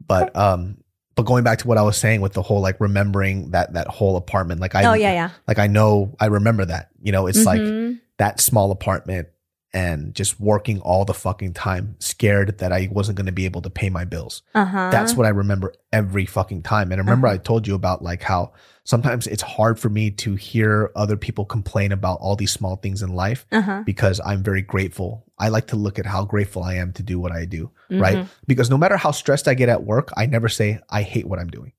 But 0.07 0.35
um, 0.37 0.79
but 1.15 1.23
going 1.25 1.45
back 1.45 1.59
to 1.59 1.69
what 1.69 1.79
I 1.79 1.83
was 1.83 1.97
saying 1.97 2.21
with 2.21 2.33
the 2.35 2.43
whole 2.43 2.61
like 2.61 2.81
remembering 2.81 3.51
that 3.53 3.73
that 3.75 3.87
whole 3.89 4.17
apartment, 4.17 4.61
like 4.61 4.75
I 4.75 4.85
oh 4.85 4.95
yeah, 4.95 5.13
yeah. 5.13 5.31
like 5.49 5.59
I 5.59 5.67
know 5.67 6.15
I 6.21 6.27
remember 6.27 6.65
that. 6.65 6.91
You 7.03 7.13
know, 7.13 7.27
it's 7.27 7.45
like 7.47 7.61
Mhm. 7.61 8.01
that 8.19 8.41
small 8.41 8.71
apartment 8.71 9.29
and 9.75 10.15
just 10.15 10.39
working 10.39 10.81
all 10.81 11.05
the 11.07 11.15
fucking 11.15 11.55
time, 11.55 11.97
scared 11.99 12.59
that 12.59 12.73
I 12.73 12.89
wasn't 12.93 13.17
going 13.17 13.27
to 13.27 13.33
be 13.33 13.47
able 13.47 13.63
to 13.63 13.71
pay 13.71 13.89
my 13.89 14.05
bills. 14.05 14.43
uh-huh. 14.55 14.91
That's 14.91 15.15
what 15.15 15.25
I 15.27 15.31
remember 15.31 15.73
every 15.93 16.27
fucking 16.27 16.63
time. 16.63 16.93
And 16.93 17.01
I 17.01 17.05
remember 17.05 17.27
Uh-huh. 17.27 17.35
I 17.35 17.39
told 17.39 17.67
you 17.67 17.75
about 17.75 18.03
like 18.03 18.23
how 18.23 18.53
sometimes 18.85 19.27
it's 19.27 19.43
hard 19.43 19.79
for 19.81 19.89
me 19.89 20.11
to 20.11 20.35
hear 20.35 20.91
other 20.95 21.17
people 21.17 21.45
complain 21.47 21.91
about 21.93 22.19
all 22.21 22.37
these 22.37 22.53
small 22.53 22.77
things 22.77 23.01
in 23.01 23.15
life 23.15 23.47
uh-huh. 23.51 23.83
because 23.87 24.21
I'm 24.25 24.43
very 24.43 24.61
grateful. 24.63 25.25
I 25.39 25.49
like 25.49 25.69
to 25.69 25.77
look 25.77 25.99
at 25.99 26.05
how 26.07 26.25
grateful 26.27 26.63
I 26.63 26.75
am 26.75 26.93
to 26.95 27.03
do 27.03 27.19
what 27.19 27.33
I 27.33 27.47
do, 27.47 27.71
Mhm. 27.91 28.01
right? 28.01 28.27
Because 28.47 28.69
no 28.69 28.77
matter 28.77 28.97
how 28.99 29.11
stressed 29.13 29.49
I 29.49 29.55
get 29.55 29.69
at 29.71 29.85
work, 29.85 30.11
I 30.17 30.27
never 30.27 30.49
say 30.51 30.81
I 30.91 31.03
hate 31.03 31.27
what 31.27 31.39
I'm 31.39 31.49
doing, 31.49 31.73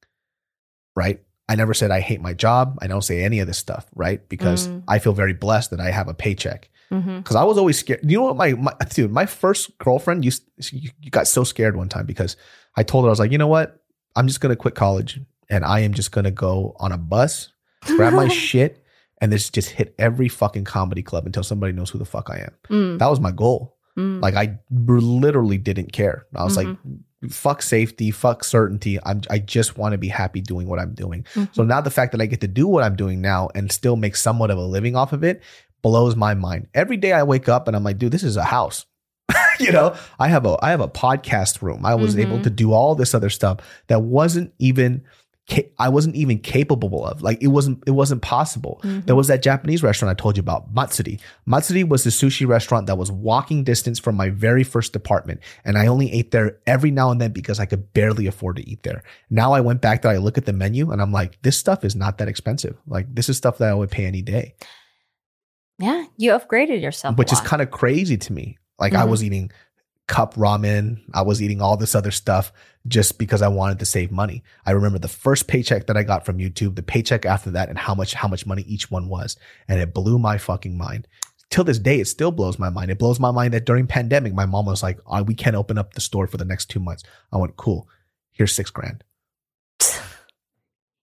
right? 0.95 1.21
I 1.47 1.55
never 1.55 1.73
said 1.73 1.91
I 1.91 1.99
hate 1.99 2.21
my 2.21 2.33
job. 2.33 2.79
I 2.81 2.87
don't 2.87 3.01
say 3.03 3.23
any 3.23 3.39
of 3.39 3.47
this 3.47 3.57
stuff, 3.57 3.85
right? 3.93 4.27
Because 4.29 4.67
Mm. 4.67 4.83
I 4.87 4.99
feel 4.99 5.13
very 5.13 5.33
blessed 5.33 5.71
that 5.71 5.79
I 5.81 5.91
have 5.91 6.07
a 6.07 6.13
paycheck. 6.13 6.69
Because 7.01 7.35
I 7.35 7.43
was 7.43 7.57
always 7.57 7.77
scared. 7.79 7.99
You 8.03 8.17
know 8.17 8.23
what? 8.25 8.35
My, 8.37 8.53
my 8.53 8.73
dude, 8.89 9.11
my 9.11 9.25
first 9.25 9.77
girlfriend 9.79 10.23
used 10.25 10.43
you, 10.71 10.89
got 11.09 11.27
so 11.27 11.43
scared 11.43 11.75
one 11.75 11.89
time 11.89 12.05
because 12.05 12.37
I 12.77 12.83
told 12.83 13.05
her 13.05 13.09
I 13.09 13.11
was 13.11 13.19
like, 13.19 13.31
you 13.31 13.37
know 13.37 13.47
what? 13.47 13.81
I'm 14.15 14.27
just 14.27 14.41
gonna 14.41 14.55
quit 14.55 14.75
college 14.75 15.19
and 15.49 15.65
I 15.65 15.79
am 15.81 15.93
just 15.93 16.11
gonna 16.11 16.31
go 16.31 16.75
on 16.79 16.91
a 16.91 16.97
bus, 16.97 17.49
grab 17.85 18.13
my 18.13 18.27
shit, 18.47 18.83
and 19.21 19.31
just 19.31 19.53
just 19.53 19.69
hit 19.69 19.95
every 19.97 20.27
fucking 20.29 20.65
comedy 20.65 21.01
club 21.03 21.25
until 21.25 21.43
somebody 21.43 21.73
knows 21.73 21.89
who 21.89 21.97
the 21.97 22.05
fuck 22.05 22.29
I 22.29 22.39
am. 22.39 22.51
Mm, 22.69 22.99
That 22.99 23.07
was 23.09 23.19
my 23.19 23.31
goal. 23.31 23.75
mm. 23.97 24.21
Like 24.21 24.35
I 24.35 24.59
literally 24.71 25.57
didn't 25.57 25.91
care. 25.93 26.25
I 26.35 26.43
was 26.43 26.57
Mhm. 26.57 26.77
like, 27.23 27.31
fuck 27.31 27.61
safety, 27.61 28.11
fuck 28.11 28.43
certainty. 28.43 28.99
I'm 29.05 29.21
I 29.29 29.39
just 29.39 29.77
want 29.77 29.93
to 29.93 29.97
be 29.97 30.09
happy 30.09 30.41
doing 30.41 30.67
what 30.67 30.79
I'm 30.79 30.93
doing. 30.93 31.25
Mhm. 31.35 31.55
So 31.55 31.63
now 31.63 31.81
the 31.81 31.89
fact 31.91 32.11
that 32.11 32.21
I 32.21 32.25
get 32.25 32.41
to 32.41 32.47
do 32.47 32.67
what 32.67 32.83
I'm 32.83 32.95
doing 32.95 33.21
now 33.21 33.49
and 33.55 33.71
still 33.71 33.95
make 33.95 34.15
somewhat 34.15 34.51
of 34.51 34.57
a 34.57 34.65
living 34.65 34.95
off 34.95 35.13
of 35.13 35.23
it 35.23 35.41
blows 35.83 36.15
my 36.15 36.33
mind. 36.33 36.67
Every 36.73 36.97
day 36.97 37.11
I 37.13 37.21
wake 37.23 37.47
up 37.47 37.67
and 37.67 37.75
I'm 37.77 37.83
like, 37.83 37.99
dude, 37.99 38.11
this 38.11 38.23
is 38.23 38.37
a 38.37 38.43
house. 38.43 38.85
you 39.59 39.71
know, 39.71 39.95
I 40.19 40.27
have 40.29 40.45
a 40.45 40.57
I 40.61 40.71
have 40.71 40.81
a 40.81 40.87
podcast 40.87 41.61
room. 41.61 41.85
I 41.85 41.93
was 41.95 42.17
able 42.17 42.39
Mhm. 42.39 42.43
to 42.43 42.49
do 42.49 42.73
all 42.73 42.95
this 42.95 43.13
other 43.13 43.29
stuff 43.29 43.59
that 43.87 44.01
wasn't 44.01 44.53
even 44.59 45.03
I 45.77 45.89
wasn't 45.89 46.15
even 46.15 46.39
capable 46.39 47.05
of. 47.05 47.21
Like 47.21 47.41
it 47.43 47.47
wasn't 47.47 47.83
it 47.85 47.91
wasn't 47.91 48.21
possible. 48.21 48.79
Mhm. 48.83 49.05
There 49.05 49.15
was 49.15 49.27
that 49.27 49.41
Japanese 49.43 49.83
restaurant 49.83 50.09
I 50.17 50.21
told 50.21 50.37
you 50.37 50.41
about, 50.41 50.73
Matsuri. 50.73 51.19
Matsuri 51.45 51.83
was 51.83 52.03
the 52.05 52.09
sushi 52.11 52.47
restaurant 52.47 52.87
that 52.87 52.97
was 52.97 53.11
walking 53.11 53.63
distance 53.65 53.99
from 53.99 54.15
my 54.15 54.29
very 54.29 54.63
first 54.63 54.95
apartment. 54.95 55.41
And 55.65 55.77
I 55.77 55.87
only 55.87 56.11
ate 56.13 56.31
there 56.31 56.57
every 56.65 56.91
now 56.91 57.11
and 57.11 57.19
then 57.19 57.31
because 57.33 57.59
I 57.59 57.65
could 57.65 57.93
barely 57.93 58.25
afford 58.25 58.55
to 58.57 58.69
eat 58.69 58.83
there. 58.83 59.03
Now 59.29 59.51
I 59.53 59.59
went 59.61 59.81
back 59.81 60.01
there, 60.01 60.11
I 60.13 60.17
look 60.17 60.37
at 60.37 60.45
the 60.45 60.53
menu 60.53 60.91
and 60.91 61.01
I'm 61.01 61.11
like, 61.11 61.37
this 61.41 61.57
stuff 61.57 61.83
is 61.83 61.95
not 61.95 62.17
that 62.19 62.29
expensive. 62.29 62.77
Like 62.87 63.13
this 63.13 63.27
is 63.27 63.35
stuff 63.37 63.57
that 63.57 63.69
I 63.69 63.73
would 63.73 63.91
pay 63.91 64.05
any 64.05 64.21
day, 64.21 64.55
yeah, 65.79 66.05
you 66.17 66.31
upgraded 66.31 66.81
yourself, 66.81 67.17
which 67.17 67.31
is 67.33 67.41
kind 67.41 67.61
of 67.61 67.71
crazy 67.71 68.17
to 68.17 68.33
me. 68.33 68.57
Like 68.79 68.93
I 68.93 69.03
Mhm. 69.05 69.09
was 69.09 69.23
eating 69.23 69.51
cup 70.07 70.33
ramen. 70.35 71.01
I 71.13 71.21
was 71.21 71.41
eating 71.41 71.61
all 71.61 71.77
this 71.77 71.95
other 71.95 72.11
stuff 72.11 72.51
just 72.87 73.17
because 73.17 73.41
I 73.41 73.47
wanted 73.47 73.79
to 73.79 73.85
save 73.85 74.11
money. 74.11 74.43
I 74.65 74.71
remember 74.71 74.99
the 74.99 75.07
first 75.07 75.47
paycheck 75.47 75.87
that 75.87 75.95
I 75.97 76.03
got 76.03 76.25
from 76.25 76.37
YouTube, 76.39 76.75
the 76.75 76.83
paycheck 76.83 77.25
after 77.25 77.51
that, 77.51 77.69
and 77.69 77.77
how 77.77 77.95
much 77.95 78.13
how 78.13 78.27
much 78.27 78.45
money 78.45 78.63
each 78.63 78.91
one 78.91 79.07
was, 79.07 79.37
and 79.67 79.79
it 79.79 79.93
blew 79.93 80.19
my 80.19 80.37
fucking 80.37 80.77
mind. 80.77 81.07
Till 81.49 81.63
this 81.63 81.79
day, 81.79 81.99
it 81.99 82.07
still 82.07 82.31
blows 82.31 82.57
my 82.57 82.69
mind. 82.69 82.89
It 82.91 82.97
blows 82.99 83.19
my 83.19 83.29
mind 83.31 83.53
that 83.53 83.65
during 83.65 83.85
pandemic, 83.87 84.33
my 84.33 84.45
mom 84.45 84.65
was 84.65 84.81
like, 84.83 84.99
oh, 85.05 85.21
"We 85.23 85.35
can't 85.35 85.55
open 85.55 85.77
up 85.77 85.93
the 85.93 86.01
store 86.01 86.25
for 86.27 86.37
the 86.37 86.45
next 86.45 86.65
two 86.69 86.79
months." 86.79 87.03
I 87.31 87.37
went, 87.37 87.55
"Cool, 87.57 87.87
here's 88.31 88.53
six 88.53 88.69
grand." 88.71 89.03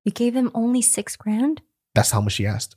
You 0.04 0.12
gave 0.12 0.32
them 0.32 0.50
only 0.54 0.80
six 0.80 1.14
grand. 1.14 1.60
That's 1.94 2.10
how 2.10 2.22
much 2.22 2.32
she 2.32 2.46
asked. 2.46 2.74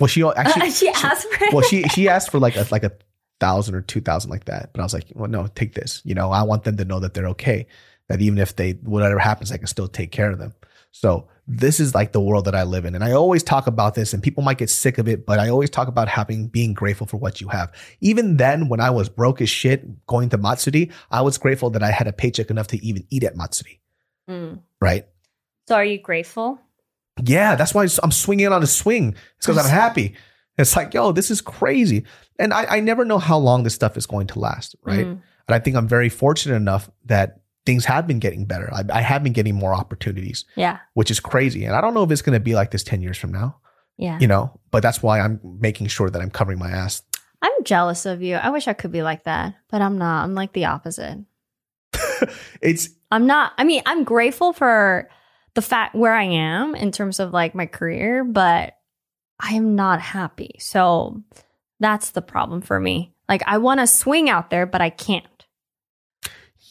Well, 0.00 0.08
she 0.08 0.24
actually 0.24 0.70
she 0.70 0.88
asked 0.88 1.28
for 1.32 1.46
well, 1.52 1.62
she 1.62 1.82
she 1.84 2.08
asked 2.08 2.30
for 2.30 2.40
like 2.40 2.56
a 2.56 2.66
like 2.70 2.84
a 2.84 2.92
thousand 3.38 3.74
or 3.74 3.82
two 3.82 4.00
thousand 4.00 4.30
like 4.30 4.46
that. 4.46 4.72
But 4.72 4.80
I 4.80 4.84
was 4.84 4.94
like, 4.94 5.06
well, 5.14 5.30
no, 5.30 5.46
take 5.46 5.74
this. 5.74 6.00
You 6.04 6.14
know, 6.14 6.30
I 6.30 6.42
want 6.42 6.64
them 6.64 6.76
to 6.78 6.84
know 6.84 7.00
that 7.00 7.14
they're 7.14 7.28
okay. 7.28 7.66
That 8.08 8.20
even 8.20 8.38
if 8.38 8.56
they 8.56 8.72
whatever 8.72 9.18
happens, 9.18 9.52
I 9.52 9.58
can 9.58 9.66
still 9.66 9.88
take 9.88 10.10
care 10.10 10.30
of 10.30 10.38
them. 10.38 10.54
So 10.92 11.28
this 11.46 11.80
is 11.80 11.94
like 11.94 12.12
the 12.12 12.20
world 12.20 12.46
that 12.46 12.54
I 12.54 12.62
live 12.62 12.84
in. 12.84 12.94
And 12.94 13.04
I 13.04 13.12
always 13.12 13.42
talk 13.42 13.66
about 13.66 13.94
this 13.94 14.12
and 14.12 14.22
people 14.22 14.42
might 14.42 14.58
get 14.58 14.70
sick 14.70 14.98
of 14.98 15.08
it, 15.08 15.26
but 15.26 15.38
I 15.38 15.48
always 15.48 15.70
talk 15.70 15.88
about 15.88 16.08
having 16.08 16.48
being 16.48 16.74
grateful 16.74 17.06
for 17.06 17.16
what 17.16 17.40
you 17.40 17.48
have. 17.48 17.72
Even 18.00 18.36
then, 18.36 18.68
when 18.68 18.80
I 18.80 18.90
was 18.90 19.08
broke 19.08 19.40
as 19.40 19.48
shit 19.48 20.06
going 20.06 20.30
to 20.30 20.38
Matsuri, 20.38 20.90
I 21.10 21.22
was 21.22 21.38
grateful 21.38 21.70
that 21.70 21.82
I 21.82 21.90
had 21.90 22.06
a 22.06 22.12
paycheck 22.12 22.50
enough 22.50 22.68
to 22.68 22.84
even 22.84 23.06
eat 23.10 23.24
at 23.24 23.36
Matsuri. 23.36 23.80
Mm. 24.28 24.60
Right. 24.80 25.06
So, 25.68 25.76
are 25.76 25.84
you 25.84 25.98
grateful? 25.98 26.60
Yeah, 27.22 27.54
that's 27.56 27.74
why 27.74 27.86
I'm 28.02 28.12
swinging 28.12 28.48
on 28.48 28.62
a 28.62 28.66
swing. 28.66 29.14
It's 29.36 29.46
because 29.46 29.58
I'm 29.58 29.70
happy. 29.70 30.14
It's 30.58 30.76
like, 30.76 30.92
yo, 30.94 31.12
this 31.12 31.30
is 31.30 31.40
crazy. 31.40 32.04
And 32.38 32.52
I, 32.52 32.76
I 32.76 32.80
never 32.80 33.04
know 33.04 33.18
how 33.18 33.38
long 33.38 33.62
this 33.62 33.74
stuff 33.74 33.96
is 33.96 34.06
going 34.06 34.26
to 34.28 34.38
last, 34.38 34.76
right? 34.82 35.06
Mm. 35.06 35.22
And 35.48 35.54
I 35.54 35.58
think 35.58 35.76
I'm 35.76 35.88
very 35.88 36.08
fortunate 36.08 36.56
enough 36.56 36.90
that 37.06 37.40
things 37.66 37.84
have 37.84 38.06
been 38.06 38.18
getting 38.18 38.44
better. 38.44 38.72
I, 38.72 38.84
I 38.92 39.00
have 39.00 39.22
been 39.22 39.32
getting 39.32 39.54
more 39.54 39.74
opportunities, 39.74 40.44
Yeah, 40.56 40.78
which 40.94 41.10
is 41.10 41.20
crazy. 41.20 41.64
And 41.64 41.74
I 41.74 41.80
don't 41.80 41.94
know 41.94 42.02
if 42.02 42.10
it's 42.10 42.22
going 42.22 42.34
to 42.34 42.40
be 42.40 42.54
like 42.54 42.70
this 42.70 42.82
10 42.82 43.02
years 43.02 43.18
from 43.18 43.32
now, 43.32 43.58
yeah. 43.96 44.18
you 44.18 44.26
know, 44.26 44.58
but 44.70 44.82
that's 44.82 45.02
why 45.02 45.20
I'm 45.20 45.40
making 45.42 45.88
sure 45.88 46.10
that 46.10 46.20
I'm 46.20 46.30
covering 46.30 46.58
my 46.58 46.70
ass. 46.70 47.02
I'm 47.42 47.64
jealous 47.64 48.06
of 48.06 48.22
you. 48.22 48.36
I 48.36 48.50
wish 48.50 48.68
I 48.68 48.74
could 48.74 48.92
be 48.92 49.02
like 49.02 49.24
that, 49.24 49.54
but 49.70 49.80
I'm 49.80 49.98
not. 49.98 50.24
I'm 50.24 50.34
like 50.34 50.52
the 50.52 50.66
opposite. 50.66 51.18
It's, 52.60 52.90
I'm 53.10 53.26
not. 53.26 53.54
I 53.56 53.64
mean, 53.64 53.82
I'm 53.86 54.04
grateful 54.04 54.52
for 54.52 55.08
the 55.54 55.62
fact 55.62 55.94
where 55.94 56.12
I 56.14 56.24
am 56.24 56.74
in 56.74 56.92
terms 56.92 57.20
of 57.20 57.32
like 57.32 57.54
my 57.54 57.66
career, 57.66 58.24
but 58.24 58.74
I 59.38 59.54
am 59.54 59.74
not 59.74 60.00
happy. 60.00 60.56
So 60.58 61.22
that's 61.80 62.10
the 62.10 62.22
problem 62.22 62.60
for 62.60 62.78
me. 62.78 63.12
Like, 63.28 63.42
I 63.46 63.58
want 63.58 63.80
to 63.80 63.86
swing 63.86 64.28
out 64.28 64.50
there, 64.50 64.66
but 64.66 64.80
I 64.80 64.90
can't. 64.90 65.24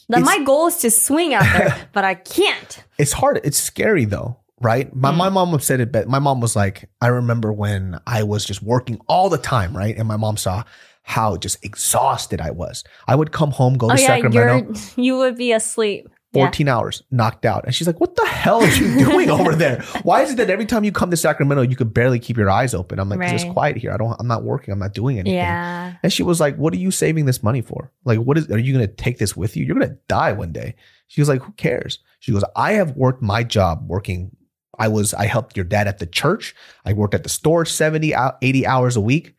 That 0.08 0.22
my 0.22 0.42
goal 0.44 0.66
is 0.66 0.78
to 0.78 0.90
swing 0.90 1.34
out 1.34 1.44
there, 1.52 1.88
but 1.92 2.04
I 2.04 2.14
can't. 2.14 2.84
it's 2.98 3.12
hard. 3.12 3.40
It's 3.44 3.58
scary 3.58 4.04
though, 4.04 4.38
right? 4.60 4.94
My, 4.94 5.12
Mm. 5.12 5.16
my 5.16 5.28
mom 5.28 5.60
said 5.60 5.80
it, 5.80 5.92
but 5.92 6.08
my 6.08 6.18
mom 6.18 6.40
was 6.40 6.56
like, 6.56 6.88
I 7.00 7.08
remember 7.08 7.52
when 7.52 7.98
I 8.06 8.24
was 8.24 8.44
just 8.44 8.62
working 8.62 9.00
all 9.08 9.28
the 9.28 9.38
time, 9.38 9.76
right? 9.76 9.96
And 9.96 10.08
my 10.08 10.16
mom 10.16 10.36
saw 10.36 10.64
how 11.02 11.36
just 11.36 11.64
exhausted 11.64 12.40
I 12.40 12.50
was. 12.50 12.84
I 13.08 13.14
would 13.14 13.32
come 13.32 13.52
home, 13.52 13.74
go 13.78 13.88
to 13.88 13.94
oh 13.94 13.96
yeah, 13.96 14.06
Sacramento. 14.06 14.78
you 15.00 15.16
would 15.18 15.36
be 15.36 15.52
asleep. 15.52 16.08
Yeah. 16.32 16.44
14 16.44 16.68
hours 16.68 17.02
knocked 17.10 17.44
out. 17.44 17.64
And 17.64 17.74
she's 17.74 17.86
like, 17.88 18.00
What 18.00 18.14
the 18.14 18.24
hell 18.26 18.60
are 18.62 18.68
you 18.68 19.04
doing 19.04 19.30
over 19.30 19.54
there? 19.56 19.82
Why 20.04 20.22
is 20.22 20.30
it 20.30 20.36
that 20.36 20.48
every 20.48 20.64
time 20.66 20.84
you 20.84 20.92
come 20.92 21.10
to 21.10 21.16
Sacramento, 21.16 21.62
you 21.62 21.74
could 21.74 21.92
barely 21.92 22.18
keep 22.20 22.36
your 22.36 22.48
eyes 22.48 22.72
open? 22.72 23.00
I'm 23.00 23.08
like, 23.08 23.18
Right. 23.18 23.34
it's 23.34 23.44
quiet 23.44 23.76
here. 23.76 23.92
I 23.92 23.96
don't, 23.96 24.14
I'm 24.20 24.28
not 24.28 24.44
working. 24.44 24.72
I'm 24.72 24.78
not 24.78 24.94
doing 24.94 25.18
anything. 25.18 25.34
Yeah. 25.38 25.94
And 26.02 26.12
she 26.12 26.22
was 26.22 26.38
like, 26.38 26.56
What 26.56 26.72
are 26.72 26.78
you 26.78 26.90
saving 26.92 27.24
this 27.24 27.42
money 27.42 27.62
for? 27.62 27.90
Like, 28.04 28.20
what 28.20 28.38
is, 28.38 28.48
are 28.50 28.58
you 28.58 28.72
going 28.72 28.86
to 28.86 28.92
take 28.92 29.18
this 29.18 29.36
with 29.36 29.56
you? 29.56 29.64
You're 29.64 29.74
going 29.76 29.88
to 29.88 29.98
die 30.08 30.32
one 30.32 30.52
day. 30.52 30.76
She 31.08 31.20
was 31.20 31.28
like, 31.28 31.42
Who 31.42 31.52
cares? 31.52 31.98
She 32.20 32.30
goes, 32.32 32.44
I 32.54 32.72
have 32.74 32.96
worked 32.96 33.22
my 33.22 33.42
job 33.42 33.88
working. 33.88 34.30
I 34.78 34.86
was, 34.88 35.12
I 35.14 35.26
helped 35.26 35.56
your 35.56 35.64
dad 35.64 35.88
at 35.88 35.98
the 35.98 36.06
church. 36.06 36.54
I 36.84 36.92
worked 36.92 37.14
at 37.14 37.22
the 37.24 37.28
store 37.28 37.64
70, 37.64 38.14
80 38.40 38.66
hours 38.66 38.96
a 38.96 39.00
week. 39.00 39.34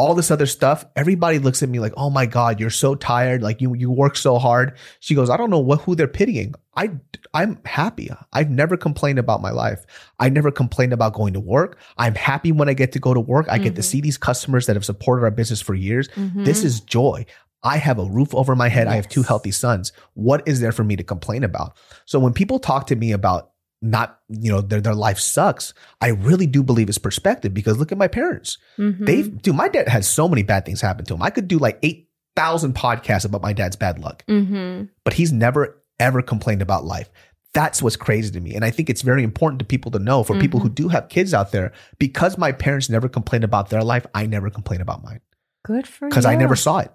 All 0.00 0.14
this 0.14 0.30
other 0.30 0.46
stuff. 0.46 0.86
Everybody 0.96 1.38
looks 1.38 1.62
at 1.62 1.68
me 1.68 1.78
like, 1.78 1.92
Oh 1.96 2.08
my 2.08 2.24
God, 2.24 2.58
you're 2.58 2.70
so 2.70 2.94
tired. 2.94 3.42
Like 3.42 3.60
you, 3.60 3.74
you 3.74 3.90
work 3.90 4.16
so 4.16 4.38
hard. 4.38 4.78
She 4.98 5.14
goes, 5.14 5.28
I 5.28 5.36
don't 5.36 5.50
know 5.50 5.58
what, 5.58 5.82
who 5.82 5.94
they're 5.94 6.08
pitying. 6.08 6.54
I, 6.74 6.92
I'm 7.34 7.60
happy. 7.66 8.08
I've 8.32 8.48
never 8.48 8.78
complained 8.78 9.18
about 9.18 9.42
my 9.42 9.50
life. 9.50 9.84
I 10.18 10.30
never 10.30 10.50
complained 10.50 10.94
about 10.94 11.12
going 11.12 11.34
to 11.34 11.40
work. 11.40 11.78
I'm 11.98 12.14
happy 12.14 12.50
when 12.50 12.68
I 12.70 12.72
get 12.72 12.92
to 12.92 12.98
go 12.98 13.12
to 13.12 13.20
work. 13.20 13.46
I 13.50 13.58
get 13.58 13.74
to 13.74 13.82
Mhm. 13.82 13.84
see 13.84 14.00
these 14.00 14.16
customers 14.16 14.64
that 14.66 14.76
have 14.76 14.86
supported 14.86 15.22
our 15.22 15.30
business 15.30 15.60
for 15.60 15.74
years. 15.74 16.08
Mhm. 16.16 16.46
This 16.46 16.64
is 16.64 16.80
joy. 16.80 17.26
I 17.62 17.76
have 17.76 17.98
a 17.98 18.04
roof 18.04 18.34
over 18.34 18.56
my 18.56 18.68
head. 18.70 18.86
I 18.88 18.94
have 18.96 19.06
two 19.06 19.22
healthy 19.22 19.50
sons. 19.50 19.92
What 20.14 20.42
is 20.48 20.60
there 20.60 20.72
for 20.72 20.82
me 20.82 20.96
to 20.96 21.04
complain 21.04 21.44
about? 21.44 21.76
So 22.06 22.18
when 22.18 22.32
people 22.32 22.58
talk 22.58 22.86
to 22.86 22.96
me 22.96 23.12
about 23.12 23.50
not, 23.82 24.20
you 24.28 24.50
know, 24.52 24.60
their, 24.60 24.80
their 24.80 24.94
life 24.94 25.18
sucks, 25.18 25.72
I 26.00 26.08
really 26.08 26.46
do 26.46 26.62
believe 26.62 26.88
it's 26.88 26.98
perspective 26.98 27.54
because 27.54 27.78
look 27.78 27.92
at 27.92 27.98
my 27.98 28.08
parents. 28.08 28.58
Mhm. 28.78 29.06
They've, 29.06 29.40
dude, 29.42 29.54
my 29.56 29.68
dad 29.68 29.88
had 29.88 30.04
so 30.04 30.28
many 30.28 30.42
bad 30.42 30.66
things 30.66 30.80
happen 30.80 31.04
to 31.06 31.14
him. 31.14 31.22
I 31.22 31.30
could 31.30 31.48
do 31.48 31.58
like 31.58 31.78
8,000 31.82 32.74
podcasts 32.74 33.24
about 33.24 33.42
my 33.42 33.52
dad's 33.52 33.76
bad 33.76 33.98
luck, 33.98 34.24
Mhm. 34.28 34.88
but 35.04 35.14
he's 35.14 35.32
never 35.32 35.82
ever 35.98 36.22
complained 36.22 36.62
about 36.62 36.84
life. 36.84 37.10
That's 37.52 37.82
what's 37.82 37.96
crazy 37.96 38.30
to 38.30 38.40
me. 38.40 38.54
And 38.54 38.64
I 38.64 38.70
think 38.70 38.88
it's 38.88 39.02
very 39.02 39.22
important 39.24 39.58
to 39.58 39.64
people 39.64 39.90
to 39.92 39.98
know 39.98 40.22
for 40.22 40.38
people 40.38 40.60
who 40.60 40.68
Mm-hmm. 40.68 40.74
do 40.74 40.88
have 40.88 41.08
kids 41.08 41.34
out 41.34 41.50
there, 41.52 41.72
because 41.98 42.38
my 42.38 42.52
parents 42.52 42.88
never 42.88 43.08
complained 43.08 43.44
about 43.44 43.70
their 43.70 43.82
life, 43.82 44.06
I 44.14 44.26
never 44.26 44.50
complain 44.50 44.80
about 44.80 45.02
mine 45.02 45.20
Good 45.64 45.86
for 45.86 46.06
you. 46.06 46.08
because 46.10 46.24
I 46.26 46.36
never 46.36 46.54
saw 46.56 46.78
it. 46.78 46.92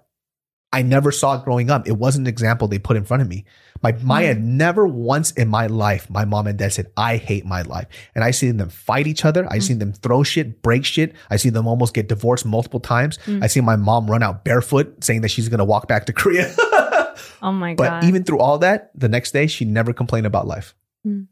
I 0.72 0.82
never 0.82 1.12
saw 1.12 1.38
it 1.38 1.44
growing 1.44 1.70
up. 1.70 1.86
It 1.88 1.96
wasn't 1.96 2.26
an 2.26 2.30
example 2.32 2.68
they 2.68 2.78
put 2.78 2.96
in 2.96 3.04
front 3.04 3.22
of 3.22 3.28
me. 3.28 3.44
My 3.82 3.92
Maya 4.02 4.34
Mm. 4.34 4.40
never 4.42 4.86
once 4.86 5.30
in 5.32 5.48
my 5.48 5.66
life, 5.68 6.10
my 6.10 6.24
mom 6.24 6.46
and 6.46 6.58
dad 6.58 6.72
said, 6.72 6.88
I 6.96 7.16
hate 7.16 7.46
my 7.46 7.62
life. 7.62 7.86
And 8.14 8.24
I 8.24 8.30
seen 8.32 8.56
them 8.56 8.68
fight 8.68 9.06
each 9.06 9.24
other. 9.24 9.46
I 9.50 9.58
Mm. 9.58 9.62
seen 9.62 9.78
them 9.78 9.92
throw 9.92 10.22
shit, 10.22 10.60
break 10.62 10.84
shit. 10.84 11.14
I 11.30 11.36
see 11.36 11.50
them 11.50 11.66
almost 11.68 11.94
get 11.94 12.08
divorced 12.08 12.44
multiple 12.44 12.80
times. 12.80 13.18
Mm. 13.26 13.42
I 13.44 13.46
see 13.46 13.60
my 13.60 13.76
mom 13.76 14.10
run 14.10 14.22
out 14.22 14.44
barefoot 14.44 15.02
saying 15.04 15.20
that 15.22 15.28
she's 15.30 15.48
gonna 15.48 15.64
walk 15.64 15.88
back 15.88 16.06
to 16.06 16.12
Korea. 16.12 16.52
Oh 17.42 17.52
my 17.52 17.74
but 17.74 17.88
god. 17.88 18.04
even 18.04 18.24
through 18.24 18.40
all 18.40 18.58
that, 18.58 18.90
the 18.94 19.08
next 19.08 19.32
day 19.32 19.46
she 19.46 19.64
never 19.64 19.92
complained 19.92 20.26
about 20.26 20.46
life. 20.46 20.74
Mm. 21.06 21.28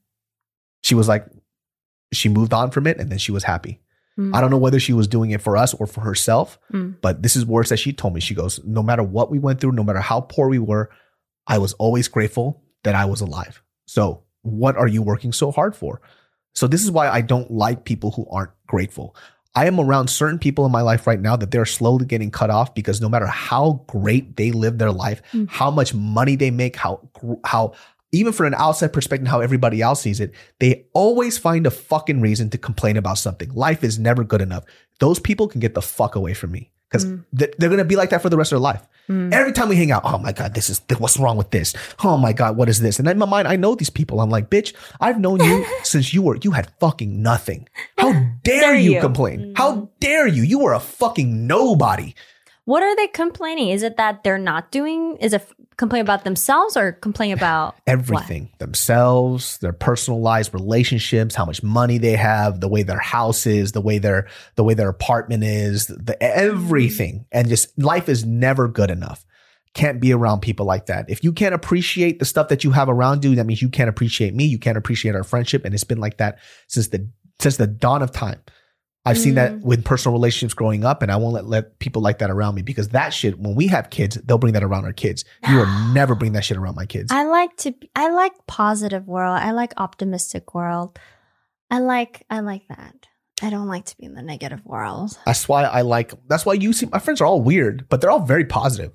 She 0.82 0.95
was 0.95 1.09
like, 1.09 1.26
she 2.12 2.28
moved 2.28 2.53
on 2.55 2.70
from 2.70 2.87
it 2.87 2.99
and 2.99 3.11
then 3.11 3.18
she 3.18 3.32
was 3.32 3.43
happy. 3.45 3.80
Mm. 4.19 4.35
I 4.35 4.41
don't 4.41 4.51
know 4.51 4.59
whether 4.59 4.79
she 4.79 4.93
was 4.93 5.09
doing 5.09 5.31
it 5.33 5.43
for 5.43 5.57
us 5.57 5.75
or 5.75 5.87
for 5.87 6.01
herself, 6.03 6.59
Mm. 6.73 6.97
but 7.01 7.23
this 7.23 7.35
is 7.37 7.45
words 7.45 7.69
that 7.71 7.79
she 7.79 7.93
told 7.93 8.15
me. 8.15 8.21
She 8.21 8.35
goes, 8.35 8.61
No 8.65 8.83
matter 8.83 9.03
what 9.03 9.31
we 9.31 9.39
went 9.39 9.61
through, 9.61 9.73
no 9.73 9.83
matter 9.85 10.01
how 10.01 10.21
poor 10.21 10.49
we 10.49 10.59
were, 10.59 10.91
I 11.47 11.59
was 11.59 11.73
always 11.75 12.07
grateful 12.09 12.62
that 12.85 12.95
I 12.95 13.05
was 13.07 13.21
alive. 13.21 13.61
So, 13.87 14.23
what 14.43 14.77
are 14.77 14.87
you 14.87 15.03
working 15.03 15.33
so 15.33 15.51
hard 15.51 15.75
for? 15.75 16.01
So, 16.55 16.67
this 16.67 16.85
is 16.85 16.91
why 16.91 17.09
I 17.09 17.23
don't 17.23 17.51
like 17.51 17.85
people 17.85 18.12
who 18.12 18.27
aren't 18.31 18.53
grateful. 18.67 19.17
I 19.57 19.67
am 19.67 19.79
around 19.79 20.09
certain 20.09 20.39
people 20.41 20.67
in 20.67 20.73
my 20.73 20.81
life 20.83 21.07
right 21.07 21.21
now 21.21 21.37
that 21.37 21.51
they're 21.53 21.65
slowly 21.65 22.07
getting 22.07 22.31
cut 22.33 22.51
off 22.51 22.75
because 22.75 23.01
no 23.01 23.09
matter 23.09 23.27
how 23.27 23.85
great 23.87 24.37
they 24.37 24.51
live 24.51 24.79
their 24.79 24.91
life, 24.91 25.23
Mm. 25.33 25.49
how 25.49 25.71
much 25.71 25.95
money 25.95 26.35
they 26.37 26.51
make, 26.51 26.75
how, 26.77 27.09
how, 27.45 27.73
even 28.15 28.33
from 28.33 28.47
an 28.47 28.55
outside 28.55 28.93
perspective, 28.93 29.29
how 29.29 29.41
everybody 29.41 29.83
else 29.83 30.01
sees 30.03 30.21
it, 30.21 30.33
they 30.61 30.87
always 30.95 31.37
find 31.39 31.67
a 31.67 31.71
fucking 31.71 32.21
reason 32.21 32.51
to 32.51 32.59
complain 32.59 32.97
about 32.97 33.19
something. 33.19 33.53
Life 33.55 33.83
is 33.85 33.99
never 33.99 34.25
good 34.25 34.41
enough. 34.41 34.65
Those 35.01 35.19
people 35.19 35.49
can 35.49 35.61
get 35.61 35.75
the 35.75 35.83
fuck 35.83 36.15
away 36.15 36.35
from 36.35 36.53
me 36.53 36.71
because 36.89 37.05
Mm. 37.07 37.25
they're, 37.33 37.77
to 37.77 37.85
be 37.85 37.97
like 37.97 38.11
that 38.11 38.23
for 38.23 38.29
the 38.31 38.37
rest 38.37 38.53
of 38.53 38.57
their 38.57 38.62
life. 38.62 38.83
Mm. 39.09 39.33
Every 39.35 39.53
time 39.53 39.69
we 39.69 39.77
hang 39.77 39.91
out, 39.91 40.03
oh 40.05 40.17
my 40.19 40.33
God, 40.33 40.55
this 40.55 40.71
is, 40.71 40.81
what's 40.99 41.19
wrong 41.19 41.37
with 41.37 41.51
this? 41.51 41.75
Oh 42.05 42.17
my 42.17 42.33
God, 42.33 42.57
what 42.57 42.69
is 42.69 42.79
this? 42.81 42.99
And 42.99 43.09
in 43.09 43.19
my 43.19 43.27
mind, 43.27 43.49
I 43.49 43.57
know 43.57 43.75
these 43.75 43.91
people. 43.91 44.21
I'm 44.21 44.31
like, 44.31 44.49
bitch, 44.49 44.73
I've 45.01 45.19
known 45.19 45.41
you 45.41 45.67
since 45.83 46.15
you 46.15 46.23
were, 46.23 46.39
you 46.43 46.53
had 46.53 46.71
fucking 46.81 47.21
nothing. 47.21 47.69
How 47.99 48.12
dare, 48.45 48.61
Dare 48.61 48.75
you, 48.77 48.93
you. 48.95 49.01
complain? 49.01 49.41
Mm. 49.41 49.59
How 49.59 49.91
dare 50.01 50.27
you? 50.29 50.43
You 50.43 50.61
were 50.61 50.73
a 50.73 50.81
fucking 50.81 51.47
nobody. 51.47 52.15
What 52.65 52.83
are 52.83 52.97
they 52.97 53.09
complaining? 53.09 53.69
Is 53.69 53.83
it 53.83 53.97
that 53.99 54.25
they're 54.25 54.39
not 54.39 54.71
doing? 54.71 55.17
Is 55.19 55.33
it 55.33 55.47
complain 55.77 56.03
about 56.03 56.25
themselves 56.25 56.77
or 56.77 56.93
complain 56.93 57.33
about 57.33 57.77
everything. 57.87 58.51
Themselves 58.59 59.59
their 59.59 59.73
personal 59.73 60.21
lives 60.21 60.53
relationships 60.53 61.35
how 61.35 61.45
much 61.45 61.62
money 61.62 61.99
they 61.99 62.17
have 62.17 62.61
the 62.61 62.69
way 62.69 62.83
their 62.83 62.99
house 62.99 63.47
is 63.47 63.73
the 63.73 63.81
way 63.81 63.99
their 63.99 64.29
the 64.57 64.65
way 64.65 64.75
their 64.75 64.89
apartment 64.89 65.45
is 65.45 65.87
the 65.87 66.17
everything. 66.23 67.15
Mm-hmm. 67.15 67.39
And 67.39 67.49
just 67.49 67.77
life 67.79 68.09
is 68.09 68.25
never 68.25 68.69
good 68.69 68.91
enough. 68.91 69.25
Can't 69.75 70.01
be 70.01 70.12
around 70.12 70.41
people 70.41 70.67
like 70.67 70.87
that. 70.87 71.11
If 71.11 71.25
you 71.25 71.33
can't 71.33 71.55
appreciate 71.55 72.21
the 72.21 72.25
stuff 72.25 72.49
that 72.49 72.62
you 72.62 72.71
have 72.71 72.89
around 72.89 73.25
you 73.25 73.35
that 73.35 73.45
means 73.45 73.61
you 73.61 73.69
can't 73.69 73.91
appreciate 73.91 74.35
me. 74.35 74.45
You 74.45 74.59
can't 74.59 74.79
appreciate 74.79 75.17
our 75.17 75.25
friendship. 75.25 75.65
And 75.65 75.75
it's 75.75 75.85
been 75.85 75.99
like 75.99 76.19
that 76.19 76.39
since 76.69 76.89
the 76.89 77.09
since 77.41 77.57
the 77.57 77.67
dawn 77.67 78.03
of 78.03 78.12
time 78.12 78.41
I've 79.07 79.19
seen 79.19 79.35
that 79.35 79.53
Mm. 79.53 79.63
with 79.63 79.85
personal 79.85 80.15
relationships 80.15 80.55
growing 80.55 80.83
up, 80.85 81.03
and 81.03 81.13
I 81.13 81.17
won't 81.17 81.35
let, 81.35 81.47
let 81.47 81.79
people 81.79 82.01
like 82.01 82.19
that 82.21 82.31
around 82.31 82.55
me 82.55 82.63
because 82.63 82.89
that 82.91 83.11
shit, 83.13 83.39
when 83.39 83.55
we 83.55 83.67
have 83.67 83.91
kids, 83.91 84.17
they'll 84.25 84.39
bring 84.39 84.55
that 84.55 84.63
around 84.65 84.87
our 84.87 84.95
kids. 84.95 85.25
You 85.49 85.57
will 85.57 85.67
never 85.93 86.15
bring 86.15 86.33
that 86.33 86.45
shit 86.45 86.57
around 86.57 86.75
my 86.75 86.87
kids. 86.87 87.13
I 87.13 87.25
like 87.25 87.55
to 87.59 87.75
I 87.95 88.09
like 88.11 88.33
positive 88.47 89.07
world. 89.07 89.39
I 89.41 89.51
like 89.51 89.75
optimistic 89.77 90.55
world. 90.55 90.99
I 91.71 91.81
like 91.81 92.25
I 92.31 92.41
like 92.41 92.63
that. 92.69 92.95
I 93.43 93.51
don't 93.51 93.67
like 93.67 93.85
to 93.87 93.97
be 93.99 94.05
in 94.07 94.15
the 94.15 94.23
negative 94.23 94.65
world. 94.65 95.19
That's 95.27 95.49
why 95.49 95.65
I 95.65 95.83
like. 95.83 96.13
That's 96.29 96.47
why 96.47 96.55
you 96.55 96.73
see 96.73 96.87
my 96.87 96.99
friends 96.99 97.21
are 97.21 97.27
all 97.27 97.43
weird, 97.43 97.87
but 97.91 98.01
they're 98.01 98.11
all 98.11 98.21
very 98.25 98.45
positive. 98.47 98.93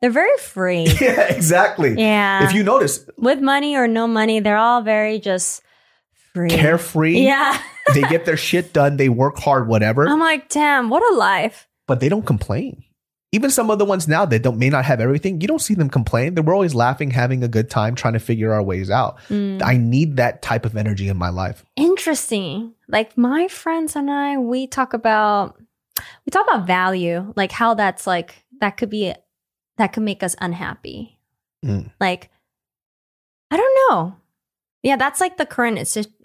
They're 0.00 0.10
very 0.10 0.36
free. 0.38 0.84
yeah, 1.00 1.32
exactly. 1.32 1.94
yeah. 1.98 2.44
If 2.46 2.54
you 2.54 2.62
notice, 2.62 3.04
with 3.18 3.40
money 3.40 3.76
or 3.76 3.88
no 3.88 4.06
money, 4.06 4.40
they're 4.40 4.56
all 4.56 4.80
very 4.82 5.18
just 5.18 5.62
free. 6.32 6.48
carefree. 6.50 7.18
Yeah. 7.20 7.58
They 7.92 8.02
get 8.02 8.24
their 8.24 8.36
shit 8.36 8.72
done. 8.72 8.96
They 8.96 9.08
work 9.08 9.38
hard, 9.38 9.68
whatever, 9.68 10.08
I'm 10.08 10.20
like, 10.20 10.48
damn, 10.48 10.88
what 10.88 11.02
a 11.12 11.16
life. 11.16 11.68
but 11.86 12.00
they 12.00 12.08
don't 12.08 12.24
complain. 12.24 12.84
Even 13.32 13.50
some 13.50 13.68
of 13.68 13.80
the 13.80 13.84
ones 13.84 14.06
now 14.06 14.24
that 14.26 14.44
don't 14.44 14.58
may 14.58 14.70
not 14.70 14.84
have 14.84 15.00
everything, 15.00 15.40
you 15.40 15.48
don't 15.48 15.60
see 15.60 15.74
them 15.74 15.90
complain. 15.90 16.34
They're 16.34 16.54
always 16.54 16.72
laughing, 16.72 17.10
having 17.10 17.42
a 17.42 17.48
good 17.48 17.68
time, 17.68 17.96
trying 17.96 18.12
to 18.12 18.20
figure 18.20 18.52
our 18.52 18.62
ways 18.62 18.90
out. 18.90 19.18
Mm. 19.28 19.60
I 19.60 19.76
need 19.76 20.18
that 20.18 20.40
type 20.40 20.64
of 20.64 20.76
energy 20.76 21.08
in 21.08 21.16
my 21.16 21.30
life. 21.30 21.64
Interesting. 21.74 22.74
Like 22.86 23.18
my 23.18 23.48
friends 23.48 23.96
and 23.96 24.08
I, 24.08 24.38
we 24.38 24.68
talk 24.68 24.94
about 24.94 25.60
we 26.24 26.30
talk 26.30 26.46
about 26.46 26.64
value, 26.66 27.32
like 27.34 27.50
how 27.50 27.74
that's 27.74 28.06
like 28.06 28.44
that 28.60 28.76
could 28.76 28.88
be 28.90 29.12
that 29.78 29.88
could 29.88 30.04
make 30.04 30.22
us 30.22 30.36
unhappy. 30.40 31.18
Mm. 31.64 31.90
Like 32.00 32.30
I 33.50 33.56
don't 33.56 33.78
know. 33.90 34.16
Yeah, 34.84 34.96
that's 34.96 35.20
like 35.20 35.38
the 35.38 35.46
current 35.46 35.78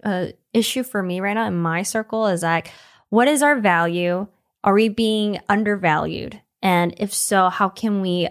uh, 0.04 0.28
issue 0.54 0.84
for 0.84 1.02
me 1.04 1.20
right 1.20 1.34
now 1.34 1.48
in 1.48 1.56
my 1.56 1.84
circle 1.84 2.28
is 2.28 2.44
like, 2.44 2.72
what 3.10 3.28
is 3.28 3.42
our 3.42 3.60
value? 3.60 4.28
Are 4.64 4.74
we 4.74 4.90
being 4.90 5.40
undervalued? 5.48 6.42
And 6.62 6.94
if 6.98 7.14
so, 7.14 7.50
how 7.50 7.70
can 7.70 8.02
we 8.02 8.28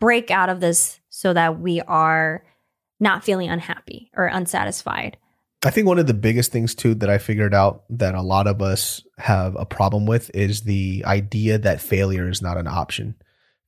break 0.00 0.30
out 0.30 0.48
of 0.48 0.60
this 0.60 1.00
so 1.08 1.32
that 1.32 1.60
we 1.60 1.80
are 1.80 2.44
not 3.00 3.24
feeling 3.24 3.48
unhappy 3.48 4.10
or 4.14 4.26
unsatisfied? 4.26 5.16
I 5.64 5.70
think 5.70 5.86
one 5.86 5.98
of 5.98 6.06
the 6.06 6.14
biggest 6.14 6.52
things 6.52 6.74
too 6.74 6.94
that 6.96 7.08
I 7.08 7.16
figured 7.16 7.54
out 7.54 7.84
that 7.88 8.14
a 8.14 8.20
lot 8.20 8.46
of 8.46 8.60
us 8.60 9.02
have 9.16 9.56
a 9.56 9.64
problem 9.64 10.04
with 10.04 10.30
is 10.34 10.62
the 10.62 11.02
idea 11.06 11.56
that 11.58 11.80
failure 11.80 12.28
is 12.28 12.42
not 12.42 12.58
an 12.58 12.66
option. 12.66 13.14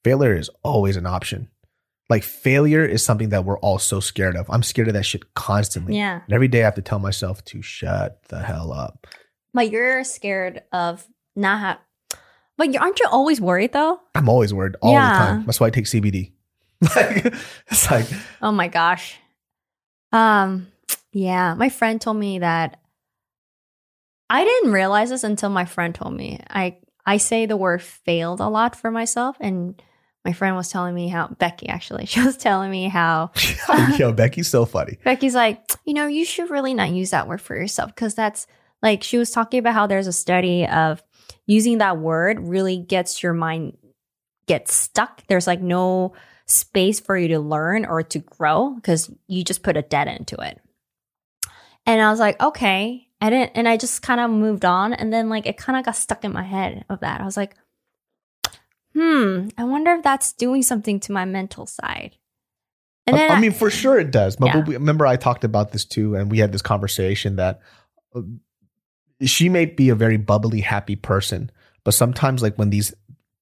Failure 0.05 0.37
is 0.37 0.51
always 0.62 0.97
an 0.97 1.07
option. 1.07 1.49
Like 2.09 2.23
failure 2.23 2.85
is 2.85 3.05
something 3.05 3.31
that 3.31 3.45
we're 3.45 3.59
all 3.59 3.79
so 3.79 3.99
scared 4.01 4.37
of. 4.37 4.49
I'm 4.49 4.63
scared 4.63 4.89
of 4.89 4.95
that 4.95 5.05
shit 5.05 5.35
constantly. 5.35 5.97
Yeah. 5.97 6.21
And 6.25 6.33
every 6.33 6.47
day 6.49 6.61
I 6.63 6.65
have 6.67 6.77
to 6.77 6.83
tell 6.83 7.01
myself 7.01 7.45
to 7.47 7.63
shut 7.63 8.23
the 8.29 8.39
hell 8.41 8.73
up. 8.73 9.07
But 9.53 9.71
you're 9.71 10.05
scared 10.05 10.63
of 10.73 11.05
not 11.35 11.59
have. 11.61 11.79
But 12.59 12.73
you, 12.73 12.79
aren't 12.81 13.01
you 13.01 13.07
always 13.11 13.41
worried 13.41 13.73
though? 13.73 14.01
I'm 14.15 14.29
always 14.29 14.55
worried 14.55 14.77
all 14.81 14.93
Yeah. 14.93 15.11
the 15.13 15.19
time. 15.19 15.47
That's 15.47 15.59
why 15.61 15.67
I 15.67 15.71
take 15.71 15.87
CBD. 15.87 16.33
like 16.95 17.35
it's 17.69 17.91
like 17.91 18.07
Oh 18.43 18.53
my 18.53 18.69
gosh. 18.69 19.19
Um. 20.13 20.69
Yeah, 21.13 21.55
my 21.55 21.71
friend 21.71 22.01
told 22.01 22.19
me 22.19 22.39
that. 22.41 22.79
I 24.29 24.45
didn't 24.45 24.73
realize 24.73 25.11
this 25.11 25.25
until 25.25 25.51
my 25.51 25.65
friend 25.65 25.95
told 25.95 26.15
me. 26.15 26.41
I 26.51 26.79
I 27.05 27.17
say 27.19 27.47
the 27.47 27.57
word 27.57 27.81
failed 27.83 28.41
a 28.41 28.49
lot 28.49 28.77
for 28.77 28.91
myself, 28.91 29.37
and 29.41 29.81
my 30.27 30.33
friend 30.33 30.57
was 30.57 30.68
telling 30.68 30.95
me 30.95 31.07
how 31.09 31.29
Becky 31.39 31.68
actually 31.68 32.05
she 32.07 32.20
was 32.20 32.37
telling 32.37 32.70
me 32.70 32.89
how 32.89 33.31
yo, 33.97 34.12
Becky's 34.12 34.49
so 34.49 34.64
funny. 34.64 34.99
Becky's 35.05 35.35
like, 35.35 35.62
you 35.85 35.95
know, 35.95 36.07
you 36.07 36.24
should 36.24 36.51
really 36.51 36.74
not 36.74 36.91
use 36.91 37.11
that 37.11 37.29
word 37.29 37.41
for 37.41 37.55
yourself 37.55 37.95
because 37.95 38.14
that's 38.14 38.47
like 38.83 39.03
she 39.03 39.18
was 39.18 39.31
talking 39.31 39.61
about 39.61 39.74
how 39.74 39.87
there's 39.87 40.09
a 40.09 40.12
study 40.12 40.66
of 40.66 41.03
using 41.47 41.79
that 41.79 41.99
word 41.99 42.41
really 42.41 42.77
gets 42.77 43.22
your 43.22 43.33
mind 43.33 43.77
get 44.47 44.68
stuck. 44.68 45.24
There's 45.29 45.47
like 45.47 45.61
no 45.61 46.12
space 46.47 47.01
for 47.01 47.16
you 47.16 47.29
to 47.29 47.41
learn 47.41 47.85
or 47.85 48.03
to 48.03 48.18
grow 48.18 48.70
because 48.70 49.11
you 49.27 49.45
just 49.45 49.62
put 49.62 49.77
a 49.77 49.83
dead 49.83 50.09
end 50.09 50.29
to 50.29 50.37
it. 50.37 50.61
And 51.85 52.01
I 52.01 52.11
was 52.11 52.20
like, 52.20 52.41
okay. 52.43 53.05
I 53.18 53.31
didn't, 53.31 53.53
and 53.55 53.66
I 53.66 53.79
just 53.79 54.03
kind 54.03 54.20
of 54.20 54.31
moved 54.31 54.64
on. 54.64 54.93
And 54.93 55.12
then 55.12 55.29
like 55.29 55.47
it 55.47 55.57
kind 55.57 55.79
of 55.79 55.85
got 55.85 55.97
stuck 55.97 56.24
in 56.24 56.33
my 56.33 56.43
head 56.43 56.85
of 56.91 57.01
that. 57.01 57.20
I 57.20 57.24
was 57.24 57.37
like, 57.37 57.57
hmm, 58.97 59.49
I 59.59 59.65
wonder 59.65 59.93
if 59.93 60.03
that's 60.03 60.33
doing 60.33 60.63
something 60.63 61.01
to 61.01 61.13
my 61.13 61.25
mental 61.25 61.67
side. 61.67 62.17
And 63.07 63.17
I, 63.17 63.29
I 63.29 63.41
mean, 63.41 63.53
for 63.53 63.71
sure 63.71 63.99
it 64.01 64.11
does. 64.11 64.37
But 64.37 64.47
Yeah. 64.47 64.65
we- 64.65 64.75
remember, 64.75 65.07
I 65.07 65.17
talked 65.17 65.45
about 65.45 65.73
this 65.73 65.85
too, 65.85 66.17
and 66.17 66.31
we 66.31 66.39
had 66.39 66.51
this 66.53 66.63
conversation 66.63 67.37
that 67.37 67.61
uh, 68.15 68.23
she 69.23 69.49
may 69.49 69.67
be 69.67 69.91
a 69.91 69.95
very 69.95 70.17
bubbly, 70.17 70.61
happy 70.61 70.97
person, 70.97 71.51
but 71.85 71.93
sometimes, 71.95 72.43
like 72.43 72.57
when 72.57 72.71
these 72.71 72.93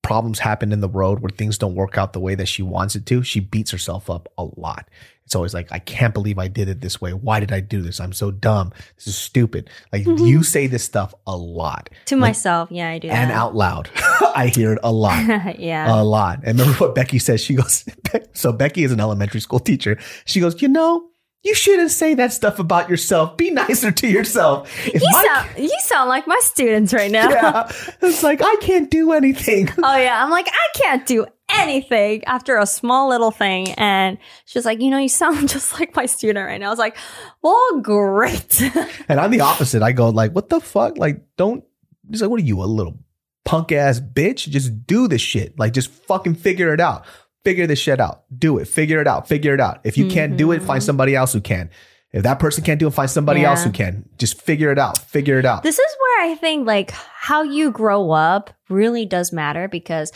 problems 0.05 0.39
happen 0.39 0.71
in 0.71 0.81
the 0.81 0.89
road 0.89 1.21
where 1.21 1.31
things 1.31 1.59
don't 1.59 1.75
work 1.75 1.99
out 1.99 2.13
the 2.13 2.21
way 2.21 2.37
that 2.37 2.47
she 2.47 2.63
wants 2.63 2.95
it 2.95 3.07
to, 3.07 3.25
she 3.25 3.41
beats 3.41 3.73
herself 3.73 4.09
up 4.09 4.31
a 4.39 4.45
lot. 4.57 4.89
It's 5.25 5.35
always 5.35 5.55
like, 5.55 5.73
I 5.73 5.79
can't 5.79 6.13
believe 6.13 6.39
I 6.39 6.49
did 6.49 6.69
it 6.69 6.83
this 6.83 7.01
way. 7.01 7.15
Why 7.15 7.41
did 7.41 7.51
I 7.51 7.61
do 7.61 7.81
this? 7.81 7.99
I'm 7.99 8.13
so 8.13 8.31
dumb. 8.31 8.73
This 8.97 9.07
is 9.07 9.17
stupid. 9.17 9.71
Like 9.91 10.05
mm-hmm. 10.05 10.23
you 10.23 10.43
say 10.43 10.67
this 10.67 10.85
stuff 10.85 11.15
a 11.27 11.35
lot 11.35 11.89
to 12.07 12.17
myself, 12.17 12.71
yeah, 12.71 12.91
I 12.91 12.99
do 12.99 13.09
and 13.09 13.31
that. 13.31 13.37
out 13.37 13.55
loud. 13.55 13.89
I 13.97 14.53
hear 14.55 14.75
it 14.75 14.81
a 14.83 14.93
lot 14.93 15.59
yeah. 15.59 15.93
a 15.93 16.05
lot. 16.05 16.41
And 16.45 16.61
remember 16.61 16.79
what 16.79 16.95
Becky 16.95 17.19
says? 17.19 17.41
She 17.41 17.55
goes, 17.55 17.87
so 18.35 18.53
Becky 18.53 18.85
is 18.85 18.93
an 18.93 19.01
elementary 19.01 19.41
school 19.41 19.61
teacher. 19.61 19.99
She 20.27 20.41
goes, 20.41 20.61
you 20.61 20.69
know, 20.69 21.09
you 21.45 21.55
shouldn't 21.55 21.90
say 21.90 22.14
that 22.14 22.32
stuff 22.32 22.59
about 22.59 22.88
yourself. 22.88 23.36
Be 23.36 23.51
nicer 23.51 23.92
to 23.92 24.09
yourself. 24.09 24.70
If 24.86 25.01
you 25.03 25.09
my- 25.12 25.24
sound 25.24 25.51
you 25.59 25.78
sound 25.82 26.09
like 26.09 26.26
my 26.26 26.38
students 26.42 26.92
right 26.92 27.11
now. 27.11 27.28
yeah, 27.30 27.72
it's 28.03 28.22
like 28.22 28.40
I 28.42 28.57
can't 28.61 28.90
do 28.90 29.12
anything. 29.12 29.68
Oh 29.78 29.97
yeah, 29.97 30.24
I'm 30.24 30.30
like 30.30 30.49
I 30.49 30.78
can't 30.78 31.07
do 31.07 31.26
anything 31.51 32.24
after 32.24 32.57
a 32.57 32.66
small 32.66 33.09
little 33.11 33.30
thing, 33.30 33.70
and 33.72 34.16
she's 34.47 34.64
like, 34.64 34.80
you 34.80 34.88
know, 34.90 34.99
you 34.99 35.09
sound 35.11 35.49
just 35.57 35.78
like 35.78 35.95
my 35.95 36.07
student 36.07 36.45
right 36.47 36.59
now. 36.59 36.68
I 36.68 36.70
was 36.70 36.78
like, 36.78 36.97
well, 37.42 37.80
great. 37.80 38.62
And 39.09 39.20
I'm 39.20 39.30
the 39.30 39.42
opposite. 39.42 39.82
I 39.82 39.92
go 39.92 40.09
like, 40.09 40.32
what 40.32 40.49
the 40.49 40.61
fuck? 40.61 40.97
Like, 40.99 41.20
don't. 41.36 41.62
He's 42.11 42.22
like, 42.22 42.30
what 42.30 42.40
are 42.40 42.45
you, 42.45 42.62
a 42.62 42.64
little 42.64 42.99
punk 43.45 43.72
ass 43.72 44.01
bitch? 44.01 44.49
Just 44.49 44.86
do 44.86 45.07
this 45.09 45.20
shit. 45.20 45.59
Like, 45.59 45.74
just 45.74 45.90
fucking 45.90 46.36
figure 46.36 46.72
it 46.72 46.80
out. 46.80 47.05
Figure 47.45 47.66
this 47.66 47.78
shit 47.78 48.01
out. 48.01 48.24
Do 48.36 48.59
it. 48.59 48.66
Figure 48.66 49.01
it 49.01 49.07
out. 49.07 49.28
Figure 49.28 49.55
it 49.55 49.61
out. 49.61 49.80
If 49.84 49.99
you 49.99 50.09
can't 50.09 50.36
do 50.36 50.53
it, 50.53 50.61
find 50.61 50.80
mm-hmm. 50.80 50.86
somebody 50.86 51.14
else 51.14 51.32
who 51.32 51.40
can. 51.40 51.70
If 52.12 52.22
that 52.22 52.38
person 52.38 52.64
can't 52.64 52.80
do 52.80 52.86
it, 52.86 52.92
find 52.92 53.11
somebody 53.11 53.40
Yeah. 53.40 53.51
else 53.51 53.64
who 53.64 53.70
can. 53.70 54.09
Just 54.18 54.40
figure 54.40 54.70
it 54.70 54.78
out. 54.78 54.99
Figure 54.99 55.38
it 55.38 55.45
out. 55.45 55.62
this 55.62 55.78
is 55.78 55.97
where 56.01 56.30
I 56.30 56.34
think 56.36 56.66
like 56.66 56.90
how 56.90 57.42
you 57.42 57.70
grow 57.70 58.11
up 58.11 58.51
really 58.68 59.07
does 59.07 59.32
matter 59.32 59.68
because. 59.68 60.12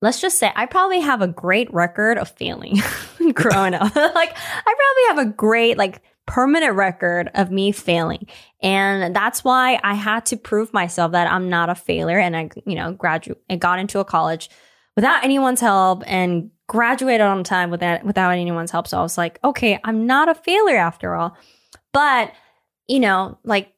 Let's 0.00 0.20
just 0.20 0.38
say 0.38 0.52
I 0.54 0.66
probably 0.66 1.00
have 1.00 1.22
a 1.22 1.26
great 1.26 1.74
record 1.74 2.18
of 2.18 2.30
failing 2.30 2.80
growing 3.34 3.74
up. 3.74 3.82
like 3.96 4.32
I 4.36 4.74
probably 4.74 5.08
have 5.08 5.18
a 5.18 5.32
great 5.36 5.76
like 5.76 6.02
permanent 6.28 6.74
record 6.76 7.30
of 7.34 7.50
me 7.50 7.72
failing. 7.72 8.28
And 8.62 9.16
that's 9.16 9.42
why 9.42 9.80
I 9.82 9.94
had 9.94 10.26
to 10.26 10.36
prove 10.36 10.72
myself 10.72 11.12
that 11.12 11.28
I'm 11.28 11.48
not 11.48 11.70
a 11.70 11.74
failure. 11.74 12.18
And 12.18 12.36
I, 12.36 12.50
you 12.66 12.76
know, 12.76 12.92
graduate, 12.92 13.42
I 13.50 13.56
got 13.56 13.78
into 13.78 13.98
a 13.98 14.04
college 14.04 14.50
without 14.94 15.24
anyone's 15.24 15.60
help 15.60 16.02
and 16.06 16.50
graduated 16.68 17.22
on 17.22 17.42
time 17.42 17.70
without, 17.70 18.04
without 18.04 18.30
anyone's 18.30 18.70
help. 18.70 18.86
So 18.86 18.98
I 18.98 19.02
was 19.02 19.18
like, 19.18 19.40
okay, 19.42 19.80
I'm 19.82 20.06
not 20.06 20.28
a 20.28 20.34
failure 20.34 20.76
after 20.76 21.14
all. 21.14 21.36
But, 21.92 22.32
you 22.86 23.00
know, 23.00 23.38
like 23.42 23.72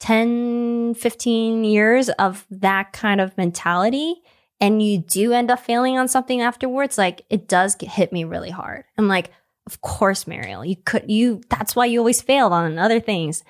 10, 0.00 0.94
15 0.94 1.64
years 1.64 2.10
of 2.10 2.46
that 2.50 2.92
kind 2.92 3.20
of 3.20 3.36
mentality 3.36 4.14
and 4.60 4.82
you 4.82 4.98
do 4.98 5.32
end 5.32 5.50
up 5.50 5.60
failing 5.60 5.98
on 5.98 6.06
something 6.08 6.40
afterwards, 6.40 6.98
like 6.98 7.24
it 7.30 7.48
does 7.48 7.74
get, 7.74 7.88
hit 7.88 8.12
me 8.12 8.24
really 8.24 8.50
hard. 8.50 8.84
I'm 8.98 9.08
like, 9.08 9.30
of 9.66 9.80
course, 9.80 10.26
Mariel, 10.26 10.64
you 10.64 10.76
could, 10.76 11.10
you, 11.10 11.40
that's 11.48 11.74
why 11.74 11.86
you 11.86 11.98
always 11.98 12.20
failed 12.20 12.52
on 12.52 12.78
other 12.78 13.00
things. 13.00 13.42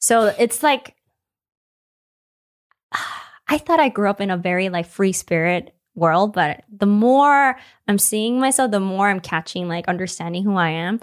So 0.00 0.34
it's 0.38 0.62
like, 0.62 0.96
I 3.48 3.58
thought 3.58 3.78
I 3.78 3.90
grew 3.90 4.10
up 4.10 4.20
in 4.20 4.32
a 4.32 4.36
very 4.36 4.70
like 4.70 4.86
free 4.86 5.12
spirit 5.12 5.72
world, 5.96 6.34
but 6.34 6.62
the 6.70 6.86
more 6.86 7.58
I'm 7.88 7.98
seeing 7.98 8.38
myself, 8.38 8.70
the 8.70 8.80
more 8.80 9.08
I'm 9.08 9.20
catching 9.20 9.68
like 9.68 9.88
understanding 9.88 10.44
who 10.44 10.56
I 10.56 10.70
am. 10.70 11.00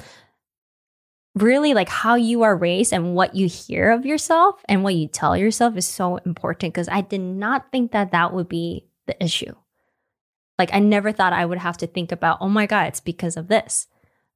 Really, 1.35 1.73
like 1.73 1.89
how 1.89 2.13
you 2.13 2.43
are 2.43 2.55
raised 2.55 2.93
and 2.93 3.15
what 3.15 3.35
you 3.35 3.47
hear 3.47 3.89
of 3.89 4.05
yourself 4.05 4.63
and 4.69 4.83
what 4.83 4.93
you 4.93 5.07
tell 5.07 5.35
yourself 5.35 5.75
is 5.75 5.87
so 5.87 6.17
important 6.17 6.73
because 6.73 6.87
I 6.87 7.01
did 7.01 7.21
not 7.21 7.71
think 7.71 7.91
that 7.91 8.11
that 8.11 8.33
would 8.33 8.47
be 8.47 8.85
the 9.07 9.21
issue. 9.21 9.55
Like, 10.59 10.69
I 10.71 10.79
never 10.79 11.11
thought 11.11 11.33
I 11.33 11.43
would 11.43 11.57
have 11.57 11.77
to 11.77 11.87
think 11.87 12.11
about, 12.11 12.37
oh 12.39 12.49
my 12.49 12.67
God, 12.67 12.87
it's 12.89 12.99
because 12.99 13.35
of 13.35 13.47
this. 13.47 13.87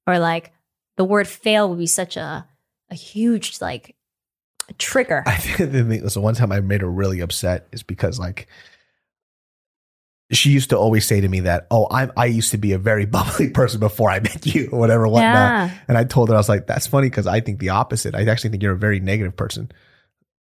Or 0.07 0.17
like 0.17 0.51
the 0.95 1.05
word 1.05 1.27
fail 1.27 1.69
would 1.69 1.77
be 1.77 1.85
such 1.85 2.17
a, 2.17 2.47
a 2.89 2.95
huge 2.95 3.61
like 3.61 3.95
trigger. 4.79 5.23
I 5.25 5.35
think 5.37 5.71
the 5.71 5.83
thing 5.83 6.03
was 6.03 6.15
the 6.15 6.21
one 6.21 6.33
time 6.33 6.51
I 6.51 6.61
made 6.61 6.81
her 6.81 6.91
really 6.91 7.19
upset 7.19 7.67
is 7.71 7.83
because 7.83 8.19
like 8.19 8.47
she 10.31 10.49
used 10.51 10.69
to 10.71 10.77
always 10.77 11.05
say 11.05 11.21
to 11.21 11.27
me 11.27 11.41
that, 11.41 11.67
oh, 11.71 11.87
I 11.89 12.09
I 12.17 12.25
used 12.25 12.51
to 12.51 12.57
be 12.57 12.73
a 12.73 12.77
very 12.77 13.05
bubbly 13.15 13.49
person 13.49 13.79
before 13.79 14.09
I 14.09 14.19
met 14.19 14.45
you, 14.45 14.69
or 14.71 14.79
whatever, 14.79 15.07
whatnot. 15.07 15.33
yeah. 15.33 15.71
And 15.87 15.97
I 15.97 16.03
told 16.03 16.29
her 16.29 16.35
I 16.35 16.37
was 16.37 16.49
like, 16.49 16.67
that's 16.67 16.87
funny 16.87 17.09
because 17.09 17.27
I 17.27 17.39
think 17.39 17.59
the 17.59 17.69
opposite. 17.69 18.13
I 18.15 18.25
actually 18.25 18.49
think 18.51 18.63
you're 18.63 18.73
a 18.73 18.77
very 18.77 18.99
negative 18.99 19.35
person. 19.35 19.71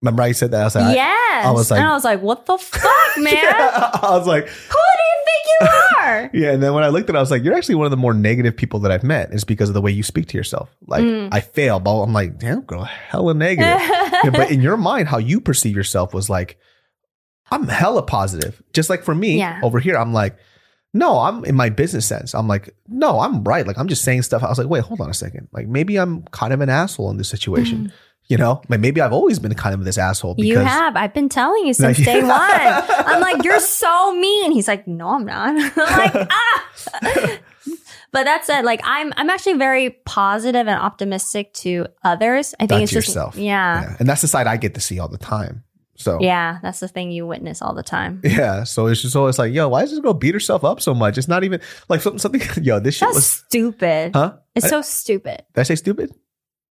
Remember 0.00 0.22
I 0.22 0.32
said 0.32 0.50
that? 0.50 0.60
I 0.60 0.64
was 0.64 0.74
like, 0.74 0.96
yes. 0.96 1.46
I 1.46 1.50
was 1.52 1.70
like- 1.70 1.78
and 1.80 1.88
I 1.88 1.92
was 1.92 2.04
like, 2.04 2.20
what 2.22 2.46
the 2.46 2.58
fuck, 2.58 2.82
man? 3.18 3.36
I 3.36 4.00
was 4.10 4.26
like, 4.26 4.46
Who 4.48 4.50
do 4.50 5.02
you 5.04 5.24
think 5.24 5.60
you 5.60 5.68
are? 6.00 6.30
yeah. 6.34 6.52
And 6.52 6.60
then 6.62 6.74
when 6.74 6.82
I 6.82 6.88
looked 6.88 7.08
at 7.08 7.14
it, 7.14 7.18
I 7.18 7.20
was 7.20 7.30
like, 7.30 7.44
you're 7.44 7.54
actually 7.54 7.76
one 7.76 7.84
of 7.86 7.92
the 7.92 7.96
more 7.96 8.12
negative 8.12 8.56
people 8.56 8.80
that 8.80 8.90
I've 8.90 9.04
met. 9.04 9.32
It's 9.32 9.44
because 9.44 9.68
of 9.68 9.74
the 9.74 9.80
way 9.80 9.92
you 9.92 10.02
speak 10.02 10.26
to 10.28 10.36
yourself. 10.36 10.74
Like, 10.88 11.04
Mm. 11.04 11.28
I 11.30 11.38
fail, 11.40 11.78
but 11.78 12.00
I'm 12.02 12.12
like, 12.12 12.38
damn, 12.38 12.62
girl, 12.62 12.82
hella 12.82 13.34
negative. 13.34 13.80
Yeah, 13.80 14.30
but 14.30 14.50
in 14.50 14.60
your 14.60 14.76
mind, 14.76 15.06
how 15.08 15.18
you 15.18 15.40
perceive 15.40 15.76
yourself 15.76 16.12
was 16.14 16.28
like, 16.28 16.58
I'm 17.52 17.68
hella 17.68 18.02
positive. 18.02 18.62
Just 18.72 18.90
like 18.90 19.02
for 19.04 19.14
me 19.14 19.38
Yeah. 19.38 19.60
over 19.62 19.78
here, 19.78 19.96
I'm 19.96 20.12
like, 20.12 20.36
no, 20.94 21.18
I'm 21.20 21.44
in 21.44 21.54
my 21.54 21.70
business 21.70 22.04
sense. 22.06 22.34
I'm 22.34 22.48
like, 22.48 22.74
no, 22.88 23.20
I'm 23.20 23.44
right. 23.44 23.66
Like 23.66 23.78
I'm 23.78 23.88
just 23.88 24.02
saying 24.02 24.22
stuff. 24.22 24.42
I 24.42 24.48
was 24.48 24.58
like, 24.58 24.68
wait, 24.68 24.82
hold 24.84 25.00
on 25.00 25.08
a 25.08 25.14
second. 25.14 25.48
Like 25.52 25.66
maybe 25.68 25.96
I'm 25.96 26.22
kind 26.32 26.52
of 26.52 26.60
an 26.60 26.68
asshole 26.68 27.10
in 27.10 27.16
this 27.16 27.28
situation. 27.28 27.92
You 28.28 28.36
know, 28.38 28.62
like 28.68 28.78
maybe 28.80 29.00
I've 29.00 29.12
always 29.12 29.38
been 29.38 29.52
kind 29.54 29.74
of 29.74 29.84
this 29.84 29.98
asshole 29.98 30.34
because 30.36 30.46
Mm. 30.50 30.52
you 30.52 30.58
have. 30.64 30.96
I've 30.96 31.12
been 31.12 31.28
telling 31.28 31.66
you 31.66 31.74
since 31.74 31.98
day 31.98 32.22
one. 32.22 32.30
I'm 32.30 33.20
like, 33.20 33.42
you're 33.44 33.58
so 33.60 34.14
mean. 34.14 34.52
He's 34.52 34.68
like, 34.68 34.86
no, 34.86 35.08
I'm 35.08 35.24
not. 35.26 35.48
I'm 35.76 36.14
like, 36.14 36.28
ah. 36.30 37.38
but 38.12 38.24
that's 38.24 38.48
it. 38.48 38.64
Like, 38.64 38.80
I'm 38.84 39.12
I'm 39.16 39.28
actually 39.30 39.54
very 39.54 39.90
positive 40.04 40.66
and 40.68 40.78
optimistic 40.80 41.52
to 41.54 41.86
others. 42.04 42.54
I 42.60 42.66
think 42.66 42.70
Not 42.70 42.82
it's 42.82 42.90
to 42.92 42.98
just 42.98 43.08
yourself. 43.08 43.36
Yeah, 43.36 43.82
Yeah. 43.82 43.96
And 43.98 44.08
that's 44.08 44.20
the 44.22 44.28
side 44.28 44.46
I 44.46 44.56
get 44.56 44.74
to 44.74 44.80
see 44.80 44.98
all 44.98 45.08
the 45.08 45.18
time. 45.18 45.64
So 46.02 46.18
yeah. 46.20 46.58
That's 46.62 46.80
the 46.80 46.88
thing 46.88 47.10
you 47.10 47.26
witness 47.26 47.62
all 47.62 47.74
the 47.74 47.82
time. 47.82 48.20
Yeah, 48.24 48.64
so 48.64 48.86
it's 48.86 49.02
just 49.02 49.16
always 49.16 49.38
like, 49.38 49.52
yo, 49.52 49.68
why 49.68 49.82
does 49.82 49.90
this 49.90 50.00
girl 50.00 50.14
beat 50.14 50.34
herself 50.34 50.64
up 50.64 50.80
so 50.80 50.94
much? 50.94 51.16
It's 51.18 51.28
not 51.28 51.44
even 51.44 51.60
like 51.88 52.00
something. 52.00 52.18
something 52.18 52.42
yo, 52.64 52.78
this 52.80 52.96
shit 52.96 53.06
That's 53.08 53.16
was, 53.16 53.26
stupid. 53.26 54.12
huh? 54.14 54.34
It's 54.54 54.66
I- 54.66 54.70
so 54.70 54.82
stupid. 54.82 55.44
Did 55.54 55.60
I 55.60 55.62
say 55.64 55.74
stupid? 55.76 56.12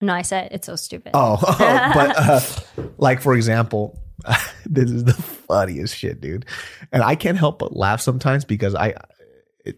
No, 0.02 0.14
I 0.14 0.22
said 0.22 0.50
it's 0.54 0.66
so 0.66 0.76
stupid. 0.78 1.12
Oh, 1.14 1.38
but 1.94 2.18
uh, 2.18 2.40
like 2.98 3.22
for 3.22 3.36
example, 3.36 4.00
this 4.66 4.90
is 4.90 5.04
the 5.04 5.14
funniest 5.14 5.96
shit, 5.96 6.22
dude. 6.22 6.46
And 6.92 7.04
I 7.04 7.16
can't 7.16 7.38
help 7.38 7.60
but 7.60 7.76
laugh 7.76 8.00
sometimes 8.00 8.46
because 8.46 8.76
I, 8.76 8.94
it, 9.66 9.78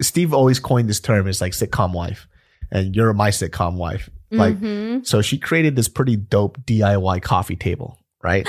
Steve 0.00 0.32
always 0.32 0.58
coined 0.58 0.88
this 0.88 0.98
term. 1.00 1.28
It's 1.28 1.42
like 1.42 1.52
sitcom 1.52 1.92
wife, 1.92 2.26
and 2.70 2.96
you're 2.96 3.12
my 3.12 3.28
sitcom 3.30 3.74
wife. 3.76 4.08
Like, 4.32 4.56
Mhm. 4.60 5.04
so 5.04 5.20
she 5.22 5.36
created 5.38 5.76
this 5.76 5.88
pretty 5.88 6.14
dope 6.16 6.58
DIY 6.64 7.20
coffee 7.20 7.56
table, 7.56 7.98
right? 8.22 8.46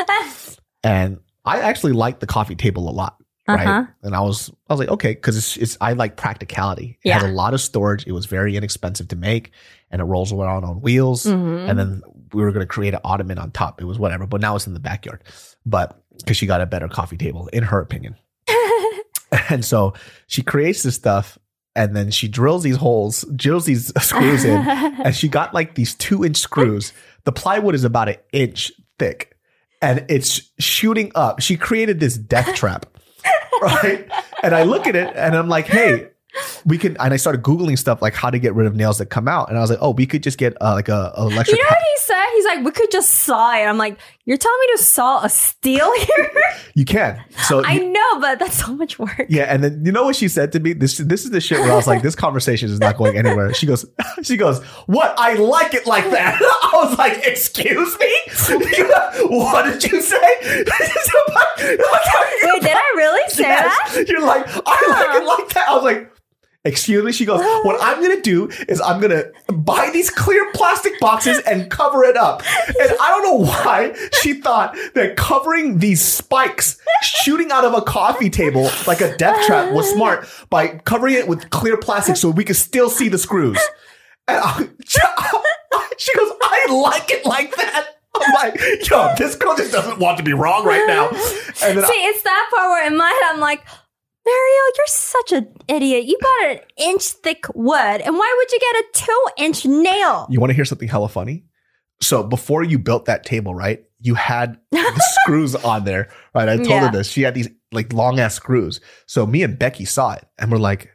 and 0.84 1.20
I 1.46 1.62
actually 1.62 1.94
liked 1.94 2.20
the 2.20 2.28
coffee 2.28 2.56
table 2.56 2.90
a 2.90 2.92
lot. 2.92 3.18
Right. 3.48 3.68
Uh-huh. 3.68 3.86
And 4.04 4.16
I 4.16 4.22
was, 4.22 4.50
I 4.70 4.74
was 4.74 4.80
like, 4.80 4.90
okay, 4.90 5.16
cause 5.16 5.36
it's, 5.36 5.58
it's, 5.58 5.78
I 5.82 5.94
like 5.94 6.16
practicality. 6.16 7.00
It 7.04 7.12
had 7.12 7.24
a 7.24 7.34
lot 7.34 7.54
of 7.54 7.60
storage. 7.60 8.06
It 8.08 8.12
was 8.14 8.26
very 8.28 8.56
inexpensive 8.56 9.08
to 9.10 9.16
make 9.16 9.52
and 9.90 10.00
it 10.00 10.06
rolls 10.06 10.32
around 10.32 10.64
on 10.64 10.80
wheels. 10.80 11.26
Mhm. 11.26 11.70
And 11.70 11.78
then 11.78 12.02
we 12.34 12.44
were 12.44 12.52
going 12.52 12.66
to 12.66 12.68
create 12.68 12.94
an 12.94 13.02
ottoman 13.04 13.40
on 13.40 13.52
top. 13.52 13.82
It 13.82 13.86
was 13.86 13.98
whatever, 14.00 14.26
but 14.28 14.40
now 14.42 14.56
it's 14.56 14.68
in 14.68 14.74
the 14.74 14.80
backyard. 14.80 15.24
But 15.66 16.00
cause 16.26 16.38
she 16.38 16.46
got 16.46 16.62
a 16.62 16.66
better 16.66 16.88
coffee 16.88 17.18
table 17.18 17.48
in 17.48 17.64
her 17.64 17.80
opinion. 17.82 18.16
And 19.50 19.64
so 19.66 19.94
she 20.28 20.42
creates 20.44 20.84
this 20.84 20.96
stuff 20.96 21.38
and 21.76 21.96
then 21.96 22.12
she 22.12 22.28
drills 22.28 22.64
these 22.64 22.76
holes, 22.76 23.26
drills 23.36 23.66
these 23.66 23.92
screws 24.04 24.44
in 24.44 24.58
and 24.68 25.16
she 25.16 25.28
got 25.30 25.54
like 25.54 25.76
these 25.76 25.96
two 25.96 26.24
inch 26.24 26.38
screws. 26.38 26.94
The 27.24 27.32
plywood 27.32 27.76
is 27.76 27.84
about 27.84 28.10
an 28.10 28.18
inch 28.34 28.72
thick 29.00 29.31
and 29.82 30.06
it's 30.10 30.52
shooting 30.60 31.12
up. 31.16 31.42
She 31.42 31.58
created 31.58 32.00
this 32.00 32.18
death 32.18 32.56
trap, 32.56 32.86
right? 33.62 34.10
And 34.44 34.56
I 34.56 34.64
look 34.64 34.88
at 34.88 34.96
it 34.96 35.14
and 35.16 35.36
I'm 35.36 35.50
like, 35.50 35.68
hey, 35.68 36.10
we 36.66 36.78
can. 36.78 36.96
and 36.98 37.14
I 37.14 37.18
started 37.18 37.42
Googling 37.42 37.78
stuff 37.78 38.02
like 38.02 38.14
how 38.14 38.30
to 38.30 38.40
get 38.40 38.54
rid 38.54 38.68
of 38.68 38.76
nails 38.76 39.00
that 39.00 39.08
come 39.08 39.28
out. 39.28 39.50
And 39.50 39.58
I 39.58 39.62
was 39.62 39.70
like, 39.70 39.80
oh, 39.82 39.92
we 39.92 40.06
could 40.06 40.24
just 40.24 40.38
get 40.38 40.56
uh, 40.62 40.74
like 40.74 40.90
a, 40.90 41.14
a 41.16 41.24
electric. 41.24 41.58
You 41.58 41.64
know 41.64 41.70
what 41.70 41.80
he 41.80 42.00
said? 42.00 42.26
He's 42.34 42.46
like, 42.46 42.66
we 42.66 42.72
could 42.72 42.92
just 42.92 43.10
saw 43.12 43.54
it. 43.54 43.64
I'm 43.66 43.78
like, 43.78 43.98
you're 44.26 44.38
telling 44.38 44.58
me 44.62 44.78
to 44.78 44.84
saw 44.84 45.24
a 45.24 45.30
steel 45.30 45.92
here? 46.00 46.32
you 46.76 46.86
can. 46.86 47.24
So 47.44 47.64
I 47.66 47.78
know, 47.80 48.20
but 48.20 48.40
that's 48.40 48.64
so 48.64 48.74
much 48.76 48.98
work. 49.00 49.26
yeah, 49.30 49.44
and 49.44 49.64
then 49.64 49.84
you 49.86 49.92
know 49.92 50.04
what 50.04 50.16
she 50.16 50.28
said 50.28 50.52
to 50.54 50.60
me? 50.60 50.74
This 50.74 50.98
this 50.98 51.26
is 51.26 51.32
the 51.32 51.42
shit 51.42 51.60
where 51.60 51.72
I 51.72 51.76
was 51.76 51.88
like, 51.88 52.02
this 52.02 52.16
conversation 52.16 52.70
is 52.70 52.80
not 52.80 52.98
going 52.98 53.18
anywhere. 53.18 53.54
She 53.54 53.66
goes, 53.66 53.86
she 54.24 54.38
goes, 54.38 54.64
what? 54.88 55.16
I 55.18 55.34
like 55.34 55.74
it 55.74 55.86
like 55.88 56.10
that. 56.12 56.40
I 56.74 56.86
was 56.86 56.98
like, 56.98 57.20
excuse 57.26 57.98
me, 58.00 58.16
what 59.28 59.66
did 59.66 59.84
you 59.92 60.02
say? 60.02 60.18
Wait, 61.62 62.62
did 62.62 62.76
I 62.76 62.94
really 62.96 63.30
say 63.30 63.44
Yes. 63.44 63.96
that? 63.96 64.08
You're 64.08 64.26
like, 64.26 64.46
I 64.48 64.88
like 64.90 65.22
it 65.22 65.26
like 65.26 65.50
that. 65.54 65.68
I 65.70 65.76
was 65.76 65.84
like, 65.84 66.12
excuse 66.64 67.04
me. 67.04 67.12
She 67.12 67.26
goes, 67.26 67.42
what 67.64 67.78
I'm 67.82 68.02
gonna 68.02 68.22
do 68.22 68.50
is 68.68 68.80
I'm 68.82 69.02
gonna 69.02 69.26
buy 69.52 69.90
these 69.92 70.10
clear 70.10 70.52
plastic 70.54 71.00
boxes 71.00 71.40
and 71.40 71.70
cover 71.70 72.04
it 72.04 72.16
up. 72.18 72.44
And 72.68 72.92
I 73.00 73.10
don't 73.10 73.24
know 73.24 73.46
why 73.50 73.96
she 74.22 74.34
thought 74.34 74.76
that 74.94 75.16
covering 75.18 75.80
these 75.80 76.02
spikes 76.02 76.78
shooting 77.02 77.52
out 77.52 77.66
of 77.66 77.74
a 77.74 77.82
coffee 77.82 78.30
table 78.30 78.70
like 78.88 79.02
a 79.02 79.16
death 79.18 79.46
trap 79.46 79.74
was 79.74 79.90
smart 79.92 80.28
by 80.50 80.68
covering 80.68 81.16
it 81.16 81.28
with 81.28 81.50
clear 81.50 81.78
plastic 81.78 82.16
so 82.16 82.30
we 82.30 82.44
could 82.44 82.56
still 82.56 82.90
see 82.90 83.10
the 83.10 83.18
screws. 83.18 83.60
And 84.28 84.38
I, 84.44 84.68
she 85.98 86.14
goes, 86.16 86.32
I 86.42 86.68
like 86.72 87.12
it 87.12 87.26
like 87.26 87.56
that. 87.56 87.88
I'm 88.14 88.34
like, 88.34 88.60
yo, 88.90 89.14
this 89.18 89.36
girl 89.36 89.56
just 89.56 89.72
doesn't 89.72 90.00
want 90.00 90.18
to 90.18 90.24
be 90.24 90.34
wrong 90.34 90.66
right 90.66 90.84
now. 90.86 91.08
And 91.64 91.78
then 91.78 91.86
See, 91.86 91.94
it's 91.94 92.22
that 92.24 92.50
part 92.54 92.70
where 92.70 92.86
in 92.86 92.98
my 92.98 93.08
head 93.08 93.34
I'm 93.34 93.40
like, 93.40 93.64
Mariel, 94.26 94.72
you're 94.78 94.88
such 94.88 95.32
an 95.32 95.48
idiot. 95.68 96.06
You 96.06 96.18
bought 96.22 96.52
an 96.52 96.60
inch 96.78 97.04
thick 97.04 97.46
wood, 97.56 98.02
and 98.02 98.16
why 98.16 98.36
would 98.38 98.52
you 98.52 98.60
get 98.60 98.76
a 98.76 98.86
two 98.94 99.26
inch 99.44 99.66
nail? 99.66 100.28
You 100.30 100.40
want 100.40 100.52
to 100.52 100.56
hear 100.56 100.66
something 100.66 100.88
hella 100.88 101.10
funny? 101.10 101.46
So 102.02 102.24
before 102.24 102.64
you 102.64 102.80
built 102.80 103.06
that 103.06 103.26
table, 103.26 103.54
right? 103.56 103.84
You 104.00 104.16
had 104.16 104.58
the 104.72 105.02
screws 105.24 105.56
on 105.56 105.86
there, 105.86 106.10
right? 106.34 106.50
I 106.50 106.58
told 106.58 106.70
Yeah. 106.70 106.86
her 106.88 106.92
this. 106.92 107.10
She 107.10 107.22
had 107.22 107.34
these 107.36 107.50
like 107.72 107.94
long 107.94 108.20
ass 108.20 108.34
screws. 108.36 108.80
So 109.06 109.26
me 109.26 109.44
and 109.44 109.58
Becky 109.58 109.86
saw 109.86 110.14
it 110.14 110.26
and 110.40 110.52
we're 110.52 110.58
like, 110.58 110.90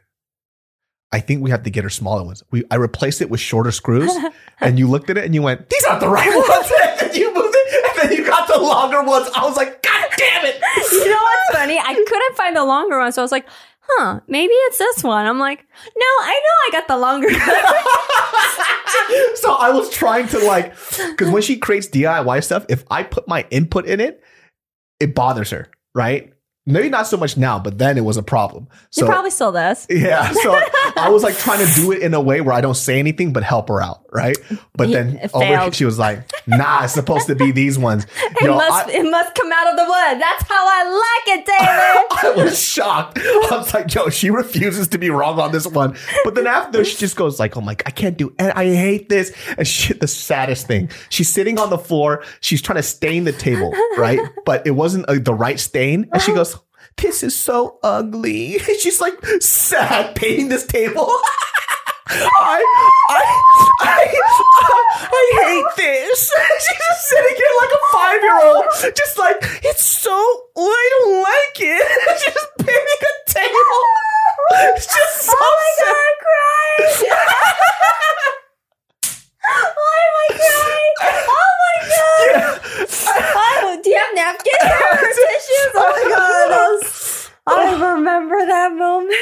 I 1.11 1.21
think 1.21 1.41
we 1.41 1.49
have 1.51 1.63
to 1.63 1.69
get 1.69 1.83
her 1.85 1.89
smaller 1.89 2.23
ones. 2.23 2.43
We 2.51 2.65
I 2.69 2.75
replaced 2.75 3.21
it 3.21 3.29
with 3.29 3.39
shorter 3.39 3.71
screws, 3.71 4.11
and 4.59 4.77
you 4.77 4.87
looked 4.89 5.09
at 5.09 5.17
it 5.17 5.23
and 5.23 5.33
you 5.33 5.41
went, 5.41 5.69
"These 5.69 5.83
aren't 5.85 6.01
the 6.01 6.09
right 6.09 6.27
ones." 6.35 6.71
and 7.01 7.15
you 7.15 7.33
moved 7.33 7.55
it, 7.55 7.76
then 8.01 8.11
you 8.11 8.25
got 8.25 8.47
the 8.47 8.59
longer 8.59 9.03
ones. 9.03 9.29
I 9.35 9.45
was 9.45 9.57
like, 9.57 9.83
"God 9.83 10.09
damn 10.17 10.45
it!" 10.45 10.61
You 10.91 11.09
know 11.09 11.21
what's 11.21 11.59
funny? 11.59 11.77
I 11.79 11.93
couldn't 11.93 12.37
find 12.37 12.55
the 12.55 12.65
longer 12.65 12.99
one, 12.99 13.11
so 13.11 13.21
I 13.21 13.25
was 13.25 13.31
like, 13.31 13.47
huh, 13.89 14.19
maybe 14.27 14.53
it's 14.53 14.77
this 14.77 15.03
one. 15.03 15.25
I'm 15.25 15.39
like, 15.39 15.59
no, 15.59 16.05
I 16.05 16.41
know 16.43 16.49
I 16.67 16.69
got 16.71 16.87
the 16.87 16.97
longer 16.97 17.27
one. 17.27 17.37
so 19.37 19.53
I 19.53 19.71
was 19.71 19.89
trying 19.89 20.27
to 20.29 20.39
like, 20.39 20.73
because 21.09 21.29
when 21.29 21.41
she 21.41 21.57
creates 21.57 21.87
DIY 21.87 22.43
stuff, 22.43 22.65
if 22.69 22.83
I 22.89 23.03
put 23.03 23.27
my 23.27 23.45
input 23.49 23.85
in 23.85 23.99
it, 23.99 24.23
it 24.99 25.15
bothers 25.15 25.51
her, 25.51 25.69
right? 25.93 26.33
Maybe 26.67 26.89
not 26.89 27.07
so 27.07 27.15
much 27.15 27.37
now, 27.37 27.57
but 27.59 27.77
then 27.77 27.97
it 27.97 28.01
was 28.03 28.17
a 28.17 28.23
problem. 28.23 28.67
So 28.89 29.05
probably 29.05 29.31
still 29.31 29.53
does. 29.53 29.87
yeah, 29.89 30.31
so 30.33 30.59
I 30.97 31.09
was 31.09 31.23
like 31.23 31.37
trying 31.37 31.65
to 31.65 31.73
do 31.73 31.93
it 31.93 32.01
in 32.01 32.13
a 32.13 32.19
way 32.19 32.41
where 32.41 32.53
I 32.53 32.59
don't 32.59 32.75
say 32.75 32.99
anything 32.99 33.31
but 33.31 33.41
help 33.41 33.69
her 33.69 33.81
out, 33.81 34.03
right? 34.11 34.37
But 34.75 34.91
then 34.91 35.17
over 35.33 35.71
she 35.71 35.85
was 35.85 35.97
like, 35.97 36.29
"Nah, 36.45 36.83
it's 36.83 36.93
supposed 36.93 37.27
to 37.27 37.35
be 37.35 37.51
these 37.51 37.79
ones." 37.79 38.05
It 38.39 38.43
Yo, 38.43 38.55
must 38.55 38.87
I- 38.87 38.91
it 38.91 39.03
must 39.09 39.33
come 39.33 39.51
out 39.51 39.67
of 39.71 39.77
the 39.77 39.83
wood. 39.83 40.21
That's 40.21 40.43
how 40.47 40.63
I 40.67 40.83
like 40.83 41.39
it, 41.39 41.45
David. 41.45 42.37
I 42.39 42.43
was 42.43 42.61
shocked. 42.61 43.17
I 43.19 43.47
was 43.51 43.73
like, 43.73 43.91
yo, 43.93 44.09
she 44.09 44.29
refuses 44.29 44.89
to 44.89 44.97
be 44.99 45.09
wrong 45.09 45.39
on 45.39 45.51
this 45.51 45.65
one. 45.65 45.97
But 46.23 46.35
then 46.35 46.45
after 46.45 46.83
she 46.83 46.97
just 46.97 47.15
goes 47.15 47.39
like, 47.39 47.57
oh 47.57 47.61
my, 47.61 47.71
I 47.85 47.89
can't 47.91 48.15
do 48.15 48.33
it. 48.37 48.51
I 48.55 48.65
hate 48.65 49.09
this. 49.09 49.33
And 49.57 49.67
shit, 49.67 50.01
the 50.01 50.07
saddest 50.07 50.67
thing. 50.67 50.91
She's 51.09 51.29
sitting 51.29 51.57
on 51.57 51.69
the 51.71 51.77
floor. 51.79 52.23
She's 52.41 52.61
trying 52.61 52.75
to 52.77 52.83
stain 52.83 53.23
the 53.23 53.31
table, 53.31 53.73
right? 53.97 54.19
But 54.45 54.67
it 54.67 54.71
wasn't 54.71 55.07
uh, 55.09 55.15
the 55.19 55.33
right 55.33 55.59
stain. 55.59 56.07
And 56.11 56.21
she 56.21 56.33
goes, 56.33 56.56
this 56.97 57.23
is 57.23 57.35
so 57.35 57.79
ugly. 57.83 58.59
She's 58.79 58.99
like 59.01 59.15
sad 59.39 60.15
painting 60.15 60.49
this 60.49 60.65
table. 60.65 61.07
I, 62.09 62.63
I, 63.09 63.23
I, 63.81 64.07
I 65.11 65.43
hate 65.43 65.75
this. 65.75 66.31
She's 66.59 66.77
just 66.77 67.09
sitting 67.09 67.35
here 67.35 67.53
like 67.61 67.71
a 67.71 67.81
five 67.91 68.21
year 68.21 68.39
old, 68.45 68.65
just 68.95 69.17
like, 69.17 69.37
it's 69.63 69.83
so, 69.83 70.11
I 70.57 70.89
don't 70.99 71.21
like 71.21 71.59
it. 71.59 72.19
She's 72.19 72.33
just 72.33 72.57
painting 72.59 73.01
a 73.01 73.29
table. 73.29 73.83
It's 74.49 74.85
just 74.85 75.21
so 75.25 75.33
oh 75.35 75.75
my 75.77 75.83
god, 75.83 75.95
I'm 75.97 76.17
crying. 77.03 78.43
Why 79.47 79.97
am 80.07 80.13
I 80.19 80.27
crying? 80.37 80.93
Oh 81.29 81.51
my 81.63 81.75
god. 81.89 82.59
Oh, 83.59 83.79
do 83.83 83.89
you 83.89 83.97
have 83.97 84.13
napkins 84.15 84.63
or 84.63 84.97
tissues? 85.07 85.71
Oh 85.75 85.79
my 85.93 86.03
god, 86.15 86.49
was, 86.81 87.29
I 87.47 87.49
remember 87.95 88.45
that 88.45 88.71
moment. 88.73 89.13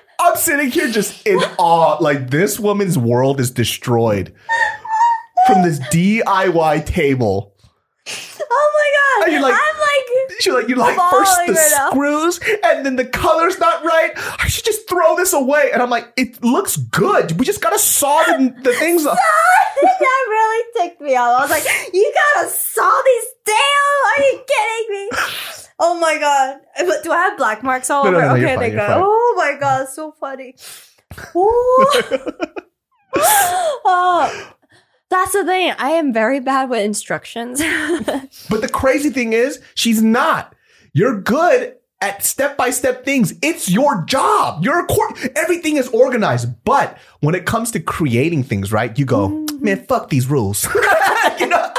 I'm 0.22 0.36
sitting 0.36 0.70
here 0.70 0.88
just 0.90 1.26
in 1.26 1.38
awe. 1.58 1.96
Like, 2.00 2.30
this 2.30 2.58
woman's 2.60 2.98
world 2.98 3.40
is 3.40 3.50
destroyed 3.50 4.34
from 5.46 5.62
this 5.62 5.78
DIY 5.80 6.86
table. 6.86 7.54
Oh 8.52 8.70
my 8.74 8.90
god. 8.96 9.28
Are 9.28 9.32
you 9.36 9.42
like- 9.42 9.54
I'm 9.54 9.80
like, 9.80 10.40
She's 10.40 10.52
like, 10.54 10.68
you 10.68 10.74
like 10.76 10.96
first 11.10 11.38
the 11.46 11.52
right 11.52 11.70
now. 11.76 11.90
screws 11.90 12.40
and 12.64 12.84
then 12.86 12.96
the 12.96 13.04
color's 13.04 13.58
not 13.58 13.84
right. 13.84 14.12
I 14.16 14.48
should 14.48 14.64
just 14.64 14.88
throw 14.88 15.16
this 15.16 15.32
away. 15.32 15.70
And 15.72 15.82
I'm 15.82 15.90
like, 15.90 16.12
it 16.16 16.42
looks 16.42 16.76
good. 16.76 17.32
We 17.38 17.44
just 17.44 17.60
gotta 17.60 17.78
saw 17.78 18.22
the, 18.24 18.54
the 18.62 18.72
things 18.74 19.04
off. 19.10 19.18
that 19.82 20.26
really 20.28 20.64
ticked 20.76 21.00
me 21.00 21.16
off. 21.16 21.38
I 21.40 21.42
was 21.42 21.50
like, 21.50 21.64
you 21.92 22.12
gotta 22.34 22.48
saw 22.48 23.02
these 23.04 23.24
down. 23.46 23.56
Are 24.16 24.22
you 24.24 24.42
kidding 24.48 24.90
me? 24.90 25.10
Oh 25.78 25.98
my 26.00 26.18
god. 26.18 26.60
But 26.78 27.02
do 27.04 27.12
I 27.12 27.16
have 27.28 27.36
black 27.38 27.62
marks 27.62 27.90
all 27.90 28.04
No, 28.04 28.10
no, 28.12 28.18
over? 28.18 28.26
no, 28.28 28.34
you're 28.34 28.46
okay, 28.48 28.56
fine, 28.56 28.70
they 28.70 28.76
you're 28.76 28.86
go. 28.86 29.02
Oh 29.06 29.34
my 29.36 29.56
god, 29.60 29.88
so 29.88 30.12
funny. 30.12 30.54
Oh, 33.12 34.52
that's 35.10 35.32
the 35.32 35.44
thing. 35.44 35.74
I 35.78 35.90
am 35.90 36.12
very 36.12 36.40
bad 36.40 36.70
with 36.70 36.82
instructions. 36.84 37.60
But 38.48 38.62
the 38.62 38.68
crazy 38.68 39.10
thing 39.10 39.32
is, 39.32 39.60
she's 39.74 40.02
not. 40.02 40.54
You're 40.92 41.20
good 41.20 41.76
at 42.00 42.24
step 42.24 42.56
by 42.56 42.70
step 42.70 43.04
things. 43.04 43.34
It's 43.42 43.70
your 43.70 44.02
job. 44.04 44.64
You're 44.64 44.80
a 44.80 44.86
court. 44.86 45.18
Everything 45.36 45.76
is 45.76 45.88
organized. 45.88 46.64
But 46.64 46.96
when 47.20 47.34
it 47.34 47.44
comes 47.46 47.70
to 47.72 47.80
creating 47.80 48.44
things, 48.44 48.72
right? 48.72 48.96
You 48.98 49.04
go, 49.04 49.28
mm. 49.28 49.60
man, 49.60 49.84
fuck 49.86 50.10
these 50.10 50.26
rules. 50.26 50.64
you 51.38 51.46
know? 51.46 51.72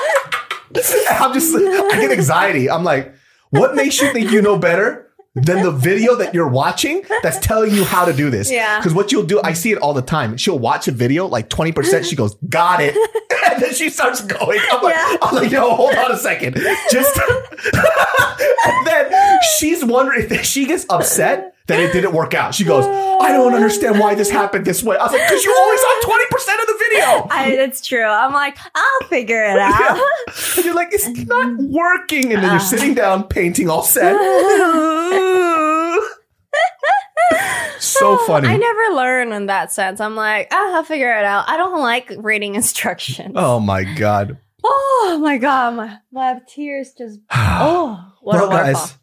I'm 1.09 1.33
just, 1.33 1.53
I 1.55 1.97
get 1.99 2.11
anxiety. 2.11 2.69
I'm 2.69 2.83
like, 2.83 3.13
what 3.49 3.75
makes 3.75 3.99
you 4.01 4.11
think 4.13 4.31
you 4.31 4.41
know 4.41 4.57
better? 4.57 5.10
Than 5.33 5.63
the 5.63 5.71
video 5.71 6.15
that 6.17 6.33
you're 6.33 6.49
watching 6.49 7.03
that's 7.23 7.39
telling 7.39 7.73
you 7.73 7.85
how 7.85 8.03
to 8.03 8.11
do 8.11 8.29
this. 8.29 8.51
Yeah. 8.51 8.79
Because 8.79 8.93
what 8.93 9.13
you'll 9.13 9.23
do, 9.23 9.39
I 9.41 9.53
see 9.53 9.71
it 9.71 9.77
all 9.77 9.93
the 9.93 10.01
time. 10.01 10.35
She'll 10.35 10.59
watch 10.59 10.89
a 10.89 10.91
video, 10.91 11.25
like 11.25 11.49
20%, 11.49 12.03
she 12.03 12.17
goes, 12.17 12.35
got 12.49 12.81
it. 12.81 12.93
And 13.49 13.61
then 13.63 13.73
she 13.73 13.89
starts 13.89 14.22
going. 14.22 14.59
I'm 14.72 14.81
like, 14.84 14.95
Yeah. 14.95 15.18
I'm 15.22 15.35
like, 15.35 15.51
yo, 15.51 15.76
hold 15.76 15.95
on 15.95 16.11
a 16.11 16.18
second. 16.18 16.55
Just 16.91 17.19
and 17.73 18.88
then 18.88 19.11
she's 19.57 19.84
wondering 19.84 20.27
if 20.31 20.45
she 20.45 20.65
gets 20.65 20.85
upset 20.89 21.55
that 21.68 21.80
it 21.80 21.93
didn't 21.93 22.13
work 22.13 22.34
out. 22.34 22.53
She 22.53 22.63
goes, 22.63 22.85
I 22.85 23.31
don't 23.31 23.53
understand 23.53 23.99
why 23.99 24.15
this 24.15 24.30
happened 24.30 24.65
this 24.65 24.84
way. 24.84 24.97
I 24.97 25.03
was 25.03 25.11
like, 25.13 25.22
because 25.27 25.43
you 25.43 25.55
only 25.55 25.77
saw 25.77 26.01
20% 26.03 26.61
of 26.61 26.68
the 26.68 26.76
video. 26.80 27.27
I, 27.30 27.51
it's 27.59 27.85
true. 27.85 28.03
I'm 28.03 28.34
like, 28.34 28.57
I'll 28.76 29.07
figure 29.07 29.41
it 29.43 29.57
out. 29.59 29.99
And 30.57 30.65
you're 30.65 30.73
like, 30.76 30.89
it's 30.91 31.07
not 31.07 31.57
working. 31.59 32.34
And 32.34 32.43
then 32.43 32.51
you're 32.51 32.59
sitting 32.59 32.93
down 32.93 33.23
painting 33.26 33.69
all 33.69 33.84
sad. 33.84 34.18
so 37.79 38.17
funny. 38.25 38.47
I 38.47 38.57
never 38.57 38.95
learn 38.95 39.31
in 39.31 39.47
that 39.47 39.71
sense. 39.71 39.99
I'm 39.99 40.15
like, 40.15 40.47
ah, 40.51 40.75
I'll 40.75 40.83
figure 40.83 41.11
it 41.11 41.25
out. 41.25 41.47
I 41.47 41.57
don't 41.57 41.79
like 41.79 42.11
reading 42.17 42.55
instructions. 42.61 43.33
Oh 43.35 43.59
my 43.59 43.83
God. 43.83 44.37
Oh 44.63 45.19
my 45.21 45.37
god, 45.37 45.75
my, 45.75 45.97
my 46.11 46.39
tears 46.47 46.93
just 46.95 47.19
oh 47.31 48.13
what 48.21 48.35
well, 48.35 48.49
guys, 48.49 48.97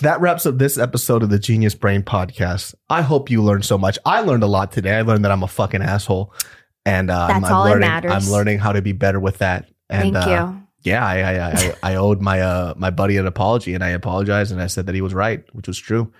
that 0.00 0.20
wraps 0.20 0.46
up 0.46 0.58
this 0.58 0.78
episode 0.78 1.22
of 1.22 1.30
the 1.30 1.38
Genius 1.38 1.74
Brain 1.74 2.02
podcast. 2.02 2.74
I 2.88 3.02
hope 3.02 3.30
you 3.30 3.42
learned 3.42 3.64
so 3.64 3.76
much. 3.76 3.98
I 4.06 4.20
learned 4.20 4.42
a 4.42 4.46
lot 4.46 4.72
today. 4.72 4.96
I 4.96 5.02
learned 5.02 5.24
that 5.24 5.32
I'm 5.32 5.42
a 5.42 5.48
fucking 5.48 5.82
asshole, 5.82 6.32
and 6.86 7.10
uh, 7.10 7.26
I'm, 7.30 7.42
That's 7.42 7.52
I'm 7.52 7.56
all 7.56 7.64
that 7.64 7.70
learning. 7.72 7.88
matters. 7.88 8.12
I'm 8.12 8.32
learning 8.32 8.58
how 8.58 8.72
to 8.72 8.80
be 8.80 8.92
better 8.92 9.20
with 9.20 9.38
that. 9.38 9.68
And, 9.90 10.14
Thank 10.14 10.26
uh, 10.26 10.30
you. 10.30 10.62
Yeah, 10.84 11.06
I 11.06 11.18
I, 11.18 11.50
I 11.50 11.74
I 11.82 11.94
owed 11.96 12.20
my 12.20 12.40
uh 12.40 12.74
my 12.76 12.90
buddy 12.90 13.18
an 13.18 13.26
apology, 13.26 13.74
and 13.74 13.84
I 13.84 13.90
apologized, 13.90 14.50
and 14.50 14.60
I 14.60 14.66
said 14.66 14.86
that 14.86 14.94
he 14.94 15.00
was 15.00 15.14
right, 15.14 15.44
which 15.54 15.68
was 15.68 15.78
true. 15.78 16.12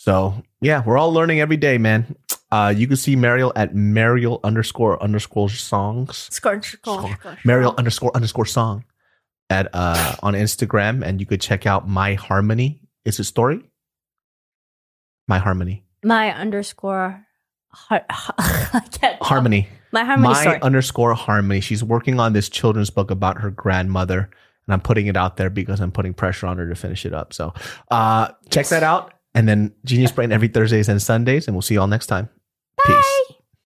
So 0.00 0.32
yeah, 0.62 0.82
we're 0.82 0.96
all 0.96 1.12
learning 1.12 1.40
every 1.42 1.58
day, 1.58 1.76
man. 1.76 2.16
Uh, 2.50 2.72
you 2.74 2.86
can 2.86 2.96
see 2.96 3.16
Mariel 3.16 3.52
at 3.54 3.74
Mariel 3.74 4.40
underscore 4.42 5.00
underscore 5.02 5.50
songs. 5.50 6.26
Score. 6.82 7.18
Mariel 7.44 7.74
underscore 7.76 8.10
underscore 8.14 8.46
song 8.46 8.86
at 9.50 9.68
uh, 9.74 10.16
on 10.22 10.32
Instagram, 10.32 11.04
and 11.04 11.20
you 11.20 11.26
could 11.26 11.42
check 11.42 11.66
out 11.66 11.86
My 11.86 12.14
Harmony. 12.14 12.80
Is 13.04 13.20
it 13.20 13.24
story? 13.24 13.60
My 15.28 15.38
Harmony. 15.38 15.84
My 16.02 16.34
underscore 16.34 17.26
har- 17.68 18.06
harmony. 19.20 19.68
My 19.92 20.04
harmony. 20.04 20.32
My 20.32 20.40
story. 20.40 20.62
underscore 20.62 21.12
harmony. 21.12 21.60
She's 21.60 21.84
working 21.84 22.18
on 22.18 22.32
this 22.32 22.48
children's 22.48 22.88
book 22.88 23.10
about 23.10 23.42
her 23.42 23.50
grandmother, 23.50 24.30
and 24.66 24.72
I'm 24.72 24.80
putting 24.80 25.08
it 25.08 25.16
out 25.18 25.36
there 25.36 25.50
because 25.50 25.78
I'm 25.78 25.92
putting 25.92 26.14
pressure 26.14 26.46
on 26.46 26.56
her 26.56 26.66
to 26.70 26.74
finish 26.74 27.04
it 27.04 27.12
up. 27.12 27.34
So 27.34 27.52
uh, 27.90 28.28
check 28.48 28.68
that 28.68 28.82
out. 28.82 29.12
And 29.34 29.48
then 29.48 29.72
Genius 29.84 30.12
Brain 30.12 30.32
every 30.32 30.48
Thursdays 30.48 30.88
and 30.88 31.00
Sundays. 31.00 31.46
And 31.46 31.54
we'll 31.54 31.62
see 31.62 31.74
you 31.74 31.80
all 31.80 31.86
next 31.86 32.06
time. 32.06 32.28
Bye. 32.76 32.94
Peace. 33.28 33.36